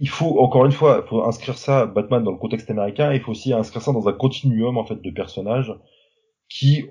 il 0.00 0.08
faut 0.08 0.38
encore 0.38 0.66
une 0.66 0.72
fois, 0.72 1.02
faut 1.08 1.24
inscrire 1.24 1.56
ça 1.56 1.86
Batman 1.86 2.22
dans 2.22 2.32
le 2.32 2.36
contexte 2.36 2.70
américain. 2.70 3.12
Il 3.14 3.20
faut 3.20 3.32
aussi 3.32 3.54
inscrire 3.54 3.80
ça 3.82 3.92
dans 3.92 4.06
un 4.06 4.12
continuum 4.12 4.76
en 4.76 4.84
fait 4.84 5.00
de 5.00 5.10
personnages 5.10 5.72
qui 6.54 6.84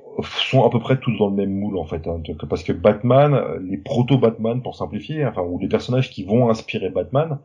sont 0.49 0.65
à 0.65 0.69
peu 0.69 0.79
près 0.79 0.99
tous 0.99 1.15
dans 1.17 1.29
le 1.29 1.35
même 1.35 1.53
moule 1.53 1.77
en 1.77 1.85
fait 1.85 2.07
hein, 2.07 2.21
parce 2.49 2.63
que 2.63 2.73
Batman 2.73 3.59
les 3.69 3.77
proto 3.77 4.17
Batman 4.17 4.61
pour 4.61 4.75
simplifier 4.75 5.25
enfin 5.25 5.43
ou 5.43 5.59
les 5.59 5.67
personnages 5.67 6.09
qui 6.09 6.23
vont 6.23 6.49
inspirer 6.49 6.89
Batman 6.89 7.39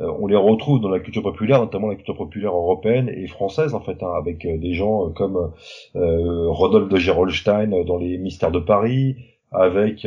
euh, 0.00 0.10
on 0.18 0.26
les 0.26 0.36
retrouve 0.36 0.80
dans 0.80 0.88
la 0.88 1.00
culture 1.00 1.22
populaire 1.22 1.60
notamment 1.60 1.88
la 1.88 1.94
culture 1.94 2.16
populaire 2.16 2.54
européenne 2.54 3.10
et 3.14 3.26
française 3.26 3.74
en 3.74 3.80
fait 3.80 4.02
hein, 4.02 4.12
avec 4.16 4.46
euh, 4.46 4.56
des 4.56 4.72
gens 4.72 5.06
euh, 5.06 5.10
comme 5.10 5.52
Rodolphe 5.94 6.88
de 6.88 6.96
Gerolstein 6.96 7.84
dans 7.84 7.98
les 7.98 8.16
mystères 8.16 8.50
de 8.52 8.60
Paris 8.60 9.16
avec 9.52 10.06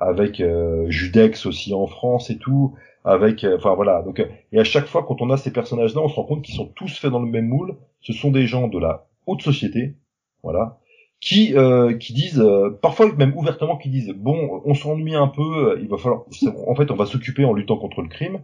avec 0.00 0.42
Judex 0.88 1.46
aussi 1.46 1.72
en 1.72 1.86
France 1.86 2.28
et 2.30 2.36
tout 2.36 2.74
avec 3.04 3.44
enfin 3.44 3.74
voilà. 3.74 4.02
Donc 4.02 4.24
et 4.52 4.58
à 4.58 4.64
chaque 4.64 4.86
fois 4.86 5.04
quand 5.04 5.22
on 5.22 5.30
a 5.30 5.38
ces 5.38 5.52
personnages 5.52 5.94
là 5.94 6.02
on 6.02 6.08
se 6.08 6.14
rend 6.14 6.24
compte 6.24 6.42
qu'ils 6.42 6.54
sont 6.54 6.70
tous 6.76 6.98
faits 6.98 7.10
dans 7.10 7.20
le 7.20 7.30
même 7.30 7.48
moule. 7.48 7.76
Ce 8.02 8.12
sont 8.12 8.30
des 8.30 8.46
gens 8.46 8.68
de 8.68 8.78
la 8.78 9.06
haute 9.26 9.40
société 9.40 9.94
voilà, 10.44 10.78
qui 11.20 11.56
euh, 11.56 11.96
qui 11.96 12.12
disent 12.12 12.40
euh, 12.40 12.70
parfois 12.70 13.12
même 13.14 13.36
ouvertement 13.36 13.76
qui 13.76 13.88
disent 13.88 14.12
bon 14.14 14.62
on 14.64 14.74
s'ennuie 14.74 15.16
un 15.16 15.28
peu, 15.28 15.42
euh, 15.42 15.78
il 15.80 15.88
va 15.88 15.96
falloir 15.96 16.24
en 16.68 16.74
fait 16.76 16.90
on 16.90 16.96
va 16.96 17.06
s'occuper 17.06 17.44
en 17.44 17.54
luttant 17.54 17.78
contre 17.78 18.02
le 18.02 18.08
crime. 18.08 18.40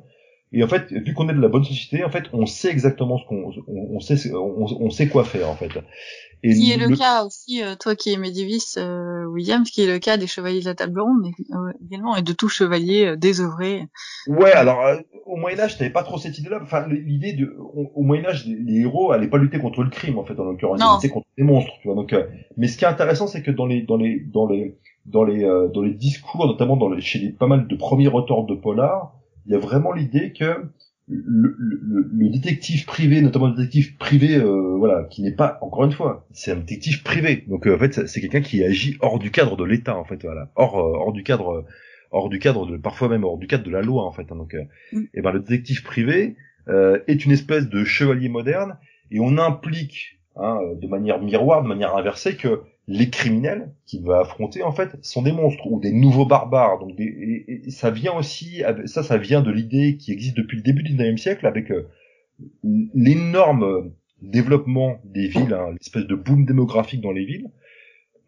Et 0.52 0.64
en 0.64 0.66
fait, 0.66 0.90
vu 0.90 1.14
qu'on 1.14 1.28
est 1.28 1.32
de 1.32 1.40
la 1.40 1.46
bonne 1.46 1.62
société, 1.62 2.02
en 2.02 2.10
fait, 2.10 2.24
on 2.32 2.44
sait 2.44 2.70
exactement 2.70 3.18
ce 3.18 3.24
qu'on, 3.24 3.52
on, 3.68 4.00
sait, 4.00 4.34
on, 4.34 4.90
sait 4.90 5.08
quoi 5.08 5.22
faire, 5.22 5.48
en 5.48 5.54
fait. 5.54 5.70
Et 6.42 6.52
qui 6.54 6.72
est 6.72 6.76
le, 6.76 6.96
cas 6.96 7.24
aussi, 7.24 7.62
toi 7.78 7.94
qui 7.94 8.12
es 8.12 8.16
médiéviste, 8.16 8.76
euh, 8.78 9.26
William, 9.26 9.62
qui 9.62 9.84
est 9.84 9.86
le 9.86 10.00
cas 10.00 10.16
des 10.16 10.26
chevaliers 10.26 10.58
de 10.58 10.64
la 10.64 10.74
table 10.74 11.00
ronde 11.00 11.30
également, 11.86 12.16
et 12.16 12.22
de 12.22 12.32
tout 12.32 12.48
chevalier 12.48 13.14
désœuvré. 13.16 13.86
Ouais, 14.26 14.50
alors 14.50 14.80
au 15.19 15.19
Moyen 15.40 15.58
Âge, 15.58 15.78
t'avais 15.78 15.90
pas 15.90 16.02
trop 16.02 16.18
cette 16.18 16.38
idée-là. 16.38 16.60
Enfin, 16.62 16.86
l'idée 16.88 17.32
de, 17.32 17.56
au, 17.58 18.02
Moyen 18.02 18.26
Âge, 18.26 18.46
les, 18.46 18.80
héros 18.80 19.12
allaient 19.12 19.28
pas 19.28 19.38
lutter 19.38 19.58
contre 19.58 19.82
le 19.82 19.90
crime, 19.90 20.18
en 20.18 20.24
fait, 20.24 20.38
en 20.38 20.44
l'occurrence, 20.44 20.80
ils 20.80 20.94
luttaient 20.96 21.12
contre 21.12 21.26
des 21.36 21.44
monstres, 21.44 21.72
tu 21.80 21.88
vois. 21.88 21.96
Donc, 21.96 22.12
euh, 22.12 22.26
mais 22.56 22.68
ce 22.68 22.78
qui 22.78 22.84
est 22.84 22.88
intéressant, 22.88 23.26
c'est 23.26 23.42
que 23.42 23.50
dans 23.50 23.66
les, 23.66 23.82
dans 23.82 23.96
les, 23.96 24.20
dans 24.20 24.46
les, 24.46 24.76
dans 25.06 25.24
les, 25.24 25.44
euh, 25.44 25.68
dans 25.68 25.82
les 25.82 25.94
discours, 25.94 26.46
notamment 26.46 26.76
dans 26.76 26.90
les, 26.90 27.00
chez 27.00 27.18
les 27.18 27.30
pas 27.30 27.46
mal 27.46 27.66
de 27.66 27.76
premiers 27.76 28.08
auteurs 28.08 28.44
de 28.44 28.54
polar, 28.54 29.14
il 29.46 29.52
y 29.52 29.54
a 29.54 29.58
vraiment 29.58 29.92
l'idée 29.92 30.32
que 30.32 30.70
le, 31.10 31.56
le, 31.58 32.08
le, 32.12 32.28
détective 32.28 32.84
privé, 32.84 33.20
notamment 33.20 33.48
le 33.48 33.56
détective 33.56 33.96
privé, 33.96 34.36
euh, 34.36 34.76
voilà, 34.76 35.04
qui 35.04 35.22
n'est 35.22 35.34
pas, 35.34 35.58
encore 35.60 35.84
une 35.84 35.92
fois, 35.92 36.26
c'est 36.32 36.52
un 36.52 36.56
détective 36.56 37.02
privé. 37.02 37.44
Donc 37.48 37.66
euh, 37.66 37.74
en 37.74 37.78
fait, 37.78 38.06
c'est 38.06 38.20
quelqu'un 38.20 38.40
qui 38.40 38.62
agit 38.62 38.96
hors 39.00 39.18
du 39.18 39.30
cadre 39.30 39.56
de 39.56 39.64
l'État, 39.64 39.96
en 39.96 40.04
fait, 40.04 40.22
voilà, 40.22 40.50
hors 40.54 40.78
euh, 40.78 40.98
hors 40.98 41.12
du 41.12 41.22
cadre, 41.22 41.64
hors 42.10 42.28
du 42.28 42.38
cadre 42.38 42.66
de, 42.66 42.76
parfois 42.76 43.08
même 43.08 43.24
hors 43.24 43.38
du 43.38 43.46
cadre 43.46 43.64
de 43.64 43.70
la 43.70 43.82
loi, 43.82 44.04
en 44.04 44.12
fait. 44.12 44.30
Hein. 44.30 44.36
donc, 44.36 44.54
mm. 44.92 44.98
et 44.98 45.08
eh 45.14 45.22
ben 45.22 45.32
le 45.32 45.40
détective 45.40 45.82
privé 45.82 46.36
est 47.08 47.24
une 47.24 47.32
espèce 47.32 47.68
de 47.68 47.82
chevalier 47.82 48.28
moderne, 48.28 48.78
et 49.10 49.18
on 49.18 49.38
implique 49.38 50.20
hein, 50.36 50.60
de 50.80 50.86
manière 50.86 51.20
miroir, 51.20 51.64
de 51.64 51.68
manière 51.68 51.96
inversée, 51.96 52.36
que 52.36 52.62
les 52.90 53.08
criminels 53.08 53.72
qu'il 53.86 54.04
va 54.04 54.20
affronter 54.20 54.64
en 54.64 54.72
fait 54.72 54.96
sont 55.00 55.22
des 55.22 55.32
monstres 55.32 55.66
ou 55.66 55.80
des 55.80 55.92
nouveaux 55.92 56.26
barbares. 56.26 56.80
Donc 56.80 56.98
et, 56.98 57.70
ça 57.70 57.90
vient 57.90 58.14
aussi, 58.14 58.62
ça 58.86 59.02
ça 59.02 59.16
vient 59.16 59.42
de 59.42 59.50
l'idée 59.50 59.96
qui 59.96 60.12
existe 60.12 60.36
depuis 60.36 60.56
le 60.56 60.62
début 60.62 60.82
du 60.82 60.94
19e 60.94 61.16
siècle 61.16 61.46
avec 61.46 61.70
euh, 61.70 61.88
l'énorme 62.94 63.92
développement 64.22 64.98
des 65.04 65.28
villes, 65.28 65.54
hein, 65.54 65.70
l'espèce 65.72 66.06
de 66.06 66.14
boom 66.14 66.44
démographique 66.44 67.00
dans 67.00 67.12
les 67.12 67.24
villes, 67.24 67.50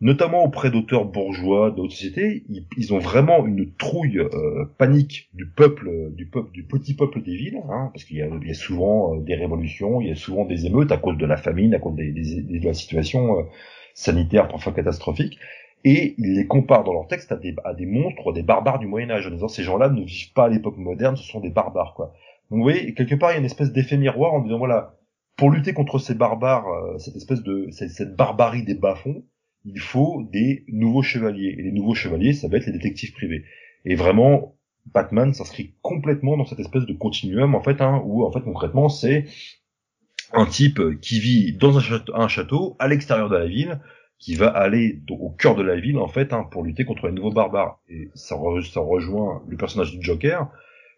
notamment 0.02 0.44
auprès 0.44 0.70
d'auteurs 0.70 1.06
bourgeois 1.06 1.70
d'autres 1.70 1.92
sociétés. 1.92 2.44
Ils, 2.76 2.92
ont 2.92 2.98
vraiment 2.98 3.46
une 3.46 3.72
trouille 3.74 4.18
euh, 4.18 4.66
panique 4.76 5.30
du 5.32 5.46
peuple, 5.46 6.10
du 6.12 6.26
peuple, 6.26 6.52
du 6.52 6.64
petit 6.64 6.94
peuple 6.94 7.22
des 7.22 7.34
villes, 7.34 7.62
hein, 7.70 7.90
parce 7.94 8.04
qu'il 8.04 8.18
y, 8.18 8.22
a, 8.22 8.54
souvent 8.54 9.14
euh, 9.14 9.20
des 9.20 9.34
révolutions, 9.34 10.00
il 10.00 10.08
y 10.08 10.10
a 10.10 10.16
souvent 10.16 10.44
des 10.44 10.66
émeutes 10.66 10.92
à 10.92 10.98
cause 10.98 11.16
de 11.16 11.24
la 11.24 11.38
famine, 11.38 11.74
à 11.74 11.78
cause 11.78 11.94
de 11.94 12.64
la 12.64 12.74
situation 12.74 13.46
sanitaires 13.94 14.48
parfois 14.48 14.72
catastrophiques, 14.72 15.38
et 15.84 16.14
ils 16.18 16.34
les 16.34 16.46
comparent 16.46 16.84
dans 16.84 16.92
leur 16.92 17.06
texte 17.06 17.32
à 17.32 17.36
des, 17.36 17.54
à 17.64 17.74
des 17.74 17.86
monstres, 17.86 18.32
des 18.32 18.42
barbares 18.42 18.78
du 18.78 18.86
Moyen 18.86 19.10
Âge, 19.10 19.26
en 19.26 19.30
disant 19.30 19.48
ces 19.48 19.62
gens-là 19.62 19.88
ne 19.88 20.02
vivent 20.02 20.32
pas 20.32 20.44
à 20.44 20.48
l'époque 20.48 20.76
moderne, 20.76 21.16
ce 21.16 21.24
sont 21.24 21.40
des 21.40 21.50
barbares, 21.50 21.94
quoi. 21.94 22.12
Donc 22.50 22.58
vous 22.58 22.64
voyez, 22.64 22.92
quelque 22.94 23.14
part, 23.14 23.30
il 23.30 23.34
y 23.34 23.36
a 23.36 23.40
une 23.40 23.46
espèce 23.46 23.72
d'effet 23.72 23.96
miroir 23.96 24.34
en 24.34 24.40
disant, 24.40 24.58
voilà, 24.58 24.96
pour 25.36 25.50
lutter 25.50 25.72
contre 25.72 25.98
ces 25.98 26.14
barbares, 26.14 26.68
euh, 26.68 26.98
cette 26.98 27.16
espèce 27.16 27.42
de, 27.42 27.68
cette, 27.70 28.14
barbarie 28.14 28.62
des 28.62 28.74
bas-fonds, 28.74 29.24
il 29.64 29.80
faut 29.80 30.26
des 30.32 30.64
nouveaux 30.68 31.02
chevaliers. 31.02 31.54
Et 31.58 31.62
les 31.62 31.72
nouveaux 31.72 31.94
chevaliers, 31.94 32.32
ça 32.32 32.48
va 32.48 32.58
être 32.58 32.66
les 32.66 32.72
détectives 32.72 33.12
privés. 33.12 33.44
Et 33.84 33.94
vraiment, 33.94 34.56
Batman 34.86 35.32
s'inscrit 35.32 35.74
complètement 35.82 36.36
dans 36.36 36.44
cette 36.44 36.60
espèce 36.60 36.86
de 36.86 36.92
continuum, 36.92 37.54
en 37.54 37.62
fait, 37.62 37.80
hein, 37.80 38.02
où, 38.04 38.24
en 38.24 38.32
fait, 38.32 38.40
concrètement, 38.40 38.88
c'est 38.88 39.26
un 40.32 40.46
type 40.46 40.80
qui 41.00 41.20
vit 41.20 41.52
dans 41.52 41.78
un 41.78 42.28
château, 42.28 42.76
à 42.78 42.88
l'extérieur 42.88 43.28
de 43.28 43.36
la 43.36 43.46
ville, 43.46 43.80
qui 44.22 44.36
va 44.36 44.46
aller 44.46 45.02
au 45.10 45.30
cœur 45.30 45.56
de 45.56 45.62
la 45.62 45.74
ville 45.74 45.98
en 45.98 46.06
fait 46.06 46.32
hein, 46.32 46.46
pour 46.48 46.62
lutter 46.62 46.84
contre 46.84 47.08
les 47.08 47.12
nouveaux 47.12 47.32
barbares. 47.32 47.80
Et 47.88 48.08
ça, 48.14 48.36
ça, 48.72 48.80
rejoint 48.80 49.42
le 49.48 49.56
personnage 49.56 49.90
du 49.90 50.00
Joker. 50.00 50.48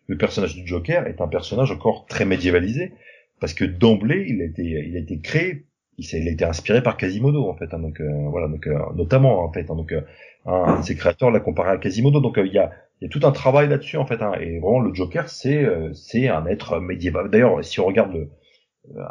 Le 0.07 0.19
personnage 0.19 0.55
du 0.55 0.67
Joker 0.67 1.07
est 1.07 1.23
un 1.23 1.27
personnage 1.27 1.71
encore 1.71 2.05
très 2.05 2.27
médiévalisé 2.27 2.93
parce 3.41 3.55
que 3.55 3.65
d'emblée 3.65 4.27
il 4.29 4.43
a 4.43 4.45
été 4.45 4.63
il 4.63 4.95
a 4.95 5.01
été 5.01 5.21
créé, 5.21 5.65
il, 5.99 6.29
a 6.29 6.31
été 6.31 6.45
inspiré 6.45 6.83
par 6.83 6.97
Quasimodo 6.97 7.49
en 7.49 7.55
fait. 7.55 7.73
Hein, 7.73 7.79
donc 7.79 8.01
euh, 8.01 8.29
voilà 8.31 8.49
donc 8.49 8.67
euh, 8.67 8.79
notamment 8.95 9.45
en 9.45 9.53
fait. 9.53 9.71
Hein, 9.71 9.77
donc 9.77 9.93
euh, 9.93 10.03
un, 10.47 10.81
de 10.81 10.85
ses 10.85 10.97
créateurs 10.97 11.31
l'a 11.31 11.41
comparé 11.41 11.71
à 11.71 11.77
Quasimodo. 11.77 12.21
Donc 12.21 12.35
il 12.39 12.53
y 12.53 12.59
a 12.59 12.71
il 13.01 13.05
y 13.05 13.07
a 13.07 13.11
tout 13.11 13.27
un 13.27 13.33
travail 13.33 13.69
là-dessus 13.69 13.97
en 13.97 14.07
fait. 14.07 14.23
Hein, 14.23 14.33
et 14.41 14.59
vraiment 14.59 14.81
le 14.81 14.95
Joker 14.95 15.29
c'est 15.29 15.67
c'est 15.93 16.29
un 16.29 16.47
être 16.47 16.81
médiéval. 16.81 17.31
D'ailleurs 17.31 17.65
si 17.65 17.81
on 17.81 17.87
regarde 17.87 18.13
le 18.13 18.31
euh, 18.97 19.03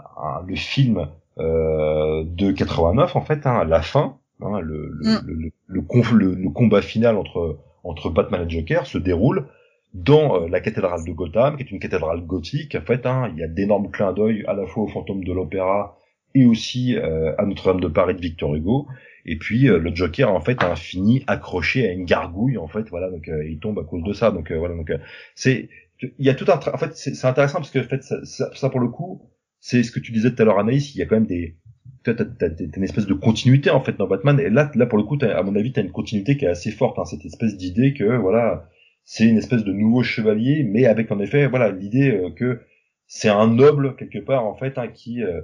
le 0.46 0.56
film 0.56 1.08
euh, 1.40 2.24
de 2.28 2.52
89 2.52 3.16
en 3.16 3.22
fait, 3.22 3.48
hein, 3.48 3.64
la 3.64 3.82
fin, 3.82 4.18
hein, 4.42 4.60
le, 4.60 4.90
le, 4.90 5.10
mm. 5.10 5.22
le, 5.26 5.34
le, 5.68 6.36
le, 6.36 6.50
combat 6.52 6.82
final 6.82 7.18
entre 7.18 7.58
entre 7.84 8.12
Batman 8.12 8.46
et 8.48 8.50
Joker 8.50 8.86
se 8.86 9.00
déroule 9.00 9.48
dans 9.96 10.36
euh, 10.36 10.48
la 10.48 10.62
cathédrale 10.62 11.04
de 11.04 11.12
Gotham, 11.12 11.58
qui 11.58 11.64
est 11.64 11.72
une 11.72 11.80
cathédrale 11.80 12.22
gothique. 12.22 12.76
En 12.76 12.86
fait, 12.86 13.06
hein, 13.08 13.32
il 13.34 13.40
y 13.40 13.44
a 13.44 13.48
d'énormes 13.48 13.90
clins 13.90 14.14
d'œil 14.14 14.44
à 14.48 14.54
la 14.54 14.68
fois 14.68 14.84
au 14.84 14.88
fantôme 14.88 15.24
de 15.24 15.34
l'opéra 15.34 15.98
et 16.36 16.46
aussi 16.46 16.96
à 16.98 17.46
Notre-Dame 17.46 17.82
de 17.82 17.88
Paris 17.88 18.16
de 18.16 18.22
Victor 18.22 18.56
Hugo. 18.56 18.88
Et 19.26 19.38
puis 19.38 19.64
le 19.64 19.96
Joker 19.96 20.34
en 20.34 20.42
fait 20.42 20.62
a 20.64 20.76
fini 20.76 21.24
accroché 21.28 21.88
à 21.88 21.92
une 21.92 22.06
gargouille 22.06 22.58
en 22.58 22.68
fait, 22.68 22.90
voilà 22.90 23.10
donc 23.10 23.30
il 23.48 23.60
tombe 23.60 23.80
à 23.80 23.84
cause 23.84 24.04
de 24.04 24.14
ça. 24.14 24.32
Donc 24.32 24.52
voilà 24.52 24.76
donc 24.76 24.92
c'est 25.36 25.70
il 26.02 26.26
y 26.26 26.30
a 26.30 26.34
tout 26.34 26.46
un 26.50 26.60
en 26.74 26.78
fait 26.78 26.96
c'est 26.96 27.26
intéressant 27.26 27.60
parce 27.60 27.72
que 27.72 27.80
en 27.80 27.88
fait 27.88 28.04
ça, 28.04 28.50
ça, 28.54 28.70
pour 28.70 28.80
le 28.80 28.90
coup 28.90 29.30
c'est 29.60 29.84
ce 29.84 29.92
que 29.92 30.00
tu 30.00 30.12
disais 30.12 30.34
tout 30.34 30.42
à 30.42 30.46
l'heure 30.46 30.60
Anaïs, 30.60 30.94
il 30.96 31.00
y 31.00 31.02
a 31.02 31.06
quand 31.06 31.16
même 31.16 31.28
des 31.28 31.58
t'as, 32.04 32.50
une 32.76 32.84
espèce 32.84 33.06
de 33.06 33.14
continuité 33.14 33.70
en 33.70 33.82
fait 33.82 33.98
dans 33.98 34.08
Batman 34.08 34.40
et 34.40 34.50
là 34.50 34.70
là 34.76 34.86
pour 34.86 34.98
le 34.98 35.04
coup 35.04 35.18
à 35.22 35.42
mon 35.44 35.56
avis 35.56 35.72
t'as 35.72 35.82
une 35.82 35.92
continuité 35.92 36.38
qui 36.38 36.46
est 36.46 36.50
assez 36.50 36.72
forte 36.72 37.00
hein, 37.00 37.06
cette 37.06 37.26
espèce 37.26 37.56
d'idée 37.56 37.94
que 37.94 38.18
voilà 38.18 38.70
c'est 39.06 39.26
une 39.26 39.38
espèce 39.38 39.64
de 39.64 39.72
nouveau 39.72 40.04
chevalier 40.04 40.64
mais 40.64 40.86
avec 40.86 41.12
en 41.12 41.20
effet 41.20 41.48
voilà 41.48 41.72
l'idée 41.72 42.12
euh, 42.12 42.30
que 42.32 42.62
c'est 43.08 43.30
un 43.30 43.48
noble 43.48 43.96
quelque 43.96 44.20
part 44.20 44.46
en 44.46 44.56
fait 44.56 44.78
hein, 44.78 44.88
qui 44.88 45.24
euh, 45.24 45.30
euh, 45.38 45.42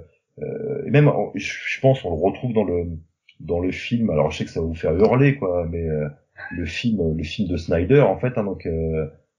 et 0.86 0.90
même 0.90 1.10
je 1.34 1.80
pense 1.80 2.04
on 2.04 2.10
le 2.10 2.22
retrouve 2.22 2.52
dans 2.52 2.64
le 2.64 2.84
dans 3.40 3.60
le 3.60 3.72
film 3.72 4.10
alors 4.10 4.30
je 4.30 4.38
sais 4.38 4.44
que 4.44 4.50
ça 4.50 4.60
va 4.60 4.66
vous 4.66 4.74
faire 4.74 4.94
hurler 4.94 5.36
quoi 5.36 5.66
mais 5.70 5.86
le 6.50 6.64
film 6.64 7.16
le 7.16 7.24
film 7.24 7.48
de 7.48 7.56
Snyder 7.56 8.00
en 8.00 8.18
fait 8.18 8.38
hein, 8.38 8.44
donc 8.44 8.66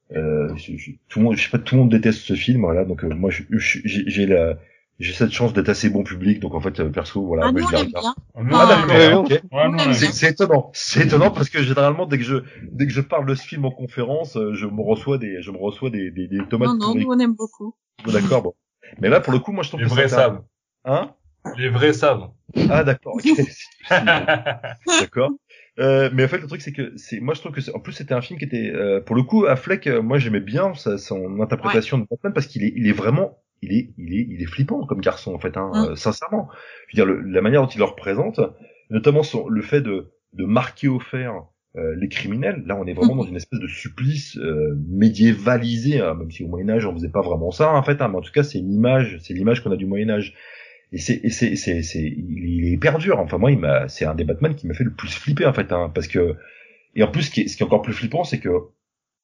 tout 0.10 1.20
le 1.20 1.22
monde 1.22 1.36
je 1.36 1.44
sais 1.44 1.50
pas 1.50 1.60
tout 1.60 1.76
le 1.76 1.82
monde 1.82 1.92
déteste 1.92 2.20
ce 2.22 2.34
film 2.34 2.62
voilà 2.62 2.86
donc 2.86 3.04
moi 3.04 3.32
j'ai 3.64 4.26
la 4.26 4.58
j'ai 5.02 5.14
cette 5.14 5.32
chance 5.32 5.52
d'être 5.54 5.70
assez 5.70 5.90
bon 5.90 6.04
public, 6.04 6.40
donc 6.40 6.54
en 6.54 6.62
fait, 6.62 6.80
euh, 6.80 6.90
perso, 6.90 7.26
voilà. 7.26 7.48
Ah, 7.48 7.52
nous, 7.52 7.64
on 7.64 7.70
bien. 9.24 9.40
Ah, 9.52 9.94
c'est 9.94 10.30
étonnant. 10.30 10.70
C'est 10.74 11.06
étonnant 11.08 11.32
parce 11.32 11.50
que 11.50 11.64
généralement, 11.64 12.06
dès 12.06 12.20
que 12.20 12.24
je, 12.24 12.36
dès 12.72 12.86
que 12.86 12.94
je 12.94 13.02
parle 13.02 13.26
de 13.26 13.34
ce 13.34 13.44
film 13.44 13.66
en 13.66 13.72
conférence, 13.72 14.38
euh, 14.38 14.54
je 14.54 14.68
me 14.68 14.82
reçois 14.82 15.18
des, 15.18 15.42
je 15.42 15.50
me 15.50 15.58
reçois 15.58 15.90
des, 15.90 16.12
des, 16.12 16.28
des 16.28 16.46
tomates. 16.48 16.70
Non, 16.70 16.94
non, 16.94 16.96
nous, 16.96 17.08
on 17.08 17.20
aime 17.20 17.34
beaucoup. 17.34 17.76
D'accord, 18.06 18.44
bon. 18.44 18.54
Mais 19.00 19.10
là, 19.10 19.20
pour 19.22 19.34
le 19.34 19.40
coup, 19.40 19.52
moi, 19.52 19.64
je 19.64 19.70
trouve 19.70 19.82
Les 19.82 19.88
vrais 19.88 20.08
savent. 20.08 20.44
Hein? 20.86 21.12
Les 21.58 21.70
vrais 21.70 21.94
savent. 21.94 22.30
Ah, 22.70 22.84
d'accord, 22.84 23.18
d'accord. 23.90 25.32
Euh, 25.80 26.10
mais 26.14 26.26
en 26.26 26.28
fait, 26.28 26.38
le 26.38 26.48
truc, 26.48 26.62
c'est 26.62 26.74
que 26.74 26.94
c'est, 26.98 27.20
moi, 27.20 27.34
je 27.34 27.40
trouve 27.40 27.54
que, 27.54 27.72
en 27.76 27.80
plus, 27.80 27.94
c'était 27.94 28.14
un 28.14 28.22
film 28.22 28.38
qui 28.38 28.46
était, 28.46 28.72
euh, 28.74 29.02
pour 29.02 29.16
le 29.16 29.24
coup, 29.24 29.46
Affleck, 29.46 29.88
moi, 29.88 30.20
j'aimais 30.20 30.40
bien 30.40 30.74
sa, 30.76 30.98
son 30.98 31.40
interprétation 31.42 31.98
de 31.98 32.06
Batman 32.10 32.34
parce 32.34 32.46
qu'il 32.46 32.64
est, 32.64 32.74
il 32.76 32.88
est 32.88 32.94
vraiment 32.94 33.42
il 33.62 33.74
est, 33.74 33.94
il 33.98 34.14
est, 34.14 34.28
il 34.30 34.42
est 34.42 34.46
flippant 34.46 34.86
comme 34.86 35.02
garçon 35.02 35.34
en 35.34 35.40
fait, 35.40 35.56
hein, 35.58 35.72
mm. 35.74 35.78
euh, 35.78 35.96
sincèrement. 35.96 36.50
Je 36.88 36.98
veux 37.00 37.06
dire, 37.06 37.24
la 37.26 37.42
manière 37.42 37.62
dont 37.62 37.68
il 37.68 37.78
le 37.78 37.86
représente, 37.86 38.40
notamment 38.90 39.24
son, 39.24 39.48
le 39.48 39.62
fait 39.62 39.82
de, 39.82 40.12
de 40.34 40.46
marquer 40.46 40.88
au 40.88 41.00
fer 41.00 41.34
euh, 41.78 41.96
les 41.96 42.10
criminels. 42.10 42.64
Là, 42.66 42.76
on 42.78 42.86
est 42.86 42.94
vraiment 42.94 43.16
dans 43.16 43.24
une 43.24 43.36
espèce 43.36 43.60
de 43.60 43.68
supplice 43.68 44.38
euh, 44.38 44.76
médiévalisé, 44.88 46.02
hein, 46.02 46.16
même 46.16 46.32
si 46.32 46.44
au 46.44 46.48
Moyen 46.48 46.70
Âge 46.70 46.86
on 46.86 46.94
faisait 46.94 47.10
pas 47.10 47.22
vraiment 47.22 47.52
ça 47.52 47.72
en 47.72 47.84
fait. 47.84 48.02
Hein, 48.02 48.10
mais 48.10 48.18
en 48.18 48.22
tout 48.22 48.32
cas, 48.32 48.44
c'est 48.44 48.60
une 48.60 48.74
image, 48.74 49.20
c'est 49.22 49.34
l'image 49.34 49.64
qu'on 49.64 49.72
a 49.72 49.78
du 49.78 49.86
Moyen 49.86 50.10
Âge. 50.10 50.34
Et 50.94 50.98
c'est, 50.98 51.30
c'est, 51.30 51.56
c'est, 51.56 51.84
c'est, 51.84 52.04
il, 52.04 52.66
est 52.66 52.72
hyper 52.72 52.98
dur. 52.98 53.20
Enfin 53.20 53.38
moi, 53.38 53.52
il 53.52 53.60
m'a, 53.60 53.88
c'est 53.88 54.06
un 54.06 54.16
des 54.16 54.26
Batman 54.26 54.56
qui 54.56 54.68
m'a 54.68 54.74
fait 54.74 54.84
le 54.84 54.94
plus 54.94 55.10
flipper 55.10 55.46
en 55.46 55.54
fait, 55.54 55.72
hein, 55.72 55.92
parce 55.94 56.08
que 56.08 56.36
et 56.96 57.04
en 57.04 57.08
plus, 57.12 57.24
ce 57.24 57.32
qui 57.32 57.42
est, 57.42 57.48
ce 57.48 57.58
qui 57.58 57.64
est 57.64 57.66
encore 57.66 57.82
plus 57.82 57.94
flippant, 57.94 58.24
c'est 58.24 58.40
que 58.40 58.50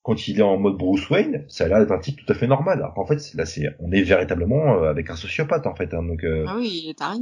quand 0.04 0.28
il 0.28 0.40
est 0.40 0.44
en 0.44 0.58
mode 0.58 0.78
Bruce 0.78 1.10
Wayne, 1.10 1.44
ça 1.50 1.66
a 1.66 1.68
l'air 1.68 1.80
d'être 1.80 1.92
un 1.92 2.00
type 2.00 2.18
tout 2.18 2.32
à 2.32 2.36
fait 2.36 2.48
normal. 2.48 2.80
Alors 2.80 2.94
qu'en 2.94 3.06
fait, 3.06 3.34
là, 3.34 3.46
c'est, 3.46 3.66
on 3.80 3.92
est 3.92 4.04
véritablement 4.04 4.76
euh, 4.76 4.90
avec 4.90 5.10
un 5.10 5.16
sociopathe 5.16 5.68
en 5.68 5.76
fait. 5.76 5.94
Hein, 5.94 6.04
donc, 6.04 6.24
euh, 6.24 6.46
ah 6.48 6.56
oui, 6.58 6.84
il 6.86 6.90
est 6.92 6.98
taré. 6.98 7.18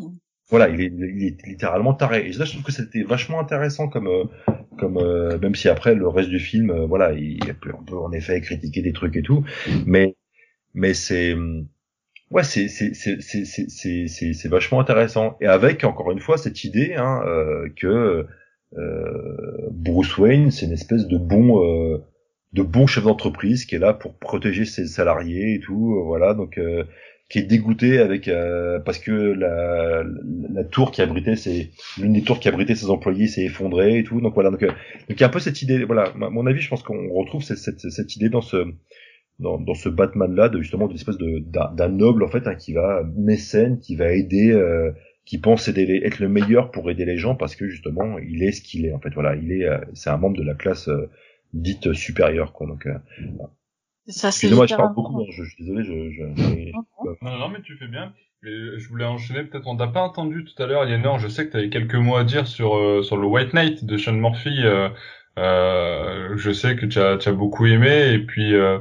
Voilà, 0.50 0.70
il 0.70 0.80
est, 0.80 0.94
il 0.94 1.24
est 1.24 1.48
littéralement 1.48 1.96
taré. 1.96 2.28
Et 2.28 2.34
là, 2.34 2.46
je 2.46 2.52
trouve 2.52 2.64
que 2.64 2.72
c'était 2.72 3.02
vachement 3.02 3.40
intéressant 3.40 3.88
comme, 3.88 4.08
euh, 4.08 4.26
comme 4.78 5.00
même 5.40 5.56
si 5.56 5.68
après 5.68 5.96
le 5.96 6.08
reste 6.08 6.30
du 6.30 6.40
film, 6.40 6.86
voilà, 6.86 7.14
il, 7.14 7.40
on 7.74 7.84
peut 7.84 7.98
en 7.98 8.12
effet 8.12 8.40
critiquer 8.42 8.84
des 8.84 8.94
trucs 8.94 9.16
et 9.16 9.24
tout, 9.24 9.44
mais, 9.88 10.16
mais 10.76 10.94
c'est, 10.94 11.36
ouais, 12.32 12.44
c'est, 12.44 12.68
c'est, 12.68 12.94
c'est, 12.94 13.22
c'est, 13.22 13.46
c'est, 13.68 14.34
c'est, 14.34 14.50
vachement 14.50 14.80
intéressant. 14.80 15.38
Et 15.42 15.48
avec 15.48 15.84
encore 15.84 16.12
une 16.12 16.20
fois 16.20 16.38
cette 16.38 16.64
idée 16.64 16.96
hein, 16.96 17.22
que 17.78 18.26
Bruce 19.72 20.18
Wayne, 20.18 20.52
c'est 20.52 20.66
une 20.66 20.74
espèce 20.74 21.08
de 21.08 21.18
bon 21.18 22.02
de 22.56 22.64
bon 22.64 22.88
chef 22.88 23.04
d'entreprise 23.04 23.66
qui 23.66 23.76
est 23.76 23.80
là 23.80 23.94
pour 23.94 24.18
protéger 24.18 24.64
ses 24.66 24.88
salariés 24.88 25.56
et 25.56 25.60
tout, 25.60 25.98
euh, 25.98 26.04
voilà, 26.04 26.34
donc 26.34 26.58
euh, 26.58 26.86
qui 27.30 27.40
est 27.40 27.44
dégoûté 27.44 28.00
avec 28.00 28.30
euh, 28.30 28.80
parce 28.80 28.98
que 28.98 29.12
la, 29.12 30.04
la, 30.50 30.64
tour 30.64 30.92
qui 30.92 31.02
abritait 31.02 31.36
c'est 31.36 31.72
l'une 32.00 32.14
des 32.14 32.22
tours 32.22 32.40
qui 32.40 32.48
abritait 32.48 32.76
ses 32.76 32.90
employés 32.90 33.28
s'est 33.28 33.44
effondrée 33.44 34.00
et 34.00 34.04
tout, 34.04 34.22
donc 34.22 34.36
voilà, 34.36 34.52
donc, 34.52 34.62
donc 34.62 34.74
il 35.10 35.20
y 35.20 35.24
a 35.24 35.28
un 35.28 35.30
peu 35.30 35.40
cette 35.40 35.62
idée, 35.62 35.84
voilà, 35.84 36.14
à 36.22 36.30
mon 36.30 36.46
avis, 36.46 36.62
je 36.62 36.70
pense 36.70 36.82
qu'on 36.82 37.10
retrouve 37.12 37.44
cette, 37.44 37.58
cette, 37.58 37.82
cette, 37.82 38.16
idée 38.16 38.30
dans 38.30 38.42
ce 38.42 38.66
dans, 39.40 39.60
dans 39.60 39.74
ce 39.74 39.90
Batman 39.90 40.34
là 40.34 40.50
de 40.50 40.62
justement 40.62 40.88
d'une 40.88 40.98
espèce 40.98 41.18
de 41.18 41.40
d'un 41.40 41.90
noble 41.90 42.24
en 42.24 42.30
fait 42.30 42.48
hein, 42.48 42.56
qui 42.56 42.74
va 42.74 43.04
mécène, 43.16 43.80
qui 43.80 43.96
va 43.96 44.12
aider 44.12 44.54
qui 45.26 45.40
pense 45.40 45.68
aider 45.68 46.02
être 46.04 46.20
le 46.20 46.30
meilleur 46.30 46.72
pour 46.72 46.90
aider 46.90 47.06
les 47.06 47.18
gens 47.18 47.36
parce 47.36 47.56
que 47.56 47.68
justement 47.68 48.18
il 48.20 48.44
est 48.44 48.52
ce 48.52 48.62
qu'il 48.62 48.86
est 48.86 48.94
en 48.94 49.00
fait. 49.00 49.14
Voilà 49.14 49.36
il 49.36 49.52
est 49.52 49.68
c'est 49.94 50.10
un 50.10 50.18
membre 50.18 50.38
de 50.38 50.44
la 50.44 50.54
classe 50.54 50.90
dite 51.56 51.94
supérieure 51.94 52.54
quoi. 52.54 52.68
Donc 52.68 52.86
euh, 52.86 52.94
ça 54.08 54.32
c'est 54.32 54.52
moi 54.52 54.68
je 54.68 54.76
parle 54.76 54.94
beaucoup 54.94 55.22
hein, 55.22 55.26
je, 55.32 55.44
je, 55.44 55.50
suis 55.50 55.64
désolé 55.64 55.84
je, 55.84 56.12
je, 56.12 56.24
non 57.22 57.38
non. 57.40 57.50
mais 57.50 57.62
tu 57.64 57.76
fais 57.78 57.88
bien. 57.88 58.14
Et 58.44 58.78
je 58.78 58.90
voulais 58.90 59.06
enchaîner 59.06 59.44
peut-être 59.44 59.66
on 59.66 59.76
t'a 59.76 59.88
pas 59.88 60.02
entendu 60.02 60.46
tout 60.46 60.62
à 60.62 60.68
l'heure 60.68 60.88
Yenor 60.88 61.18
je 61.18 61.28
sais 61.28 61.48
que 61.48 61.52
tu 61.52 61.58
avais 61.58 61.70
quelques 61.70 61.96
mots 61.96 62.16
à 62.16 62.24
dire 62.24 62.46
sur 62.46 62.76
euh, 62.76 63.02
sur 63.02 63.18
le 63.18 63.26
White 63.26 63.54
Knight 63.54 63.86
de 63.86 63.98
Sean 63.98 64.14
Murphy 64.14 64.64
euh, 64.64 64.90
euh, 65.40 66.38
je 66.38 66.52
sais 66.52 66.76
que 66.76 66.86
tu 66.86 67.00
as, 67.00 67.18
tu 67.18 67.28
as 67.28 67.32
beaucoup 67.32 67.66
aimé 67.66 68.12
et 68.14 68.20
puis 68.20 68.54
euh, 68.54 68.78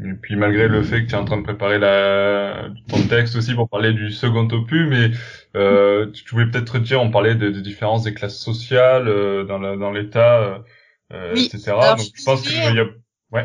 Et 0.00 0.12
puis 0.14 0.34
malgré 0.36 0.66
le 0.68 0.82
fait 0.82 1.02
que 1.04 1.08
tu 1.08 1.14
es 1.14 1.18
en 1.18 1.24
train 1.24 1.36
de 1.36 1.42
préparer 1.42 1.78
la 1.78 2.68
ton 2.88 3.06
texte 3.06 3.36
aussi 3.36 3.54
pour 3.54 3.68
parler 3.68 3.92
du 3.92 4.10
second 4.10 4.48
opus, 4.50 4.88
mais 4.88 5.10
euh, 5.56 6.10
tu 6.10 6.24
voulais 6.34 6.50
peut-être 6.50 6.78
dire, 6.80 7.00
on 7.00 7.10
parlait 7.10 7.36
des, 7.36 7.52
des 7.52 7.62
différences 7.62 8.02
des 8.02 8.12
classes 8.12 8.38
sociales 8.38 9.06
euh, 9.08 9.44
dans 9.44 9.58
la, 9.58 9.76
dans 9.76 9.92
l'État, 9.92 10.64
euh, 11.12 11.34
Oui. 11.34 11.46
etc. 11.46 11.70
Alors, 11.80 11.96
Donc 11.96 12.06
je 12.16 12.24
pense 12.24 12.42
que 12.42 12.48
suis 12.48 12.58
il 12.70 12.74
y 12.76 12.80
a... 12.80 12.86
ouais. 13.30 13.44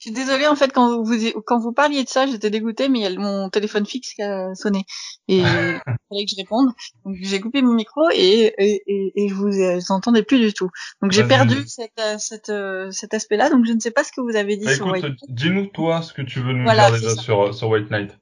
Je 0.00 0.08
suis 0.08 0.12
désolée 0.12 0.46
en 0.46 0.56
fait 0.56 0.72
quand 0.72 1.02
vous 1.02 1.14
quand 1.44 1.58
vous 1.58 1.72
parliez 1.72 2.02
de 2.04 2.08
ça, 2.08 2.26
j'étais 2.26 2.48
dégoûtée, 2.48 2.88
mais 2.88 3.00
il 3.00 3.02
y 3.02 3.06
a 3.06 3.18
mon 3.18 3.50
téléphone 3.50 3.84
fixe 3.84 4.14
qui 4.14 4.22
a 4.22 4.54
sonné 4.54 4.86
et 5.28 5.36
il 5.40 5.44
fallait 6.08 6.24
que 6.24 6.30
je 6.30 6.36
réponde. 6.36 6.70
Donc 7.04 7.16
j'ai 7.20 7.38
coupé 7.38 7.60
mon 7.60 7.74
micro 7.74 8.08
et 8.10 8.50
et, 8.56 8.82
et, 8.86 9.12
et 9.14 9.28
je 9.28 9.34
vous 9.34 9.50
vous 9.50 9.92
entendais 9.92 10.22
plus 10.22 10.38
du 10.40 10.54
tout. 10.54 10.70
Donc 11.02 11.12
j'ai 11.12 11.24
perdu 11.24 11.56
vas-y. 11.56 11.68
cet 11.68 11.92
euh, 12.00 12.16
cet, 12.18 12.48
euh, 12.48 12.90
cet 12.90 13.12
aspect-là. 13.12 13.50
Donc 13.50 13.66
je 13.66 13.72
ne 13.74 13.78
sais 13.78 13.90
pas 13.90 14.02
ce 14.02 14.10
que 14.10 14.22
vous 14.22 14.36
avez 14.36 14.56
dit 14.56 14.64
Bah, 14.64 14.74
sur 14.74 14.86
White. 14.86 15.04
écoute, 15.04 15.18
dis-nous 15.28 15.66
toi 15.66 16.00
ce 16.00 16.14
que 16.14 16.22
tu 16.22 16.40
veux 16.40 16.54
nous 16.54 16.64
Voilà, 16.64 16.90
dire 16.90 17.00
déjà 17.00 17.14
ça. 17.16 17.20
sur 17.22 17.54
sur 17.54 17.68
White 17.68 17.90
Knight. 17.90 18.16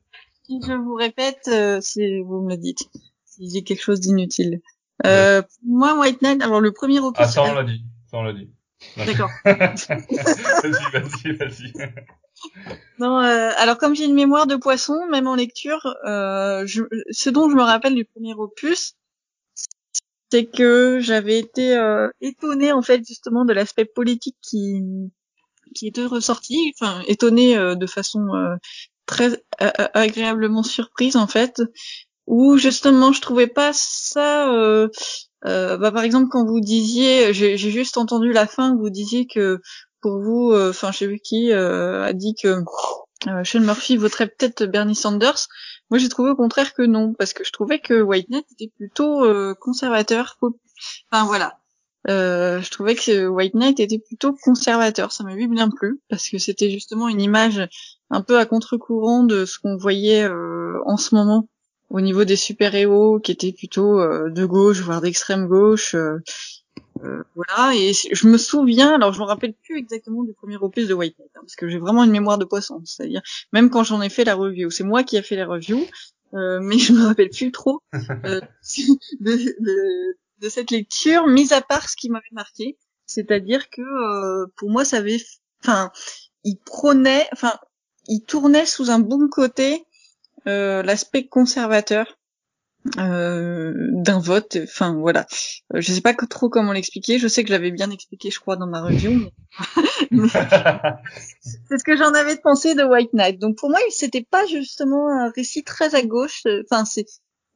Si 0.49 0.59
je 0.67 0.73
vous 0.73 0.95
répète, 0.95 1.47
euh, 1.47 1.81
si 1.81 2.21
vous 2.23 2.43
me 2.43 2.51
le 2.51 2.57
dites, 2.57 2.89
si 3.25 3.49
j'ai 3.55 3.63
quelque 3.63 3.83
chose 3.83 4.01
d'inutile. 4.01 4.61
Euh, 5.07 5.43
moi, 5.65 5.97
White 5.97 6.23
Knight. 6.23 6.43
Alors 6.43 6.61
le 6.61 6.73
premier 6.73 6.99
opus. 6.99 7.23
Ah 7.23 7.29
ça 7.29 7.45
on 7.45 7.55
l'a 7.55 7.63
dit, 7.63 7.85
ça 8.11 8.17
on 8.19 8.23
l'a 8.25 8.33
dit. 8.33 8.51
D'accord. 8.97 9.31
vas-y, 9.45 10.91
vas-y, 10.93 11.33
vas-y. 11.33 11.73
Non, 12.99 13.21
euh, 13.21 13.51
alors 13.57 13.79
comme 13.79 13.95
j'ai 13.95 14.05
une 14.05 14.15
mémoire 14.15 14.47
de 14.47 14.57
poisson, 14.57 15.07
même 15.11 15.27
en 15.27 15.35
lecture, 15.35 15.95
euh, 16.07 16.65
je, 16.67 16.83
ce 17.11 17.31
dont 17.31 17.51
je 17.51 17.57
me 17.57 17.63
rappelle 17.63 17.95
du 17.95 18.05
premier 18.05 18.35
opus, 18.35 18.95
c'est 20.31 20.47
que 20.47 21.01
j'avais 21.01 21.39
été 21.39 21.77
euh, 21.77 22.09
étonnée 22.21 22.73
en 22.73 22.83
fait 22.83 23.07
justement 23.07 23.45
de 23.45 23.53
l'aspect 23.53 23.85
politique 23.87 24.37
qui 24.43 24.83
qui 25.75 25.87
était 25.87 26.07
ressorti, 26.07 26.73
enfin 26.81 27.03
étonnée 27.07 27.57
euh, 27.57 27.75
de 27.75 27.87
façon 27.87 28.27
euh, 28.35 28.57
très 29.07 29.43
euh, 29.61 29.71
agréablement 29.95 30.63
surprise 30.63 31.17
en 31.17 31.27
fait, 31.27 31.63
où 32.27 32.57
justement 32.59 33.13
je 33.13 33.21
trouvais 33.21 33.47
pas 33.47 33.73
ça. 33.73 34.49
Euh, 35.47 35.77
bah, 35.77 35.93
par 35.93 36.03
exemple 36.03 36.29
quand 36.31 36.45
vous 36.45 36.61
disiez, 36.61 37.33
j'ai 37.33 37.57
juste 37.57 37.97
entendu 37.97 38.33
la 38.33 38.47
fin, 38.47 38.77
vous 38.77 38.91
disiez 38.91 39.27
que 39.27 39.61
pour 40.01 40.21
vous, 40.21 40.53
euh, 40.53 40.71
enfin 40.71 40.93
je 40.93 40.99
sais 40.99 41.07
plus 41.07 41.21
qui 41.21 41.53
euh, 41.53 42.05
a 42.05 42.13
dit 42.13 42.35
que 42.35 42.63
Sean 43.45 43.61
Murphy 43.61 43.97
voterait 43.97 44.29
peut-être 44.29 44.65
Bernie 44.65 44.95
Sanders. 44.95 45.49
Moi 45.91 45.99
j'ai 45.99 46.09
trouvé 46.09 46.31
au 46.31 46.37
contraire 46.37 46.75
que 46.75 46.83
non, 46.83 47.15
parce 47.15 47.33
que 47.33 47.45
je 47.45 47.53
trouvais 47.53 47.79
que 47.79 48.01
White 48.01 48.31
Knight 48.31 48.47
était 48.53 48.73
plutôt 48.77 49.25
conservateur. 49.61 50.39
Enfin 51.11 51.25
voilà. 51.25 51.59
Euh, 52.09 52.63
je 52.63 52.71
trouvais 52.71 52.95
que 52.95 53.27
White 53.27 53.55
Knight 53.55 53.81
était 53.81 53.99
plutôt 53.99 54.35
conservateur, 54.43 55.13
ça 55.13 55.25
m'avait 55.25 55.47
bien 55.47 55.69
plu, 55.69 56.01
parce 56.09 56.29
que 56.29 56.39
c'était 56.39 56.71
justement 56.71 57.09
une 57.09 57.21
image 57.21 57.69
un 58.11 58.23
peu 58.23 58.39
à 58.39 58.47
contre-courant 58.47 59.25
de 59.25 59.45
ce 59.45 59.59
qu'on 59.59 59.77
voyait 59.77 60.25
euh, 60.25 60.81
en 60.87 60.97
ce 60.97 61.15
moment 61.15 61.49
au 61.91 62.01
niveau 62.01 62.25
des 62.25 62.37
super-héros, 62.37 63.21
qui 63.21 63.33
étaient 63.33 63.53
plutôt 63.53 64.01
euh, 64.01 64.31
de 64.31 64.45
gauche, 64.47 64.81
voire 64.81 65.01
d'extrême 65.01 65.47
gauche. 65.49 65.95
euh, 65.95 66.19
euh, 67.05 67.23
voilà, 67.37 67.75
et 67.77 67.93
je 67.93 68.27
me 68.27 68.37
souviens, 68.39 68.95
alors 68.95 69.13
je 69.13 69.21
me 69.21 69.25
rappelle 69.25 69.55
plus 69.55 69.79
exactement 69.79 70.25
du 70.25 70.33
premier 70.35 70.57
opus 70.57 70.89
de 70.89 70.95
White 70.95 71.17
Knight, 71.19 71.31
hein, 71.37 71.41
parce 71.43 71.55
que 71.55 71.69
j'ai 71.69 71.79
vraiment 71.79 72.03
une 72.03 72.11
mémoire 72.11 72.39
de 72.39 72.45
poisson, 72.45 72.83
c'est-à-dire 72.85 73.23
même 73.53 73.71
quand 73.71 73.85
j'en 73.85 74.03
ai 74.03 74.09
fait 74.09 74.25
la 74.25 74.35
review, 74.35 74.71
c'est 74.71 74.83
moi 74.85 75.05
qui 75.05 75.17
ai 75.17 75.23
fait 75.23 75.37
la 75.37 75.47
review, 75.47 75.87
euh, 76.35 76.59
mais 76.61 76.79
je 76.79 76.93
me 76.93 77.05
rappelle 77.07 77.31
plus 77.31 77.53
trop 77.53 77.81
euh, 78.25 78.41
de, 79.21 79.33
de, 79.61 80.17
de 80.41 80.49
cette 80.49 80.71
lecture, 80.73 81.27
mis 81.29 81.53
à 81.53 81.61
part 81.61 81.89
ce 81.89 81.97
qui 81.97 82.11
m'avait 82.11 82.25
marqué, 82.33 82.77
c'est-à-dire 83.07 83.71
que 83.71 83.83
euh, 83.83 84.47
pour 84.57 84.71
moi 84.71 84.85
ça 84.85 84.97
avait, 84.99 85.19
enfin, 85.63 85.93
il 86.45 86.57
prônait, 86.57 87.29
enfin, 87.33 87.53
il 88.09 88.23
tournait 88.25 88.67
sous 88.67 88.91
un 88.91 88.99
bon 88.99 89.29
côté 89.29 89.85
l'aspect 90.47 91.27
conservateur 91.27 92.19
euh, 92.99 93.75
d'un 93.93 94.19
vote. 94.19 94.57
Enfin 94.63 94.95
voilà, 94.95 95.27
Euh, 95.75 95.81
je 95.81 95.93
sais 95.93 96.01
pas 96.01 96.15
trop 96.15 96.49
comment 96.49 96.73
l'expliquer. 96.73 97.19
Je 97.19 97.29
sais 97.29 97.43
que 97.43 97.49
je 97.49 97.53
l'avais 97.53 97.71
bien 97.71 97.91
expliqué, 97.91 98.31
je 98.31 98.41
crois, 98.41 98.57
dans 98.57 98.67
ma 98.67 98.83
review. 98.83 99.11
Mais... 99.11 99.33
mais 100.11 100.29
c'est 100.29 101.79
ce 101.79 101.85
que 101.85 101.97
j'en 101.97 102.13
avais 102.15 102.37
pensé 102.37 102.75
de 102.75 102.85
White 102.85 103.13
Knight. 103.13 103.39
Donc 103.39 103.57
pour 103.57 103.69
moi, 103.69 103.79
c'était 103.91 104.27
pas 104.29 104.47
justement 104.47 105.09
un 105.09 105.31
récit 105.31 105.65
très 105.65 105.95
à 105.95 106.03
gauche. 106.03 106.43
Enfin 106.65 106.85
c'est 106.85 107.07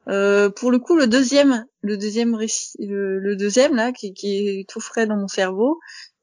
euh, 0.08 0.50
pour 0.50 0.70
le 0.72 0.80
coup 0.80 0.96
le 0.96 1.06
deuxième, 1.06 1.64
le 1.80 1.96
deuxième 1.96 2.34
récit, 2.34 2.76
le, 2.80 3.20
le 3.20 3.36
deuxième 3.36 3.76
là 3.76 3.92
qui, 3.92 4.14
qui 4.14 4.48
est 4.48 4.68
tout 4.68 4.80
frais 4.80 5.06
dans 5.06 5.16
mon 5.16 5.28
cerveau. 5.28 5.78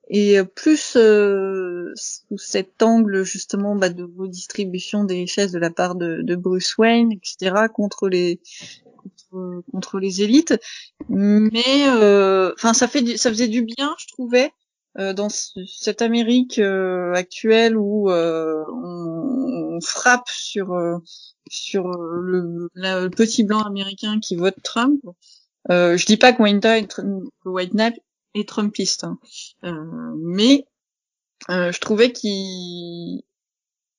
Et 0.10 0.38
plus 0.55 0.95
euh, 0.95 1.91
sous 1.95 2.38
cet 2.38 2.82
angle 2.82 3.24
justement 3.24 3.76
bah, 3.76 3.89
de 3.89 4.03
redistribution 4.18 5.03
des 5.03 5.16
richesses 5.16 5.51
de 5.51 5.60
la 5.60 5.70
part 5.70 5.95
de, 5.95 6.22
de 6.24 6.36
Bruce 6.36 6.78
Wayne, 6.78 7.12
etc., 7.12 7.70
contre 7.70 8.10
les 8.10 8.39
contre, 9.32 9.64
contre 9.72 9.99
les 9.99 10.22
élites. 10.24 10.55
Mais 11.10 11.88
euh, 11.88 12.53
enfin, 12.55 12.74
ça 12.74 12.88
fait 12.88 13.18
ça 13.18 13.30
faisait 13.30 13.47
du 13.47 13.62
bien, 13.64 13.95
je 13.99 14.07
trouvais, 14.07 14.51
euh, 14.97 15.14
dans 15.14 15.30
ce- 15.30 15.60
cette 15.68 16.01
Amérique 16.01 16.60
euh, 16.60 17.14
actuelle 17.14 17.78
où 17.78 18.10
euh, 18.10 18.64
on, 18.74 19.80
frappe 19.82 20.28
sur 20.28 20.74
euh, 20.74 20.97
sur 21.49 21.88
le, 21.88 22.68
le 22.74 23.07
petit 23.10 23.43
blanc 23.43 23.62
américain 23.62 24.20
qui 24.20 24.36
vote 24.36 24.55
Trump. 24.64 25.01
Euh, 25.72 25.97
je 25.97 26.05
dis 26.05 26.18
pas 26.18 26.34
que 26.34 26.41
White 27.45 27.74
Knight, 27.74 27.99
est 28.36 28.47
Trumpiste, 28.47 29.03
hein. 29.03 29.19
Euh, 29.63 30.13
mais 30.17 30.65
euh, 31.49 31.71
je 31.71 31.80
trouvais 31.80 32.11
qu'il 32.11 33.21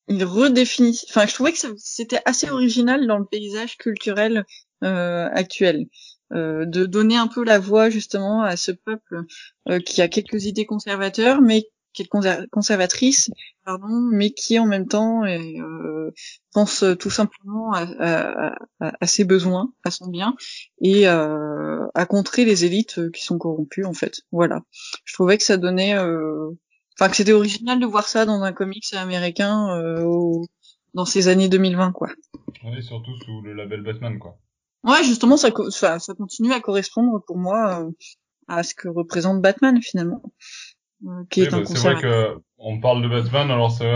il 0.07 0.23
redéfinit. 0.25 0.99
Enfin, 1.09 1.25
je 1.25 1.33
trouvais 1.33 1.53
que 1.53 1.59
c'était 1.77 2.21
assez 2.25 2.49
original 2.49 3.07
dans 3.07 3.17
le 3.17 3.25
paysage 3.25 3.77
culturel 3.77 4.45
euh, 4.83 5.29
actuel, 5.31 5.87
euh, 6.33 6.65
de 6.65 6.85
donner 6.85 7.17
un 7.17 7.27
peu 7.27 7.43
la 7.43 7.59
voix 7.59 7.89
justement 7.89 8.43
à 8.43 8.57
ce 8.57 8.71
peuple 8.71 9.23
euh, 9.69 9.79
qui 9.79 10.01
a 10.01 10.07
quelques 10.07 10.45
idées 10.45 10.65
conservateurs, 10.65 11.41
mais 11.41 11.69
qui 11.93 12.03
est 12.03 12.11
conser- 12.11 12.47
conservatrice, 12.49 13.29
pardon, 13.65 13.87
mais 14.11 14.31
qui 14.31 14.57
en 14.59 14.65
même 14.65 14.87
temps 14.87 15.23
euh, 15.25 16.11
pense 16.53 16.83
tout 16.99 17.09
simplement 17.09 17.71
à, 17.73 17.81
à- 17.99 18.55
à- 18.79 18.93
à 18.99 19.07
ses 19.07 19.23
besoins, 19.25 19.73
à 19.83 19.91
son 19.91 20.07
bien, 20.07 20.35
et 20.81 21.07
euh, 21.07 21.85
à 21.93 22.05
contrer 22.05 22.45
les 22.45 22.65
élites 22.65 23.11
qui 23.11 23.23
sont 23.25 23.37
corrompues 23.37 23.85
en 23.85 23.93
fait. 23.93 24.21
Voilà. 24.31 24.61
Je 25.05 25.13
trouvais 25.13 25.37
que 25.37 25.43
ça 25.43 25.57
donnait, 25.57 25.97
euh, 25.97 26.49
enfin 26.97 27.09
que 27.09 27.15
c'était 27.15 27.33
original 27.33 27.79
de 27.79 27.85
voir 27.85 28.07
ça 28.07 28.25
dans 28.25 28.41
un 28.43 28.53
comics 28.53 28.93
américain 28.93 29.69
euh, 29.77 30.03
au- 30.03 30.45
dans 30.93 31.05
ces 31.05 31.27
années 31.27 31.49
2020 31.49 31.91
quoi. 31.93 32.09
Et 32.77 32.81
surtout 32.81 33.11
sous 33.25 33.41
le 33.41 33.53
label 33.53 33.81
Batman, 33.81 34.19
quoi. 34.19 34.37
Ouais, 34.83 35.03
justement, 35.03 35.37
ça, 35.37 35.49
ça, 35.69 35.99
ça 35.99 36.13
continue 36.15 36.51
à 36.53 36.59
correspondre 36.59 37.23
pour 37.25 37.37
moi 37.37 37.87
à 38.47 38.63
ce 38.63 38.73
que 38.75 38.87
représente 38.89 39.39
Batman 39.41 39.79
finalement, 39.81 40.21
qui 41.29 41.41
Oui, 41.41 41.45
est 41.45 41.53
un 41.53 41.61
bah, 41.61 41.65
c'est 41.65 41.79
vrai 41.79 41.95
que 41.97 42.37
on 42.57 42.79
parle 42.79 43.01
de 43.01 43.07
Batman, 43.07 43.49
alors 43.49 43.71
c'est 43.71 43.89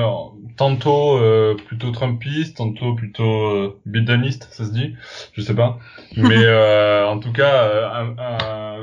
tantôt 0.58 1.18
euh, 1.18 1.56
plutôt 1.68 1.92
Trumpiste, 1.92 2.58
tantôt 2.58 2.96
plutôt 2.96 3.24
euh, 3.24 3.82
Bideniste, 3.86 4.48
ça 4.52 4.66
se 4.66 4.72
dit, 4.72 4.96
je 5.34 5.42
sais 5.42 5.54
pas. 5.56 5.78
Mais 6.18 6.44
euh, 6.46 7.08
en 7.08 7.20
tout 7.20 7.32
cas, 7.34 7.64
euh, 7.66 7.90
un- 7.90 8.16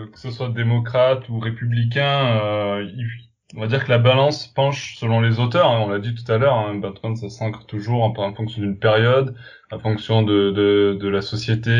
un- 0.04 0.06
que 0.12 0.18
ce 0.20 0.30
soit 0.30 0.50
démocrate 0.50 1.28
ou 1.30 1.40
républicain, 1.40 2.40
euh, 2.44 2.84
il- 2.96 3.08
on 3.56 3.60
va 3.60 3.66
dire 3.66 3.84
que 3.84 3.90
la 3.90 3.98
balance 3.98 4.46
penche 4.46 4.96
selon 4.98 5.20
les 5.20 5.38
auteurs. 5.40 5.68
hein, 5.70 5.80
on 5.84 5.88
l'a 5.88 5.98
dit 5.98 6.14
tout 6.14 6.30
à 6.32 6.38
l'heure, 6.38 6.54
hein, 6.56 6.74
Batman 6.76 7.16
ça 7.16 7.28
s'ancre 7.30 7.66
toujours 7.66 8.02
en, 8.04 8.14
en 8.16 8.34
fonction 8.34 8.62
d'une 8.62 8.78
période, 8.78 9.34
en 9.72 9.78
fonction 9.80 10.22
de, 10.22 10.50
de, 10.52 10.96
de 11.00 11.08
la 11.08 11.20
société. 11.22 11.70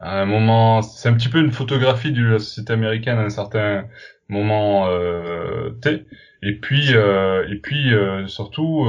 à 0.00 0.20
un 0.20 0.26
moment, 0.26 0.82
c'est 0.82 1.08
un 1.08 1.14
petit 1.14 1.28
peu 1.28 1.38
une 1.40 1.52
photographie 1.52 2.12
de 2.12 2.22
la 2.24 2.38
société 2.38 2.72
américaine 2.72 3.18
à 3.18 3.22
un 3.22 3.30
certain 3.30 3.86
moment 4.28 4.86
euh, 4.88 5.70
T. 5.82 6.04
Et 6.42 6.54
puis, 6.54 6.94
euh, 6.94 7.46
et 7.48 7.56
puis 7.56 7.94
euh, 7.94 8.26
surtout, 8.26 8.86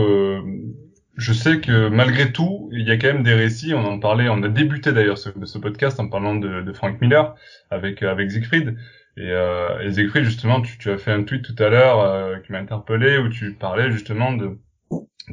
je 1.18 1.34
sais 1.34 1.62
que 1.62 1.88
malgré 1.90 2.32
tout, 2.32 2.70
il 2.74 2.88
y 2.88 2.92
a 2.92 2.98
quand 2.98 3.14
même 3.14 3.24
des 3.24 3.34
récits. 3.34 3.74
On 3.74 3.86
en 3.86 4.00
parlait, 4.00 4.28
on 4.30 4.44
a 4.44 4.50
débuté 4.50 4.92
d'ailleurs 4.92 5.18
ce, 5.18 5.30
ce 5.46 5.58
podcast 5.58 6.00
en 6.00 6.10
parlant 6.10 6.36
de, 6.36 6.62
de 6.62 6.74
Frank 6.74 7.00
Miller 7.02 7.36
avec 7.70 8.04
avec 8.04 8.32
Siegfried. 8.32 8.78
Et, 9.18 9.32
euh, 9.32 9.82
et 9.82 9.94
Siegfried, 9.94 10.26
justement, 10.26 10.62
tu, 10.62 10.78
tu 10.78 10.92
as 10.92 10.98
fait 10.98 11.12
un 11.12 11.24
tweet 11.24 11.42
tout 11.44 11.64
à 11.64 11.70
l'heure 11.70 12.02
euh, 12.02 12.38
qui 12.40 12.52
m'a 12.52 12.60
interpellé 12.60 13.18
où 13.18 13.30
tu 13.30 13.54
parlais 13.54 13.90
justement 13.92 14.34
de 14.34 14.58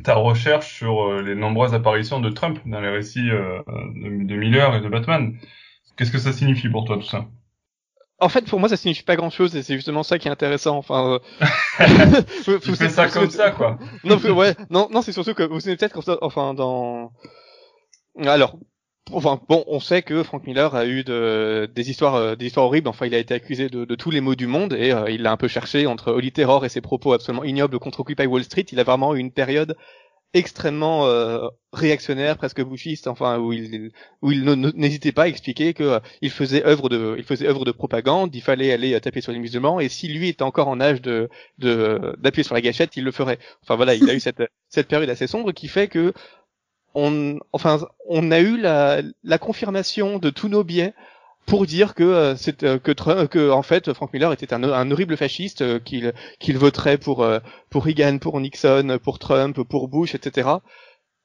ta 0.04 0.14
recherche 0.14 0.72
sur 0.72 1.20
les 1.20 1.34
nombreuses 1.34 1.74
apparitions 1.74 2.20
de 2.20 2.30
Trump 2.30 2.58
dans 2.64 2.80
les 2.80 2.88
récits 2.88 3.30
euh, 3.30 3.60
de 3.96 4.36
Miller 4.36 4.76
et 4.76 4.80
de 4.80 4.88
Batman. 4.88 5.36
Qu'est-ce 5.96 6.12
que 6.12 6.18
ça 6.18 6.32
signifie 6.32 6.68
pour 6.68 6.84
toi 6.84 6.96
tout 6.96 7.02
ça? 7.02 7.26
En 8.22 8.28
fait, 8.28 8.46
pour 8.46 8.60
moi, 8.60 8.68
ça 8.68 8.76
signifie 8.76 9.02
pas 9.02 9.16
grand-chose 9.16 9.56
et 9.56 9.62
c'est 9.62 9.74
justement 9.74 10.02
ça 10.02 10.18
qui 10.18 10.28
est 10.28 10.30
intéressant. 10.30 10.76
Enfin, 10.76 11.18
euh... 11.40 12.18
Tu 12.62 12.76
fais 12.76 12.88
ça 12.88 13.08
comme 13.08 13.30
ça, 13.30 13.50
quoi. 13.50 13.78
non, 14.04 14.16
ouais, 14.16 14.54
non, 14.70 14.88
non, 14.90 15.02
c'est 15.02 15.12
surtout 15.12 15.34
que 15.34 15.42
vous 15.42 15.60
savez 15.60 15.76
peut-être 15.76 15.92
comme 15.92 16.02
ça, 16.02 16.18
enfin, 16.22 16.54
dans, 16.54 17.12
alors, 18.20 18.56
enfin, 19.10 19.40
bon, 19.48 19.64
on 19.66 19.80
sait 19.80 20.02
que 20.02 20.22
Frank 20.22 20.46
Miller 20.46 20.74
a 20.74 20.86
eu 20.86 21.04
de, 21.04 21.70
des 21.74 21.90
histoires, 21.90 22.14
euh, 22.14 22.36
des 22.36 22.46
histoires 22.46 22.66
horribles. 22.66 22.88
Enfin, 22.88 23.06
il 23.06 23.14
a 23.14 23.18
été 23.18 23.34
accusé 23.34 23.68
de, 23.68 23.84
de 23.84 23.94
tous 23.94 24.10
les 24.10 24.20
maux 24.20 24.34
du 24.34 24.46
monde 24.46 24.74
et 24.74 24.92
euh, 24.92 25.10
il 25.10 25.22
l'a 25.22 25.32
un 25.32 25.36
peu 25.36 25.48
cherché 25.48 25.86
entre 25.86 26.12
Holy 26.12 26.32
Terror 26.32 26.64
et 26.64 26.68
ses 26.68 26.80
propos 26.80 27.12
absolument 27.12 27.44
ignobles 27.44 27.78
contre 27.78 28.00
Occupy 28.00 28.26
Wall 28.26 28.44
Street. 28.44 28.66
Il 28.72 28.80
a 28.80 28.84
vraiment 28.84 29.14
eu 29.14 29.18
une 29.18 29.32
période 29.32 29.76
extrêmement 30.34 31.06
euh, 31.06 31.46
réactionnaire, 31.72 32.36
presque 32.36 32.62
bouchiste, 32.62 33.06
enfin 33.06 33.38
où 33.38 33.52
il 33.52 33.92
où 34.22 34.32
il 34.32 34.44
n'hésitait 34.44 35.12
pas 35.12 35.24
à 35.24 35.28
expliquer 35.28 35.74
que 35.74 35.82
euh, 35.84 36.00
il 36.20 36.30
faisait 36.30 36.64
œuvre 36.64 36.88
de 36.88 37.14
il 37.18 37.24
faisait 37.24 37.46
œuvre 37.46 37.64
de 37.64 37.72
propagande, 37.72 38.34
il 38.34 38.42
fallait 38.42 38.72
aller 38.72 38.98
taper 39.00 39.20
sur 39.20 39.32
les 39.32 39.38
musulmans 39.38 39.80
et 39.80 39.88
si 39.88 40.08
lui 40.08 40.28
était 40.28 40.42
encore 40.42 40.68
en 40.68 40.80
âge 40.80 41.02
de 41.02 41.28
d'appuyer 41.58 42.44
sur 42.44 42.54
la 42.54 42.60
gâchette, 42.60 42.96
il 42.96 43.04
le 43.04 43.12
ferait. 43.12 43.38
Enfin 43.62 43.76
voilà, 43.76 43.94
il 43.94 44.08
a 44.08 44.14
eu 44.14 44.20
cette 44.20 44.42
cette 44.68 44.88
période 44.88 45.10
assez 45.10 45.26
sombre 45.26 45.52
qui 45.52 45.68
fait 45.68 45.88
que 45.88 46.12
on 46.94 47.38
enfin 47.52 47.80
on 48.08 48.30
a 48.30 48.40
eu 48.40 48.58
la 48.58 49.02
la 49.22 49.38
confirmation 49.38 50.18
de 50.18 50.30
tous 50.30 50.48
nos 50.48 50.64
biais 50.64 50.94
pour 51.46 51.66
dire 51.66 51.94
que 51.94 52.02
euh, 52.02 52.36
c'est 52.36 52.62
euh, 52.62 52.78
que 52.78 52.92
que 53.26 53.50
en 53.50 53.62
fait 53.62 53.92
Frank 53.92 54.12
Miller 54.12 54.32
était 54.32 54.52
un, 54.54 54.62
un 54.62 54.90
horrible 54.90 55.16
fasciste 55.16 55.62
euh, 55.62 55.78
qu'il 55.78 56.12
qu'il 56.38 56.56
voterait 56.58 56.98
pour 56.98 57.26
pour 57.70 57.84
Reagan, 57.84 58.18
pour 58.18 58.38
Nixon, 58.40 58.98
pour 59.02 59.18
Trump, 59.18 59.60
pour 59.62 59.88
Bush, 59.88 60.14
etc. 60.14 60.48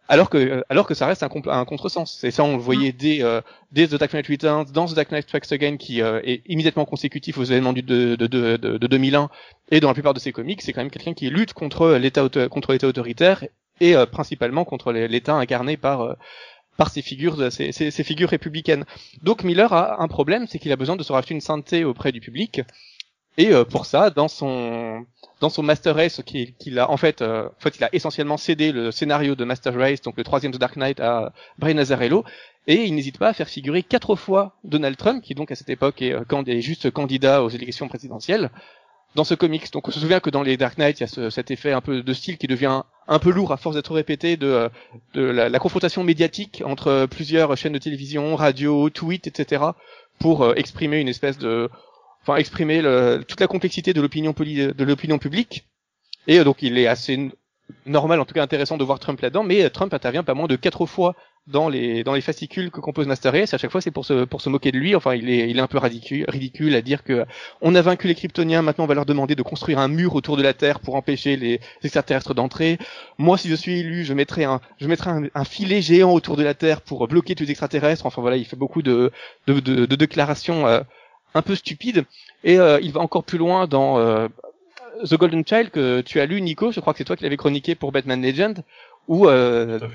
Alors 0.09 0.30
que 0.30 0.63
alors 0.70 0.88
que 0.88 0.93
ça 0.93 1.05
reste 1.05 1.24
un, 1.24 1.30
un 1.47 1.65
contresens. 1.65 2.18
C'est 2.20 2.32
ça 2.32 2.43
on 2.43 2.55
le 2.55 2.61
voyait 2.61 2.93
dès 2.93 3.22
dès 3.72 3.88
The 3.88 3.95
Dark 3.95 4.13
Knight 4.13 4.28
Returns, 4.28 4.65
dans 4.74 4.88
The 4.88 4.95
Dark 4.95 5.11
Knight 5.11 5.24
Strikes 5.28 5.51
Again 5.51 5.78
qui 5.78 5.99
est 5.99 6.41
immédiatement 6.45 6.86
consécutif 6.86 7.38
aux 7.38 7.43
événements 7.43 7.74
du, 7.74 7.82
de, 7.82 8.15
de, 8.15 8.28
de, 8.28 8.57
de, 8.57 8.88
2001 8.88 9.30
et 9.72 9.80
dans 9.82 9.89
la 9.89 9.93
plupart 9.93 10.13
de 10.13 10.20
ses 10.20 10.32
comics, 10.32 10.61
c'est 10.61 10.72
quand 10.72 10.82
même 10.82 10.91
quelqu'un 10.91 11.13
qui 11.13 11.30
lutte 11.30 11.53
contre 11.53 11.91
l'État 11.91 12.28
contre 12.49 12.72
l'État 12.72 12.88
autoritaire 12.88 13.43
et 13.82 13.95
principalement 14.09 14.63
contre 14.63 14.93
l'État 14.93 15.36
incarné 15.36 15.76
par 15.76 16.15
par 16.78 16.89
ces 16.91 17.01
figures, 17.01 17.51
ces, 17.51 17.91
figures 17.91 18.30
républicaines. 18.30 18.86
Donc 19.23 19.43
Miller 19.43 19.73
a 19.73 20.01
un 20.01 20.07
problème, 20.07 20.47
c'est 20.47 20.59
qu'il 20.59 20.71
a 20.71 20.75
besoin 20.75 20.95
de 20.95 21.03
se 21.03 21.11
racheter 21.11 21.34
une 21.34 21.41
sainteté 21.41 21.84
auprès 21.84 22.11
du 22.11 22.21
public. 22.21 22.61
Et 23.39 23.51
euh, 23.53 23.65
pour 23.65 23.86
ça, 23.86 24.09
dans 24.09 24.28
son 24.28 25.05
dans 25.41 25.49
son 25.49 25.61
Master 25.61 25.95
Race, 25.95 26.21
qu'il 26.25 26.80
a 26.80 26.89
en 26.89 26.97
fait, 26.97 27.21
euh, 27.21 27.47
en 27.47 27.61
fait, 27.61 27.78
il 27.78 27.84
a 27.84 27.89
essentiellement 27.93 28.38
cédé 28.38 28.71
le 28.71 28.91
scénario 28.91 29.36
de 29.36 29.43
Master 29.43 29.75
Race, 29.75 30.01
donc 30.01 30.17
le 30.17 30.23
troisième 30.23 30.51
de 30.51 30.57
Dark 30.57 30.75
Knight, 30.75 30.99
à 30.99 31.34
Brian 31.59 31.78
Azzarello, 31.78 32.23
et 32.65 32.86
il 32.86 32.95
n'hésite 32.95 33.19
pas 33.19 33.30
à 33.30 33.34
faire 33.34 33.47
figurer 33.47 33.84
quatre 33.84 34.15
fois 34.15 34.57
Donald 34.63 34.97
Trump, 34.97 35.23
qui 35.23 35.36
donc 35.36 35.51
à 35.51 35.55
cette 35.55 35.69
époque 35.69 36.01
est, 36.01 36.13
euh, 36.13 36.43
est 36.47 36.61
juste 36.61 36.89
candidat 36.89 37.43
aux 37.43 37.49
élections 37.49 37.88
présidentielles, 37.88 38.49
dans 39.18 39.24
ce 39.24 39.34
comics. 39.34 39.74
Donc 39.74 39.88
on 39.88 39.91
se 39.91 39.99
souvient 39.99 40.20
que 40.20 40.30
dans 40.30 40.43
les 40.43 40.55
Dark 40.57 40.78
Knight, 40.78 40.99
il 40.99 41.01
y 41.01 41.03
a 41.03 41.07
ce, 41.07 41.30
cet 41.32 41.49
effet 41.51 41.74
un 41.74 41.82
peu 41.82 42.03
de 42.03 42.13
style 42.13 42.38
qui 42.38 42.47
devient 42.47 42.84
un 43.07 43.20
peu 43.20 43.32
lourd 43.32 43.51
à 43.51 43.57
force 43.57 43.76
d'être 43.76 43.91
répété 43.91 44.38
de, 44.38 44.70
la, 45.15 45.59
confrontation 45.59 46.03
médiatique 46.03 46.61
entre 46.63 47.07
plusieurs 47.09 47.57
chaînes 47.57 47.74
de 47.74 47.80
télévision, 47.80 48.36
radio, 48.36 48.89
tweet, 48.91 49.26
etc. 49.26 49.63
pour 50.20 50.43
euh, 50.43 50.53
exprimer 50.53 50.99
une 51.01 51.07
espèce 51.07 51.39
de, 51.39 51.68
enfin 52.22 52.36
exprimer 52.38 52.82
toute 53.28 53.41
la 53.41 53.47
complexité 53.47 53.91
de 53.91 54.01
l'opinion 54.01 54.36
de 54.38 54.84
l'opinion 54.84 55.18
publique. 55.18 55.65
Et 56.28 56.39
euh, 56.39 56.43
donc 56.43 56.61
il 56.61 56.78
est 56.78 56.88
assez 56.88 57.32
normal, 57.88 58.20
en 58.20 58.26
tout 58.26 58.36
cas 58.36 58.43
intéressant 58.43 58.78
de 58.78 58.84
voir 58.84 58.99
Trump 58.99 59.20
là-dedans, 59.20 59.43
mais 59.43 59.63
euh, 59.63 59.70
Trump 59.70 59.93
intervient 59.95 60.24
pas 60.24 60.36
moins 60.36 60.47
de 60.47 60.55
quatre 60.55 60.86
fois 60.86 61.15
dans 61.48 61.70
les 61.70 62.04
dans 62.04 62.14
les 62.14 62.22
fascicules 62.22 62.72
que 62.72 62.80
compose 62.80 63.08
Master 63.08 63.32
Race. 63.32 63.54
À 63.54 63.58
chaque 63.58 63.72
fois, 63.72 63.82
c'est 63.82 63.91
pour 63.91 64.06
se 64.06 64.26
pour 64.26 64.41
se 64.41 64.50
moquer 64.50 64.72
de 64.72 64.78
lui. 64.78 64.95
Enfin, 64.95 65.16
il 65.16 65.30
est 65.30 65.50
il 65.50 65.58
est 65.58 65.62
un 65.62 65.68
peu 65.68 65.78
ridicule, 65.78 66.26
ridicule 66.28 66.76
à 66.76 66.82
dire 66.82 67.04
que 67.04 67.26
on 67.62 67.74
a 67.76 67.82
vaincu 67.82 68.08
les 68.08 68.16
Kryptoniens. 68.16 68.62
Maintenant, 68.62 68.84
on 68.84 68.88
va 68.88 68.95
leur 68.95 69.06
demander 69.06 69.36
de 69.36 69.41
construire 69.43 69.80
un 69.80 69.88
mur 69.88 70.16
autour 70.16 70.38
de 70.38 70.43
la 70.43 70.54
Terre 70.54 70.80
pour 70.80 70.95
empêcher 70.95 71.38
les 71.38 71.60
extraterrestres 71.84 72.34
d'entrer. 72.34 72.78
Moi, 73.18 73.38
si 73.38 73.50
je 73.50 73.56
suis 73.56 73.80
élu, 73.80 74.04
je 74.04 74.14
mettrai 74.14 74.43
un 74.43 74.60
je 74.80 74.88
mettrai 74.88 75.12
un, 75.34 75.43
filet 75.45 75.82
géant 75.82 76.12
autour 76.12 76.36
de 76.36 76.43
la 76.43 76.54
Terre 76.54 76.82
pour 76.82 77.08
bloquer 77.08 77.34
tous 77.36 77.43
les 77.43 77.52
extraterrestres. 77.52 78.06
Enfin 78.06 78.22
voilà, 78.22 78.36
il 78.36 78.45
fait 78.45 78.58
beaucoup 78.58 78.82
de 78.82 79.12
de, 79.48 79.60
de, 79.60 79.86
de 79.86 79.95
déclarations 79.95 80.68
euh, 80.68 80.82
un 81.34 81.41
peu 81.41 81.56
stupides. 81.56 82.04
Et 82.43 82.60
euh, 82.60 82.80
il 82.82 82.91
va 82.91 83.00
encore 83.00 83.24
plus 83.24 83.38
loin 83.38 83.68
dans 83.68 84.00
euh, 84.00 84.28
The 85.04 85.16
Golden 85.16 85.45
Child 85.48 85.70
que 85.70 86.02
tu 86.02 86.20
as 86.20 86.26
lu, 86.26 86.41
Nico. 86.41 86.72
Je 86.72 86.82
crois 86.82 86.93
que 86.93 86.98
c'est 86.98 87.06
toi 87.06 87.16
qui 87.16 87.24
l'avais 87.24 87.38
chroniqué 87.38 87.76
pour 87.76 87.91
Batman 87.93 88.22
Legend, 88.22 88.64
où 89.08 89.28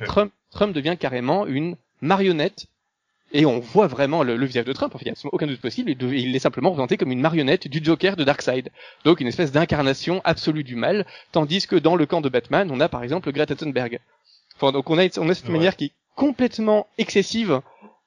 Trump 0.07 0.33
Trump 0.53 0.75
devient 0.75 0.97
carrément 0.99 1.47
une 1.47 1.77
marionnette 2.01 2.67
et 3.33 3.47
on 3.47 3.61
voit 3.61 3.87
vraiment 3.87 4.23
le, 4.23 4.45
visage 4.45 4.67
de 4.67 4.73
Trump. 4.73 4.95
Il 5.01 5.05
n'y 5.05 5.11
a 5.11 5.15
aucun 5.33 5.47
doute 5.47 5.61
possible. 5.61 5.91
il 5.91 6.37
est 6.37 6.39
simplement 6.39 6.71
représenté 6.71 6.97
comme 6.99 7.13
une 7.13 7.21
marionnette 7.21 7.67
du 7.67 7.83
Joker 7.83 8.17
de 8.17 8.25
Darkseid. 8.25 8.71
Donc 9.05 9.21
une 9.21 9.27
espèce 9.27 9.53
d'incarnation 9.53 10.21
absolue 10.25 10.65
du 10.65 10.77
mal. 10.77 11.07
Tandis 11.33 11.67
que 11.67 11.77
dans 11.77 11.97
le 11.97 12.05
camp 12.05 12.21
de 12.21 12.29
Batman, 12.29 12.69
on 12.71 12.81
a 12.81 12.89
par 12.89 13.03
exemple 13.03 13.33
Greta 13.33 13.55
Thunberg. 13.55 14.01
Enfin, 14.57 14.73
donc 14.73 14.91
on 14.91 14.99
a, 14.99 15.07
on 15.19 15.29
a 15.29 15.35
cette 15.35 15.49
manière 15.49 15.77
qui 15.77 15.87
est 15.87 15.93
complètement 16.15 16.87
excessive 16.99 17.63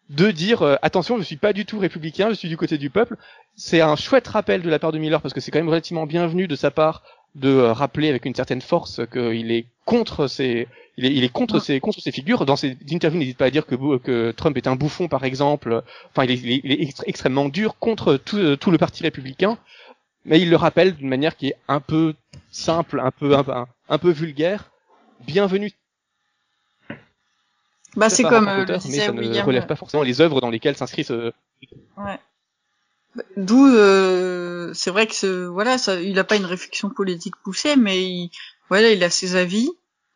de 0.10 0.30
dire 0.30 0.62
euh, 0.62 0.76
attention, 0.84 1.18
je 1.18 1.24
suis 1.24 1.38
pas 1.38 1.54
du 1.54 1.66
tout 1.66 1.80
républicain, 1.80 2.30
je 2.30 2.36
suis 2.36 2.50
du 2.50 2.58
côté 2.58 2.78
du 2.78 2.92
peuple. 2.92 3.18
C'est 3.56 3.82
un 3.82 3.96
chouette 3.96 4.28
rappel 4.28 4.62
de 4.62 4.70
la 4.70 4.78
part 4.78 4.92
de 4.92 5.00
Miller 5.00 5.22
parce 5.22 5.34
que 5.34 5.42
c'est 5.42 5.50
quand 5.50 5.58
même 5.60 5.70
relativement 5.70 6.06
bienvenu 6.06 6.48
de 6.48 6.56
sa 6.56 6.70
part 6.70 7.02
de 7.36 7.50
euh, 7.50 7.74
rappeler 7.74 8.10
avec 8.10 8.26
une 8.26 8.36
certaine 8.36 8.62
force 8.62 9.02
qu'il 9.12 9.52
est 9.52 9.66
contre 9.86 10.28
ces 10.28 10.68
il 10.98 11.06
est, 11.06 11.14
il 11.14 11.24
est 11.24 11.30
contre 11.30 11.60
ses 11.60 11.80
contre 11.80 12.00
ses 12.00 12.12
figures. 12.12 12.46
Dans 12.46 12.56
ses 12.56 12.78
interviews, 12.90 13.20
n'hésite 13.20 13.38
pas 13.38 13.46
à 13.46 13.52
dire 13.52 13.66
que, 13.66 13.98
que 13.98 14.32
Trump 14.32 14.56
est 14.56 14.68
un 14.68 14.76
bouffon, 14.76 15.08
par 15.08 15.26
exemple. 15.26 15.84
Enfin, 16.12 16.24
il 16.24 16.32
est, 16.32 16.62
il 16.64 16.72
est 16.72 17.04
extrêmement 17.06 17.50
dur 17.50 17.78
contre 17.80 18.16
tout, 18.16 18.56
tout, 18.56 18.72
le 18.72 18.78
parti 18.78 19.04
républicain, 19.04 19.58
mais 20.24 20.40
il 20.40 20.50
le 20.50 20.56
rappelle 20.56 20.96
d'une 20.96 21.10
manière 21.10 21.36
qui 21.36 21.48
est 21.48 21.58
un 21.68 21.82
peu 21.82 22.14
simple, 22.52 23.02
un 23.02 23.12
peu 23.12 23.36
un, 23.36 23.68
un 23.90 23.98
peu 23.98 24.12
vulgaire. 24.12 24.72
Bienvenue. 25.28 25.72
Bah, 27.96 28.10
c'est 28.10 28.24
comme 28.24 28.48
euh, 28.48 28.66
le 28.66 28.74
mais 28.74 28.80
ça 28.80 29.12
ne 29.12 29.42
relève 29.42 29.66
pas 29.66 29.76
forcément 29.76 30.04
les 30.04 30.20
œuvres 30.22 30.42
dans 30.42 30.50
lesquelles 30.50 30.76
s'inscrit 30.76 31.04
ce. 31.04 31.32
Ouais. 31.98 32.20
D'où, 33.38 33.68
euh, 33.68 34.74
c'est 34.74 34.92
vrai 34.92 35.08
que 35.08 35.16
ce, 35.16 35.46
voilà, 35.46 35.78
ça, 35.78 36.02
il 36.02 36.18
a 36.20 36.24
pas 36.24 36.36
une 36.36 36.46
réflexion 36.46 36.90
politique 36.90 37.36
poussée, 37.44 37.76
mais 37.76 38.04
il, 38.04 38.32
voilà, 38.70 38.92
il 38.92 39.04
a 39.04 39.10
ses 39.10 39.36
avis 39.36 39.70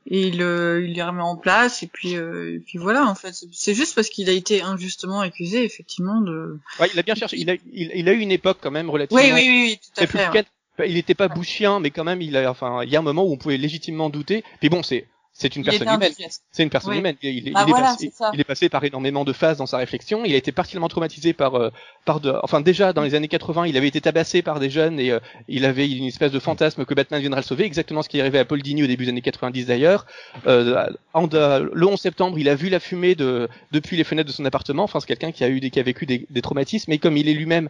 et 0.10 0.28
il, 0.28 0.41
euh, 0.41 0.86
il 0.86 0.93
les 0.93 1.04
remet 1.04 1.22
en 1.22 1.36
place 1.36 1.84
et 1.84 1.88
puis 1.88 2.16
euh, 2.16 2.56
et 2.56 2.60
puis 2.60 2.78
voilà 2.78 3.06
en 3.06 3.16
fait. 3.16 3.34
C'est 3.52 3.74
juste 3.74 3.95
parce 3.95 4.10
qu'il 4.10 4.30
a 4.30 4.34
été 4.34 4.62
injustement 4.62 5.20
accusé 5.22 5.64
effectivement 5.64 6.22
de 6.22 6.58
ouais, 6.80 6.89
il 6.93 7.00
a 7.00 7.04
bien 7.04 7.16
cherché. 7.16 7.38
Il 7.38 7.50
a 7.50 7.56
il, 7.72 7.91
il 7.93 8.10
a 8.10 8.14
eu 8.14 8.20
une 8.20 8.32
époque 8.32 8.58
quand 8.62 8.72
même 8.72 8.89
relativement 8.89 9.22
oui 9.22 9.32
oui 9.34 9.47
oui, 9.47 9.80
tout 9.82 10.04
à 10.04 10.08
fait 10.08 10.47
il 10.88 10.95
était 10.95 11.14
pas 11.14 11.28
bouchien 11.28 11.82
mais 11.82 11.91
quand 11.91 12.06
même 12.06 12.22
il 12.22 12.38
a 12.38 12.50
enfin 12.50 12.84
il 12.84 12.89
y 12.89 12.95
a 12.95 13.00
un 13.00 13.04
moment 13.04 13.26
où 13.26 13.34
on 13.34 13.38
pouvait 13.38 13.58
légitimement 13.58 14.10
douter. 14.10 14.43
Puis 14.60 14.70
bon 14.70 14.82
c'est 14.82 15.06
c'est 15.40 15.56
une 15.56 15.64
personne 15.64 15.88
humaine. 15.88 16.12
C'est 16.52 16.64
une 16.64 16.70
personne 16.70 16.94
humaine. 16.96 17.16
Il, 17.22 17.48
il, 17.48 17.54
bah 17.54 17.66
est 17.66 17.72
passé, 17.72 18.12
il, 18.34 18.42
est 18.42 18.44
passé, 18.44 18.68
par 18.68 18.84
énormément 18.84 19.24
de 19.24 19.32
phases 19.32 19.58
dans 19.58 19.66
sa 19.66 19.78
réflexion. 19.78 20.26
Il 20.26 20.34
a 20.34 20.38
été 20.38 20.52
particulièrement 20.52 20.90
traumatisé 20.90 21.32
par, 21.32 21.56
euh, 21.56 21.70
par 22.04 22.20
de, 22.20 22.34
enfin 22.44 22.60
déjà 22.60 22.92
dans 22.92 23.04
les 23.04 23.16
années 23.16 23.30
80, 23.30 23.68
il 23.68 23.78
avait 23.78 23.88
été 23.88 24.02
tabassé 24.02 24.42
par 24.42 24.60
des 24.60 24.70
jeunes 24.70 25.00
et 25.00 25.12
euh, 25.12 25.20
il 25.48 25.64
avait 25.64 25.90
une 25.90 26.04
espèce 26.04 26.34
de 26.34 26.40
fantasme 26.40 26.84
que 26.84 26.94
Batman 26.94 27.22
viendrait 27.22 27.40
le 27.40 27.46
sauver. 27.46 27.64
Exactement 27.64 28.02
ce 28.02 28.10
qui 28.10 28.18
est 28.18 28.22
arrivé 28.22 28.38
à 28.38 28.44
Paul 28.44 28.62
Dini 28.62 28.84
au 28.84 28.88
début 28.88 29.06
des 29.06 29.12
années 29.12 29.22
90 29.22 29.68
d'ailleurs. 29.68 30.06
Euh, 30.46 30.88
le 31.16 31.88
11 31.88 31.98
septembre, 31.98 32.38
il 32.38 32.50
a 32.50 32.56
vu 32.56 32.68
la 32.68 32.82
fumée 32.82 33.16
de, 33.16 33.48
depuis 33.72 33.96
les 33.96 34.04
fenêtres 34.04 34.28
de 34.28 34.34
son 34.34 34.44
appartement. 34.44 34.84
Enfin, 34.84 35.00
c'est 35.00 35.08
quelqu'un 35.08 35.32
qui 35.32 35.46
a 35.46 35.50
eu, 35.50 35.62
des, 35.62 35.70
qui 35.70 35.80
a 35.80 35.84
vécu 35.84 36.06
des, 36.06 36.28
des 36.30 36.42
traumatismes. 36.42 36.92
Et 36.92 36.98
comme 36.98 37.16
il 37.16 37.30
est 37.30 37.34
lui-même 37.34 37.70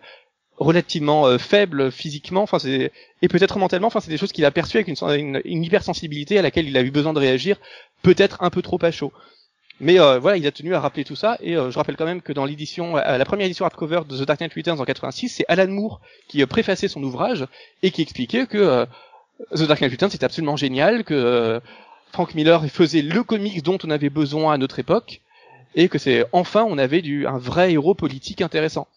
relativement 0.60 1.26
euh, 1.26 1.38
faible 1.38 1.92
physiquement, 1.92 2.44
enfin 2.44 2.60
c'est 2.60 2.92
et 3.22 3.28
peut-être 3.28 3.58
mentalement, 3.58 3.88
enfin 3.88 4.02
c'est 4.02 4.12
des 4.12 4.18
choses 4.18 4.32
qu'il 4.32 4.46
a 4.46 4.52
perçues 4.52 4.78
avec 4.78 4.88
une, 4.88 5.42
hypersensibilité 5.46 6.38
à 6.38 6.42
laquelle 6.42 6.68
il 6.68 6.78
a 6.78 6.82
eu 6.82 6.92
besoin 6.92 7.14
de 7.14 7.20
réagir, 7.20 7.58
peut-être 8.02 8.38
un 8.42 8.50
peu 8.50 8.62
trop 8.62 8.78
à 8.82 8.92
chaud. 8.92 9.14
Mais 9.82 9.98
euh, 9.98 10.20
voilà, 10.20 10.36
il 10.36 10.46
a 10.46 10.52
tenu 10.52 10.76
à 10.76 10.82
rappeler 10.82 11.06
tout 11.06 11.16
ça 11.16 11.38
et 11.42 11.56
euh, 11.56 11.72
je 11.72 11.78
rappelle 11.80 11.96
quand 11.96 12.06
même 12.06 12.22
que 12.22 12.34
dans 12.34 12.44
l'édition, 12.44 12.96
la 12.96 13.24
première 13.26 13.46
édition 13.46 13.64
hardcover 13.64 14.02
de 14.08 14.18
The 14.18 14.28
Dark 14.28 14.42
Knight 14.42 14.54
Returns 14.54 14.82
en 14.82 14.86
86, 14.86 15.30
c'est 15.30 15.46
Alan 15.48 15.70
Moore 15.70 16.02
qui 16.28 16.46
préfaçait 16.46 16.90
son 16.90 17.02
ouvrage 17.04 17.46
et 17.82 17.92
qui 17.92 18.02
expliquait 18.02 18.46
que 18.46 18.86
The 19.56 19.64
Dark 19.64 19.80
Knight 19.80 19.92
Returns 19.92 20.12
c'était 20.12 20.26
absolument 20.26 20.58
génial, 20.58 21.06
que 21.06 21.62
Frank 22.12 22.36
Miller 22.36 22.66
faisait 22.66 23.02
le 23.02 23.24
comics 23.24 23.64
dont 23.64 23.78
on 23.86 23.90
avait 23.90 24.10
besoin 24.10 24.54
à 24.54 24.58
notre 24.58 24.80
époque 24.80 25.22
et 25.76 25.88
que 25.88 25.98
c'est 25.98 26.26
enfin 26.34 26.66
on 26.68 26.78
avait 26.78 27.02
du 27.02 27.26
un 27.26 27.38
vrai 27.38 27.72
héros 27.72 27.94
politique 27.94 28.42
intéressant. 28.42 28.88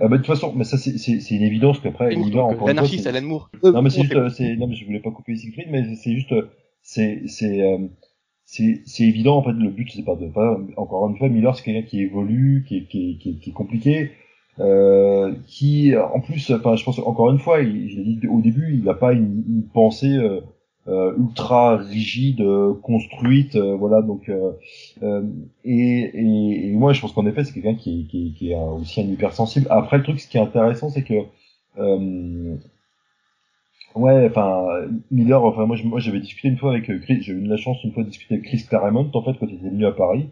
Ah 0.00 0.08
bah, 0.08 0.16
de 0.16 0.22
toute 0.22 0.26
façon, 0.26 0.52
mais 0.56 0.64
ça 0.64 0.76
c'est 0.76 1.30
une 1.30 1.42
évidence 1.42 1.78
qu'après 1.80 2.14
il 2.14 2.34
va 2.34 2.42
encore 2.42 2.66
l'anarchiste 2.66 3.06
Alan 3.06 3.22
Moore. 3.22 3.50
Non 3.62 3.82
mais 3.82 3.90
c'est 3.90 4.02
juste, 4.02 4.16
euh, 4.16 4.28
c'est 4.28 4.56
non 4.56 4.66
mais 4.66 4.74
je 4.74 4.84
voulais 4.84 5.00
pas 5.00 5.10
couper 5.10 5.36
Siegfried, 5.36 5.68
mais 5.70 5.94
c'est 5.94 6.12
juste, 6.12 6.32
euh, 6.32 6.50
c'est 6.82 7.22
c'est 7.26 7.62
euh, 7.62 7.78
c'est 8.44 8.82
c'est 8.86 9.04
évident 9.04 9.36
en 9.36 9.42
fait. 9.42 9.52
Le 9.52 9.70
but 9.70 9.88
c'est 9.94 10.04
pas 10.04 10.16
de 10.16 10.26
pas 10.26 10.58
encore 10.76 11.08
une 11.08 11.16
fois 11.16 11.28
Miller 11.28 11.54
c'est 11.56 11.62
quelqu'un 11.62 11.86
qui 11.86 12.00
évolue, 12.00 12.64
qui 12.66 12.78
est 12.78 12.84
qui 12.86 13.10
est, 13.10 13.18
qui 13.18 13.30
est, 13.30 13.34
qui 13.34 13.50
est 13.50 13.52
compliqué, 13.52 14.10
euh, 14.58 15.34
qui 15.46 15.94
en 15.96 16.20
plus, 16.20 16.50
enfin 16.50 16.76
je 16.76 16.84
pense 16.84 16.98
encore 16.98 17.30
une 17.30 17.38
fois, 17.38 17.60
il, 17.60 17.88
je 17.88 17.96
l'ai 17.96 18.04
dit 18.04 18.26
au 18.28 18.40
début, 18.40 18.74
il 18.74 18.84
n'a 18.84 18.94
pas 18.94 19.12
une, 19.12 19.44
une 19.48 19.68
pensée 19.72 20.16
euh, 20.16 20.40
ultra 20.86 21.76
rigide, 21.76 22.40
euh, 22.40 22.74
construite, 22.74 23.56
euh, 23.56 23.74
voilà. 23.74 24.02
Donc 24.02 24.30
et, 24.30 25.10
et, 25.64 26.68
et, 26.68 26.72
moi, 26.72 26.92
je 26.92 27.00
pense 27.00 27.12
qu'en 27.12 27.26
effet, 27.26 27.44
c'est 27.44 27.52
quelqu'un 27.52 27.74
qui, 27.74 28.06
qui, 28.06 28.34
qui 28.36 28.52
est 28.52 28.56
aussi 28.56 29.00
un 29.00 29.04
hypersensible. 29.04 29.66
Après, 29.70 29.98
le 29.98 30.02
truc, 30.02 30.20
ce 30.20 30.28
qui 30.28 30.36
est 30.36 30.40
intéressant, 30.40 30.90
c'est 30.90 31.02
que 31.02 31.14
Ouais, 33.94 34.26
enfin 34.26 34.66
Miller, 35.12 35.44
enfin 35.44 35.66
moi, 35.66 36.00
j'avais 36.00 36.18
discuté 36.18 36.48
une 36.48 36.56
fois 36.56 36.72
avec 36.72 36.84
Chris, 37.02 37.22
j'ai 37.22 37.32
eu 37.32 37.46
la 37.46 37.56
chance 37.56 37.82
une 37.84 37.92
fois 37.92 38.02
de 38.02 38.08
discuter 38.08 38.34
avec 38.34 38.46
Chris 38.46 38.64
Claremont 38.68 39.08
en 39.14 39.22
fait 39.22 39.34
quand 39.38 39.46
il 39.46 39.54
était 39.54 39.68
venu 39.68 39.86
à 39.86 39.92
Paris 39.92 40.28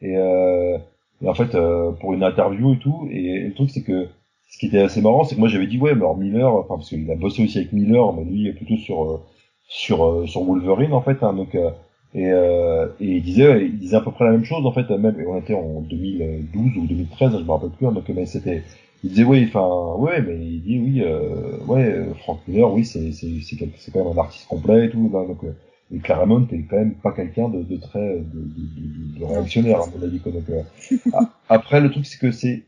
et, 0.00 0.16
euh, 0.16 0.78
et 1.22 1.28
en 1.28 1.34
fait 1.34 1.54
pour 2.00 2.14
une 2.14 2.22
interview 2.22 2.72
et 2.72 2.78
tout 2.78 3.06
et, 3.10 3.40
le 3.40 3.52
truc 3.52 3.68
c'est 3.70 3.82
que 3.82 4.08
ce 4.48 4.58
qui 4.58 4.66
était 4.66 4.78
assez 4.78 5.02
marrant 5.02 5.24
c'est 5.24 5.34
que 5.34 5.40
moi 5.40 5.50
j'avais 5.50 5.66
dit 5.66 5.78
ouais 5.78 5.90
alors 5.90 6.16
Miller, 6.16 6.50
enfin 6.54 6.76
parce 6.76 6.88
qu'il 6.88 7.10
a 7.10 7.14
bossé 7.14 7.44
aussi 7.44 7.58
avec 7.58 7.74
Miller 7.74 8.10
mais 8.14 8.24
lui 8.24 8.50
plutôt 8.54 8.78
sur 8.78 9.20
sur 9.68 10.04
euh, 10.04 10.26
sur 10.26 10.42
Wolverine 10.44 10.92
en 10.92 11.00
fait. 11.02 11.22
Hein, 11.22 11.34
donc 11.34 11.54
euh, 11.54 11.70
Et, 12.14 12.30
euh, 12.30 12.86
et 13.00 13.16
il 13.16 13.22
disait, 13.22 13.66
il 13.66 13.76
disait 13.78 13.96
à 13.96 14.00
peu 14.00 14.12
près 14.12 14.24
la 14.24 14.30
même 14.30 14.44
chose 14.44 14.64
en 14.64 14.72
fait, 14.72 14.88
même 14.90 15.16
on 15.26 15.36
était 15.38 15.54
en 15.54 15.80
2012 15.80 16.76
ou 16.78 16.86
2013, 16.86 17.32
je 17.38 17.44
me 17.44 17.50
rappelle 17.50 17.70
plus, 17.70 17.86
hein, 17.88 17.92
donc 17.92 18.08
mais 18.08 18.24
c'était, 18.26 18.62
il 19.02 19.10
disait 19.10 19.24
oui, 19.24 19.44
enfin 19.48 19.66
ouais, 19.98 20.22
mais 20.22 20.36
il 20.38 20.62
dit 20.62 20.78
oui, 20.78 21.02
euh, 21.02 21.58
ouais, 21.66 22.06
Frank 22.20 22.38
Miller, 22.46 22.72
oui, 22.72 22.84
c'est 22.84 23.10
c'est 23.12 23.40
c'est 23.42 23.90
quand 23.92 24.04
même 24.04 24.16
un 24.16 24.20
artiste 24.20 24.46
complet 24.46 24.86
et 24.86 24.90
tout, 24.90 25.10
là, 25.12 25.26
donc 25.26 25.42
euh, 25.42 25.56
et 25.92 25.98
Claremont 25.98 26.46
est 26.52 26.62
quand 26.70 26.76
même 26.78 26.94
pas 26.94 27.10
quelqu'un 27.12 27.48
de, 27.48 27.62
de 27.64 27.76
très 27.78 28.18
de, 28.18 28.22
de, 28.22 29.18
de, 29.18 29.24
réactionnaire 29.24 29.80
à 29.82 29.86
mon 29.86 30.00
avis 30.06 30.20
quoi, 30.20 30.30
donc, 30.32 30.48
euh, 30.50 31.20
après 31.48 31.80
le 31.80 31.90
truc 31.90 32.06
c'est 32.06 32.18
que 32.20 32.30
c'est 32.30 32.62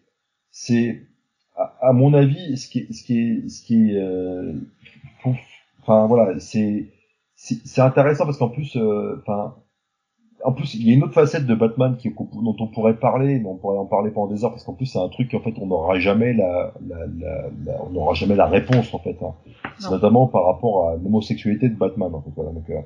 c'est 0.51 1.03
à, 1.57 1.92
mon 1.92 2.14
avis 2.14 2.57
ce 2.59 2.68
qui 2.68 2.92
ce 2.92 3.05
qui 3.05 3.18
est 3.20 3.49
ce 3.49 3.62
qui 3.64 3.97
euh, 3.97 4.53
enfin 5.87 6.07
voilà 6.07 6.39
c'est 6.41 6.89
c'est 7.37 7.82
intéressant 7.82 8.24
parce 8.24 8.39
qu'en 8.39 8.49
plus, 8.49 8.76
euh, 8.76 9.20
enfin, 9.20 9.55
en 10.45 10.53
plus, 10.53 10.74
il 10.74 10.87
y 10.87 10.91
a 10.91 10.95
une 10.95 11.05
autre 11.05 11.12
facette 11.12 11.47
de 11.47 11.55
Batman 11.55 11.97
qui, 11.97 12.11
dont 12.11 12.57
on 12.59 12.66
pourrait 12.66 12.97
parler, 12.97 13.39
mais 13.39 13.49
on 13.49 13.57
pourrait 13.57 13.78
en 13.78 13.87
parler 13.87 14.11
pendant 14.11 14.32
des 14.32 14.45
heures 14.45 14.51
parce 14.51 14.64
qu'en 14.64 14.72
plus, 14.74 14.87
c'est 14.87 14.99
un 14.99 15.09
truc 15.09 15.30
qu'en 15.30 15.41
fait, 15.41 15.55
on 15.61 15.66
n'aura 15.66 15.99
jamais 15.99 16.32
la, 16.32 16.72
la, 16.87 17.07
la, 17.64 17.84
on 17.84 17.91
n'aura 17.91 18.14
jamais 18.14 18.37
la 18.37 18.47
réponse 18.47 18.93
en 18.95 18.99
fait. 18.99 19.16
Hein. 19.22 19.34
C'est 19.78 19.91
notamment 19.91 20.26
par 20.26 20.47
rapport 20.47 20.89
à 20.89 20.97
l'homosexualité 20.97 21.68
de 21.68 21.74
Batman. 21.74 22.14
En 22.14 22.22
fait, 22.22 22.30
voilà, 22.34 22.53
donc, 22.53 22.68
euh, 22.70 22.80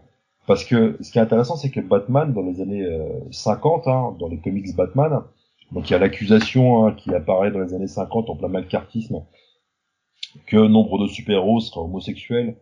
parce 0.47 0.65
que 0.65 0.97
ce 1.01 1.13
qui 1.13 1.19
est 1.19 1.23
intéressant, 1.23 1.57
c'est 1.57 1.71
que 1.71 1.81
Batman, 1.81 2.33
dans 2.33 2.43
les 2.43 2.61
années 2.61 2.87
50, 3.31 3.87
euh, 3.87 3.91
hein, 3.91 4.17
dans 4.19 4.29
les 4.29 4.39
comics 4.39 4.75
Batman, 4.75 5.23
donc 5.71 5.89
il 5.89 5.93
y 5.93 5.97
a 5.97 6.01
l'accusation 6.01 6.87
hein, 6.87 6.95
qui 6.97 7.15
apparaît 7.15 7.53
dans 7.53 7.61
les 7.61 7.75
années 7.75 7.87
50 7.87 8.31
en 8.31 8.37
plein 8.37 8.49
malcartisme 8.49 9.23
que 10.47 10.57
nombre 10.57 10.99
de 10.99 11.07
super-héros 11.07 11.61
seraient 11.61 11.85
homosexuels 11.85 12.57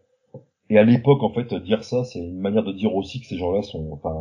et 0.70 0.78
à 0.78 0.84
l'époque, 0.84 1.22
en 1.22 1.30
fait, 1.32 1.54
dire 1.54 1.82
ça, 1.82 2.04
c'est 2.04 2.18
une 2.18 2.40
manière 2.40 2.62
de 2.62 2.72
dire 2.72 2.94
aussi 2.94 3.20
que 3.20 3.26
ces 3.26 3.38
gens-là 3.38 3.62
sont, 3.62 3.90
enfin, 3.92 4.14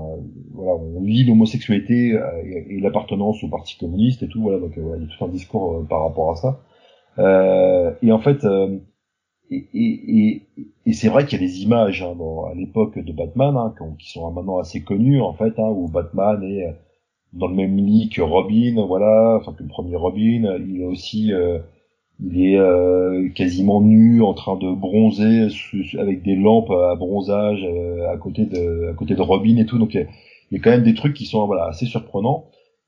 voilà, 0.54 0.82
on 0.82 1.02
lit 1.02 1.26
l'homosexualité 1.26 2.14
euh, 2.14 2.42
et, 2.70 2.80
l'appartenance 2.80 3.44
au 3.44 3.50
Parti 3.50 3.78
communiste 3.78 4.24
et 4.24 4.30
tout, 4.30 4.42
voilà, 4.42 4.60
donc 4.60 4.78
euh, 4.78 4.96
il 4.98 5.04
y 5.04 5.06
a 5.06 5.18
tout 5.18 5.26
un 5.26 5.28
discours 5.28 5.74
euh, 5.74 5.84
par 5.84 6.04
rapport 6.04 6.32
à 6.32 6.36
ça. 6.36 6.62
Euh, 7.20 7.92
et 8.02 8.14
en 8.14 8.20
fait, 8.20 8.46
et, 9.50 9.68
et, 9.74 10.42
et, 10.86 10.94
c'est 10.94 11.10
vrai 11.10 11.26
qu'il 11.26 11.42
y 11.42 11.44
a 11.44 11.48
des 11.48 11.64
images 11.64 12.02
hein, 12.02 12.16
à 12.50 12.56
l'époque 12.56 12.98
de 12.98 13.12
Batman 13.12 13.58
hein, 13.58 13.74
qui 14.00 14.12
sont 14.12 14.32
maintenant 14.32 14.60
assez 14.60 14.84
connues, 14.84 15.22
en 15.22 15.34
fait, 15.34 15.60
hein, 15.60 15.70
où 15.70 15.90
Batman 15.90 16.42
est 16.44 16.74
dans 17.34 17.48
le 17.48 17.56
même 17.56 17.76
lit 17.78 18.10
que 18.10 18.22
Robin, 18.22 18.86
voilà, 18.88 19.38
enfin 19.42 19.52
que 19.52 19.64
le 19.64 19.70
premier 19.70 19.98
Robin. 19.98 20.58
Il 20.66 20.82
est 20.82 20.86
aussi 20.86 21.32
il 22.20 22.42
est 22.42 22.58
euh, 22.58 23.30
quasiment 23.30 23.82
nu 23.82 24.24
en 24.24 24.34
train 24.34 24.56
de 24.56 24.72
bronzer 24.72 25.50
avec 26.00 26.24
des 26.24 26.36
lampes 26.36 26.72
à 26.72 26.96
bronzage 26.96 27.64
euh, 27.64 28.10
à 28.10 28.18
côté 28.18 28.46
de 28.46 28.90
à 28.90 28.94
côté 28.94 29.14
de 29.14 29.22
Robin 29.22 29.58
et 29.58 29.66
tout 29.66 29.78
donc 29.78 29.94
il 29.94 30.08
y, 30.52 30.56
a, 30.56 30.60
quand 30.60 30.72
même 30.72 30.84
des 30.84 30.96
trucs 30.96 31.14
qui 31.14 31.26
sont 31.26 31.46
voilà 31.46 31.66
assez 31.66 31.86
surprenants 31.86 32.46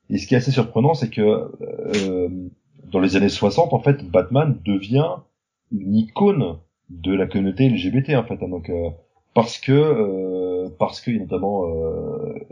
et 0.08 0.18
ce 0.18 0.26
qui 0.26 0.34
est 0.34 0.38
assez 0.38 0.50
surprenant 0.50 0.94
c'est 0.94 1.10
que 1.10 1.20
euh, 1.20 2.28
dans 2.90 2.98
les 2.98 3.14
années 3.14 3.28
60 3.28 3.72
en 3.72 3.78
fait 3.78 4.04
Batman 4.04 4.58
devient 4.64 5.16
une 5.70 5.94
icône 5.94 6.56
de 6.88 7.14
la 7.14 7.26
communauté 7.26 7.68
LGBT 7.68 8.16
en 8.16 8.24
fait 8.24 8.42
hein. 8.42 8.48
donc 8.48 8.72
parce 9.32 9.58
que 9.58 10.68
parce 10.70 11.00
que 11.00 11.12
notamment 11.12 11.66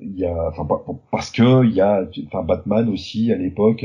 il 0.01 0.17
y 0.17 0.25
a 0.25 0.49
enfin 0.49 0.65
parce 1.11 1.33
que 1.33 1.65
il 1.65 1.75
y 1.75 1.81
a 1.81 2.07
enfin 2.27 2.45
Batman 2.45 2.89
aussi 2.89 3.33
à 3.33 3.37
l'époque 3.37 3.85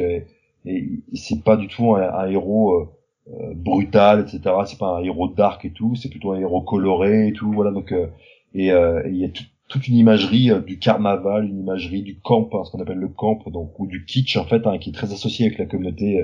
et 0.65 1.01
c'est 1.13 1.43
pas 1.43 1.57
du 1.57 1.67
tout 1.67 1.95
un, 1.95 2.27
héros 2.27 2.73
euh, 2.73 2.89
euh, 3.29 3.53
brutal 3.55 4.21
etc 4.21 4.55
c'est 4.65 4.77
pas 4.77 4.97
un 4.97 5.03
héros 5.03 5.27
dark 5.27 5.65
et 5.65 5.71
tout. 5.71 5.95
C'est 5.95 6.09
plutôt 6.09 6.31
un 6.31 6.39
héros 6.39 6.61
coloré 6.61 7.27
et 7.27 7.33
tout 7.33 7.51
voilà. 7.51 7.71
Donc 7.71 7.91
euh, 7.91 8.07
et 8.55 8.67
il 8.67 9.17
y 9.17 9.25
a 9.25 9.29
toute 9.67 9.87
une 9.87 9.95
imagerie 9.95 10.51
du 10.65 10.77
carnaval 10.77 11.45
une 11.45 11.59
imagerie 11.59 12.03
du 12.03 12.19
camp 12.19 12.49
hein, 12.53 12.63
ce 12.63 12.71
qu'on 12.71 12.81
appelle 12.81 12.99
le 12.99 13.07
camp 13.07 13.39
donc 13.47 13.79
ou 13.79 13.87
du 13.87 14.05
kitsch 14.05 14.37
en 14.37 14.45
fait 14.45 14.67
hein, 14.67 14.77
qui 14.77 14.91
est 14.91 14.93
très 14.93 15.11
associé 15.11 15.47
avec 15.47 15.57
la 15.57 15.65
communauté 15.65 16.23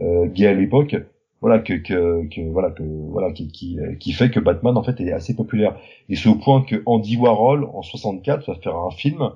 gay 0.00 0.46
à 0.46 0.54
l'époque. 0.54 0.96
Voilà 1.40 1.60
que, 1.60 1.74
que, 1.74 2.26
que 2.34 2.40
voilà 2.50 2.72
que 2.72 2.82
voilà 2.82 3.30
qui, 3.32 3.52
qui, 3.52 3.78
qui 4.00 4.12
fait 4.12 4.28
que 4.28 4.40
Batman 4.40 4.76
en 4.76 4.82
fait 4.82 5.00
est 5.00 5.12
assez 5.12 5.36
populaire. 5.36 5.78
Et 6.08 6.16
c'est 6.16 6.28
au 6.28 6.34
point 6.34 6.62
que 6.62 6.82
Andy 6.84 7.16
Warhol 7.16 7.64
en 7.72 7.82
64 7.82 8.48
va 8.48 8.56
faire 8.56 8.74
un 8.74 8.90
film 8.90 9.30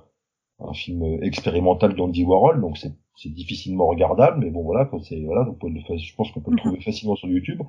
un 0.58 0.72
film 0.72 1.22
expérimental 1.22 1.94
d'Andy 1.94 2.24
Warhol 2.24 2.60
donc 2.60 2.78
c'est 2.78 2.92
c'est 3.16 3.32
difficilement 3.32 3.86
regardable, 3.86 4.44
mais 4.44 4.50
bon 4.50 4.62
voilà, 4.62 4.90
c'est 5.02 5.20
voilà, 5.20 5.46
je 5.62 6.14
pense 6.14 6.30
qu'on 6.32 6.40
peut 6.40 6.50
le 6.50 6.56
trouver 6.56 6.80
facilement 6.80 7.16
sur 7.16 7.28
YouTube. 7.28 7.60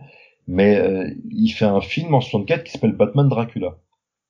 Mais 0.48 0.78
euh, 0.78 1.10
il 1.32 1.50
fait 1.50 1.66
un 1.66 1.82
film 1.82 2.14
en 2.14 2.22
64 2.22 2.64
qui 2.64 2.72
s'appelle 2.72 2.94
Batman 2.94 3.30
Dracula, 3.30 3.78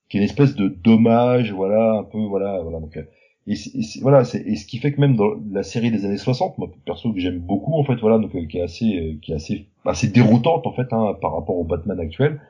qui 0.10 0.18
est 0.18 0.20
une 0.20 0.26
espèce 0.26 0.56
de 0.56 0.68
dommage, 0.68 1.52
voilà, 1.52 2.00
un 2.00 2.04
peu 2.04 2.20
voilà, 2.20 2.62
voilà. 2.62 2.80
Donc 2.80 2.98
euh, 2.98 3.04
et, 3.48 3.56
voilà, 4.02 4.24
c'est 4.24 4.42
et 4.42 4.56
ce 4.56 4.66
qui 4.66 4.78
fait 4.78 4.94
que 4.94 5.02
même 5.02 5.16
dans 5.16 5.32
la 5.52 5.64
série 5.64 5.92
des 5.92 6.06
années 6.06 6.18
60, 6.18 6.58
moi 6.58 6.70
perso 6.86 7.12
que 7.14 7.20
j'aime 7.20 7.40
beaucoup 7.40 7.76
en 7.76 7.84
fait, 7.84 7.96
voilà, 7.96 8.18
donc 8.18 8.36
euh, 8.36 8.46
qui 8.46 8.58
est 8.58 8.62
assez 8.62 9.20
qui 9.22 9.32
est 9.32 9.36
assez 9.36 9.68
assez 9.86 10.08
déroutante 10.08 10.66
en 10.68 10.74
fait 10.74 10.92
hein, 10.92 11.16
par 11.22 11.34
rapport 11.34 11.58
au 11.58 11.64
Batman 11.64 12.00
actuel. 12.00 12.42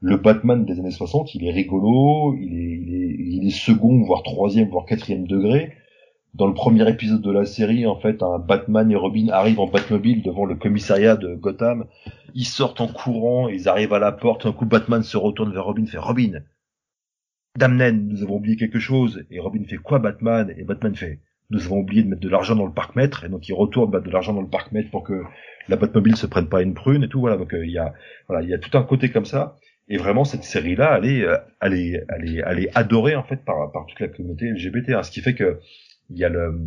Le 0.00 0.18
Batman 0.18 0.64
des 0.66 0.78
années 0.80 0.90
60, 0.90 1.34
il 1.34 1.46
est 1.46 1.50
rigolo, 1.50 2.36
il 2.38 2.52
est, 2.52 2.78
il 2.82 2.94
est, 2.94 3.16
il 3.18 3.46
est 3.46 3.50
second, 3.50 4.02
voire 4.02 4.22
troisième, 4.22 4.68
voire 4.68 4.84
quatrième 4.84 5.26
degré 5.26 5.72
dans 6.34 6.46
le 6.46 6.54
premier 6.54 6.88
épisode 6.88 7.22
de 7.22 7.30
la 7.30 7.44
série, 7.44 7.86
en 7.86 7.98
fait, 7.98 8.22
un 8.22 8.38
Batman 8.38 8.90
et 8.90 8.96
Robin 8.96 9.28
arrivent 9.30 9.60
en 9.60 9.68
Batmobile 9.68 10.22
devant 10.22 10.44
le 10.44 10.56
commissariat 10.56 11.16
de 11.16 11.34
Gotham. 11.34 11.86
Ils 12.34 12.46
sortent 12.46 12.80
en 12.80 12.88
courant, 12.88 13.48
ils 13.48 13.68
arrivent 13.68 13.92
à 13.92 14.00
la 14.00 14.12
porte. 14.12 14.44
Un 14.44 14.52
coup, 14.52 14.66
Batman 14.66 15.02
se 15.02 15.16
retourne 15.16 15.52
vers 15.52 15.64
Robin, 15.64 15.86
fait 15.86 15.98
Robin, 15.98 16.40
Damnen, 17.56 18.08
nous 18.08 18.22
avons 18.24 18.36
oublié 18.36 18.56
quelque 18.56 18.80
chose. 18.80 19.24
Et 19.30 19.38
Robin 19.38 19.62
fait 19.64 19.76
quoi, 19.76 20.00
Batman? 20.00 20.52
Et 20.56 20.64
Batman 20.64 20.94
fait 20.94 21.20
nous 21.50 21.64
avons 21.66 21.78
oublié 21.78 22.02
de 22.02 22.08
mettre 22.08 22.22
de 22.22 22.28
l'argent 22.28 22.56
dans 22.56 22.66
le 22.66 22.72
parc-mètre. 22.72 23.24
Et 23.24 23.28
donc, 23.28 23.48
il 23.48 23.52
retourne 23.52 23.90
mettre 23.90 24.04
de 24.04 24.10
l'argent 24.10 24.32
dans 24.32 24.40
le 24.40 24.48
parc-mètre 24.48 24.90
pour 24.90 25.04
que 25.04 25.22
la 25.68 25.76
Batmobile 25.76 26.16
se 26.16 26.26
prenne 26.26 26.48
pas 26.48 26.62
une 26.62 26.74
prune 26.74 27.04
et 27.04 27.08
tout. 27.08 27.20
Voilà. 27.20 27.36
Donc, 27.36 27.54
euh, 27.54 27.64
il 27.64 27.70
y 27.70 27.78
a, 27.78 27.92
voilà, 28.28 28.42
il 28.42 28.48
y 28.48 28.54
a 28.54 28.58
tout 28.58 28.76
un 28.76 28.82
côté 28.82 29.10
comme 29.10 29.24
ça. 29.24 29.56
Et 29.88 29.98
vraiment, 29.98 30.24
cette 30.24 30.42
série-là, 30.42 30.98
elle 30.98 31.10
est, 31.10 31.22
euh, 31.22 31.36
elle 31.60 31.74
est, 31.74 32.04
elle 32.08 32.28
est, 32.28 32.42
elle 32.44 32.58
est 32.58 32.76
adorée 32.76 33.14
en 33.14 33.22
fait 33.22 33.44
par, 33.44 33.70
par 33.72 33.86
toute 33.86 34.00
la 34.00 34.08
communauté 34.08 34.50
LGBT. 34.50 34.90
Hein, 34.90 35.02
ce 35.02 35.10
qui 35.10 35.20
fait 35.20 35.34
que 35.34 35.60
il 36.10 36.18
y 36.18 36.24
a 36.24 36.28
le, 36.28 36.58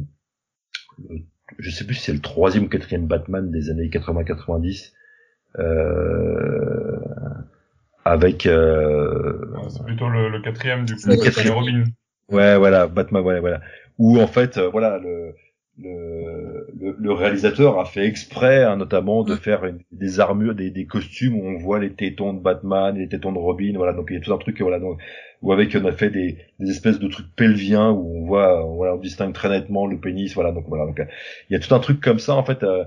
je 1.60 1.70
sais 1.70 1.86
plus 1.86 1.96
si 1.96 2.02
c'est 2.02 2.14
le 2.14 2.20
troisième 2.20 2.66
ou 2.66 2.70
quatrième 2.70 3.08
Batman 3.08 3.50
des 3.52 3.70
années 3.70 3.90
80-90 3.90 4.94
euh, 5.60 7.00
avec 8.06 8.46
euh, 8.46 9.40
c'est 9.70 9.84
plutôt 9.84 10.10
le, 10.10 10.30
le, 10.30 10.42
quatrième 10.42 10.86
du 10.86 10.96
coup 10.96 11.10
le 11.10 11.18
quatrième 11.18 11.54
Robin 11.54 11.84
ouais 12.32 12.58
voilà 12.58 12.88
Batman 12.88 13.24
voilà 13.24 13.40
voilà 13.40 13.62
où 13.98 14.20
en 14.20 14.28
fait 14.28 14.58
euh, 14.58 14.70
voilà 14.70 14.98
le 14.98 15.34
le, 15.80 16.96
le, 16.98 17.14
réalisateur 17.14 17.80
a 17.80 17.86
fait 17.86 18.06
exprès, 18.08 18.64
hein, 18.64 18.78
notamment, 18.78 19.24
de 19.24 19.36
mm. 19.36 19.38
faire 19.38 19.62
des 19.92 20.20
armures, 20.20 20.56
des, 20.56 20.72
des, 20.72 20.88
costumes 20.88 21.36
où 21.36 21.46
on 21.46 21.58
voit 21.60 21.80
les 21.80 21.94
tétons 21.94 22.34
de 22.34 22.40
Batman, 22.40 22.98
les 22.98 23.08
tétons 23.08 23.32
de 23.32 23.38
Robin, 23.38 23.74
voilà. 23.76 23.94
Donc 23.94 24.08
il 24.10 24.16
y 24.16 24.18
a 24.18 24.20
tout 24.20 24.34
un 24.34 24.40
truc, 24.40 24.60
voilà, 24.60 24.80
donc, 24.80 25.00
où 25.42 25.52
avec 25.52 25.76
on 25.76 25.86
a 25.86 25.92
fait 25.92 26.10
des, 26.10 26.38
des 26.60 26.72
espèces 26.72 27.00
de 27.00 27.08
trucs 27.08 27.34
pelviens 27.36 27.92
où 27.92 28.18
on 28.18 28.26
voit, 28.26 28.64
voilà, 28.64 28.96
on 28.96 28.98
distingue 28.98 29.34
très 29.34 29.50
nettement 29.50 29.86
le 29.86 30.00
pénis, 30.00 30.34
voilà. 30.34 30.52
Donc 30.52 30.66
voilà, 30.68 30.86
donc 30.86 31.02
il 31.50 31.54
y 31.54 31.56
a 31.56 31.60
tout 31.60 31.74
un 31.74 31.80
truc 31.80 32.02
comme 32.02 32.20
ça 32.20 32.36
en 32.36 32.44
fait. 32.44 32.64
Euh, 32.64 32.84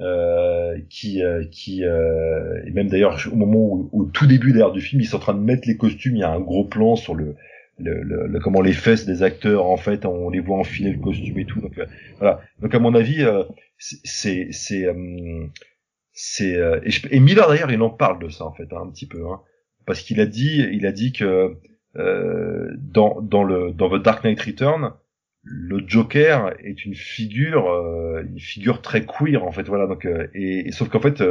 euh, 0.00 0.78
qui 0.90 1.24
euh, 1.24 1.44
qui 1.50 1.84
euh, 1.84 2.62
et 2.64 2.70
même 2.70 2.88
d'ailleurs 2.88 3.18
au 3.32 3.34
moment 3.34 3.58
où, 3.58 3.90
au 3.92 4.04
tout 4.04 4.28
début 4.28 4.52
d'ailleurs 4.52 4.70
du 4.70 4.80
film 4.80 5.02
ils 5.02 5.06
sont 5.06 5.16
en 5.16 5.20
train 5.20 5.34
de 5.34 5.40
mettre 5.40 5.66
les 5.66 5.76
costumes 5.76 6.14
il 6.14 6.20
y 6.20 6.22
a 6.22 6.30
un 6.30 6.38
gros 6.38 6.64
plan 6.64 6.94
sur 6.94 7.16
le 7.16 7.34
le, 7.80 8.02
le, 8.04 8.38
comment 8.38 8.60
les 8.60 8.74
fesses 8.74 9.06
des 9.06 9.24
acteurs 9.24 9.66
en 9.66 9.76
fait 9.76 10.06
on 10.06 10.30
les 10.30 10.38
voit 10.38 10.56
enfiler 10.56 10.92
le 10.92 11.00
costume 11.00 11.36
et 11.40 11.46
tout 11.46 11.60
donc 11.60 11.76
euh, 11.78 11.86
voilà 12.18 12.40
donc 12.60 12.72
à 12.76 12.78
mon 12.78 12.94
avis 12.94 13.24
euh, 13.24 13.42
c'est 13.76 14.52
c'est 14.52 14.84
euh, 14.84 15.46
c'est 16.12 16.60
et, 16.84 17.16
et, 17.16 17.18
Miller 17.18 17.48
d'ailleurs 17.48 17.72
il 17.72 17.82
en 17.82 17.90
parle 17.90 18.22
de 18.22 18.28
ça 18.28 18.44
en 18.44 18.52
fait 18.52 18.72
hein, 18.72 18.82
un 18.84 18.90
petit 18.90 19.06
peu 19.06 19.26
hein, 19.26 19.40
parce 19.84 20.02
qu'il 20.02 20.20
a 20.20 20.26
dit 20.26 20.64
il 20.72 20.86
a 20.86 20.92
dit 20.92 21.12
que 21.12 21.56
dans 21.98 23.20
dans 23.20 23.42
le 23.42 23.72
dans 23.72 23.90
The 23.90 24.02
Dark 24.02 24.24
Knight 24.24 24.40
Return 24.40 24.92
le 25.42 25.82
Joker 25.86 26.52
est 26.62 26.84
une 26.84 26.94
figure 26.94 27.66
une 28.22 28.38
figure 28.38 28.82
très 28.82 29.04
queer 29.04 29.44
en 29.44 29.52
fait 29.52 29.64
voilà 29.64 29.86
donc 29.86 30.06
et, 30.34 30.68
et 30.68 30.72
sauf 30.72 30.88
qu'en 30.88 31.00
fait 31.00 31.22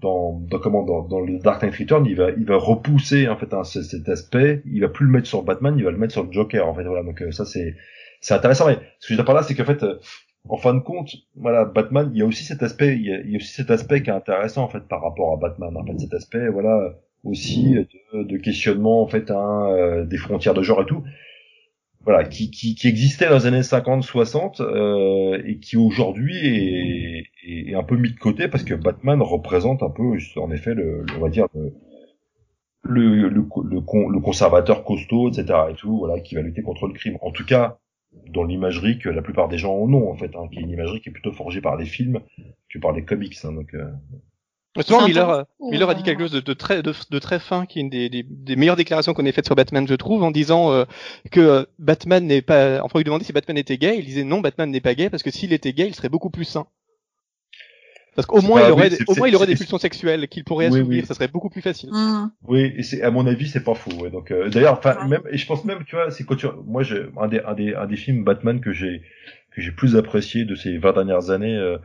dans, 0.00 0.40
dans 0.50 0.58
comment 0.58 0.82
dans, 0.82 1.02
dans 1.02 1.20
le 1.20 1.38
Dark 1.38 1.62
Knight 1.62 1.76
Return, 1.76 2.06
il 2.06 2.16
va 2.16 2.30
il 2.30 2.44
va 2.44 2.56
repousser 2.56 3.28
en 3.28 3.36
fait 3.36 3.48
cet 3.64 4.08
aspect, 4.08 4.62
il 4.64 4.80
va 4.80 4.88
plus 4.88 5.06
le 5.06 5.12
mettre 5.12 5.26
sur 5.26 5.42
Batman, 5.42 5.74
il 5.76 5.84
va 5.84 5.90
le 5.90 5.98
mettre 5.98 6.12
sur 6.12 6.24
le 6.24 6.32
Joker 6.32 6.66
en 6.66 6.74
fait 6.74 6.84
voilà 6.84 7.02
donc 7.02 7.22
euh, 7.22 7.32
ça 7.32 7.44
c'est 7.44 7.76
c'est 8.20 8.34
intéressant. 8.34 8.66
Mais 8.66 8.74
ce 8.98 9.06
que 9.06 9.08
je 9.08 9.12
veux 9.14 9.16
dire 9.16 9.24
par 9.24 9.34
là 9.34 9.42
c'est 9.42 9.54
qu'en 9.54 9.64
fait 9.64 9.82
euh, 9.82 9.98
en 10.48 10.56
fin 10.56 10.74
de 10.74 10.80
compte 10.80 11.10
voilà 11.36 11.64
Batman 11.64 12.10
il 12.14 12.18
y 12.18 12.22
a 12.22 12.26
aussi 12.26 12.44
cet 12.44 12.62
aspect 12.62 12.96
il 12.96 13.06
y 13.06 13.12
a, 13.12 13.20
il 13.20 13.30
y 13.30 13.34
a, 13.34 13.36
aussi 13.36 13.52
cet 13.52 13.70
aspect 13.70 14.02
qui 14.02 14.10
est 14.10 14.14
intéressant 14.14 14.64
en 14.64 14.68
fait 14.68 14.86
par 14.88 15.02
rapport 15.02 15.32
à 15.34 15.36
Batman 15.36 15.76
en 15.76 15.84
fait 15.84 15.98
cet 15.98 16.14
aspect 16.14 16.48
voilà 16.48 16.94
aussi 17.24 17.74
de, 18.12 18.22
de 18.22 18.36
questionnement 18.38 19.02
en 19.02 19.06
fait 19.06 19.30
hein, 19.30 19.66
euh, 19.70 20.04
des 20.04 20.16
frontières 20.16 20.54
de 20.54 20.62
genre 20.62 20.82
et 20.82 20.86
tout 20.86 21.02
voilà, 22.02 22.24
qui, 22.24 22.50
qui, 22.50 22.74
qui, 22.74 22.88
existait 22.88 23.28
dans 23.28 23.36
les 23.36 23.46
années 23.46 23.60
50-60 23.60 24.62
euh, 24.62 25.42
et 25.44 25.58
qui 25.58 25.76
aujourd'hui 25.76 26.36
est, 26.46 27.26
est, 27.46 27.74
un 27.74 27.82
peu 27.82 27.96
mis 27.96 28.10
de 28.10 28.18
côté 28.18 28.48
parce 28.48 28.64
que 28.64 28.74
Batman 28.74 29.20
représente 29.20 29.82
un 29.82 29.90
peu, 29.90 30.16
en 30.36 30.50
effet, 30.50 30.74
le, 30.74 31.04
on 31.16 31.20
va 31.20 31.28
dire 31.28 31.46
le, 31.54 31.72
le, 32.82 33.28
le, 33.28 33.46
le, 33.64 34.20
conservateur 34.20 34.84
costaud, 34.84 35.28
etc. 35.28 35.58
et 35.70 35.74
tout, 35.74 35.98
voilà, 35.98 36.20
qui 36.20 36.34
va 36.34 36.40
lutter 36.40 36.62
contre 36.62 36.86
le 36.86 36.94
crime. 36.94 37.18
En 37.20 37.32
tout 37.32 37.44
cas, 37.44 37.78
dans 38.32 38.44
l'imagerie 38.44 38.98
que 38.98 39.10
la 39.10 39.20
plupart 39.20 39.48
des 39.48 39.58
gens 39.58 39.74
en 39.74 39.92
ont, 39.92 40.10
en 40.10 40.16
fait, 40.16 40.34
hein, 40.36 40.48
qui 40.50 40.58
est 40.58 40.62
une 40.62 40.70
imagerie 40.70 41.00
qui 41.00 41.10
est 41.10 41.12
plutôt 41.12 41.32
forgée 41.32 41.60
par 41.60 41.76
les 41.76 41.84
films 41.84 42.20
que 42.70 42.78
par 42.78 42.92
les 42.92 43.04
comics. 43.04 43.36
Hein, 43.44 43.52
donc, 43.52 43.74
euh... 43.74 43.90
Souvent, 44.78 45.06
Miller, 45.06 45.46
Miller 45.60 45.90
a 45.90 45.94
dit 45.94 46.04
quelque 46.04 46.20
chose 46.20 46.30
de, 46.30 46.40
de 46.40 46.52
très, 46.52 46.80
de, 46.82 46.94
de, 47.10 47.18
très 47.18 47.40
fin, 47.40 47.66
qui 47.66 47.80
est 47.80 47.82
une 47.82 47.90
des, 47.90 48.08
des, 48.08 48.24
des 48.24 48.54
meilleures 48.54 48.76
déclarations 48.76 49.14
qu'on 49.14 49.26
ait 49.26 49.32
faites 49.32 49.46
sur 49.46 49.56
Batman, 49.56 49.86
je 49.88 49.94
trouve, 49.94 50.22
en 50.22 50.30
disant 50.30 50.70
euh, 50.70 50.84
que 51.32 51.40
euh, 51.40 51.64
Batman 51.80 52.24
n'est 52.24 52.40
pas. 52.40 52.80
Enfin, 52.84 53.00
il 53.00 53.04
demandait 53.04 53.24
si 53.24 53.32
Batman 53.32 53.58
était 53.58 53.78
gay. 53.78 53.98
Il 53.98 54.04
disait 54.04 54.22
non, 54.22 54.40
Batman 54.40 54.70
n'est 54.70 54.80
pas 54.80 54.94
gay 54.94 55.10
parce 55.10 55.24
que 55.24 55.30
s'il 55.32 55.52
était 55.52 55.72
gay, 55.72 55.88
il 55.88 55.94
serait 55.94 56.08
beaucoup 56.08 56.30
plus 56.30 56.44
sain. 56.44 56.66
Parce 58.14 58.26
qu'au 58.26 58.42
moins, 58.42 58.62
il 58.66 58.70
aurait, 58.70 58.90
au 59.08 59.14
moins, 59.14 59.28
il 59.28 59.36
aurait 59.36 59.46
des 59.46 59.56
pulsions 59.56 59.78
sexuelles 59.78 60.28
qu'il 60.28 60.44
pourrait 60.44 60.66
assouvir. 60.66 61.06
Ça 61.06 61.14
serait 61.14 61.28
beaucoup 61.28 61.50
plus 61.50 61.62
facile. 61.62 61.90
Mmh. 61.90 62.30
Oui, 62.46 62.72
et 62.76 62.82
c'est 62.82 63.02
à 63.02 63.10
mon 63.10 63.26
avis, 63.26 63.48
c'est 63.48 63.64
pas 63.64 63.74
faux. 63.74 63.92
Ouais. 63.92 64.10
Donc, 64.10 64.30
euh, 64.30 64.48
d'ailleurs, 64.50 64.74
enfin, 64.74 65.06
même, 65.08 65.22
et 65.30 65.36
je 65.36 65.46
pense 65.46 65.64
même, 65.64 65.84
tu 65.84 65.96
vois, 65.96 66.10
c'est 66.10 66.24
quand 66.24 66.36
tu, 66.36 66.46
moi, 66.64 66.82
j'ai 66.82 67.06
un 67.16 67.28
des, 67.28 67.40
un 67.40 67.54
des, 67.54 67.74
un 67.74 67.86
des 67.86 67.96
films 67.96 68.24
Batman 68.24 68.60
que 68.60 68.72
j'ai, 68.72 69.02
que 69.52 69.60
j'ai 69.60 69.72
plus 69.72 69.96
apprécié 69.96 70.44
de 70.44 70.54
ces 70.54 70.78
20 70.78 70.92
dernières 70.92 71.30
années. 71.30 71.56
Euh, 71.56 71.78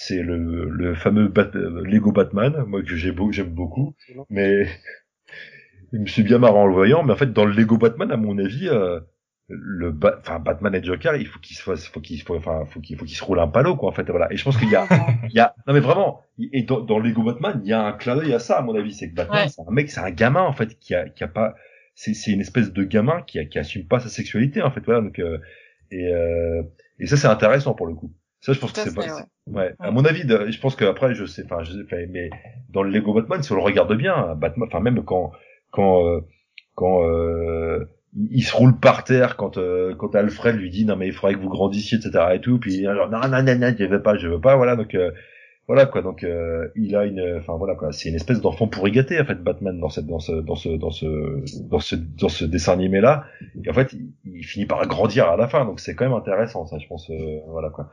c'est 0.00 0.22
le, 0.22 0.68
le 0.70 0.94
fameux 0.94 1.26
Bat 1.26 1.50
Lego 1.54 2.12
Batman, 2.12 2.62
moi 2.68 2.82
que 2.82 2.94
j'ai 2.94 3.12
j'aime 3.32 3.50
beaucoup, 3.50 3.96
mais 4.30 4.64
je 5.92 5.98
me 5.98 6.06
suis 6.06 6.22
bien 6.22 6.38
marrant 6.38 6.62
en 6.62 6.66
le 6.66 6.72
voyant. 6.72 7.02
Mais 7.02 7.12
en 7.12 7.16
fait, 7.16 7.32
dans 7.32 7.44
le 7.44 7.52
Lego 7.52 7.78
Batman, 7.78 8.12
à 8.12 8.16
mon 8.16 8.38
avis, 8.38 8.68
euh, 8.68 9.00
le 9.48 9.92
enfin 10.20 10.38
Batman 10.38 10.72
et 10.76 10.84
Joker, 10.84 11.16
il 11.16 11.26
faut 11.26 11.40
qu'il 11.40 11.56
se 11.56 11.62
fasse, 11.64 11.88
faut 11.88 12.00
qu'il, 12.00 12.22
faut, 12.22 12.36
enfin, 12.36 12.64
faut 12.66 12.78
qu'il, 12.78 12.96
faut 12.96 13.06
qu'il 13.06 13.16
se 13.16 13.24
roule 13.24 13.40
un 13.40 13.48
palo 13.48 13.74
quoi 13.74 13.88
en 13.88 13.92
fait. 13.92 14.08
Voilà. 14.08 14.32
Et 14.32 14.36
je 14.36 14.44
pense 14.44 14.56
qu'il 14.56 14.70
y 14.70 14.76
a, 14.76 14.86
il 15.30 15.34
y 15.34 15.40
a, 15.40 15.52
non 15.66 15.74
mais 15.74 15.80
vraiment, 15.80 16.20
et 16.52 16.62
dans, 16.62 16.80
dans 16.80 17.00
Lego 17.00 17.24
Batman, 17.24 17.60
il 17.64 17.68
y 17.68 17.72
a 17.72 17.84
un 17.84 17.92
clin 17.92 18.14
d'œil 18.14 18.32
à 18.32 18.38
ça 18.38 18.58
à 18.58 18.62
mon 18.62 18.76
avis, 18.76 18.92
c'est 18.92 19.10
que 19.10 19.16
Batman, 19.16 19.46
ouais. 19.46 19.48
c'est 19.48 19.62
un 19.62 19.72
mec, 19.72 19.90
c'est 19.90 20.00
un 20.00 20.12
gamin 20.12 20.42
en 20.42 20.52
fait 20.52 20.78
qui 20.78 20.94
a, 20.94 21.08
qui 21.08 21.24
a 21.24 21.28
pas, 21.28 21.56
c'est, 21.96 22.14
c'est 22.14 22.30
une 22.30 22.40
espèce 22.40 22.72
de 22.72 22.84
gamin 22.84 23.22
qui 23.22 23.40
a, 23.40 23.44
qui 23.46 23.58
assume 23.58 23.88
pas 23.88 23.98
sa 23.98 24.10
sexualité 24.10 24.62
en 24.62 24.70
fait. 24.70 24.82
Voilà. 24.84 25.00
Donc 25.00 25.18
euh, 25.18 25.38
et 25.90 26.06
euh, 26.06 26.62
et 27.00 27.06
ça 27.06 27.16
c'est 27.16 27.26
intéressant 27.26 27.74
pour 27.74 27.88
le 27.88 27.94
coup. 27.94 28.12
Ça, 28.40 28.52
je 28.52 28.60
pense 28.60 28.72
que 28.72 28.80
c'est 28.80 28.94
pas. 28.94 29.02
Ouais. 29.02 29.22
ouais. 29.46 29.74
À 29.80 29.90
mon 29.90 30.04
avis, 30.04 30.24
de, 30.24 30.50
je 30.50 30.60
pense 30.60 30.76
qu'après, 30.76 31.14
je 31.14 31.24
sais, 31.24 31.42
enfin, 31.44 31.62
je 31.64 31.72
sais, 31.72 32.06
mais 32.10 32.30
dans 32.70 32.82
le 32.82 32.90
Lego 32.90 33.12
Batman, 33.12 33.42
si 33.42 33.52
on 33.52 33.56
le 33.56 33.62
regarde 33.62 33.92
bien, 33.96 34.34
Batman, 34.36 34.68
enfin, 34.70 34.80
même 34.80 35.02
quand, 35.04 35.32
quand, 35.70 36.06
euh, 36.06 36.20
quand, 36.74 37.04
euh, 37.04 37.84
il 38.30 38.42
se 38.42 38.54
roule 38.54 38.78
par 38.78 39.04
terre 39.04 39.36
quand, 39.36 39.58
euh, 39.58 39.94
quand 39.94 40.14
Alfred 40.14 40.56
lui 40.56 40.70
dit 40.70 40.84
non 40.84 40.96
mais 40.96 41.06
il 41.06 41.12
faudrait 41.12 41.34
que 41.34 41.40
vous 41.40 41.48
grandissiez, 41.48 41.98
etc. 41.98 42.24
et 42.34 42.40
tout, 42.40 42.58
puis 42.58 42.86
alors 42.86 43.10
non, 43.10 43.20
non, 43.20 43.42
non, 43.42 43.58
non, 43.58 43.74
je 43.78 43.84
veux 43.84 44.02
pas, 44.02 44.16
je 44.16 44.28
veux 44.28 44.40
pas, 44.40 44.56
voilà, 44.56 44.76
donc, 44.76 44.94
euh, 44.94 45.10
voilà, 45.66 45.84
quoi, 45.84 46.00
donc, 46.00 46.24
euh, 46.24 46.68
il 46.76 46.96
a 46.96 47.04
une, 47.04 47.36
enfin, 47.38 47.56
voilà, 47.56 47.74
quoi, 47.74 47.92
c'est 47.92 48.08
une 48.08 48.14
espèce 48.14 48.40
d'enfant 48.40 48.68
pourri 48.68 48.90
gâté, 48.90 49.20
en 49.20 49.24
fait, 49.26 49.42
Batman, 49.42 49.78
dans 49.78 49.90
cette, 49.90 50.06
dans 50.06 50.18
ce, 50.18 50.32
dans 50.32 50.54
ce, 50.54 50.70
dans 50.70 50.90
ce, 50.90 51.06
dans 51.68 51.78
ce, 51.78 51.94
dans 51.94 52.30
ce 52.30 52.44
dessin 52.46 52.72
animé-là. 52.72 53.26
Et 53.62 53.68
en 53.68 53.74
fait, 53.74 53.92
il, 53.92 54.12
il, 54.24 54.44
finit 54.44 54.64
par 54.64 54.86
grandir 54.86 55.28
à 55.28 55.36
la 55.36 55.46
fin, 55.46 55.66
donc 55.66 55.80
c'est 55.80 55.94
quand 55.94 56.06
même 56.06 56.16
intéressant, 56.16 56.66
ça, 56.66 56.78
je 56.78 56.86
pense, 56.86 57.10
voilà, 57.48 57.68
quoi. 57.68 57.90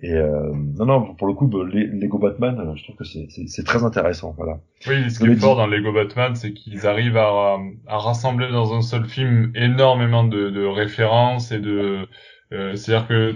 Et 0.00 0.14
euh, 0.14 0.52
non, 0.54 0.86
non, 0.86 1.14
pour 1.14 1.26
le 1.26 1.34
coup, 1.34 1.48
bah, 1.48 1.58
Lego 1.64 2.18
Batman, 2.18 2.72
je 2.76 2.84
trouve 2.84 2.96
que 2.96 3.04
c'est 3.04 3.64
très 3.64 3.82
intéressant, 3.82 4.32
voilà. 4.36 4.60
Oui, 4.86 5.10
ce 5.10 5.18
qui 5.18 5.26
est 5.26 5.34
fort 5.34 5.56
dans 5.56 5.66
Lego 5.66 5.92
Batman, 5.92 6.36
c'est 6.36 6.52
qu'ils 6.52 6.86
arrivent 6.86 7.16
à, 7.16 7.58
à, 7.88 7.98
rassembler 7.98 8.48
dans 8.48 8.74
un 8.74 8.82
seul 8.82 9.06
film 9.06 9.50
énormément 9.56 10.24
de, 10.24 10.50
de 10.50 10.64
références 10.64 11.50
et 11.50 11.58
de... 11.58 12.06
Euh, 12.50 12.76
C'est-à-dire 12.76 13.06
que 13.08 13.34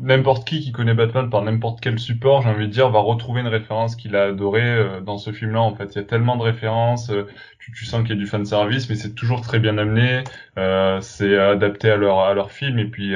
n'importe 0.00 0.48
qui 0.48 0.60
qui 0.60 0.72
connaît 0.72 0.94
Batman 0.94 1.28
par 1.28 1.42
n'importe 1.42 1.80
quel 1.82 1.98
support, 1.98 2.40
j'ai 2.40 2.48
envie 2.48 2.68
de 2.68 2.72
dire, 2.72 2.88
va 2.88 3.00
retrouver 3.00 3.42
une 3.42 3.48
référence 3.48 3.96
qu'il 3.96 4.16
a 4.16 4.28
adorée 4.28 4.62
euh, 4.62 5.00
dans 5.00 5.18
ce 5.18 5.30
film-là. 5.30 5.60
En 5.60 5.74
fait, 5.74 5.94
il 5.94 5.96
y 5.96 6.00
a 6.00 6.04
tellement 6.04 6.36
de 6.36 6.42
références, 6.42 7.10
euh, 7.10 7.26
tu, 7.58 7.72
tu, 7.72 7.84
sens 7.84 8.00
qu'il 8.02 8.10
y 8.10 8.12
a 8.14 8.16
du 8.16 8.26
fan 8.26 8.46
service, 8.46 8.88
mais 8.88 8.94
c'est 8.94 9.14
toujours 9.14 9.42
très 9.42 9.58
bien 9.58 9.76
amené. 9.76 10.22
Euh, 10.56 11.00
c'est 11.02 11.36
adapté 11.36 11.90
à 11.90 11.96
leur 11.96 12.20
à 12.20 12.32
leur 12.32 12.50
film 12.50 12.78
et 12.78 12.86
puis 12.86 13.14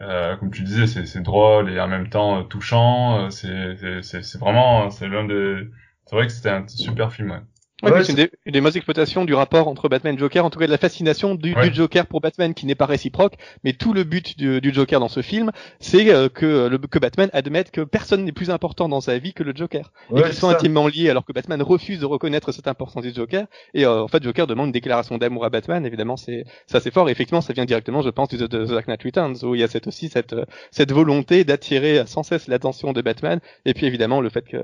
euh, 0.00 0.36
comme 0.36 0.50
tu 0.50 0.62
disais, 0.62 0.86
c'est 0.86 1.22
drôle 1.22 1.70
et 1.70 1.80
en 1.80 1.88
même 1.88 2.08
temps 2.08 2.40
euh, 2.40 2.42
touchant. 2.44 3.26
Euh, 3.26 3.30
c'est 3.30 4.38
vraiment, 4.38 4.90
c'est 4.90 5.08
l'un 5.08 5.24
des. 5.24 5.68
C'est 6.06 6.16
vrai 6.16 6.26
que 6.26 6.32
c'était 6.32 6.50
un 6.50 6.66
super 6.68 7.12
film. 7.12 7.30
Ouais. 7.32 7.40
Ouais, 7.82 7.92
ouais 7.92 8.02
c'est 8.02 8.10
une, 8.10 8.16
des, 8.16 8.30
une 8.44 8.60
des 8.60 8.76
exploitations 8.76 9.24
du 9.24 9.34
rapport 9.34 9.68
entre 9.68 9.88
Batman 9.88 10.14
et 10.16 10.18
Joker, 10.18 10.44
en 10.44 10.50
tout 10.50 10.58
cas 10.58 10.66
de 10.66 10.70
la 10.72 10.78
fascination 10.78 11.36
du, 11.36 11.54
ouais. 11.54 11.70
du 11.70 11.76
Joker 11.76 12.06
pour 12.06 12.20
Batman 12.20 12.52
qui 12.52 12.66
n'est 12.66 12.74
pas 12.74 12.86
réciproque, 12.86 13.34
mais 13.62 13.72
tout 13.72 13.92
le 13.92 14.02
but 14.02 14.36
du, 14.36 14.60
du 14.60 14.74
Joker 14.74 14.98
dans 14.98 15.08
ce 15.08 15.22
film, 15.22 15.52
c'est 15.78 16.12
euh, 16.12 16.28
que, 16.28 16.66
le, 16.66 16.78
que 16.78 16.98
Batman 16.98 17.30
admette 17.32 17.70
que 17.70 17.82
personne 17.82 18.24
n'est 18.24 18.32
plus 18.32 18.50
important 18.50 18.88
dans 18.88 19.00
sa 19.00 19.18
vie 19.18 19.32
que 19.32 19.44
le 19.44 19.54
Joker, 19.54 19.92
ouais, 20.10 20.20
et 20.20 20.24
qu'ils 20.24 20.34
sont 20.34 20.48
intimement 20.48 20.88
liés, 20.88 21.08
alors 21.08 21.24
que 21.24 21.32
Batman 21.32 21.62
refuse 21.62 22.00
de 22.00 22.06
reconnaître 22.06 22.50
cette 22.50 22.66
importance 22.66 23.04
du 23.04 23.14
Joker, 23.14 23.46
et 23.74 23.84
euh, 23.84 24.02
en 24.02 24.08
fait 24.08 24.24
Joker 24.24 24.48
demande 24.48 24.66
une 24.66 24.72
déclaration 24.72 25.16
d'amour 25.16 25.44
à 25.44 25.50
Batman, 25.50 25.86
évidemment 25.86 26.16
c'est 26.16 26.46
ça 26.66 26.80
c'est 26.80 26.92
fort, 26.92 27.08
et 27.08 27.12
effectivement 27.12 27.40
ça 27.40 27.52
vient 27.52 27.64
directement 27.64 28.02
je 28.02 28.10
pense 28.10 28.28
de, 28.28 28.44
de 28.46 28.66
The 28.66 28.70
Dark 28.70 28.88
Knight 28.88 29.04
Returns, 29.04 29.36
où 29.44 29.54
il 29.54 29.60
y 29.60 29.64
a 29.64 29.68
cette, 29.68 29.86
aussi 29.86 30.08
cette, 30.08 30.34
cette 30.72 30.90
volonté 30.90 31.44
d'attirer 31.44 32.02
sans 32.06 32.24
cesse 32.24 32.48
l'attention 32.48 32.92
de 32.92 33.02
Batman, 33.02 33.38
et 33.64 33.72
puis 33.72 33.86
évidemment 33.86 34.20
le 34.20 34.30
fait 34.30 34.42
que 34.42 34.56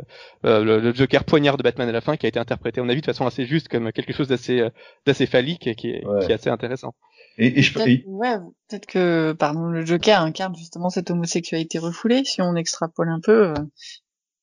euh, 0.44 0.64
le, 0.64 0.80
le, 0.80 0.92
Joker 0.92 1.22
poignarde 1.22 1.62
Batman 1.62 1.88
à 1.88 1.92
la 1.92 2.00
fin, 2.00 2.16
qui 2.16 2.26
a 2.26 2.28
été 2.28 2.40
interprété 2.40 2.80
on 2.80 2.88
a 2.88 2.94
vu 2.94 3.03
de 3.04 3.12
façon 3.12 3.26
assez 3.26 3.46
juste 3.46 3.68
comme 3.68 3.92
quelque 3.92 4.12
chose 4.12 4.28
d'assez 4.28 4.60
euh, 4.60 4.70
d'assez 5.06 5.26
phallique 5.26 5.66
et 5.66 5.74
qui 5.74 5.90
est, 5.90 6.04
ouais. 6.04 6.24
qui 6.24 6.32
est 6.32 6.34
assez 6.34 6.50
intéressant. 6.50 6.94
Et, 7.36 7.58
et 7.58 7.62
je 7.62 7.74
peut 7.74 7.88
et... 7.88 8.04
ouais, 8.06 8.36
peut-être 8.68 8.86
que 8.86 9.32
pardon 9.32 9.66
le 9.66 9.84
Joker 9.84 10.20
incarne 10.20 10.54
justement 10.56 10.88
cette 10.88 11.10
homosexualité 11.10 11.78
refoulée 11.78 12.24
si 12.24 12.40
on 12.42 12.54
extrapole 12.56 13.08
un 13.08 13.20
peu. 13.20 13.48
Euh... 13.48 13.54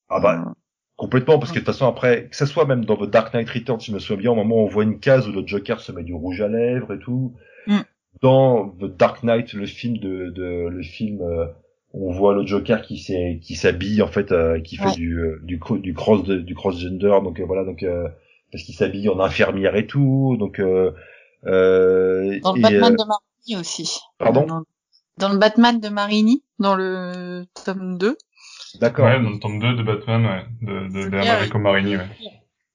Ah 0.09 0.20
bah 0.20 0.43
euh... 0.45 0.51
complètement 0.97 1.39
parce 1.39 1.51
que 1.51 1.59
de 1.59 1.66
toute 1.66 1.74
façon 1.74 1.88
après 1.88 2.28
que 2.30 2.36
ça 2.36 2.45
soit 2.45 2.66
même 2.66 2.86
dans 2.86 2.97
The 2.97 3.09
Dark 3.09 3.34
Knight 3.34 3.49
Returns, 3.49 3.80
si 3.80 3.91
je 3.91 3.95
me 3.95 3.99
souviens 3.99 4.18
bien, 4.18 4.32
au 4.32 4.36
moment 4.36 4.57
où 4.57 4.66
on 4.66 4.68
voit 4.68 4.84
une 4.84 4.99
case 4.99 5.28
où 5.28 5.32
le 5.32 5.45
Joker 5.45 5.80
se 5.80 5.91
met 5.91 6.03
du 6.03 6.14
rouge 6.14 6.41
à 6.41 6.47
lèvres 6.47 6.93
et 6.93 6.99
tout. 6.99 7.34
Mm. 7.68 7.80
Dans 8.22 8.70
The 8.70 8.95
Dark 8.97 9.24
Knight, 9.24 9.53
le 9.53 9.66
film 9.66 9.97
de, 9.97 10.30
de 10.30 10.68
le 10.70 10.84
film 10.84 11.22
euh, 11.22 11.47
on 11.93 12.12
voit 12.12 12.34
le 12.36 12.45
Joker 12.45 12.82
qui 12.82 12.97
s'est 12.97 13.39
qui 13.41 13.55
s'habille 13.55 14.01
en 14.01 14.07
fait 14.07 14.32
euh, 14.32 14.59
qui 14.62 14.76
fait 14.78 14.86
ouais. 14.86 14.95
du, 14.95 15.20
du 15.43 15.59
du 15.80 15.93
cross 15.93 16.24
de, 16.24 16.38
du 16.38 16.55
cross 16.55 16.80
gender 16.80 17.18
donc 17.24 17.39
voilà 17.41 17.66
donc 17.66 17.84
parce 18.52 18.64
qu'il 18.64 18.76
s'habille 18.76 19.10
en 19.10 19.20
infirmière 19.20 19.76
et 19.76 19.88
tout, 19.88 20.36
donc. 20.38 20.60
Euh, 20.60 20.91
euh, 21.45 22.39
dans 22.41 22.54
le 22.54 22.60
et, 22.60 22.62
Batman 22.62 22.95
de 22.95 23.04
Marini 23.04 23.60
aussi. 23.60 23.99
Pardon? 24.20 24.45
Dans, 24.45 24.64
dans, 25.18 25.30
le 25.30 25.39
Batman 25.39 25.80
de 25.80 25.89
Marini, 25.89 26.43
dans 26.60 26.76
le 26.76 27.45
tome 27.66 27.97
2. 27.97 28.18
D'accord. 28.80 29.06
Ouais, 29.06 29.22
dans 29.22 29.30
le 29.30 29.39
tome 29.39 29.60
2 29.60 29.76
de 29.76 29.84
Batman, 29.84 30.26
ouais, 30.26 30.45
de, 30.62 30.88
de, 30.88 31.10
de 31.10 31.58
Marini, 31.58 31.97
ouais. 31.97 32.08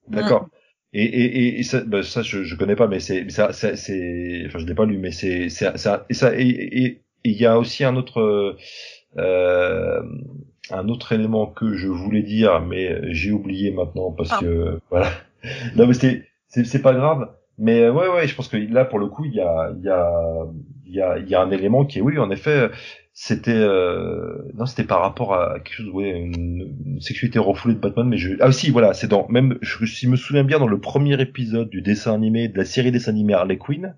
D'accord. 0.09 0.43
Mm. 0.43 0.51
Et, 0.93 1.05
et, 1.05 1.59
et, 1.59 1.63
ça, 1.63 1.81
bah, 1.85 2.03
ça 2.03 2.23
je, 2.23 2.43
je 2.43 2.57
connais 2.57 2.77
pas, 2.77 2.87
mais 2.87 3.01
c'est, 3.01 3.29
ça, 3.29 3.53
c'est, 3.53 4.45
enfin, 4.47 4.59
je 4.59 4.67
l'ai 4.67 4.75
pas 4.75 4.87
lu, 4.87 4.97
mais 4.99 5.11
c'est, 5.11 5.51
c'est, 5.51 5.77
ça, 5.77 6.07
et 6.09 6.15
ça, 6.15 6.33
et 6.35 7.03
il 7.25 7.33
y 7.33 7.45
a 7.45 7.59
aussi 7.59 7.85
un 7.85 7.97
autre, 7.97 8.57
euh, 9.19 10.03
un 10.71 10.89
autre 10.89 11.13
élément 11.13 11.47
que 11.49 11.75
je 11.75 11.89
voulais 11.89 12.23
dire, 12.23 12.61
mais 12.63 13.13
j'ai 13.13 13.31
oublié 13.31 13.73
maintenant 13.73 14.11
parce 14.11 14.33
ah. 14.33 14.39
que, 14.41 14.81
voilà 14.91 15.11
non 15.77 15.87
mais 15.87 15.95
c'est 15.95 16.29
c'est 16.49 16.83
pas 16.83 16.95
grave. 16.95 17.29
Mais 17.59 17.81
euh, 17.83 17.93
ouais 17.93 18.09
ouais 18.09 18.29
je 18.29 18.35
pense 18.35 18.49
que 18.49 18.57
là 18.57 18.85
pour 18.85 18.99
le 18.99 19.07
coup 19.07 19.25
il 19.25 19.35
y 19.35 19.41
a 19.41 19.73
il 19.77 19.85
y 19.85 19.89
a 19.89 20.47
il 20.85 20.95
y 20.95 21.01
a 21.01 21.19
y 21.19 21.35
a 21.35 21.41
un 21.41 21.51
élément 21.51 21.85
qui 21.87 21.99
est 21.99 22.03
oui 22.03 22.19
en 22.19 22.31
effet 22.31 22.71
c'était 23.13 23.51
euh, 23.53 24.45
non 24.55 24.67
c'était 24.67 24.85
par 24.85 25.01
rapport 25.01 25.35
à 25.35 25.59
quelque 25.61 25.75
chose 25.75 25.89
ouais 25.89 26.11
une, 26.11 26.77
une 26.85 27.01
sexualité 27.01 27.39
refoulée 27.39 27.75
de 27.75 27.81
Batman 27.81 28.07
mais 28.07 28.19
je 28.19 28.35
ah 28.41 28.49
aussi 28.49 28.71
voilà 28.71 28.93
c'est 28.93 29.09
dans 29.09 29.27
même 29.29 29.59
je, 29.63 29.85
je 29.87 30.09
me 30.09 30.17
souviens 30.17 30.45
bien 30.45 30.59
dans 30.59 30.67
le 30.67 30.81
premier 30.81 31.19
épisode 31.21 31.71
du 31.71 31.81
dessin 31.81 32.13
animé 32.13 32.49
de 32.49 32.59
la 32.59 32.67
série 32.67 32.93
dessin 32.93 33.13
animé 33.13 33.33
Harley 33.33 33.57
Quinn 33.57 33.97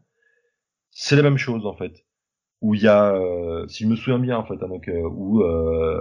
c'est 0.90 1.16
la 1.16 1.22
même 1.22 1.38
chose 1.38 1.66
en 1.66 1.74
fait 1.74 2.04
où 2.60 2.74
il 2.74 2.82
y 2.82 2.88
a, 2.88 3.14
euh, 3.14 3.66
si 3.68 3.84
je 3.84 3.88
me 3.88 3.96
souviens 3.96 4.18
bien 4.18 4.36
en 4.36 4.44
fait, 4.44 4.54
hein, 4.62 4.68
donc 4.68 4.88
euh, 4.88 5.08
où 5.08 5.42
euh, 5.42 6.00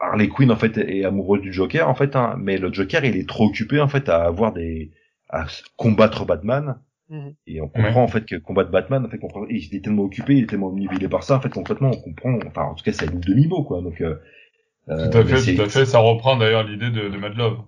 Harley 0.00 0.28
Quinn 0.28 0.50
en 0.50 0.56
fait 0.56 0.76
est 0.78 1.04
amoureuse 1.04 1.40
du 1.40 1.52
Joker 1.52 1.88
en 1.88 1.94
fait, 1.94 2.16
hein, 2.16 2.34
mais 2.38 2.58
le 2.58 2.72
Joker 2.72 3.04
il 3.04 3.16
est 3.16 3.28
trop 3.28 3.46
occupé 3.46 3.80
en 3.80 3.88
fait 3.88 4.08
à 4.08 4.24
avoir 4.24 4.52
des, 4.52 4.90
à 5.28 5.46
combattre 5.76 6.26
Batman. 6.26 6.78
Mmh. 7.08 7.30
Et 7.48 7.60
on 7.60 7.68
comprend 7.68 7.90
ouais. 7.90 7.96
en 7.96 8.06
fait 8.06 8.24
que 8.24 8.36
combattre 8.36 8.70
Batman, 8.70 9.04
en 9.04 9.08
fait, 9.08 9.18
comprend, 9.18 9.44
il 9.50 9.74
est 9.74 9.82
tellement 9.82 10.04
occupé, 10.04 10.36
il 10.36 10.44
est 10.44 10.46
tellement 10.46 10.68
omnibulé 10.68 11.08
par 11.08 11.24
ça, 11.24 11.36
en 11.36 11.40
fait, 11.40 11.48
concrètement, 11.48 11.90
on 11.90 12.00
comprend, 12.00 12.38
enfin, 12.46 12.62
en 12.62 12.74
tout 12.74 12.84
cas, 12.84 12.92
c'est 12.92 13.08
un 13.08 13.12
demi-mot, 13.12 13.64
quoi, 13.64 13.82
donc, 13.82 14.00
euh, 14.00 14.14
tout 14.86 15.18
à 15.18 15.24
fait, 15.24 15.56
tout 15.56 15.62
à 15.62 15.68
fait, 15.68 15.86
ça 15.86 15.98
reprend 15.98 16.36
d'ailleurs 16.36 16.62
l'idée 16.62 16.90
de, 16.90 17.08
de 17.08 17.16
Mad 17.16 17.34
Love. 17.34 17.58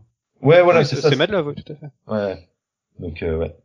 Ouais, 0.43 0.63
voilà, 0.63 0.85
c'est 0.85 0.95
ça. 0.95 1.11
C'est 1.11 1.17
Mad 1.17 1.31
Love, 1.31 1.49
oui, 1.49 1.55
tout 1.57 1.73
à 1.73 1.75
fait. 1.75 1.87
Ouais. 2.07 2.49
Donc, 3.01 3.21
euh, 3.25 3.37
ouais. 3.39 3.57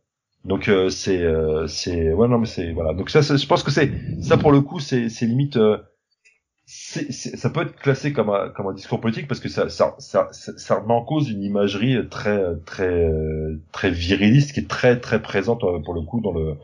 Donc 0.44 0.68
euh, 0.68 0.88
c'est 0.88 1.22
euh, 1.22 1.66
c'est 1.66 2.12
ouais 2.12 2.28
non 2.28 2.38
mais 2.38 2.46
c'est 2.46 2.72
voilà. 2.72 2.94
Donc 2.94 3.10
ça 3.10 3.20
je 3.20 3.46
pense 3.46 3.62
que 3.62 3.70
c'est 3.70 3.90
ça 4.22 4.36
pour 4.36 4.52
le 4.52 4.60
coup 4.60 4.80
c'est 4.80 5.08
c'est 5.08 5.26
limite 5.26 5.56
euh, 5.56 5.78
c'est 6.70 7.10
ça 7.12 7.48
peut 7.48 7.62
être 7.62 7.76
classé 7.76 8.12
comme 8.12 8.28
un 8.28 8.50
comme 8.50 8.66
un 8.66 8.74
discours 8.74 9.00
politique 9.00 9.26
parce 9.26 9.40
que 9.40 9.48
ça 9.48 9.70
ça 9.70 9.94
ça 9.98 10.28
ça, 10.30 10.74
remet 10.74 10.92
en 10.92 11.02
cause 11.02 11.30
une 11.30 11.42
imagerie 11.42 11.96
très 12.10 12.42
très 12.66 13.10
très 13.72 13.90
viriliste 13.90 14.52
qui 14.52 14.60
est 14.60 14.68
très 14.68 15.00
très 15.00 15.22
présente 15.22 15.64
euh, 15.64 15.78
pour 15.78 15.94
le 15.94 16.02
coup 16.02 16.20
dans 16.20 16.32
le 16.32 16.56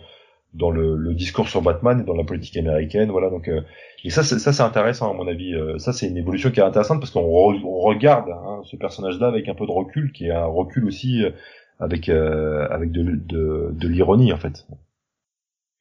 dans 0.52 0.70
le, 0.70 0.94
le 0.94 1.14
discours 1.14 1.48
sur 1.48 1.62
Batman 1.62 2.00
et 2.00 2.04
dans 2.04 2.14
la 2.14 2.22
politique 2.22 2.58
américaine 2.58 3.10
voilà. 3.10 3.30
Donc 3.30 3.48
euh, 3.48 3.62
et 4.04 4.10
ça 4.10 4.22
ça 4.22 4.52
c'est 4.52 4.62
intéressant 4.62 5.10
à 5.10 5.14
mon 5.14 5.26
avis 5.26 5.54
euh, 5.54 5.78
ça 5.78 5.94
c'est 5.94 6.06
une 6.06 6.18
évolution 6.18 6.50
qui 6.50 6.60
est 6.60 6.64
intéressante 6.64 7.00
parce 7.00 7.10
qu'on 7.10 7.22
re, 7.22 7.58
regarde 7.64 8.28
hein, 8.28 8.60
ce 8.64 8.76
personnage 8.76 9.18
là 9.18 9.28
avec 9.28 9.48
un 9.48 9.54
peu 9.54 9.64
de 9.64 9.72
recul 9.72 10.12
qui 10.12 10.26
est 10.26 10.32
un 10.32 10.44
recul 10.44 10.84
aussi 10.84 11.22
avec 11.80 12.08
avec 12.08 12.92
de, 12.92 13.02
de, 13.02 13.68
de 13.72 13.88
l'ironie 13.88 14.32
en 14.32 14.38
fait. 14.38 14.66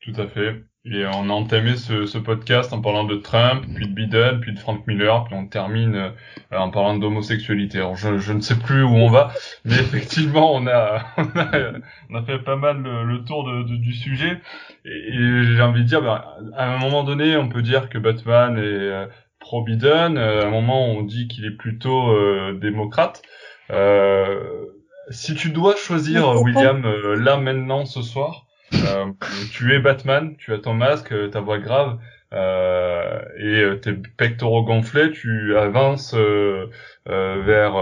Tout 0.01 0.13
à 0.17 0.27
fait. 0.27 0.63
Et 0.85 1.05
on 1.05 1.29
a 1.29 1.33
entamé 1.33 1.77
ce, 1.77 2.05
ce, 2.05 2.17
podcast 2.17 2.73
en 2.73 2.81
parlant 2.81 3.05
de 3.05 3.15
Trump, 3.15 3.63
puis 3.73 3.87
de 3.87 3.93
Biden, 3.93 4.41
puis 4.41 4.53
de 4.53 4.59
Frank 4.59 4.85
Miller, 4.85 5.23
puis 5.23 5.33
on 5.33 5.47
termine 5.47 5.95
euh, 5.95 6.09
en 6.51 6.71
parlant 6.71 6.97
d'homosexualité. 6.97 7.77
Alors 7.77 7.95
je, 7.95 8.17
je, 8.17 8.33
ne 8.33 8.41
sais 8.41 8.59
plus 8.59 8.83
où 8.83 8.89
on 8.89 9.09
va, 9.09 9.31
mais 9.63 9.75
effectivement 9.75 10.53
on 10.53 10.67
a 10.67 11.05
on 11.17 11.39
a, 11.39 11.71
on 12.09 12.15
a 12.15 12.23
fait 12.23 12.39
pas 12.39 12.57
mal 12.57 12.81
le, 12.81 13.23
tour 13.23 13.45
de, 13.45 13.63
du 13.77 13.93
sujet. 13.93 14.41
Et, 14.83 15.43
j'ai 15.55 15.61
envie 15.61 15.83
de 15.83 15.87
dire, 15.87 16.01
ben, 16.01 16.21
à 16.57 16.75
un 16.75 16.79
moment 16.79 17.05
donné, 17.05 17.37
on 17.37 17.47
peut 17.47 17.61
dire 17.61 17.87
que 17.87 17.97
Batman 17.97 18.57
est 18.57 18.61
euh, 18.61 19.05
pro 19.39 19.63
Biden. 19.63 20.17
Euh, 20.17 20.41
à 20.43 20.47
un 20.47 20.49
moment, 20.49 20.85
on 20.85 21.03
dit 21.03 21.29
qu'il 21.29 21.45
est 21.45 21.55
plutôt 21.55 22.13
démocrate. 22.59 23.21
Si 25.09 25.35
tu 25.35 25.49
dois 25.49 25.75
choisir 25.75 26.41
William 26.41 26.83
là 27.15 27.37
maintenant 27.37 27.85
ce 27.85 28.01
soir. 28.01 28.45
Euh, 28.73 29.11
tu 29.51 29.73
es 29.73 29.79
Batman, 29.79 30.35
tu 30.37 30.53
as 30.53 30.59
ton 30.59 30.73
masque, 30.73 31.11
euh, 31.11 31.29
ta 31.29 31.41
voix 31.41 31.59
grave 31.59 31.99
euh, 32.33 33.21
et 33.37 33.61
euh, 33.61 33.75
tes 33.75 33.93
pectoraux 33.93 34.63
gonflés, 34.63 35.11
tu 35.11 35.55
avances 35.55 36.15
euh, 36.15 36.67
vers 37.05 37.75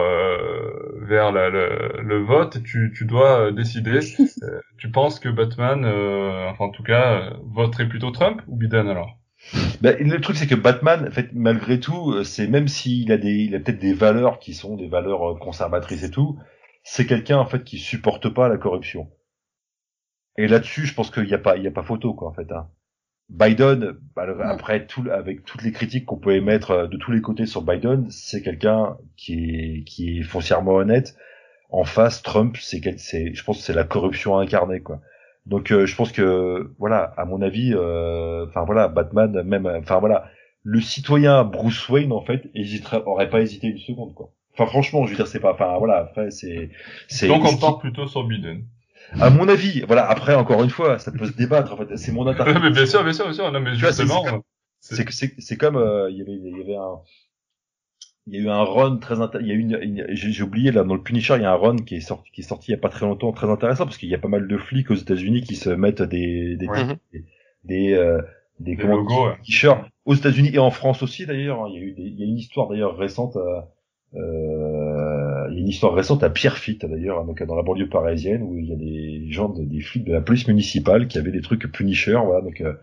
vers 1.08 1.32
la, 1.32 1.50
le, 1.50 2.02
le, 2.02 2.20
vote 2.20 2.58
et 2.58 2.64
tu, 2.64 2.92
tu 2.96 3.06
dois 3.06 3.52
décider. 3.52 4.00
tu 4.78 4.92
penses 4.92 5.20
que 5.20 5.30
Batman, 5.30 5.86
enfin 6.50 6.66
en 6.66 6.70
tout 6.70 6.84
cas, 6.84 7.34
voterait 7.46 7.88
plutôt 7.88 8.12
Trump 8.12 8.42
ou 8.48 8.56
Biden 8.58 8.88
alors? 8.88 9.18
Ben, 9.82 9.98
le 10.00 10.22
truc 10.22 10.38
c'est 10.38 10.48
que 10.48 10.56
Batman, 10.56 11.08
en 11.08 11.12
fait, 11.12 11.30
malgré 11.34 11.80
tout, 11.80 12.24
c'est 12.24 12.48
même 12.48 12.68
s'il 12.68 13.12
a 13.12 13.18
des, 13.18 13.32
il 13.32 13.56
a 13.56 13.60
peut-être 13.60 13.80
des 13.80 13.94
valeurs 13.94 14.38
qui 14.40 14.54
sont 14.54 14.76
des 14.76 14.88
valeurs 14.88 15.40
conservatrices 15.40 16.04
et 16.04 16.12
tout, 16.12 16.38
c'est 16.84 17.06
quelqu'un 17.06 17.38
en 17.38 17.46
fait 17.46 17.64
qui 17.64 17.78
supporte 17.78 18.30
pas 18.30 18.50
la 18.50 18.58
corruption. 18.58 19.10
Et 20.38 20.48
là-dessus, 20.48 20.86
je 20.86 20.94
pense 20.94 21.12
qu'il 21.12 21.26
n'y 21.26 21.34
a 21.34 21.40
pas, 21.40 21.58
il 21.58 21.64
y 21.64 21.68
a 21.68 21.72
pas 21.72 21.84
photo 21.84 22.14
quoi 22.14 22.30
en 22.30 22.34
fait. 22.34 22.52
Hein. 22.52 22.70
Biden, 23.30 23.98
bah, 24.16 24.26
après 24.42 24.86
tout, 24.86 25.06
avec 25.10 25.46
toutes 25.46 25.64
les 25.64 25.72
critiques 25.72 26.06
qu'on 26.06 26.18
peut 26.18 26.36
émettre 26.36 26.72
euh, 26.72 26.88
de 26.88 26.98
tous 26.98 27.12
les 27.12 27.22
côtés 27.22 27.46
sur 27.46 27.62
Biden, 27.62 28.10
c'est 28.10 28.42
quelqu'un 28.42 28.98
qui 29.16 29.34
est, 29.34 29.84
qui 29.86 30.20
est 30.20 30.24
foncièrement 30.24 30.74
honnête. 30.74 31.16
En 31.70 31.86
face, 31.86 32.22
Trump, 32.22 32.58
c'est, 32.60 32.82
c'est, 33.00 33.34
je 33.34 33.44
pense 33.46 33.60
que 33.60 33.64
c'est 33.64 33.74
la 33.74 33.86
corruption 33.86 34.38
incarnée 34.38 34.82
quoi. 34.82 35.00
Donc 35.46 35.72
euh, 35.72 35.86
je 35.86 35.96
pense 35.96 36.12
que 36.12 36.74
voilà, 36.78 37.14
à 37.18 37.24
mon 37.26 37.42
avis, 37.42 37.74
euh, 37.74 38.46
enfin 38.48 38.66
voilà, 38.66 38.90
Batman, 38.90 39.42
même, 39.44 39.66
enfin 39.66 40.00
voilà, 40.00 40.30
le 40.64 40.82
citoyen 40.82 41.44
Bruce 41.46 41.88
Wayne 41.90 42.12
en 42.12 42.22
fait, 42.22 42.50
hésiterait, 42.54 43.02
aurait 43.06 43.30
pas 43.30 43.42
hésité 43.42 43.68
une 43.68 43.80
seconde 43.80 44.14
quoi. 44.14 44.34
Enfin 44.54 44.66
franchement, 44.66 45.06
je 45.06 45.12
veux 45.12 45.16
dire, 45.16 45.28
c'est 45.28 45.40
pas, 45.40 45.54
enfin 45.54 45.78
voilà, 45.78 45.98
après 45.98 46.32
c'est, 46.32 46.70
c'est. 47.08 47.28
Donc 47.28 47.46
on 47.46 47.58
part 47.58 47.80
plutôt 47.80 48.08
sur 48.08 48.26
Biden 48.26 48.64
à 49.20 49.30
mon 49.30 49.50
avis, 49.50 49.82
voilà. 49.82 50.10
Après, 50.10 50.36
encore 50.36 50.64
une 50.64 50.70
fois, 50.70 50.98
ça 50.98 51.12
peut 51.12 51.26
se 51.26 51.34
débattre. 51.34 51.74
En 51.74 51.78
fait, 51.78 51.98
c'est 51.98 52.12
mon 52.14 52.26
interprétation. 52.28 52.64
mais 52.64 52.74
bien 52.74 52.86
sûr, 52.86 53.04
bien 53.04 53.14
sûr, 53.14 53.26
bien 53.26 53.34
sûr. 53.34 53.52
Non, 53.52 53.60
mais 53.60 53.76
justement, 53.76 54.24
c'est 54.80 55.10
c'est 55.12 55.34
c'est 55.38 55.58
comme 55.58 55.76
euh, 55.76 56.10
il 56.10 56.18
y 56.18 56.22
avait 56.22 56.34
il 56.34 56.58
y 56.58 56.62
avait 56.62 56.76
un 56.76 57.00
il 58.28 58.36
y 58.36 58.38
a 58.38 58.42
eu 58.42 58.50
un 58.50 58.64
run 58.64 58.98
très 58.98 59.16
il 59.40 59.48
y 59.48 59.52
a 59.52 59.56
une, 59.56 60.06
j'ai 60.12 60.44
oublié 60.44 60.72
là 60.72 60.84
dans 60.84 60.94
le 60.94 61.02
Punisher 61.02 61.36
il 61.38 61.42
y 61.42 61.46
a 61.46 61.52
un 61.52 61.56
run 61.56 61.78
qui 61.78 61.96
est 61.96 62.02
sorti 62.02 62.30
qui 62.32 62.42
est 62.42 62.44
sorti 62.44 62.72
il 62.72 62.76
y 62.76 62.78
a 62.78 62.80
pas 62.80 62.90
très 62.90 63.06
longtemps 63.06 63.32
très 63.32 63.50
intéressant 63.50 63.86
parce 63.86 63.98
qu'il 63.98 64.10
y 64.10 64.16
a 64.16 64.20
pas 64.20 64.28
mal 64.28 64.48
de 64.48 64.58
flics 64.58 64.92
aux 64.92 64.96
États-Unis 64.96 65.42
qui 65.42 65.56
se 65.56 65.70
mettent 65.72 66.04
des 66.04 66.56
des 66.56 66.68
des, 66.68 67.24
des, 67.64 67.94
euh, 67.94 68.22
des, 68.60 68.78
t-shirts 69.44 69.88
aux 70.06 70.14
États-Unis 70.14 70.52
et 70.54 70.60
en 70.60 70.70
France 70.70 71.02
aussi 71.02 71.26
d'ailleurs 71.26 71.64
hein. 71.64 71.68
il 71.70 71.76
y 71.76 71.78
a 71.78 71.82
eu 71.82 71.94
des, 71.94 72.04
il 72.04 72.20
y 72.20 72.24
a 72.24 72.28
une 72.28 72.38
histoire 72.38 72.68
d'ailleurs 72.68 72.96
récente 72.96 73.38
euh, 73.38 73.62
euh, 74.16 75.48
il 75.50 75.56
y 75.56 75.58
a 75.58 75.62
une 75.62 75.68
histoire 75.68 75.94
récente 75.94 76.24
à 76.24 76.30
Pierrefitte 76.30 76.86
d'ailleurs, 76.86 77.20
hein, 77.20 77.26
donc 77.26 77.42
dans 77.44 77.56
la 77.56 77.64
banlieue 77.64 77.90
parisienne, 77.90 78.44
où 78.44 78.58
il 78.58 78.66
y 78.66 78.74
a 78.74 78.76
des 78.76 79.32
gens, 79.32 79.50
des 79.50 79.82
flics 79.82 80.06
de 80.06 80.14
la 80.14 80.22
police 80.22 80.48
municipale 80.48 81.08
qui 81.08 81.18
avaient 81.18 81.32
des 81.32 81.42
trucs 81.42 81.72
Punisher, 81.72 82.20
voilà. 82.24 82.42
Donc, 82.42 82.62
euh, 82.62 82.74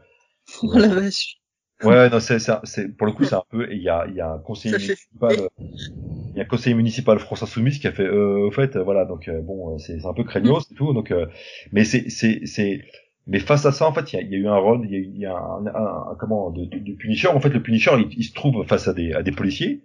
oh 0.63 0.79
la 0.79 0.89
vache. 0.89 1.39
Ouais, 1.85 2.11
non, 2.11 2.19
c'est, 2.19 2.39
c'est, 2.41 2.97
pour 2.97 3.07
le 3.07 3.13
coup, 3.13 3.25
c'est 3.25 3.37
un 3.37 3.45
peu. 3.51 3.69
Il 3.71 3.81
y 3.81 3.89
a, 3.89 4.07
il 4.09 4.15
y 4.15 4.21
a 4.21 4.33
un 4.33 4.39
conseiller 4.39 4.77
municipal, 4.77 5.37
il 5.59 6.37
y 6.37 6.41
a 6.41 6.43
un 6.43 6.47
conseiller 6.47 6.75
municipal 6.75 7.19
France 7.21 7.45
Insoumise 7.45 7.79
qui 7.79 7.87
a 7.87 7.93
fait, 7.93 8.03
euh, 8.03 8.49
au 8.49 8.51
fait, 8.51 8.77
voilà. 8.77 9.05
Donc 9.05 9.29
euh, 9.29 9.41
bon, 9.41 9.79
c'est, 9.79 10.05
un 10.05 10.13
peu 10.13 10.25
craignos 10.25 10.69
et 10.73 10.75
tout. 10.75 10.93
Donc, 10.93 11.13
euh, 11.13 11.27
mais 11.71 11.85
c'est, 11.85 12.11
c'est, 12.11 12.47
c'est, 12.47 12.83
mais 13.29 13.39
face 13.39 13.65
à 13.65 13.71
ça, 13.71 13.87
en 13.87 13.93
fait, 13.93 14.13
il 14.13 14.17
y 14.17 14.19
a, 14.19 14.23
il 14.23 14.31
y 14.31 14.35
a 14.35 14.39
eu 14.39 14.49
un 14.49 14.59
run, 14.59 14.83
il 14.85 14.91
y 14.91 14.97
a, 14.97 14.99
il 14.99 15.19
y 15.19 15.27
a 15.27 15.37
un, 15.37 15.67
un, 15.67 16.17
comment, 16.19 16.51
de, 16.51 16.65
de, 16.65 16.93
Punisher. 16.95 17.29
En 17.29 17.41
fait, 17.41 17.51
le 17.51 17.63
Punisher, 17.63 17.93
il, 17.97 18.09
il 18.19 18.25
se 18.25 18.35
trouve 18.35 18.67
face 18.67 18.89
à 18.89 18.93
des, 18.93 19.13
à 19.13 19.23
des 19.23 19.33
policiers 19.33 19.83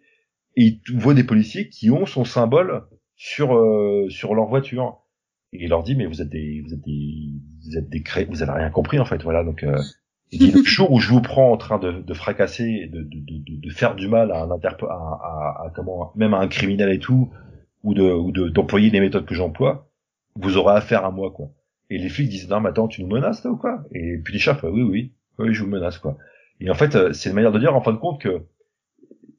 et 0.56 0.80
il 0.88 1.00
voit 1.00 1.14
des 1.14 1.24
policiers 1.24 1.70
qui 1.70 1.90
ont 1.92 2.06
son 2.06 2.26
symbole 2.26 2.84
sur 3.16 3.56
euh, 3.56 4.08
sur 4.10 4.36
leur 4.36 4.46
voiture. 4.48 5.00
Et 5.52 5.64
il 5.64 5.70
leur 5.70 5.84
dit 5.84 5.96
mais 5.96 6.06
vous 6.08 6.22
êtes 6.22 6.30
des 6.30 6.62
vous 6.66 6.74
êtes 6.74 6.82
des 6.82 7.30
vous 7.64 7.78
êtes 7.78 7.90
des 7.90 8.02
cré... 8.02 8.26
vous 8.26 8.42
avez 8.42 8.52
rien 8.54 8.70
compris 8.70 9.00
en 9.00 9.06
fait 9.06 9.22
voilà 9.22 9.44
donc 9.44 9.64
euh, 9.64 9.78
il 10.32 10.40
dit 10.40 10.52
le 10.52 10.64
jour 10.64 10.92
où 10.92 11.00
je 11.00 11.10
vous 11.10 11.22
prends 11.22 11.52
en 11.52 11.58
train 11.58 11.78
de, 11.78 11.92
de 12.02 12.14
fracasser 12.16 12.90
de, 12.92 13.04
de, 13.04 13.20
de, 13.20 13.62
de 13.62 13.70
faire 13.70 13.94
du 13.96 14.08
mal 14.08 14.32
à 14.32 14.42
un 14.42 14.50
interp 14.50 14.82
à, 14.84 14.88
à, 14.88 15.66
à, 15.66 15.72
comment 15.76 16.12
même 16.16 16.34
à 16.34 16.40
un 16.40 16.48
criminel 16.48 16.90
et 16.90 16.98
tout 16.98 17.32
ou 17.84 17.94
de 17.94 18.02
ou 18.02 18.32
de 18.32 18.50
d'employer 18.50 18.90
les 18.90 19.00
méthodes 19.00 19.26
que 19.26 19.36
j'emploie 19.36 19.92
vous 20.36 20.58
aurez 20.58 20.74
affaire 20.76 21.06
à 21.06 21.12
moi 21.12 21.30
quoi. 21.30 21.52
Et 21.92 22.00
les 22.00 22.10
flics 22.10 22.30
disent 22.30 22.50
non 22.50 22.60
mais 22.60 22.70
attends 22.70 22.88
tu 22.88 23.04
nous 23.04 23.10
menaces 23.10 23.44
là 23.44 23.52
ou 23.52 23.58
quoi? 23.58 23.84
Et 23.94 24.18
puis 24.24 24.34
les 24.34 24.40
chefs 24.40 24.64
oui 24.64 24.82
oui 24.82 25.14
oui 25.38 25.54
je 25.54 25.62
vous 25.64 25.70
menace 25.70 26.00
quoi. 26.00 26.18
Et 26.62 26.72
en 26.72 26.74
fait 26.74 26.96
euh, 26.96 27.14
c'est 27.14 27.30
une 27.30 27.36
manière 27.36 27.52
de 27.52 27.60
dire 27.60 27.76
en 27.76 27.82
fin 27.82 27.92
de 27.94 27.98
compte 27.98 28.20
que 28.20 28.42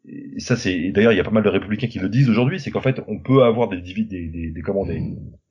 et 0.07 0.39
ça 0.39 0.57
c'est 0.57 0.91
d'ailleurs 0.91 1.13
il 1.13 1.17
y 1.17 1.21
a 1.21 1.25
pas 1.25 1.31
mal 1.31 1.43
de 1.43 1.49
républicains 1.49 1.87
qui 1.87 1.99
le 1.99 2.09
disent 2.09 2.29
aujourd'hui, 2.29 2.61
c'est 2.61 2.71
qu'en 2.71 2.81
fait 2.81 3.01
on 3.09 3.19
peut 3.19 3.43
avoir 3.43 3.69
des 3.69 3.81
des 3.81 4.05
des, 4.05 4.51
des, 4.51 4.63
comment 4.63 4.85
des, 4.85 5.01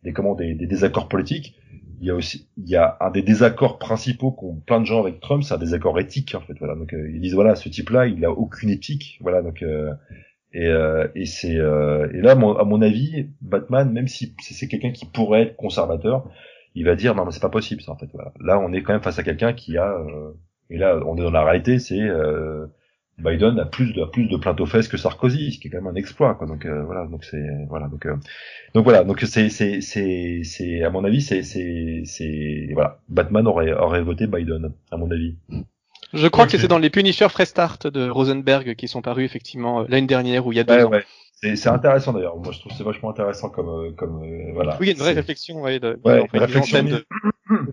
des, 0.03 0.13
comment, 0.13 0.35
des, 0.35 0.53
des 0.53 0.67
désaccords 0.67 1.07
politiques. 1.07 1.55
Il 1.99 2.07
y 2.07 2.09
a 2.11 2.15
aussi 2.15 2.49
il 2.57 2.69
y 2.69 2.75
a 2.75 2.97
un 2.99 3.09
des 3.11 3.21
désaccords 3.21 3.79
principaux 3.79 4.31
qu'ont 4.31 4.55
plein 4.59 4.79
de 4.79 4.85
gens 4.85 4.99
avec 4.99 5.21
Trump, 5.21 5.43
c'est 5.43 5.53
un 5.53 5.57
désaccord 5.57 5.99
éthique 5.99 6.35
en 6.35 6.41
fait. 6.41 6.53
Voilà 6.59 6.75
donc 6.75 6.93
euh, 6.93 7.09
ils 7.11 7.21
disent 7.21 7.33
voilà 7.33 7.55
ce 7.55 7.69
type-là 7.69 8.07
il 8.07 8.23
a 8.25 8.31
aucune 8.31 8.69
éthique. 8.69 9.17
Voilà 9.21 9.41
donc 9.41 9.63
euh, 9.63 9.91
et, 10.53 10.67
euh, 10.67 11.07
et 11.15 11.25
c'est 11.25 11.53
et 11.53 12.21
là 12.21 12.31
à 12.31 12.35
mon 12.35 12.81
avis 12.81 13.29
Batman 13.41 13.91
même 13.91 14.07
si 14.07 14.35
c'est 14.39 14.67
quelqu'un 14.67 14.91
qui 14.91 15.05
pourrait 15.05 15.43
être 15.43 15.55
conservateur, 15.55 16.29
il 16.75 16.85
va 16.85 16.95
dire 16.95 17.15
non 17.15 17.25
mais 17.25 17.31
c'est 17.31 17.41
pas 17.41 17.49
possible 17.49 17.81
ça 17.81 17.93
en 17.93 17.97
fait. 17.97 18.09
Voilà. 18.13 18.33
Là 18.39 18.59
on 18.59 18.71
est 18.71 18.83
quand 18.83 18.93
même 18.93 19.01
face 19.01 19.17
à 19.17 19.23
quelqu'un 19.23 19.53
qui 19.53 19.77
a 19.77 19.97
et 20.69 20.77
là 20.77 20.99
on 21.07 21.17
est 21.17 21.21
dans 21.23 21.31
la 21.31 21.43
réalité 21.43 21.79
c'est 21.79 22.01
Biden 23.19 23.59
a 23.59 23.65
plus 23.65 23.93
de 23.93 24.03
plus 24.05 24.25
de 24.27 24.37
plaintes 24.37 24.59
aux 24.59 24.65
fesses 24.65 24.87
que 24.87 24.97
Sarkozy, 24.97 25.53
ce 25.53 25.59
qui 25.59 25.67
est 25.67 25.71
quand 25.71 25.81
même 25.81 25.87
un 25.87 25.95
exploit 25.95 26.33
quoi. 26.35 26.47
Donc 26.47 26.65
euh, 26.65 26.83
voilà, 26.83 27.05
donc 27.05 27.23
c'est 27.23 27.45
voilà 27.69 27.87
donc 27.87 28.05
euh, 28.05 28.15
donc 28.73 28.83
voilà 28.83 29.03
donc 29.03 29.21
c'est 29.21 29.49
c'est 29.49 29.81
c'est 29.81 30.41
c'est 30.43 30.83
à 30.83 30.89
mon 30.89 31.03
avis 31.03 31.21
c'est 31.21 31.43
c'est 31.43 32.03
c'est 32.05 32.69
voilà 32.73 32.99
Batman 33.09 33.47
aurait 33.47 33.71
aurait 33.71 34.01
voté 34.01 34.25
Biden 34.27 34.73
à 34.91 34.97
mon 34.97 35.11
avis. 35.11 35.35
Je 36.13 36.27
crois 36.27 36.45
que 36.47 36.57
c'est 36.57 36.67
dans 36.67 36.79
les 36.79 36.89
Punisher 36.89 37.29
Fresh 37.29 37.49
Start 37.49 37.87
de 37.87 38.09
Rosenberg 38.09 38.75
qui 38.75 38.87
sont 38.87 39.01
parus 39.01 39.25
effectivement 39.25 39.81
euh, 39.81 39.85
l'année 39.89 40.07
dernière 40.07 40.45
ou 40.45 40.51
il 40.51 40.57
y 40.57 40.59
a 40.59 40.63
deux 40.63 40.83
ans. 40.83 40.89
Ouais. 40.89 41.03
C'est 41.55 41.67
intéressant 41.67 42.13
d'ailleurs. 42.13 42.37
Moi, 42.37 42.53
je 42.53 42.59
trouve 42.59 42.71
c'est 42.71 42.85
vachement 42.85 43.09
intéressant 43.09 43.49
comme 43.49 43.93
comme 43.95 44.23
voilà. 44.53 44.77
Oui, 44.79 44.87
il 44.87 44.87
y 44.87 44.89
a 44.91 44.93
une 44.93 44.99
vraie 44.99 45.11
réflexion, 45.11 45.61
ouais, 45.61 45.77
de, 45.77 45.99
ouais, 46.05 46.21
en 46.21 46.27
fait, 46.27 46.39
réflexion 46.39 46.83
de, 46.83 47.05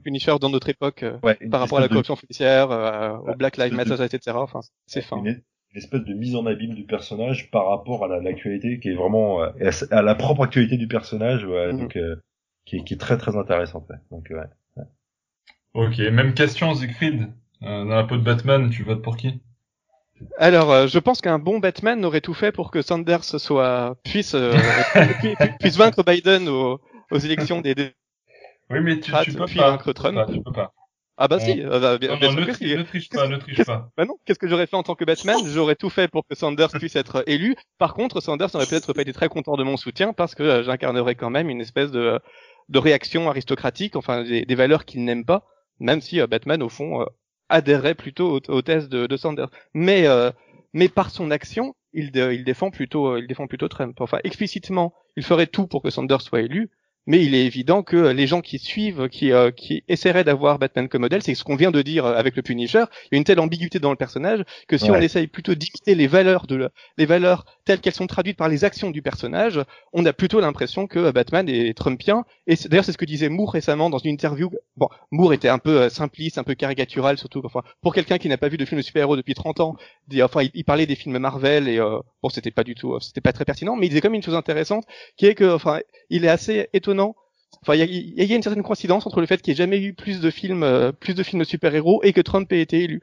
de, 0.01 0.05
Punisher 0.05 0.35
dans 0.41 0.51
notre 0.51 0.69
époque 0.69 1.05
par 1.51 1.61
rapport 1.61 1.79
à 1.79 1.81
la 1.81 1.89
corruption 1.89 2.17
policière, 2.17 2.71
au 2.71 3.35
Black 3.35 3.57
Lives 3.57 3.75
Matter, 3.75 4.03
etc. 4.03 4.37
Enfin, 4.37 4.61
c'est 4.87 5.03
fin. 5.03 5.19
Une, 5.19 5.43
espèce 5.77 6.03
de 6.03 6.15
mise 6.15 6.35
en 6.35 6.47
abîme 6.47 6.75
du 6.75 6.83
personnage 6.83 7.49
par 7.53 7.69
rapport 7.69 8.05
à 8.05 8.21
l'actualité 8.21 8.81
qui 8.81 8.89
est 8.89 8.95
vraiment 8.95 9.41
à, 9.41 10.03
la 10.03 10.15
propre 10.17 10.43
actualité 10.43 10.77
du 10.77 10.89
personnage, 10.89 11.45
ouais, 11.45 11.73
mm-hmm. 11.73 11.79
donc 11.79 11.99
qui, 12.65 12.77
est, 12.77 12.85
qui 12.85 12.95
est 12.95 13.01
très 13.01 13.17
très 13.17 13.37
intéressante. 13.37 13.89
Ouais. 13.89 13.97
Donc 14.11 14.27
ouais. 14.31 14.47
Ok, 15.75 15.99
même 15.99 16.35
question 16.35 16.75
Siegfried. 16.75 17.29
Euh, 17.63 17.85
dans 17.85 17.95
la 17.95 18.05
peau 18.05 18.17
de 18.17 18.23
Batman, 18.23 18.71
tu 18.71 18.83
votes 18.83 19.03
pour 19.03 19.17
qui? 19.17 19.41
Alors, 20.39 20.71
euh, 20.71 20.87
je 20.87 20.99
pense 20.99 21.21
qu'un 21.21 21.39
bon 21.39 21.59
Batman 21.59 22.05
aurait 22.05 22.21
tout 22.21 22.35
fait 22.35 22.53
pour 22.53 22.71
que 22.71 22.83
Sanders 22.83 23.25
soit 23.25 23.97
puisse 24.03 24.35
euh, 24.35 24.55
puisse 25.61 25.77
vaincre 25.77 26.03
Biden 26.05 26.49
aux, 26.49 26.81
aux 27.11 27.19
élections 27.19 27.61
des. 27.61 27.75
Oui, 28.71 28.81
mais 28.81 29.01
tu, 29.01 29.13
tu 29.25 29.33
peux 29.33 29.47
pas. 29.47 29.79
Tu 29.79 30.43
peux 30.43 30.53
pas. 30.53 30.73
Ah 31.23 31.29
bah 31.29 31.39
si. 31.39 31.63
Euh, 31.63 31.79
bah, 31.81 31.99
bien, 31.99 32.17
non, 32.19 32.33
non, 32.33 32.41
ne, 32.41 32.53
tri 32.53 32.77
ne, 32.77 32.83
triche 32.83 33.11
pas, 33.11 33.29
ne 33.29 33.37
triche 33.37 33.63
pas. 33.65 33.91
Bah 33.97 34.07
non. 34.07 34.15
Qu'est-ce 34.25 34.39
que 34.39 34.49
j'aurais 34.49 34.67
fait 34.67 34.77
en 34.77 34.83
tant 34.83 34.95
que 34.95 35.05
Batman? 35.05 35.37
J'aurais 35.45 35.75
tout 35.75 35.91
fait 35.91 36.09
pour 36.09 36.27
que 36.27 36.35
Sanders 36.35 36.71
puisse 36.71 36.97
être 36.97 37.25
élu. 37.27 37.57
Par 37.77 37.93
contre, 37.93 38.23
Sanders 38.23 38.49
n'aurait 38.55 38.65
peut-être 38.67 38.95
pas 38.95 39.03
été 39.03 39.13
très 39.13 39.29
content 39.29 39.57
de 39.57 39.63
mon 39.63 39.77
soutien 39.77 40.15
parce 40.15 40.35
que 40.35 40.63
j'incarnerais 40.63 41.17
quand 41.17 41.29
même 41.29 41.51
une 41.51 41.61
espèce 41.61 41.91
de 41.91 42.19
de 42.71 42.79
réaction 42.79 43.29
aristocratique, 43.29 43.97
enfin 43.97 44.23
des, 44.23 44.47
des 44.47 44.55
valeurs 44.55 44.85
qu'il 44.87 45.05
n'aime 45.05 45.25
pas, 45.27 45.45
même 45.79 46.01
si 46.01 46.25
Batman 46.27 46.63
au 46.63 46.69
fond 46.69 47.05
adhérait 47.51 47.97
plutôt 47.97 48.39
aux, 48.39 48.51
aux 48.51 48.63
thèses 48.63 48.89
de, 48.89 49.07
de, 49.07 49.17
Sanders. 49.17 49.51
Mais 49.75 50.07
euh, 50.07 50.31
mais 50.73 50.89
par 50.89 51.11
son 51.11 51.31
action, 51.31 51.75
il, 51.93 52.13
il 52.15 52.45
défend 52.45 52.71
plutôt 52.71 53.19
il 53.19 53.27
défend 53.27 53.47
plutôt 53.47 53.69
Trump. 53.69 54.01
Enfin 54.01 54.21
explicitement, 54.25 54.95
il 55.17 55.25
ferait 55.25 55.49
tout 55.49 55.67
pour 55.67 55.83
que 55.83 55.91
Sanders 55.91 56.23
soit 56.23 56.41
élu, 56.41 56.71
mais 57.11 57.25
il 57.25 57.35
est 57.35 57.45
évident 57.45 57.83
que 57.83 57.97
les 57.97 58.29
gens 58.29 58.41
qui 58.41 58.61
suivent, 58.61 59.09
qui, 59.09 59.33
euh, 59.33 59.51
qui 59.51 59.83
essaieraient 59.89 60.23
d'avoir 60.23 60.61
Batman 60.61 60.89
comme 60.89 61.01
modèle, 61.01 61.25
c'est 61.25 61.35
ce 61.35 61.43
qu'on 61.43 61.57
vient 61.57 61.73
de 61.73 61.83
dire 61.83 62.07
avec 62.07 62.37
le 62.37 62.43
Punisher, 62.43 62.85
il 63.07 63.09
y 63.11 63.15
a 63.17 63.19
une 63.19 63.25
telle 63.25 63.41
ambiguïté 63.41 63.81
dans 63.81 63.91
le 63.91 63.97
personnage 63.97 64.45
que 64.69 64.79
si 64.79 64.93
on 64.93 64.95
essaye 64.95 65.27
plutôt 65.27 65.57
d'imiter 65.57 65.97
les 65.97 66.07
valeurs 66.07 66.47
de 66.47 66.71
les 66.99 67.07
valeurs 67.07 67.47
telles 67.65 67.81
qu'elles 67.81 67.95
sont 67.95 68.07
traduites 68.07 68.37
par 68.37 68.49
les 68.49 68.63
actions 68.63 68.91
du 68.91 69.03
personnage, 69.03 69.61
on 69.93 70.07
a 70.07 70.13
plutôt 70.13 70.41
l'impression 70.41 70.87
que 70.87 71.11
Batman 71.11 71.49
est 71.49 71.77
trumpien. 71.77 72.25
Et 72.47 72.55
d'ailleurs, 72.69 72.85
c'est 72.85 72.93
ce 72.93 72.99
que 72.99 73.05
disait 73.05 73.29
Moore 73.29 73.55
récemment 73.55 73.91
dans 73.91 73.99
une 73.99 74.13
interview. 74.13 74.49
Bon, 74.77 74.89
Moore 75.11 75.33
était 75.33 75.49
un 75.49 75.59
peu 75.59 75.89
simpliste, 75.89 76.39
un 76.39 76.45
peu 76.45 76.55
caricatural, 76.55 77.19
surtout 77.19 77.43
enfin 77.45 77.63
pour 77.83 77.93
quelqu'un 77.93 78.19
qui 78.19 78.29
n'a 78.29 78.39
pas 78.39 78.49
vu 78.49 78.57
de 78.57 78.65
film 78.65 78.81
de 78.81 78.87
super-héros 78.87 79.17
depuis 79.17 79.35
30 79.35 79.59
ans. 79.59 79.77
Enfin, 80.23 80.43
il, 80.55 80.65
parlait 80.65 80.87
des 80.87 80.95
films 80.95 81.19
Marvel 81.19 81.67
et 81.67 81.81
bon, 81.81 82.29
c'était 82.29 82.53
pas 82.53 82.63
du 82.63 82.77
tout, 82.77 83.01
c'était 83.01 83.21
pas 83.21 83.33
très 83.33 83.45
pertinent, 83.45 83.75
mais 83.75 83.87
il 83.87 83.89
disait 83.89 84.01
comme 84.01 84.15
une 84.15 84.23
chose 84.23 84.37
intéressante, 84.37 84.85
qui 85.17 85.27
est 85.27 85.35
que, 85.35 85.53
enfin, 85.53 85.81
il 86.09 86.25
est 86.25 86.29
assez 86.29 86.69
étonnant. 86.73 87.00
Il 87.69 87.75
y 87.75 88.33
a, 88.33 88.37
une 88.37 88.43
certaine 88.43 88.63
coïncidence 88.63 89.07
entre 89.07 89.21
le 89.21 89.27
fait 89.27 89.43
qu'il 89.43 89.53
n'y 89.53 89.57
ait 89.57 89.63
jamais 89.63 89.81
eu 89.81 89.93
plus 89.93 90.21
de 90.21 90.31
films, 90.31 90.63
euh, 90.63 90.93
plus 90.93 91.15
de 91.15 91.23
films 91.23 91.41
de 91.41 91.47
super-héros 91.47 92.01
et 92.03 92.13
que 92.13 92.21
Trump 92.21 92.51
ait 92.53 92.61
été 92.61 92.85
élu. 92.85 93.03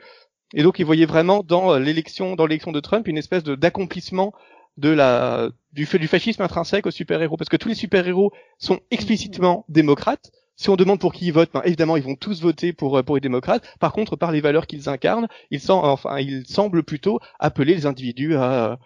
Et 0.54 0.64
donc, 0.64 0.80
il 0.80 0.86
voyait 0.86 1.06
vraiment 1.06 1.44
dans 1.44 1.74
euh, 1.74 1.80
l'élection, 1.80 2.36
de 2.36 2.80
Trump, 2.80 3.08
une 3.08 3.18
espèce 3.18 3.44
d'accomplissement 3.44 4.34
de 4.78 5.52
du 5.74 6.08
fascisme 6.08 6.42
intrinsèque 6.42 6.86
aux 6.88 6.92
super-héros, 6.92 7.38
parce 7.38 7.50
que 7.50 7.58
tous 7.58 7.70
les 7.70 7.76
super-héros 7.76 8.32
sont 8.58 8.80
explicitement 8.92 9.66
démocrates. 9.70 10.32
Si 10.56 10.72
on 10.72 10.76
demande 10.76 11.00
pour 11.00 11.14
qui 11.14 11.28
ils 11.28 11.34
votent, 11.34 11.52
ben, 11.54 11.62
évidemment, 11.66 11.98
ils 11.98 12.04
vont 12.04 12.16
tous 12.16 12.42
voter 12.42 12.74
pour 12.74 12.98
euh, 12.98 13.04
pour 13.04 13.16
les 13.16 13.22
démocrates. 13.22 13.64
Par 13.80 13.94
contre, 13.94 14.16
par 14.16 14.32
les 14.32 14.42
valeurs 14.42 14.66
qu'ils 14.66 14.90
incarnent, 14.90 15.28
ils, 15.52 15.62
semblent 15.62 16.84
plutôt 16.84 17.20
appeler 17.40 17.76
les 17.76 17.86
individus 17.86 18.36
à, 18.36 18.80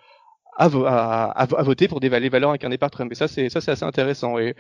à, 0.58 0.68
voter 0.68 1.88
pour 1.88 2.02
des 2.02 2.10
valeurs 2.10 2.52
incarnées 2.52 2.78
par 2.78 2.92
Trump. 2.92 3.12
Et 3.12 3.16
ça, 3.16 3.28
c'est 3.30 3.50
ça, 3.50 3.62
c'est 3.62 3.72
assez 3.72 3.86
intéressant. 3.86 4.38
Et 4.38 4.56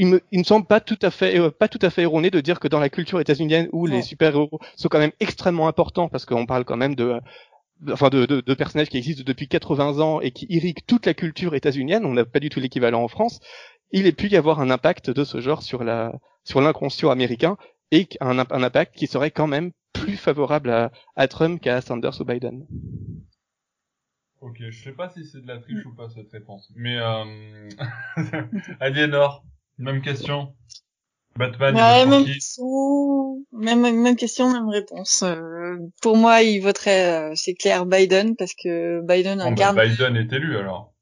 il 0.00 0.06
me, 0.06 0.22
il 0.32 0.38
me 0.38 0.44
semble 0.44 0.66
pas 0.66 0.80
tout 0.80 0.98
à 1.02 1.10
fait, 1.10 1.38
euh, 1.38 1.50
pas 1.50 1.68
tout 1.68 1.78
à 1.82 1.90
fait 1.90 2.02
erroné 2.02 2.30
de 2.30 2.40
dire 2.40 2.58
que 2.58 2.68
dans 2.68 2.80
la 2.80 2.88
culture 2.88 3.20
états-unienne 3.20 3.68
où 3.72 3.84
les 3.84 4.00
super-héros 4.00 4.58
sont 4.74 4.88
quand 4.88 4.98
même 4.98 5.12
extrêmement 5.20 5.68
importants 5.68 6.08
parce 6.08 6.24
qu'on 6.24 6.46
parle 6.46 6.64
quand 6.64 6.78
même 6.78 6.94
de, 6.94 7.20
enfin 7.90 8.08
de, 8.08 8.24
de, 8.24 8.40
de, 8.40 8.54
personnages 8.54 8.88
qui 8.88 8.96
existent 8.96 9.24
depuis 9.26 9.46
80 9.46 9.98
ans 9.98 10.22
et 10.22 10.30
qui 10.30 10.46
irriguent 10.48 10.86
toute 10.86 11.04
la 11.04 11.12
culture 11.12 11.54
états-unienne. 11.54 12.06
On 12.06 12.14
n'a 12.14 12.24
pas 12.24 12.40
du 12.40 12.48
tout 12.48 12.60
l'équivalent 12.60 13.02
en 13.02 13.08
France. 13.08 13.40
Il 13.90 14.06
est 14.06 14.12
pu 14.12 14.28
y 14.28 14.38
avoir 14.38 14.60
un 14.60 14.70
impact 14.70 15.10
de 15.10 15.22
ce 15.22 15.38
genre 15.42 15.62
sur 15.62 15.84
la, 15.84 16.14
sur 16.44 16.62
l'inconscient 16.62 17.10
américain 17.10 17.58
et 17.90 18.08
un, 18.20 18.38
un 18.38 18.62
impact 18.62 18.96
qui 18.96 19.06
serait 19.06 19.30
quand 19.30 19.48
même 19.48 19.70
plus 19.92 20.16
favorable 20.16 20.70
à, 20.70 20.92
à 21.14 21.28
Trump 21.28 21.60
qu'à 21.60 21.82
Sanders 21.82 22.18
ou 22.22 22.24
Biden. 22.24 22.66
Ok, 24.40 24.56
je 24.70 24.82
sais 24.82 24.92
pas 24.92 25.10
si 25.10 25.26
c'est 25.26 25.42
de 25.42 25.46
la 25.46 25.58
triche 25.58 25.84
ou 25.84 25.94
pas 25.94 26.08
cette 26.08 26.30
réponse, 26.30 26.72
mais 26.74 26.96
euh... 26.96 27.68
Aliénor, 28.80 29.44
même 29.80 30.02
question. 30.02 30.54
Batman, 31.36 31.74
ouais, 31.74 32.06
même, 32.06 32.24
question, 32.24 33.44
même, 33.52 33.80
même 33.80 34.16
question, 34.16 34.52
même 34.52 34.68
réponse. 34.68 35.22
Euh, 35.22 35.76
pour 36.02 36.16
moi, 36.16 36.42
il 36.42 36.60
voterait, 36.60 37.30
euh, 37.30 37.32
c'est 37.34 37.54
clair, 37.54 37.86
Biden 37.86 38.36
parce 38.36 38.52
que 38.52 39.00
Biden 39.02 39.38
bah, 39.38 39.44
incarne. 39.44 39.80
Biden 39.80 40.16
est 40.16 40.32
élu 40.32 40.58
alors. 40.58 40.92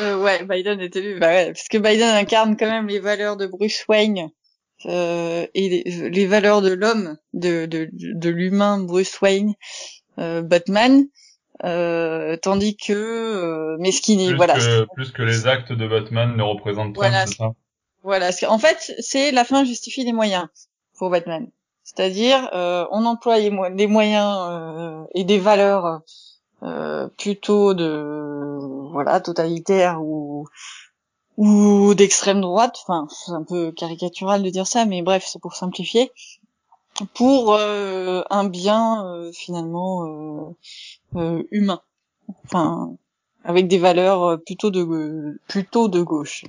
Euh, 0.00 0.20
ouais, 0.22 0.44
Biden 0.44 0.80
est 0.80 0.94
élu, 0.96 1.18
bah 1.18 1.28
ouais, 1.28 1.46
parce 1.52 1.68
que 1.68 1.78
Biden 1.78 2.08
incarne 2.08 2.56
quand 2.56 2.68
même 2.68 2.88
les 2.88 2.98
valeurs 2.98 3.36
de 3.36 3.46
Bruce 3.46 3.84
Wayne 3.88 4.30
euh, 4.86 5.46
et 5.54 5.68
les, 5.68 6.10
les, 6.10 6.26
valeurs 6.26 6.60
de 6.60 6.72
l'homme, 6.72 7.16
de, 7.32 7.66
de, 7.66 7.88
de 7.92 8.28
l'humain 8.28 8.80
Bruce 8.80 9.20
Wayne, 9.20 9.54
Batman. 10.18 11.06
Euh, 11.64 12.36
tandis 12.42 12.76
que 12.76 12.92
euh, 12.92 13.76
mais 13.78 13.92
ce 13.92 14.00
qui 14.00 14.32
voilà 14.34 14.54
que, 14.54 14.86
plus 14.94 15.12
que 15.12 15.22
les 15.22 15.46
actes 15.46 15.72
de 15.72 15.86
Batman 15.86 16.36
ne 16.36 16.42
représentent 16.42 16.94
Trump, 16.94 17.08
voilà, 17.12 17.26
ça? 17.26 17.52
Voilà 18.02 18.30
en 18.48 18.58
fait 18.58 18.94
c'est 19.00 19.30
la 19.30 19.44
fin 19.44 19.64
justifie 19.64 20.04
les 20.04 20.12
moyens 20.12 20.46
pour 20.98 21.10
Batman. 21.10 21.48
C'est-à-dire 21.84 22.48
euh, 22.54 22.86
on 22.90 23.04
emploie 23.04 23.38
les 23.38 23.86
moyens 23.86 24.36
euh, 24.48 25.04
et 25.14 25.24
des 25.24 25.38
valeurs 25.38 26.02
euh, 26.62 27.08
plutôt 27.18 27.74
de 27.74 28.58
voilà 28.92 29.20
totalitaires 29.20 30.00
ou 30.02 30.48
ou 31.36 31.94
d'extrême 31.94 32.40
droite. 32.40 32.78
Enfin 32.82 33.06
c'est 33.10 33.32
un 33.32 33.42
peu 33.42 33.72
caricatural 33.72 34.42
de 34.42 34.50
dire 34.50 34.66
ça 34.66 34.84
mais 34.84 35.02
bref 35.02 35.24
c'est 35.26 35.40
pour 35.40 35.54
simplifier. 35.54 36.12
Pour 37.14 37.54
euh, 37.54 38.22
un 38.30 38.44
bien 38.44 39.06
euh, 39.06 39.32
finalement 39.32 40.54
euh, 41.16 41.42
humain, 41.50 41.80
enfin 42.44 42.96
avec 43.44 43.66
des 43.66 43.78
valeurs 43.78 44.38
plutôt 44.44 44.70
de 44.70 45.38
plutôt 45.48 45.88
de 45.88 46.02
gauche. 46.02 46.44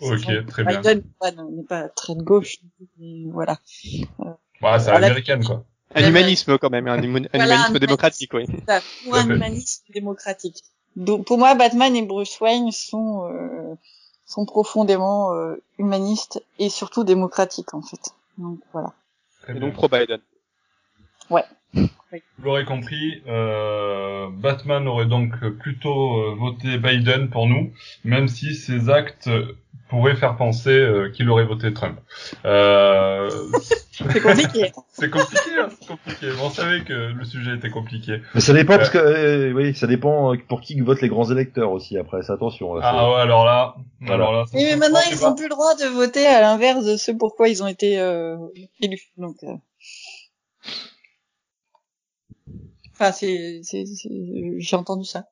Ok, 0.00 0.46
très 0.46 0.64
bien. 0.64 0.80
Biden 0.80 1.02
n'est 1.56 1.64
pas 1.64 1.88
très 1.88 2.14
de 2.14 2.22
gauche, 2.22 2.58
mais 2.98 3.24
voilà. 3.30 3.58
Bah, 4.60 4.78
c'est 4.78 4.90
américaine 4.90 5.44
quoi. 5.44 5.64
Un 5.94 6.06
humanisme 6.06 6.58
quand 6.58 6.70
même, 6.70 6.86
un, 6.86 7.02
humanisme 7.02 7.78
démocratique, 7.78 8.34
oui. 8.34 8.44
Ça, 8.66 8.80
pour 9.04 9.16
un 9.16 9.28
humanisme 9.28 9.84
démocratique. 9.92 10.62
Donc, 10.96 11.26
pour 11.26 11.38
moi, 11.38 11.54
Batman 11.54 11.94
et 11.96 12.02
Bruce 12.02 12.38
Wayne 12.40 12.72
sont 12.72 13.26
euh, 13.30 13.74
sont 14.26 14.44
profondément 14.44 15.32
euh, 15.32 15.56
humanistes 15.78 16.44
et 16.58 16.68
surtout 16.68 17.02
démocratiques 17.02 17.72
en 17.74 17.82
fait. 17.82 18.10
Donc 18.36 18.60
voilà. 18.72 18.92
Et 19.48 19.54
donc 19.54 19.72
pro 19.72 19.88
Biden. 19.88 20.20
Ouais. 21.30 21.44
Vous 22.10 22.44
l'aurez 22.44 22.64
compris, 22.64 23.22
euh, 23.26 24.28
Batman 24.32 24.86
aurait 24.88 25.06
donc 25.06 25.32
plutôt 25.58 26.18
euh, 26.18 26.34
voté 26.38 26.78
Biden 26.78 27.28
pour 27.28 27.46
nous, 27.46 27.72
même 28.04 28.28
si 28.28 28.54
ses 28.54 28.88
actes 28.88 29.28
pourraient 29.88 30.16
faire 30.16 30.36
penser 30.36 30.70
euh, 30.70 31.10
qu'il 31.10 31.28
aurait 31.30 31.44
voté 31.44 31.72
Trump. 31.72 31.98
Euh... 32.44 33.30
c'est 33.90 34.20
compliqué. 34.20 34.72
c'est 34.92 35.10
compliqué, 35.10 35.50
hein, 35.60 35.68
c'est 35.80 35.88
compliqué. 35.88 36.26
Bon, 36.36 36.46
on 36.46 36.50
savait 36.50 36.82
que 36.82 37.12
le 37.12 37.24
sujet 37.24 37.56
était 37.56 37.70
compliqué. 37.70 38.20
Mais 38.34 38.40
ça 38.40 38.52
dépend 38.52 38.76
parce 38.76 38.90
que 38.90 38.98
euh, 38.98 39.52
oui, 39.52 39.74
ça 39.74 39.86
dépend 39.86 40.34
pour 40.48 40.60
qui 40.60 40.80
votent 40.80 41.00
les 41.00 41.08
grands 41.08 41.30
électeurs 41.30 41.72
aussi. 41.72 41.98
Après, 41.98 42.22
c'est 42.22 42.32
attention. 42.32 42.74
Là, 42.74 42.82
ah 42.84 43.10
ouais, 43.10 43.20
alors 43.20 43.44
là, 43.44 43.76
alors 44.08 44.32
là. 44.32 44.44
mais 44.52 44.76
maintenant 44.76 45.00
ils 45.10 45.20
n'ont 45.20 45.34
plus 45.34 45.48
le 45.48 45.50
droit 45.50 45.74
de 45.74 45.86
voter 45.86 46.26
à 46.26 46.40
l'inverse 46.40 46.84
de 46.84 46.96
ce 46.96 47.10
pourquoi 47.12 47.48
ils 47.48 47.62
ont 47.62 47.68
été 47.68 47.94
élus. 48.80 49.10
Donc. 49.16 49.36
Enfin, 52.98 53.12
c'est, 53.12 53.60
c'est, 53.62 53.84
j'ai 54.58 54.76
entendu 54.76 55.04
ça. 55.04 55.26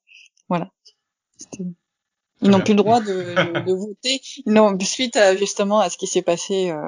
Voilà. 0.48 0.70
Ils 2.42 2.50
n'ont 2.50 2.60
plus 2.60 2.74
le 2.74 2.78
droit 2.82 3.00
de, 3.00 3.04
de 3.66 3.72
voter. 3.72 4.20
Non, 4.46 4.78
suite 4.80 5.16
à, 5.16 5.34
justement 5.36 5.80
à 5.80 5.90
ce 5.90 5.98
qui 5.98 6.06
s'est 6.06 6.22
passé 6.22 6.70
euh, 6.70 6.80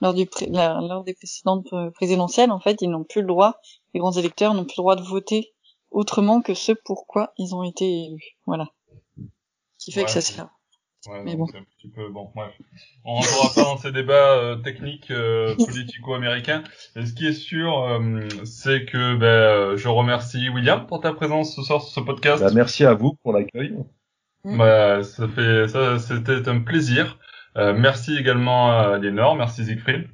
lors 0.00 0.12
du 0.12 0.26
lors 0.48 1.04
des 1.04 1.14
précédentes 1.14 1.68
présidentielles, 1.94 2.50
en 2.50 2.58
fait, 2.58 2.78
ils 2.80 2.90
n'ont 2.90 3.04
plus 3.04 3.20
le 3.20 3.28
droit. 3.28 3.60
Les 3.94 4.00
grands 4.00 4.12
électeurs 4.12 4.52
n'ont 4.54 4.64
plus 4.64 4.74
le 4.78 4.82
droit 4.82 4.96
de 4.96 5.02
voter 5.02 5.54
autrement 5.92 6.40
que 6.40 6.54
ce 6.54 6.72
pourquoi 6.72 7.32
ils 7.38 7.54
ont 7.54 7.62
été 7.62 8.06
élus. 8.06 8.36
Voilà. 8.46 8.68
Ce 9.78 9.84
qui 9.86 9.92
fait 9.92 10.04
que 10.04 10.10
ça 10.10 10.20
se 10.20 10.32
fait. 10.32 10.42
Ouais, 11.08 11.22
mais 11.24 11.34
bon. 11.34 11.44
un 11.44 11.64
petit 11.78 11.88
peu 11.88 12.08
bon. 12.10 12.30
Bref, 12.34 12.52
on 13.04 13.14
rentrera 13.14 13.54
pas 13.54 13.62
dans 13.62 13.76
ces 13.78 13.90
débats 13.90 14.36
euh, 14.36 14.56
techniques 14.56 15.10
euh, 15.10 15.54
politico-américains. 15.66 16.62
Mais 16.94 17.06
ce 17.06 17.14
qui 17.14 17.26
est 17.26 17.32
sûr, 17.32 17.82
euh, 17.84 18.28
c'est 18.44 18.84
que 18.84 19.14
ben, 19.16 19.26
euh, 19.26 19.76
je 19.78 19.88
remercie 19.88 20.50
William 20.50 20.86
pour 20.86 21.00
ta 21.00 21.12
présence 21.14 21.56
ce 21.56 21.62
soir 21.62 21.80
sur 21.80 21.90
ce 21.90 22.00
podcast. 22.00 22.42
Bah, 22.42 22.50
merci 22.54 22.84
à 22.84 22.92
vous 22.92 23.14
pour 23.22 23.32
l'accueil. 23.32 23.78
Mm. 24.44 24.58
Bah, 24.58 25.02
ça 25.02 25.26
fait, 25.26 25.68
ça, 25.68 25.98
c'était 25.98 26.46
un 26.48 26.60
plaisir. 26.60 27.18
merci 27.56 28.16
également 28.16 28.70
à 28.70 28.98
Lénore, 28.98 29.36
merci 29.36 29.64
Siegfried. 29.64 30.06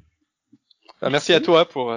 Bah, 1.01 1.09
merci 1.09 1.33
à 1.33 1.41
toi 1.41 1.65
pour 1.65 1.93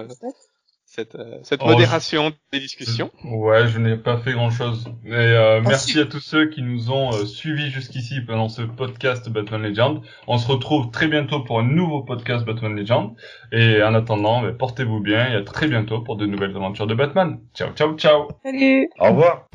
cette, 0.90 1.14
euh, 1.14 1.38
cette 1.44 1.60
oh, 1.62 1.68
modération 1.68 2.32
des 2.52 2.58
discussions. 2.58 3.12
Ouais, 3.24 3.68
je 3.68 3.78
n'ai 3.78 3.96
pas 3.96 4.18
fait 4.18 4.32
grand-chose. 4.32 4.86
Et 5.06 5.12
euh, 5.12 5.60
merci 5.62 6.00
à 6.00 6.04
tous 6.04 6.18
ceux 6.18 6.46
qui 6.46 6.62
nous 6.62 6.90
ont 6.90 7.12
euh, 7.12 7.26
suivis 7.26 7.70
jusqu'ici 7.70 8.20
pendant 8.20 8.48
ce 8.48 8.62
podcast 8.62 9.28
Batman 9.28 9.62
Legend. 9.62 10.00
On 10.26 10.36
se 10.36 10.48
retrouve 10.48 10.90
très 10.90 11.06
bientôt 11.06 11.44
pour 11.44 11.60
un 11.60 11.64
nouveau 11.64 12.02
podcast 12.02 12.44
Batman 12.44 12.74
Legend. 12.74 13.12
Et 13.52 13.80
en 13.84 13.94
attendant, 13.94 14.42
bah, 14.42 14.52
portez-vous 14.52 14.98
bien 14.98 15.30
et 15.30 15.36
à 15.36 15.42
très 15.42 15.68
bientôt 15.68 16.00
pour 16.00 16.16
de 16.16 16.26
nouvelles 16.26 16.56
aventures 16.56 16.88
de 16.88 16.94
Batman. 16.94 17.38
Ciao, 17.54 17.70
ciao, 17.76 17.96
ciao. 17.96 18.28
Salut. 18.42 18.88
Au 18.98 19.10
revoir. 19.10 19.48